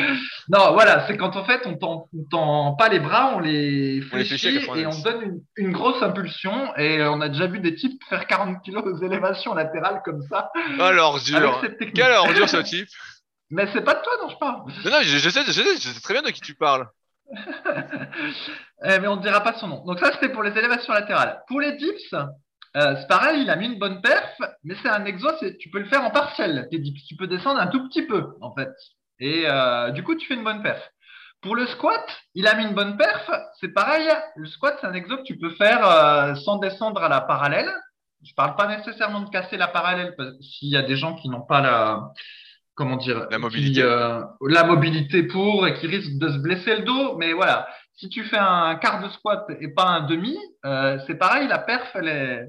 Non, 0.49 0.73
voilà, 0.73 1.05
c'est 1.05 1.15
quand 1.15 1.35
en 1.35 1.45
fait, 1.45 1.61
on 1.65 1.75
tend, 1.77 2.09
on 2.11 2.23
tend 2.31 2.73
pas 2.73 2.89
les 2.89 2.99
bras, 2.99 3.33
on 3.35 3.39
les 3.39 4.01
On 4.03 4.09
fléchit 4.09 4.47
et 4.47 4.65
90. 4.65 4.85
on 4.87 5.01
donne 5.03 5.21
une, 5.21 5.41
une 5.57 5.71
grosse 5.71 6.01
impulsion. 6.01 6.75
Et 6.75 7.01
euh, 7.01 7.11
on 7.11 7.21
a 7.21 7.29
déjà 7.29 7.45
vu 7.45 7.59
des 7.59 7.75
types 7.75 8.01
faire 8.09 8.25
40 8.25 8.63
kilos 8.63 8.99
d'élévation 8.99 9.53
latérale 9.53 10.01
comme 10.03 10.23
ça. 10.27 10.49
Oh 10.79 10.91
l'ordure. 10.91 11.37
Avec 11.37 11.51
cette 11.61 11.77
technique. 11.77 11.95
Quelle 11.97 12.13
ordure 12.13 12.49
ce 12.49 12.57
type. 12.57 12.87
Mais 13.51 13.67
c'est 13.73 13.81
pas 13.83 13.93
de 13.93 14.01
toi 14.01 14.13
dont 14.23 14.29
je 14.29 14.37
parle. 14.37 14.61
Non, 14.85 14.89
non, 14.91 14.97
je, 15.03 15.17
je 15.19 15.29
sais, 15.29 15.41
je 15.45 15.51
sais, 15.51 15.75
je 15.75 15.89
sais 15.89 16.01
très 16.01 16.15
bien 16.15 16.23
de 16.23 16.31
qui 16.31 16.41
tu 16.41 16.55
parles. 16.55 16.87
Eh, 18.83 18.99
mais 18.99 19.07
on 19.07 19.15
ne 19.15 19.21
dira 19.21 19.41
pas 19.41 19.53
son 19.53 19.67
nom. 19.67 19.85
Donc 19.85 19.99
ça, 19.99 20.11
c'était 20.11 20.29
pour 20.29 20.43
les 20.43 20.51
élévations 20.51 20.93
latérales. 20.93 21.41
Pour 21.47 21.59
les 21.59 21.73
dips, 21.77 22.13
euh, 22.13 22.95
c'est 22.99 23.07
pareil, 23.07 23.41
il 23.41 23.49
a 23.49 23.55
mis 23.55 23.67
une 23.67 23.79
bonne 23.79 24.01
perf, 24.01 24.37
mais 24.63 24.75
c'est 24.81 24.89
un 24.89 25.05
exo, 25.05 25.29
tu 25.59 25.69
peux 25.69 25.79
le 25.79 25.85
faire 25.85 26.03
en 26.03 26.11
partiel, 26.11 26.67
tes 26.69 26.77
dips. 26.77 27.05
Tu 27.07 27.15
peux 27.15 27.27
descendre 27.27 27.59
un 27.59 27.67
tout 27.67 27.87
petit 27.87 28.03
peu, 28.03 28.35
en 28.41 28.53
fait. 28.53 28.69
Et 29.19 29.43
euh, 29.45 29.91
du 29.91 30.03
coup, 30.03 30.15
tu 30.15 30.27
fais 30.27 30.33
une 30.33 30.43
bonne 30.43 30.61
perf. 30.61 30.81
Pour 31.41 31.55
le 31.55 31.65
squat, 31.67 32.05
il 32.33 32.47
a 32.47 32.55
mis 32.55 32.65
une 32.65 32.73
bonne 32.73 32.97
perf. 32.97 33.29
C'est 33.59 33.73
pareil, 33.73 34.07
le 34.35 34.47
squat, 34.47 34.77
c'est 34.81 34.87
un 34.87 34.93
exo 34.93 35.17
que 35.17 35.23
tu 35.23 35.37
peux 35.37 35.51
faire 35.51 35.87
euh, 35.87 36.35
sans 36.35 36.57
descendre 36.57 37.01
à 37.01 37.09
la 37.09 37.21
parallèle. 37.21 37.71
Je 38.23 38.33
parle 38.33 38.55
pas 38.55 38.67
nécessairement 38.67 39.21
de 39.21 39.29
casser 39.29 39.55
la 39.55 39.67
parallèle, 39.67 40.15
s'il 40.41 40.69
y 40.69 40.77
a 40.77 40.81
des 40.81 40.95
gens 40.95 41.15
qui 41.15 41.29
n'ont 41.29 41.45
pas 41.45 41.61
la, 41.61 42.11
comment 42.75 42.97
dire, 42.97 43.27
La 43.31 43.37
qui, 43.37 43.41
mobilité. 43.41 43.81
euh, 43.81 44.21
la 44.47 44.63
mobilité 44.63 45.23
pour 45.23 45.65
et 45.67 45.73
qui 45.75 45.87
risquent 45.87 46.17
de 46.17 46.29
se 46.29 46.37
blesser 46.37 46.75
le 46.77 46.83
dos. 46.83 47.17
Mais 47.17 47.33
voilà, 47.33 47.67
si 47.95 48.09
tu 48.09 48.23
fais 48.23 48.37
un 48.37 48.75
quart 48.75 49.01
de 49.01 49.09
squat 49.09 49.45
et 49.61 49.69
pas 49.69 49.85
un 49.85 50.01
demi, 50.01 50.37
euh, 50.65 50.97
c'est 51.07 51.15
pareil, 51.15 51.47
la 51.47 51.59
perf, 51.59 51.89
elle, 51.95 52.07
est, 52.07 52.45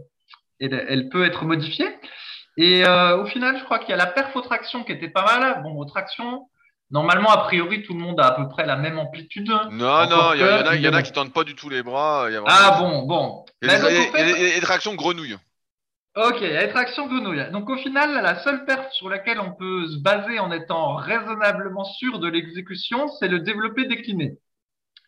elle, 0.60 0.84
elle 0.88 1.08
peut 1.08 1.24
être 1.24 1.44
modifiée. 1.44 1.88
Et 2.58 2.84
euh, 2.86 3.18
au 3.22 3.26
final, 3.26 3.58
je 3.58 3.64
crois 3.64 3.78
qu'il 3.78 3.90
y 3.90 3.92
a 3.92 3.96
la 3.96 4.06
perf 4.06 4.34
aux 4.34 4.40
tractions 4.40 4.82
qui 4.82 4.92
était 4.92 5.10
pas 5.10 5.24
mal. 5.24 5.62
Bon, 5.62 5.76
aux 5.78 5.84
tractions, 5.84 6.48
normalement, 6.90 7.30
a 7.30 7.38
priori, 7.44 7.82
tout 7.82 7.92
le 7.94 8.00
monde 8.00 8.18
a 8.18 8.26
à 8.28 8.32
peu 8.32 8.48
près 8.48 8.64
la 8.66 8.76
même 8.76 8.98
amplitude. 8.98 9.48
Non, 9.48 10.08
non, 10.08 10.32
il 10.34 10.40
y, 10.40 10.88
en 10.88 10.92
a, 10.92 10.96
a 10.96 11.02
qui 11.02 11.12
tentent 11.12 11.34
pas 11.34 11.44
du 11.44 11.54
tout 11.54 11.68
les 11.68 11.82
bras. 11.82 12.28
y 12.30 12.36
a 12.36 12.42
Ah 12.46 12.76
bon, 12.80 13.02
bon. 13.02 13.44
A 13.62 13.76
des 13.78 14.60
tractions 14.62 14.94
grenouilles. 14.94 15.36
Ok, 16.16 16.38
il 16.40 16.50
y 16.50 16.56
a 16.56 16.62
les 16.64 16.72
tractions 16.72 17.06
grenouilles. 17.08 17.50
Donc 17.52 17.68
au 17.68 17.76
final, 17.76 18.10
la 18.22 18.42
seule 18.42 18.64
perf 18.64 18.90
sur 18.92 19.10
laquelle 19.10 19.38
on 19.38 19.52
peut 19.52 19.86
se 19.86 19.98
baser 19.98 20.38
en 20.38 20.50
étant 20.50 20.94
raisonnablement 20.94 21.84
sûr 21.84 22.20
de 22.20 22.28
l'exécution, 22.28 23.08
c'est 23.20 23.28
le 23.28 23.40
développé 23.40 23.84
décliné. 23.84 24.38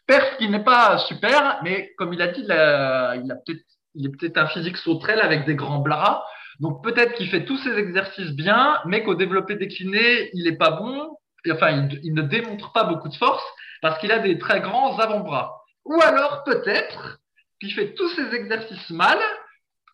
Perf 0.07 0.37
qui 0.37 0.51
n'est 0.51 0.63
pas 0.63 0.99
super, 0.99 1.61
mais 1.63 1.95
comme 1.97 2.13
il 2.13 2.21
a 2.21 2.29
dit, 2.29 2.43
il, 2.43 4.05
est 4.05 4.19
peut-être 4.19 4.37
un 4.37 4.49
physique 4.49 4.77
sauterelle 4.77 5.21
avec 5.23 5.47
des 5.47 5.55
grands 5.55 5.79
bras. 5.79 6.27
Donc 6.61 6.85
peut-être 6.85 7.15
qu'il 7.15 7.31
fait 7.31 7.47
tous 7.47 7.57
ses 7.57 7.79
exercices 7.79 8.33
bien, 8.33 8.79
mais 8.85 9.03
qu'au 9.03 9.15
développé 9.15 9.57
décliné, 9.57 10.29
il 10.35 10.47
est 10.47 10.59
pas 10.59 10.73
bon. 10.73 11.17
Enfin, 11.51 11.71
il, 11.71 12.01
il 12.05 12.13
ne 12.13 12.23
démontre 12.23 12.71
pas 12.73 12.85
beaucoup 12.85 13.09
de 13.09 13.17
force 13.17 13.45
parce 13.81 13.99
qu'il 13.99 14.13
a 14.13 14.19
des 14.19 14.37
très 14.39 14.61
grands 14.61 14.99
avant-bras. 14.99 15.57
Ou 15.87 15.99
alors 16.03 16.45
peut-être 16.45 17.19
qu'il 17.61 17.73
fait 17.73 17.95
tous 17.95 18.11
ses 18.11 18.35
exercices 18.35 18.91
mal 18.91 19.19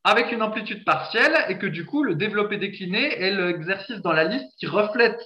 avec 0.05 0.31
une 0.33 0.43
amplitude 0.43 0.85
partielle 0.85 1.35
et 1.49 1.59
que 1.59 1.67
du 1.67 1.87
coup, 1.87 2.05
le 2.05 2.15
développé 2.15 2.59
décliné 2.59 3.21
est 3.21 3.35
l'exercice 3.35 4.01
dans 4.03 4.13
la 4.13 4.25
liste 4.25 4.53
qui 4.59 4.67
reflète 4.67 5.19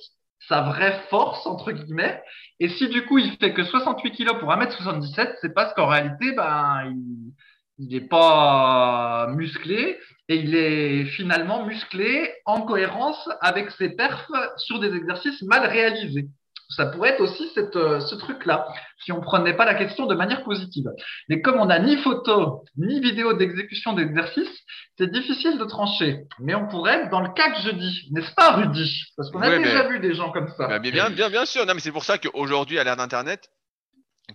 sa 0.49 0.62
vraie 0.62 1.03
force, 1.11 1.45
entre 1.47 1.72
guillemets. 1.72 2.22
Et 2.61 2.68
si 2.68 2.89
du 2.89 3.05
coup, 3.05 3.18
il 3.18 3.37
fait 3.39 3.53
que 3.53 3.64
68 3.64 4.12
kg 4.12 4.39
pour 4.39 4.51
1m77, 4.51 5.35
c'est 5.41 5.53
parce 5.53 5.74
qu'en 5.74 5.89
réalité, 5.89 6.33
ben, 6.33 6.85
il, 6.91 7.33
il 7.79 7.89
n'est 7.89 8.07
pas 8.07 9.29
musclé 9.35 9.99
et 10.29 10.37
il 10.37 10.55
est 10.55 11.05
finalement 11.07 11.64
musclé 11.64 12.33
en 12.45 12.62
cohérence 12.62 13.29
avec 13.41 13.70
ses 13.72 13.91
perfs 13.91 14.31
sur 14.57 14.81
des 14.81 14.95
exercices 14.95 15.43
mal 15.43 15.66
réalisés. 15.66 16.29
Ça 16.71 16.87
pourrait 16.87 17.11
être 17.11 17.21
aussi 17.21 17.51
cette, 17.55 17.77
euh, 17.77 17.99
ce 18.01 18.14
truc-là, 18.14 18.69
si 19.03 19.11
on 19.11 19.23
prenait 19.23 19.55
pas 19.55 19.64
la 19.64 19.75
question 19.75 20.05
de 20.07 20.14
manière 20.14 20.45
positive. 20.45 20.87
Mais 21.29 21.41
comme 21.41 21.59
on 21.59 21.64
n'a 21.64 21.79
ni 21.79 21.97
photo, 21.97 22.64
ni 22.77 23.01
vidéo 23.01 23.33
d'exécution 23.33 23.95
d'exercice, 23.95 24.51
c'est 24.99 25.11
difficile 25.11 25.59
de 25.59 25.64
trancher. 25.64 26.25
Mais 26.41 26.55
on 26.55 26.69
pourrait 26.69 27.03
être 27.03 27.11
dans 27.11 27.21
le 27.21 27.31
cas 27.31 27.53
que 27.53 27.62
je 27.62 27.71
dis, 27.71 28.09
n'est-ce 28.12 28.33
pas, 28.35 28.57
Rudy? 28.57 29.03
Parce 29.16 29.31
qu'on 29.31 29.41
a 29.41 29.59
déjà 29.59 29.85
mais- 29.85 29.89
vu 29.89 30.01
des 30.01 30.14
gens 30.14 30.31
comme 30.31 30.49
ça. 30.59 30.69
Bah, 30.69 30.79
bien, 30.79 30.91
bien, 30.91 31.11
bien, 31.11 31.31
bien 31.31 31.47
sûr. 31.47 31.64
Non, 31.64 31.73
mais 31.73 31.81
c'est 31.81 31.93
pour 31.93 32.05
ça 32.05 32.19
qu'aujourd'hui, 32.19 32.79
à 32.79 32.85
l'ère 32.85 32.97
d'Internet, 32.97 33.49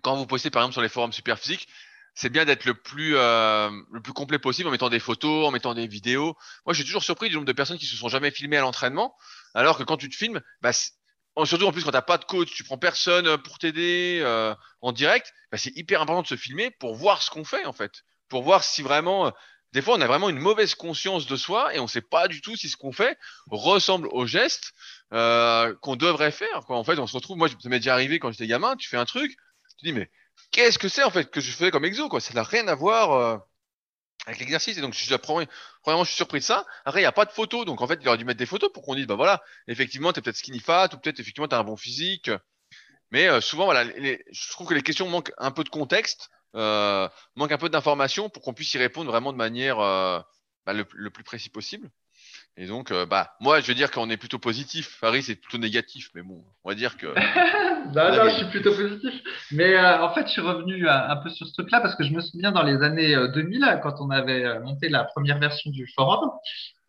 quand 0.02 0.16
vous 0.16 0.26
postez 0.26 0.50
par 0.50 0.64
exemple 0.64 0.74
sur 0.74 0.82
les 0.82 0.90
forums 0.90 1.14
super 1.14 1.38
physiques, 1.38 1.68
c'est 2.16 2.30
bien 2.30 2.46
d'être 2.46 2.66
le 2.66 2.74
plus 2.74 3.16
euh, 3.16 3.70
le 3.92 4.02
plus 4.02 4.14
complet 4.14 4.40
possible 4.40 4.68
en 4.70 4.72
mettant 4.72 4.90
des 4.90 5.00
photos, 5.00 5.48
en 5.48 5.52
mettant 5.52 5.74
des 5.74 5.88
vidéos. 5.88 6.36
Moi, 6.66 6.74
je 6.74 6.76
suis 6.76 6.86
toujours 6.86 7.04
surpris 7.04 7.30
du 7.30 7.36
nombre 7.36 7.48
de 7.48 7.54
personnes 7.54 7.78
qui 7.78 7.86
se 7.86 7.96
sont 7.96 8.10
jamais 8.10 8.32
filmées 8.32 8.58
à 8.58 8.62
l'entraînement, 8.62 9.16
alors 9.54 9.78
que 9.78 9.84
quand 9.84 9.98
tu 9.98 10.10
te 10.10 10.16
filmes, 10.16 10.42
bah, 10.62 10.72
surtout 11.46 11.66
en 11.66 11.72
plus 11.72 11.84
quand 11.84 11.92
t'as 11.92 12.02
pas 12.02 12.18
de 12.18 12.26
coach, 12.26 12.52
tu 12.54 12.64
prends 12.64 12.78
personne 12.78 13.28
euh, 13.28 13.38
pour 13.38 13.58
t'aider 13.60 14.20
euh, 14.24 14.54
en 14.82 14.92
direct, 14.92 15.32
bah, 15.52 15.58
c'est 15.58 15.76
hyper 15.76 16.02
important 16.02 16.22
de 16.22 16.28
se 16.28 16.36
filmer 16.36 16.72
pour 16.80 16.96
voir 16.96 17.22
ce 17.22 17.30
qu'on 17.30 17.44
fait 17.44 17.66
en 17.66 17.74
fait, 17.74 17.92
pour 18.30 18.44
voir 18.44 18.64
si 18.64 18.82
vraiment. 18.82 19.28
euh, 19.28 19.32
des 19.72 19.82
fois, 19.82 19.96
on 19.96 20.02
a 20.02 20.06
vraiment 20.06 20.30
une 20.30 20.38
mauvaise 20.38 20.76
conscience 20.76 21.26
de 21.26 21.36
soi 21.36 21.74
et 21.74 21.80
on 21.80 21.88
sait 21.88 22.02
pas 22.02 22.28
du 22.28 22.42
tout 22.42 22.56
si 22.56 22.70
ce 22.70 22.78
qu'on 22.78 22.92
fait 22.92 23.18
ressemble 23.50 24.08
aux 24.12 24.28
gestes 24.28 24.72
euh, 25.14 25.74
qu'on 25.82 25.96
devrait 25.96 26.30
faire. 26.30 26.62
Quoi. 26.68 26.78
En 26.78 26.84
fait, 26.84 27.00
on 27.00 27.08
se 27.08 27.14
retrouve. 27.16 27.38
Moi, 27.38 27.50
ça 27.50 27.70
m'est 27.70 27.80
déjà 27.80 27.94
arrivé 27.94 28.20
quand 28.20 28.32
j'étais 28.32 28.46
gamin. 28.46 28.76
Tu 28.76 28.88
fais 28.88 28.98
un 28.98 29.06
truc, 29.06 29.32
tu 29.80 29.86
dis 29.86 29.94
mais 29.94 30.12
qu'est-ce 30.52 30.78
que 30.78 30.90
c'est 30.90 31.02
en 31.04 31.10
fait 31.10 31.32
que 31.32 31.42
je 31.42 31.52
faisais 31.52 31.72
comme 31.72 31.86
exo 31.86 32.08
quoi? 32.08 32.22
Ça 32.22 32.36
n'a 32.36 32.44
rien 32.44 32.68
à 32.68 32.76
voir 32.76 33.42
avec 34.26 34.40
l'exercice. 34.40 34.78
Et 34.78 34.82
donc, 34.82 34.94
je 34.94 35.16
premièrement, 35.16 36.04
je 36.04 36.10
suis 36.10 36.16
surpris 36.16 36.40
de 36.40 36.46
ça. 36.46 36.66
Après, 36.86 37.00
il 37.00 37.04
n'y 37.04 37.08
a 37.08 37.12
pas 37.12 37.26
de 37.26 37.32
photos, 37.32 37.66
donc 37.66 37.82
en 37.82 37.88
fait, 37.88 38.00
il 38.02 38.08
aurait 38.08 38.18
dû 38.18 38.26
mettre 38.26 38.40
des 38.40 38.46
photos 38.46 38.72
pour 38.72 38.84
qu'on 38.84 38.96
dise 38.96 39.08
bah 39.08 39.16
voilà, 39.16 39.44
effectivement, 39.68 40.14
t'es 40.14 40.22
peut-être 40.22 40.38
skinny 40.38 40.60
fat 40.60 40.90
ou 40.94 40.98
peut-être 40.98 41.20
effectivement 41.20 41.48
t'as 41.48 41.60
un 41.60 41.64
bon 41.64 41.78
physique. 41.78 42.30
Mais 43.12 43.28
euh, 43.28 43.42
souvent, 43.42 43.66
voilà, 43.66 43.86
je 43.86 44.52
trouve 44.52 44.68
que 44.68 44.74
les 44.74 44.82
questions 44.82 45.08
manquent 45.08 45.34
un 45.38 45.52
peu 45.52 45.64
de 45.64 45.70
contexte, 45.70 46.32
euh, 46.56 47.08
manquent 47.36 47.52
un 47.52 47.58
peu 47.58 47.70
d'informations 47.70 48.30
pour 48.30 48.42
qu'on 48.42 48.54
puisse 48.54 48.74
y 48.74 48.80
répondre 48.80 49.12
vraiment 49.12 49.32
de 49.32 49.38
manière 49.38 49.80
euh, 49.80 50.20
bah, 50.66 50.74
le, 50.74 50.84
plus 50.84 51.24
précis 51.24 51.50
possible. 51.50 51.92
Et 52.58 52.66
donc, 52.66 52.92
bah, 52.92 53.36
moi, 53.40 53.62
je 53.62 53.68
vais 53.68 53.76
dire 53.76 53.92
qu'on 53.92 54.10
est 54.10 54.18
plutôt 54.18 54.40
positif. 54.40 54.98
Farid, 55.00 55.24
c'est 55.24 55.36
plutôt 55.36 55.58
négatif, 55.58 56.10
mais 56.16 56.22
bon, 56.22 56.44
on 56.64 56.70
va 56.70 56.76
dire 56.76 56.98
que. 56.98 57.14
Non, 57.94 58.16
non, 58.16 58.30
je 58.30 58.36
suis 58.36 58.46
plutôt 58.46 58.74
positif. 58.74 59.14
Mais 59.52 59.76
euh, 59.76 60.04
en 60.04 60.14
fait, 60.14 60.26
je 60.28 60.32
suis 60.32 60.42
revenu 60.42 60.88
un, 60.88 61.10
un 61.10 61.16
peu 61.18 61.30
sur 61.30 61.48
ce 61.48 61.54
truc-là 61.54 61.82
parce 61.82 61.96
que 61.96 62.04
je 62.04 62.14
me 62.14 62.22
souviens 62.22 62.52
dans 62.52 62.64
les 62.64 62.82
années 62.82 63.16
euh, 63.16 63.28
2000, 63.28 63.80
quand 63.84 63.96
on 64.00 64.10
avait 64.10 64.46
euh, 64.46 64.60
monté 64.62 64.90
la 64.90 65.04
première 65.04 65.40
version 65.40 65.70
du 65.72 65.88
forum, 65.96 66.32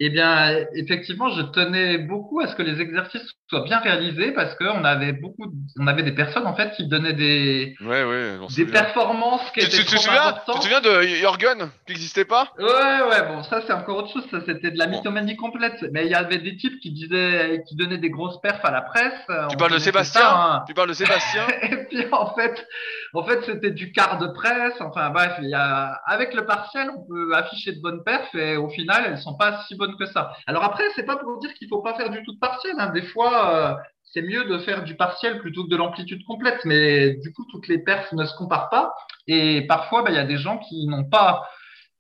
eh 0.01 0.11
bien, 0.11 0.53
euh, 0.53 0.65
effectivement, 0.75 1.31
je 1.31 1.43
tenais 1.43 1.99
beaucoup 1.99 2.41
à 2.41 2.49
ce 2.49 2.55
que 2.57 2.63
les 2.63 2.81
exercices 2.81 3.23
soient 3.49 3.63
bien 3.65 3.79
réalisés 3.79 4.33
parce 4.33 4.55
qu'on 4.57 4.85
avait 4.85 5.13
beaucoup, 5.13 5.53
on 5.79 5.87
avait 5.87 6.03
des 6.03 6.13
personnes 6.13 6.47
en 6.47 6.57
fait 6.57 6.73
qui 6.75 6.89
donnaient 6.89 7.13
des, 7.13 7.75
Ouais, 7.81 8.03
ouais, 8.05 8.37
j'en 8.39 8.47
des 8.47 8.67
performances 8.67 9.43
qui 9.53 9.61
Tu, 9.61 9.67
étaient 9.67 9.77
tu- 9.79 9.85
tu 9.85 9.99
souviens, 9.99 10.33
tu 10.47 10.53
te 10.53 10.63
souviens 10.63 10.81
de 10.81 11.03
Jorgen 11.03 11.71
qui 11.87 11.93
n'existait 11.93 12.25
pas? 12.25 12.49
Ouais, 12.59 12.65
ouais, 12.65 13.29
bon, 13.29 13.43
ça 13.45 13.61
c'est 13.67 13.73
encore 13.73 13.99
autre 13.99 14.13
chose, 14.13 14.25
ça 14.31 14.39
c'était 14.47 14.71
de 14.71 14.79
la 14.79 14.87
Bon. 14.87 14.93
mythomanie 14.97 15.37
complète. 15.37 15.85
Mais 15.93 16.07
il 16.07 16.11
y 16.11 16.15
avait 16.15 16.39
des 16.39 16.57
types 16.57 16.81
qui 16.81 16.91
disaient, 16.91 17.63
qui 17.69 17.77
donnaient 17.77 17.99
des 17.99 18.11
grosses 18.11 18.41
perfs 18.41 18.65
à 18.65 18.71
la 18.71 18.81
presse. 18.83 19.13
Tu 19.29 19.35
On 19.53 19.57
parles 19.57 19.73
de 19.75 19.79
Sébastien? 19.79 20.21
ça, 20.23 20.35
hein. 20.55 20.65
Tu 20.67 20.75
parles 20.75 20.89
de 20.89 20.95
Sébastien? 20.95 21.43
Et 21.63 21.77
puis 21.85 22.07
en 22.11 22.35
fait, 22.35 22.67
en 23.13 23.23
fait, 23.25 23.41
c'était 23.45 23.71
du 23.71 23.93
quart 23.93 24.19
de 24.19 24.27
presse. 24.29 24.75
Enfin 24.81 25.11
bref, 25.11 25.35
il 25.43 25.51
y 25.51 25.55
a, 25.55 26.01
avec 26.07 26.35
le 26.35 26.47
partiel, 26.47 26.91
on 26.97 27.07
peut 27.07 27.35
afficher 27.35 27.73
de 27.73 27.81
bonnes 27.81 28.03
perfs 28.03 28.35
et 28.35 28.57
au 28.57 28.69
final, 28.71 29.05
elles 29.07 29.19
sont 29.19 29.37
pas 29.37 29.63
si 29.69 29.77
bonnes 29.77 29.84
que 29.99 30.07
ça. 30.07 30.33
Alors 30.47 30.65
après, 30.65 30.85
c'est 30.95 31.05
pas 31.05 31.17
pour 31.17 31.39
dire 31.39 31.53
qu'il 31.55 31.69
faut 31.69 31.83
pas 31.83 31.95
faire 31.95 32.11
du 32.11 32.23
tout 32.25 32.33
de 32.33 32.39
partiel. 32.39 32.75
Hein. 32.79 32.91
Des 32.91 33.03
fois, 33.03 33.55
euh, 33.55 33.75
c'est 34.03 34.23
mieux 34.23 34.45
de 34.45 34.59
faire 34.59 34.85
du 34.85 34.97
partiel 34.97 35.39
plutôt 35.39 35.65
que 35.65 35.71
de 35.71 35.77
l'amplitude 35.77 36.25
complète. 36.25 36.65
Mais 36.65 37.15
du 37.15 37.33
coup, 37.33 37.45
toutes 37.51 37.69
les 37.69 37.79
perfs 37.79 38.13
ne 38.13 38.25
se 38.25 38.37
comparent 38.37 38.71
pas. 38.71 38.95
Et 39.27 39.67
parfois, 39.67 40.03
bah, 40.03 40.11
il 40.11 40.17
y 40.17 40.19
a 40.19 40.25
des 40.25 40.39
gens 40.39 40.59
qui 40.59 40.87
n'ont 40.87 41.05
pas 41.05 41.49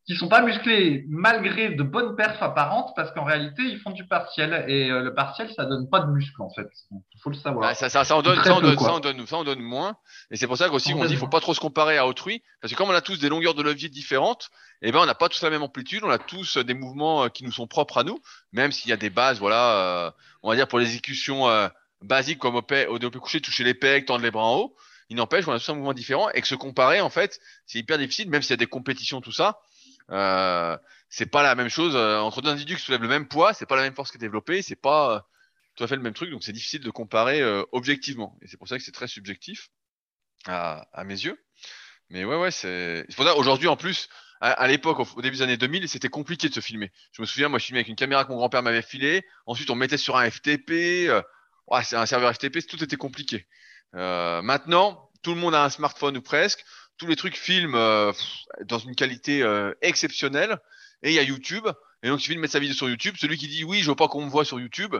qui 0.07 0.14
sont 0.16 0.28
pas 0.28 0.42
musclés 0.42 1.05
malgré 1.09 1.70
de 1.70 1.82
bonnes 1.82 2.14
perfs 2.14 2.42
apparentes 2.42 2.92
parce 2.94 3.11
qu'en 3.12 3.24
réalité 3.24 3.62
ils 3.62 3.78
font 3.78 3.90
du 3.90 4.07
partiel. 4.07 4.64
Et 4.68 4.90
euh, 4.90 5.02
le 5.02 5.14
partiel 5.14 5.50
ça 5.57 5.64
donne 5.64 5.88
pas 5.88 6.00
de 6.00 6.11
muscle 6.11 6.42
en 6.42 6.50
fait. 6.50 6.68
Il 6.90 7.20
faut 7.22 7.30
le 7.30 7.36
savoir. 7.36 7.68
Bah, 7.70 7.74
ça, 7.74 7.88
ça, 7.88 8.05
ça 8.05 8.16
en 8.16 8.22
donne, 8.22 8.42
ça 8.42 8.55
en 8.55 8.61
donne, 8.61 8.78
ça 8.78 8.92
en 8.92 9.00
donne, 9.00 9.26
ça 9.26 9.36
en 9.36 9.44
donne 9.44 9.61
moins. 9.61 9.96
Et 10.30 10.36
c'est 10.36 10.46
pour 10.46 10.59
ça 10.59 10.68
qu'aussi 10.68 10.92
on 10.92 11.05
dit, 11.07 11.16
faut 11.16 11.28
pas 11.28 11.40
trop 11.40 11.55
se 11.55 11.61
comparer 11.61 11.96
à 11.96 12.07
autrui, 12.07 12.42
parce 12.61 12.72
que 12.72 12.76
comme 12.76 12.90
on 12.90 12.94
a 12.94 13.00
tous 13.00 13.18
des 13.18 13.28
longueurs 13.28 13.55
de 13.55 13.62
levier 13.62 13.88
différentes, 13.88 14.50
eh 14.82 14.92
ben 14.92 14.98
on 15.00 15.07
n'a 15.07 15.14
pas 15.14 15.28
tous 15.30 15.42
la 15.42 15.50
même 15.50 15.62
amplitude, 15.62 16.02
on 16.05 16.11
a 16.11 16.18
tous 16.18 16.59
euh, 16.59 16.64
des 16.64 16.74
mouvements 16.74 17.24
euh, 17.24 17.28
qui 17.28 17.44
nous 17.44 17.52
sont 17.52 17.66
propres 17.66 17.98
à 17.98 18.05
nous, 18.05 18.20
même 18.52 18.72
s'il 18.72 18.90
y 18.90 18.92
a 18.92 18.98
des 18.98 19.11
bases, 19.11 19.38
voilà, 19.38 20.07
euh, 20.07 20.11
on 20.42 20.50
va 20.50 20.57
dire 20.57 20.68
pour 20.68 20.78
l'exécution 20.78 21.48
euh, 21.48 21.68
basique 22.02 22.38
comme 22.38 22.57
au, 22.57 22.62
pe- 22.62 22.86
au 22.88 22.98
développé 22.98 23.18
couché, 23.20 23.40
toucher 23.40 23.64
les 23.64 23.72
pecs, 23.72 24.05
tendre 24.05 24.22
les 24.22 24.30
bras 24.30 24.44
en 24.44 24.57
haut. 24.57 24.76
Il 25.11 25.16
n'empêche 25.16 25.44
qu'on 25.44 25.52
a 25.52 25.59
tous 25.59 25.68
un 25.70 25.74
mouvement 25.74 25.92
différent. 25.92 26.28
Et 26.30 26.40
que 26.40 26.46
se 26.46 26.55
comparer, 26.55 27.00
en 27.02 27.11
fait, 27.11 27.38
c'est 27.66 27.78
hyper 27.78 27.98
difficile, 27.98 28.28
même 28.30 28.40
s'il 28.42 28.50
y 28.50 28.55
a 28.55 28.57
des 28.57 28.66
compétitions, 28.66 29.20
tout 29.20 29.32
ça. 29.32 29.59
Euh, 30.11 30.76
c'est 31.09 31.26
pas 31.26 31.42
la 31.42 31.55
même 31.55 31.68
chose 31.68 31.94
euh, 31.96 32.18
entre 32.18 32.42
deux 32.42 32.50
individus 32.50 32.76
qui 32.76 32.82
soulèvent 32.82 33.02
le 33.02 33.09
même 33.09 33.28
poids, 33.28 33.55
c'est 33.55 33.66
pas 33.66 33.76
la 33.76 33.82
même 33.82 33.94
force 33.94 34.11
qui 34.11 34.16
est 34.16 34.20
développée, 34.20 34.62
c'est 34.62 34.76
pas 34.76 35.14
euh, 35.14 35.20
tout 35.76 35.84
à 35.84 35.86
fait 35.86 35.96
le 35.96 36.02
même 36.02 36.14
truc, 36.14 36.30
donc 36.30 36.44
c'est 36.44 36.52
difficile 36.52 36.82
de 36.82 36.90
comparer 36.90 37.40
euh, 37.40 37.62
objectivement. 37.72 38.36
Et 38.42 38.48
c'est 38.48 38.57
pour 38.57 38.68
ça 38.68 38.76
que 38.76 38.84
c'est 38.84 38.92
très 38.92 39.09
subjectif 39.09 39.70
à, 40.46 40.86
à 40.92 41.05
mes 41.05 41.14
yeux. 41.14 41.42
Mais 42.11 42.24
ouais, 42.24 42.36
ouais, 42.36 42.50
c'est 42.50 43.07
pour 43.16 43.24
ça 43.24 43.36
aujourd'hui 43.36 43.68
en 43.68 43.76
plus, 43.76 44.09
à, 44.40 44.66
l'époque, 44.66 44.98
au, 45.16 45.22
début 45.22 45.36
des 45.36 45.42
années 45.42 45.57
2000, 45.57 45.88
c'était 45.88 46.11
compliqué 46.11 46.50
de 46.50 46.55
se 46.55 46.61
filmer. 46.61 46.92
Je 47.12 47.22
me 47.22 47.26
souviens, 47.26 47.48
moi, 47.48 47.59
je 47.59 47.64
filmais 47.64 47.78
avec 47.78 47.88
une 47.88 47.96
caméra 47.96 48.24
que 48.24 48.30
mon 48.30 48.36
grand-père 48.36 48.62
m'avait 48.62 48.82
filée. 48.82 49.24
Ensuite, 49.46 49.70
on 49.70 49.74
mettait 49.74 49.96
sur 49.96 50.18
un 50.18 50.30
FTP. 50.30 51.09
Euh, 51.09 51.22
c'est 51.82 51.96
un 51.96 52.05
serveur 52.05 52.34
FTP, 52.34 52.59
tout 52.66 52.82
était 52.84 52.96
compliqué. 52.96 53.46
Euh, 53.94 54.42
maintenant, 54.42 55.11
tout 55.22 55.34
le 55.34 55.40
monde 55.40 55.55
a 55.55 55.64
un 55.64 55.70
smartphone 55.70 56.18
ou 56.18 56.20
presque. 56.20 56.62
Tous 56.97 57.07
les 57.07 57.16
trucs 57.16 57.36
filment 57.36 57.74
euh, 57.74 58.12
dans 58.64 58.78
une 58.78 58.95
qualité 58.95 59.42
euh, 59.42 59.72
exceptionnelle. 59.82 60.59
Et 61.03 61.11
il 61.11 61.14
y 61.14 61.18
a 61.18 61.22
YouTube. 61.22 61.66
Et 62.03 62.09
donc, 62.09 62.20
il 62.20 62.22
suffit 62.22 62.36
de 62.36 62.40
mettre 62.40 62.53
sa 62.53 62.61
vidéo 62.61 62.74
sur 62.74 62.88
YouTube. 62.88 63.16
Celui 63.18 63.36
qui 63.36 63.49
dit 63.49 63.64
oui, 63.64 63.80
je 63.80 63.90
veux 63.90 63.97
pas 63.97 64.09
qu'on 64.09 64.24
me 64.24 64.30
voit 64.30 64.45
sur 64.45 64.61
YouTube, 64.61 64.97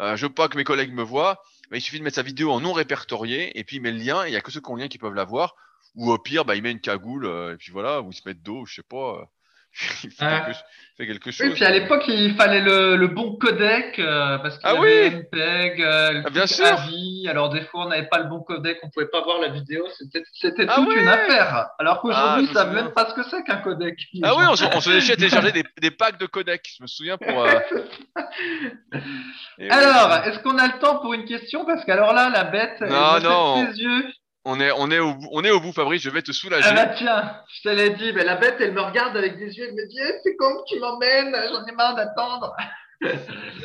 euh, 0.00 0.16
je 0.16 0.26
veux 0.26 0.32
pas 0.32 0.48
que 0.48 0.56
mes 0.56 0.64
collègues 0.64 0.92
me 0.92 1.02
voient, 1.02 1.40
bah, 1.70 1.76
il 1.76 1.80
suffit 1.80 1.98
de 1.98 2.04
mettre 2.04 2.16
sa 2.16 2.22
vidéo 2.22 2.50
en 2.50 2.60
non 2.60 2.72
répertorié 2.72 3.56
et 3.58 3.64
puis 3.64 3.76
il 3.76 3.80
met 3.80 3.92
le 3.92 3.98
lien. 3.98 4.24
Et 4.24 4.30
il 4.30 4.32
y 4.32 4.36
a 4.36 4.40
que 4.40 4.50
ceux 4.50 4.60
qui 4.60 4.70
ont 4.70 4.76
le 4.76 4.82
lien 4.82 4.88
qui 4.88 4.98
peuvent 4.98 5.14
la 5.14 5.24
voir. 5.24 5.54
Ou 5.94 6.10
au 6.10 6.18
pire, 6.18 6.44
bah, 6.44 6.56
il 6.56 6.62
met 6.62 6.72
une 6.72 6.80
cagoule 6.80 7.26
euh, 7.26 7.54
et 7.54 7.56
puis 7.56 7.70
voilà, 7.70 8.02
ou 8.02 8.10
il 8.10 8.14
se 8.14 8.22
met 8.26 8.34
de 8.34 8.40
dos, 8.40 8.66
je 8.66 8.76
sais 8.76 8.82
pas. 8.82 9.30
Il 10.04 10.10
fait, 10.10 10.24
Ouais. 10.24 10.30
quelque, 10.46 10.50
il 10.50 10.96
fait 10.96 11.06
quelque 11.06 11.30
chose. 11.32 11.46
Oui, 11.48 11.52
puis 11.54 11.64
à 11.64 11.70
l'époque, 11.70 12.04
il 12.06 12.34
fallait 12.36 12.60
le, 12.60 12.94
le 12.96 13.08
bon 13.08 13.34
codec 13.36 13.98
euh, 13.98 14.38
parce 14.38 14.58
qu'il 14.58 14.68
Ah 14.68 14.74
y 14.74 14.78
oui 14.78 14.88
avait 14.92 15.10
MPEG, 15.10 15.82
euh, 15.82 16.12
le 16.12 16.22
Ah, 16.26 16.30
bien 16.30 16.44
truc 16.46 16.56
sûr. 16.56 16.66
AVI. 16.66 17.26
Alors 17.28 17.48
des 17.48 17.62
fois, 17.62 17.86
on 17.86 17.88
n'avait 17.88 18.06
pas 18.06 18.18
le 18.18 18.28
bon 18.28 18.40
codec, 18.40 18.78
on 18.84 18.90
pouvait 18.90 19.08
pas 19.08 19.22
voir 19.22 19.40
la 19.40 19.48
vidéo. 19.48 19.84
C'était 19.98 20.66
Ah 20.68 20.74
toute 20.76 20.88
oui. 20.88 20.94
une 21.00 21.08
affaire. 21.08 21.70
Alors 21.80 21.94
Ah, 21.96 21.98
qu'aujourd'hui, 22.02 22.44
je 22.44 22.50
ils 22.50 22.54
me 22.54 22.54
savent 22.54 22.74
même 22.74 22.92
pas 22.92 23.08
ce 23.10 23.14
que 23.14 23.22
c'est 23.28 23.42
qu'un 23.42 23.56
codec. 23.56 23.98
Ah 24.22 24.34
oui, 24.36 24.44
on 24.48 24.54
se, 24.54 24.64
on 24.64 24.80
se 24.80 24.90
déchire 24.90 25.14
à 25.14 25.16
télécharger 25.16 25.52
des, 25.52 25.64
des 25.80 25.90
packs 25.90 26.18
de 26.20 26.26
codecs. 26.26 26.68
Je 26.78 26.82
me 26.82 26.86
souviens 26.86 27.18
pour. 27.18 27.42
euh, 27.44 27.50
oui, 29.58 29.68
Alors, 29.70 30.14
est-ce 30.26 30.38
qu'on 30.40 30.58
a 30.58 30.66
le 30.68 30.78
temps 30.78 30.98
pour 31.00 31.14
une 31.14 31.24
question? 31.24 31.64
Parce 31.64 31.84
qu'alors 31.84 32.12
là, 32.12 32.28
la 32.30 32.44
bête, 32.44 32.76
elle 32.80 32.90
Non, 32.90 33.20
non. 33.20 33.66
ses 33.72 33.80
yeux. 33.80 34.04
On 34.44 34.60
est, 34.60 34.70
on 34.72 34.90
est 34.90 34.98
au 34.98 35.14
bout, 35.14 35.28
on 35.32 35.42
est 35.44 35.50
au 35.50 35.60
bout, 35.60 35.72
Fabrice. 35.72 36.02
Je 36.02 36.10
vais 36.10 36.22
te 36.22 36.32
soulager. 36.32 36.68
Ah 36.70 36.74
bah 36.74 36.86
tiens, 36.96 37.34
je 37.54 37.62
te 37.68 37.74
l'ai 37.74 37.90
dit, 37.90 38.12
mais 38.12 38.24
la 38.24 38.36
bête, 38.36 38.56
elle 38.60 38.72
me 38.72 38.80
regarde 38.80 39.16
avec 39.16 39.38
des 39.38 39.56
yeux, 39.56 39.66
elle 39.68 39.74
me 39.74 39.86
dit 39.88 39.98
Eh, 40.00 40.12
c'est 40.22 40.36
comme 40.36 40.56
tu 40.66 40.78
m'emmènes, 40.78 41.34
j'en 41.50 41.64
ai 41.66 41.72
marre 41.72 41.94
d'attendre. 41.96 42.54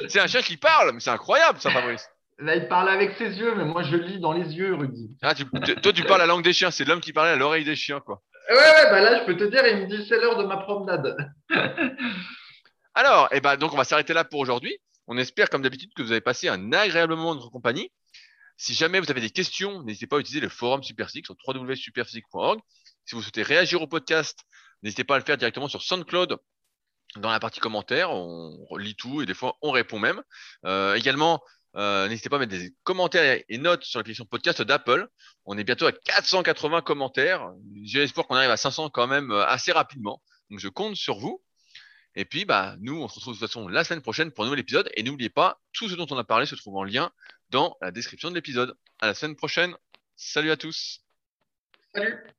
C'est 0.09 0.19
un 0.19 0.27
chien 0.27 0.41
qui 0.41 0.57
parle, 0.57 0.91
mais 0.93 0.99
c'est 0.99 1.11
incroyable, 1.11 1.59
ça, 1.61 1.69
Fabrice. 1.69 2.09
Là, 2.39 2.55
il 2.55 2.67
parle 2.67 2.89
avec 2.89 3.13
ses 3.17 3.37
yeux, 3.37 3.53
mais 3.55 3.63
moi, 3.63 3.83
je 3.83 3.95
lis 3.95 4.19
dans 4.19 4.33
les 4.33 4.53
yeux, 4.55 4.73
Rudy. 4.73 5.15
Ah, 5.21 5.33
tu- 5.35 5.45
toi, 5.45 5.93
tu 5.93 6.03
parles 6.03 6.19
la 6.19 6.25
langue 6.25 6.43
des 6.43 6.51
chiens. 6.51 6.71
C'est 6.71 6.83
l'homme 6.85 6.99
qui 6.99 7.13
parlait 7.13 7.31
à 7.31 7.35
l'oreille 7.35 7.63
des 7.63 7.75
chiens, 7.75 7.99
quoi. 7.99 8.21
Ouais, 8.49 8.55
ouais, 8.57 8.89
bah 8.89 9.01
là, 9.01 9.19
je 9.19 9.25
peux 9.25 9.37
te 9.37 9.43
dire, 9.45 9.65
il 9.67 9.77
me 9.77 9.85
dit 9.87 10.05
c'est 10.09 10.19
l'heure 10.19 10.37
de 10.37 10.43
ma 10.45 10.57
promenade. 10.57 11.15
Alors, 12.95 13.29
eh 13.31 13.39
ben, 13.39 13.55
donc, 13.55 13.73
on 13.73 13.77
va 13.77 13.83
s'arrêter 13.83 14.13
là 14.13 14.23
pour 14.23 14.39
aujourd'hui. 14.39 14.77
On 15.07 15.17
espère, 15.17 15.49
comme 15.49 15.61
d'habitude, 15.61 15.91
que 15.95 16.01
vous 16.01 16.11
avez 16.11 16.21
passé 16.21 16.49
un 16.49 16.71
agréable 16.73 17.15
moment 17.15 17.35
de 17.35 17.41
compagnie. 17.41 17.91
Si 18.59 18.73
jamais 18.73 18.99
vous 18.99 19.09
avez 19.09 19.21
des 19.21 19.29
questions, 19.29 19.83
n'hésitez 19.83 20.05
pas 20.05 20.17
à 20.17 20.19
utiliser 20.19 20.41
le 20.41 20.49
forum 20.49 20.83
Superphysique 20.83 21.25
sur 21.25 21.35
www.superphysique.org. 21.47 22.59
Si 23.05 23.15
vous 23.15 23.21
souhaitez 23.21 23.41
réagir 23.41 23.81
au 23.81 23.87
podcast, 23.87 24.41
n'hésitez 24.83 25.05
pas 25.05 25.15
à 25.15 25.17
le 25.17 25.23
faire 25.23 25.37
directement 25.37 25.69
sur 25.69 25.81
SoundCloud 25.81 26.35
dans 27.15 27.31
la 27.31 27.39
partie 27.39 27.61
commentaires. 27.61 28.11
On 28.11 28.75
lit 28.75 28.97
tout 28.97 29.21
et 29.21 29.25
des 29.25 29.33
fois, 29.33 29.55
on 29.61 29.71
répond 29.71 29.97
même. 29.97 30.21
Euh, 30.65 30.95
également, 30.95 31.41
euh, 31.77 32.09
n'hésitez 32.09 32.27
pas 32.27 32.35
à 32.35 32.39
mettre 32.39 32.51
des 32.51 32.75
commentaires 32.83 33.41
et 33.47 33.57
notes 33.57 33.85
sur 33.85 33.97
l'application 33.97 34.25
podcast 34.25 34.61
d'Apple. 34.61 35.07
On 35.45 35.57
est 35.57 35.63
bientôt 35.63 35.85
à 35.85 35.93
480 35.93 36.81
commentaires. 36.81 37.53
J'ai 37.85 37.99
l'espoir 37.99 38.27
qu'on 38.27 38.35
arrive 38.35 38.51
à 38.51 38.57
500 38.57 38.89
quand 38.89 39.07
même 39.07 39.31
euh, 39.31 39.45
assez 39.45 39.71
rapidement. 39.71 40.21
Donc, 40.49 40.59
je 40.59 40.67
compte 40.67 40.97
sur 40.97 41.17
vous. 41.17 41.41
Et 42.15 42.25
puis, 42.25 42.45
bah, 42.45 42.75
nous, 42.79 43.01
on 43.01 43.07
se 43.07 43.15
retrouve 43.15 43.35
de 43.35 43.39
toute 43.39 43.47
façon 43.47 43.67
la 43.67 43.83
semaine 43.83 44.01
prochaine 44.01 44.31
pour 44.31 44.43
un 44.43 44.47
nouvel 44.47 44.59
épisode. 44.59 44.89
Et 44.95 45.03
n'oubliez 45.03 45.29
pas, 45.29 45.61
tout 45.73 45.89
ce 45.89 45.95
dont 45.95 46.07
on 46.09 46.17
a 46.17 46.23
parlé 46.23 46.45
se 46.45 46.55
trouve 46.55 46.75
en 46.77 46.83
lien 46.83 47.11
dans 47.49 47.77
la 47.81 47.91
description 47.91 48.29
de 48.29 48.35
l'épisode. 48.35 48.75
À 48.99 49.07
la 49.07 49.13
semaine 49.13 49.35
prochaine. 49.35 49.75
Salut 50.15 50.51
à 50.51 50.57
tous. 50.57 51.01
Salut 51.93 52.38